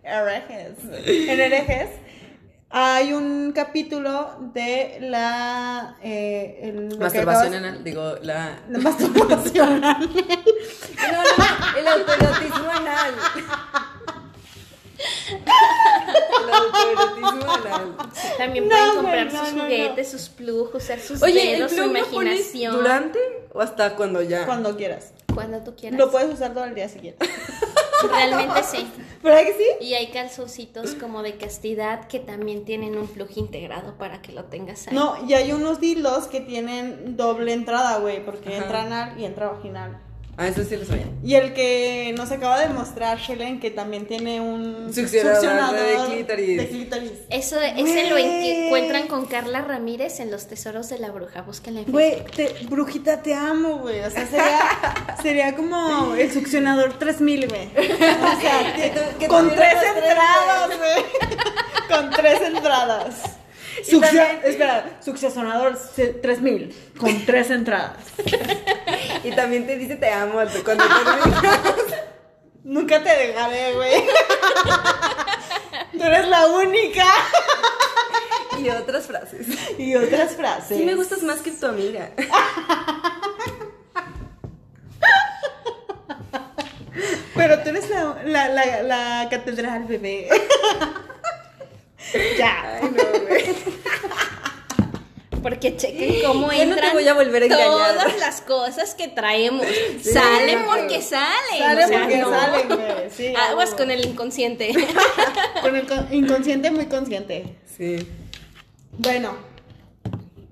Herejes, 0.03 0.73
en 1.07 1.41
herejes 1.41 1.89
hay 2.75 3.13
un 3.13 3.53
capítulo 3.53 4.35
de 4.55 4.97
la, 5.03 5.97
eh, 6.03 6.61
el- 6.63 6.99
Masturbación 6.99 7.53
acabas- 7.53 7.55
anal, 7.55 7.85
digo, 7.85 8.15
la... 8.23 8.61
la 8.69 8.79
masturbación 8.79 9.69
anal. 9.85 10.09
No, 10.11 11.23
no, 11.23 11.79
el 11.79 11.87
autoerotismo 11.89 12.71
anal. 12.71 13.15
El 16.43 16.55
autoerotismo 16.55 17.53
anal. 17.53 17.97
También 18.39 18.69
No, 18.69 18.77
pueden 18.77 18.95
comprar 18.97 19.33
no, 19.33 19.41
sus 19.45 19.53
no, 19.53 19.57
no. 19.57 19.63
juguetes, 19.65 20.11
sus 20.11 20.29
plujos, 20.31 20.83
usar 20.83 20.99
sus 21.01 21.23
Oye, 21.23 21.53
¿el 21.55 21.59
dedos, 21.59 21.73
su 21.73 21.83
imaginación. 21.85 22.75
durante 22.75 23.19
o 23.53 23.61
hasta 23.61 23.97
cuando 23.97 24.23
ya? 24.23 24.47
Cuando 24.47 24.77
quieras. 24.77 25.13
Cuando 25.35 25.59
tú 25.63 25.75
quieras. 25.77 25.99
Lo 25.99 26.11
puedes 26.11 26.33
usar 26.33 26.55
todo 26.55 26.65
el 26.65 26.75
día 26.75 26.89
si 26.89 26.99
quieres. 27.01 27.19
Realmente 28.09 28.63
sí. 28.63 28.87
¿Verdad 29.23 29.43
que 29.43 29.53
sí? 29.53 29.87
Y 29.87 29.95
hay 29.95 30.09
calzoncitos 30.09 30.95
como 30.95 31.23
de 31.23 31.37
castidad 31.37 32.09
que 32.09 32.19
también 32.19 32.65
tienen 32.65 32.99
un 32.99 33.07
plug 33.07 33.29
integrado 33.37 33.97
para 33.97 34.21
que 34.21 34.33
lo 34.33 34.45
tengas 34.45 34.89
ahí. 34.89 34.95
No, 34.95 35.15
y 35.27 35.35
hay 35.35 35.53
unos 35.53 35.81
dildos 35.81 36.27
que 36.27 36.41
tienen 36.41 37.17
doble 37.17 37.53
entrada, 37.53 37.99
güey, 37.99 38.25
porque 38.25 38.49
Ajá. 38.49 38.65
entra 38.65 38.83
anal 38.83 39.21
y 39.21 39.25
entra 39.25 39.49
vaginal. 39.49 40.01
Ah, 40.39 40.49
eso 40.49 40.65
sí 40.65 40.75
lo 40.77 40.85
sabía. 40.87 41.05
Y 41.23 41.35
el 41.35 41.53
que 41.53 42.15
nos 42.17 42.33
acaba 42.33 42.59
de 42.59 42.71
mostrar 42.71 43.19
Helen, 43.29 43.61
que 43.61 43.71
también 43.71 44.07
tiene 44.07 44.41
un 44.41 44.93
Succionador 44.93 45.75
de 45.79 45.97
clítoris. 46.15 46.57
de 46.59 46.69
clítoris. 46.69 47.11
Eso, 47.29 47.61
ese 47.61 48.09
lo 48.09 48.17
encuentran 48.17 49.09
con 49.09 49.27
Carla 49.27 49.61
Ramírez 49.61 50.21
en 50.21 50.31
Los 50.31 50.47
Tesoros 50.49 50.89
de 50.89 50.99
la 50.99 51.11
Bruja. 51.11 51.43
Búsquenla 51.43 51.81
en 51.83 51.93
Güey, 51.93 52.25
brujita, 52.69 53.21
te 53.23 53.35
amo, 53.35 53.81
güey. 53.81 54.01
O 54.01 54.11
sea, 54.11 54.27
sería, 54.27 55.17
sería 55.23 55.55
como 55.55 56.15
el 56.15 56.33
succionador 56.33 56.99
3000, 56.99 57.49
güey. 57.49 57.67
O 57.77 58.41
sea, 58.41 58.75
Que 59.19 59.29
con 59.29 59.51
tres 59.51 59.75
entradas, 59.97 60.69
güey. 60.79 61.05
Con 61.91 62.11
tres 62.11 62.41
entradas. 62.41 63.23
Succio- 63.85 64.01
también- 64.01 64.41
espera, 64.45 64.99
succionador 65.05 65.79
se- 65.95 66.09
3000 66.15 66.75
con 66.99 67.25
tres 67.27 67.51
entradas. 67.51 67.97
Y 69.25 69.31
también 69.33 69.67
te 69.67 69.77
dice 69.77 69.97
te 69.97 70.11
amo 70.11 70.35
cuando 70.65 70.85
terminas. 70.85 71.63
Nunca 72.65 73.03
te 73.03 73.11
dejaré, 73.11 73.75
güey. 73.75 74.05
Tú 75.93 76.03
eres 76.03 76.29
la 76.29 76.47
única. 76.47 77.05
Y 78.59 78.69
otras 78.71 79.07
frases. 79.07 79.47
Y 79.79 79.95
otras 79.95 80.37
frases. 80.37 80.79
Sí 80.79 80.85
me 80.85 80.95
gustas 80.95 81.23
más 81.23 81.41
que 81.41 81.51
tu 81.51 81.67
amiga. 81.67 82.11
Pero 87.35 87.63
tú 87.63 87.71
eres 87.71 87.91
la, 87.91 88.23
la, 88.25 88.49
la, 88.49 88.83
la 88.83 89.29
catedral, 89.31 89.85
bebé. 89.85 90.29
ya. 92.39 92.79
Ay, 92.81 92.91
no, 92.91 93.21
güey. 93.27 93.82
Porque 95.43 95.77
chequen 95.77 96.23
cómo 96.25 96.53
Ya 96.53 96.65
no 96.67 96.75
te 96.75 96.81
entran 96.81 96.93
voy 96.93 97.09
a 97.09 97.15
volver 97.15 97.43
a 97.43 97.47
engañar. 97.47 97.67
todas 97.67 98.19
las 98.21 98.41
cosas 98.43 98.95
que 98.95 99.09
traemos. 99.09 99.67
salen 100.03 100.65
porque 100.65 101.03
salen. 101.03 101.59
Sale 101.59 101.85
o 101.85 101.89
sea, 101.89 101.99
porque 102.01 102.17
no. 102.19 102.31
salen, 102.31 102.69
güey. 102.69 103.11
Sí, 103.11 103.35
Aguas 103.51 103.75
con 103.75 103.91
el 103.91 104.05
inconsciente. 104.07 104.73
Con 105.63 105.77
el 105.77 105.87
con- 105.87 106.09
inconsciente 106.13 106.71
muy 106.71 106.87
consciente. 106.87 107.57
Sí. 107.77 108.07
Bueno, 108.99 109.37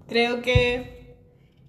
creo 0.08 0.40
que 0.42 1.14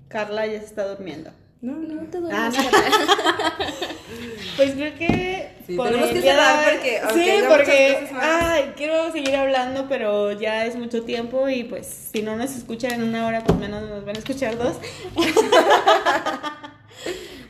Carla 0.08 0.46
ya 0.48 0.60
se 0.60 0.66
está 0.66 0.88
durmiendo. 0.88 1.32
No, 1.62 1.74
no. 1.74 2.02
te 2.10 2.18
Ah, 2.18 2.50
duermas, 2.50 2.56
no. 2.58 2.70
Pues 4.58 4.72
creo 4.74 4.96
que. 4.96 5.52
Sí, 5.66 5.76
por 5.76 5.88
tenemos 5.88 6.10
que 6.10 6.22
cerrar 6.22 6.72
porque, 6.74 7.02
Sí, 7.14 7.32
porque. 7.48 8.10
Ay, 8.20 8.74
quiero 8.76 9.12
seguir 9.12 9.36
hablando, 9.36 9.86
pero 9.88 10.32
ya 10.34 10.66
es 10.66 10.76
mucho 10.76 11.04
tiempo 11.04 11.48
y 11.50 11.64
pues 11.64 12.10
si 12.12 12.22
no 12.22 12.36
nos 12.36 12.52
escuchan 12.52 12.94
en 12.94 13.04
una 13.04 13.28
hora, 13.28 13.44
pues 13.44 13.58
menos 13.60 13.88
nos 13.90 14.04
van 14.06 14.16
a 14.16 14.20
escuchar 14.20 14.58
dos. 14.58 14.78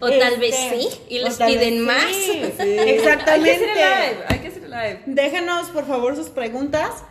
O 0.04 0.10
tal 0.10 0.40
vez 0.40 0.56
Este, 0.56 0.82
sí, 0.82 0.90
y 1.10 1.20
les 1.20 1.36
piden 1.38 1.74
sí. 1.76 1.80
más. 1.82 2.06
Sí. 2.12 2.42
Exactamente. 2.42 3.32
Hay 3.32 3.44
que 3.44 3.52
hacer 3.52 3.70
el 3.70 3.76
live. 3.76 4.26
Hay 4.30 4.40
que 4.40 4.48
hacer 4.48 4.64
el 4.64 4.72
live. 4.72 5.02
Déjenos 5.06 5.68
por 5.70 5.86
favor 5.86 6.16
sus 6.16 6.30
preguntas. 6.30 7.04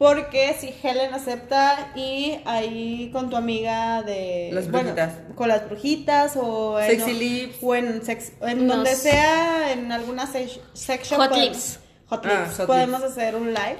Porque 0.00 0.56
si 0.58 0.72
Helen 0.82 1.12
acepta 1.12 1.92
y 1.94 2.38
ahí 2.46 3.10
con 3.12 3.28
tu 3.28 3.36
amiga 3.36 4.02
de... 4.02 4.48
Las 4.50 4.70
bueno, 4.70 4.94
brujitas. 4.94 5.12
con 5.34 5.48
las 5.48 5.66
brujitas 5.68 6.36
o 6.36 6.80
en, 6.80 6.86
Sexy 7.00 7.12
Lips. 7.12 7.56
o 7.60 7.74
en, 7.74 8.02
sex- 8.02 8.32
en 8.40 8.66
Nos- 8.66 8.76
donde 8.76 8.94
sea, 8.96 9.72
en 9.72 9.92
alguna 9.92 10.26
sex 10.26 10.58
shop. 10.74 11.18
Hot 11.18 11.28
podemos- 11.28 11.38
Lips. 11.38 11.80
Hot 12.06 12.24
Ah, 12.24 12.44
Lips. 12.46 12.56
Hot 12.56 12.66
podemos 12.66 13.02
hacer 13.02 13.34
un 13.36 13.48
live. 13.48 13.76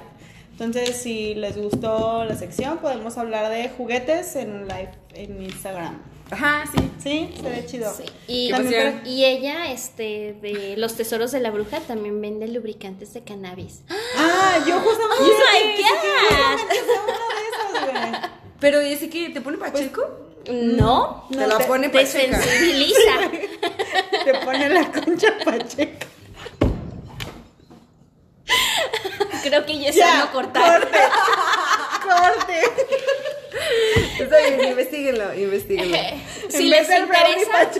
Entonces, 0.51 0.95
si 0.95 1.33
les 1.33 1.57
gustó 1.57 2.23
la 2.23 2.35
sección, 2.35 2.77
podemos 2.77 3.17
hablar 3.17 3.49
de 3.51 3.69
juguetes 3.69 4.35
en 4.35 4.51
un 4.53 4.67
live 4.67 4.91
en 5.15 5.41
Instagram. 5.41 6.03
Ajá, 6.31 6.63
sí. 6.73 6.89
¿Sí? 7.03 7.33
Se 7.41 7.49
ve 7.49 7.65
chido. 7.65 7.93
Sí. 7.93 8.03
Y, 8.27 8.51
emoción. 8.53 9.01
y 9.05 9.25
ella, 9.25 9.71
este, 9.71 10.33
de 10.41 10.75
los 10.77 10.95
tesoros 10.95 11.31
de 11.31 11.39
la 11.41 11.51
bruja, 11.51 11.79
también 11.81 12.21
vende 12.21 12.47
lubricantes 12.47 13.13
de 13.13 13.23
cannabis. 13.23 13.81
Ah, 14.17 14.57
yo 14.65 14.79
justamente... 14.79 15.19
Oh 15.19 15.27
my 15.27 15.83
God. 15.83 16.59
justamente 16.59 16.75
soy 16.75 17.03
una 17.03 17.13
de 17.35 17.47
esas, 17.49 18.11
güey. 18.11 18.31
Pero 18.59 18.79
ese 18.79 19.09
que 19.09 19.29
te 19.29 19.41
pone 19.41 19.57
pacheco. 19.57 20.07
No, 20.51 21.27
te 21.29 21.45
la 21.47 21.57
te- 21.57 21.65
pone 21.65 21.89
te 21.89 21.99
pacheca. 21.99 22.41
sensibiliza. 22.41 22.99
Te 24.25 24.33
pone 24.45 24.69
la 24.69 24.91
concha 24.91 25.33
pacheca. 25.43 26.05
Creo 29.43 29.65
que 29.65 29.79
ya 29.79 29.89
es 29.89 29.95
Ya, 29.95 30.11
sano 30.11 30.31
cortar. 30.31 30.81
Corte. 30.81 30.97
Corte. 32.03 32.61
Está 34.19 34.37
bien, 34.47 34.69
investiguenlo, 34.71 35.33
investiguenlo. 35.33 35.97
Si 36.49 36.63
les 36.67 36.87
interesa. 36.89 37.71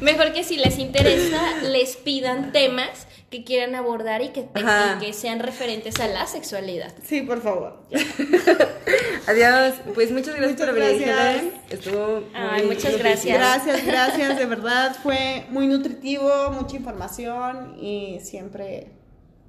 Mejor 0.00 0.32
que 0.32 0.44
si 0.44 0.56
les 0.56 0.78
interesa, 0.78 1.40
les 1.62 1.96
pidan 1.96 2.52
temas 2.52 3.06
que 3.30 3.44
quieran 3.44 3.74
abordar 3.74 4.22
y 4.22 4.28
que, 4.28 4.42
te- 4.42 4.60
Ajá. 4.60 4.98
y 5.00 5.04
que 5.06 5.12
sean 5.12 5.40
referentes 5.40 5.98
a 6.00 6.06
la 6.06 6.26
sexualidad. 6.26 6.92
Sí, 7.04 7.22
por 7.22 7.42
favor. 7.42 7.82
Adiós. 9.26 9.74
Pues 9.94 10.12
muchas 10.12 10.36
gracias 10.36 10.52
Muchas 10.52 10.66
por 10.68 10.74
venir, 10.78 11.06
gracias. 11.08 11.44
Estuvo 11.70 12.22
Ay, 12.34 12.62
muy 12.66 12.76
muchas 12.76 12.96
gracias. 12.98 13.36
Gracias, 13.38 13.86
gracias, 13.86 14.38
de 14.38 14.46
verdad 14.46 14.96
fue 15.02 15.44
muy 15.48 15.66
nutritivo, 15.66 16.50
mucha 16.52 16.76
información 16.76 17.76
y 17.80 18.20
siempre 18.22 18.92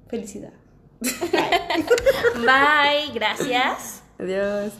felicidad. 0.08 0.52
Bye, 1.00 3.12
gracias. 3.14 4.02
Adiós. 4.18 4.72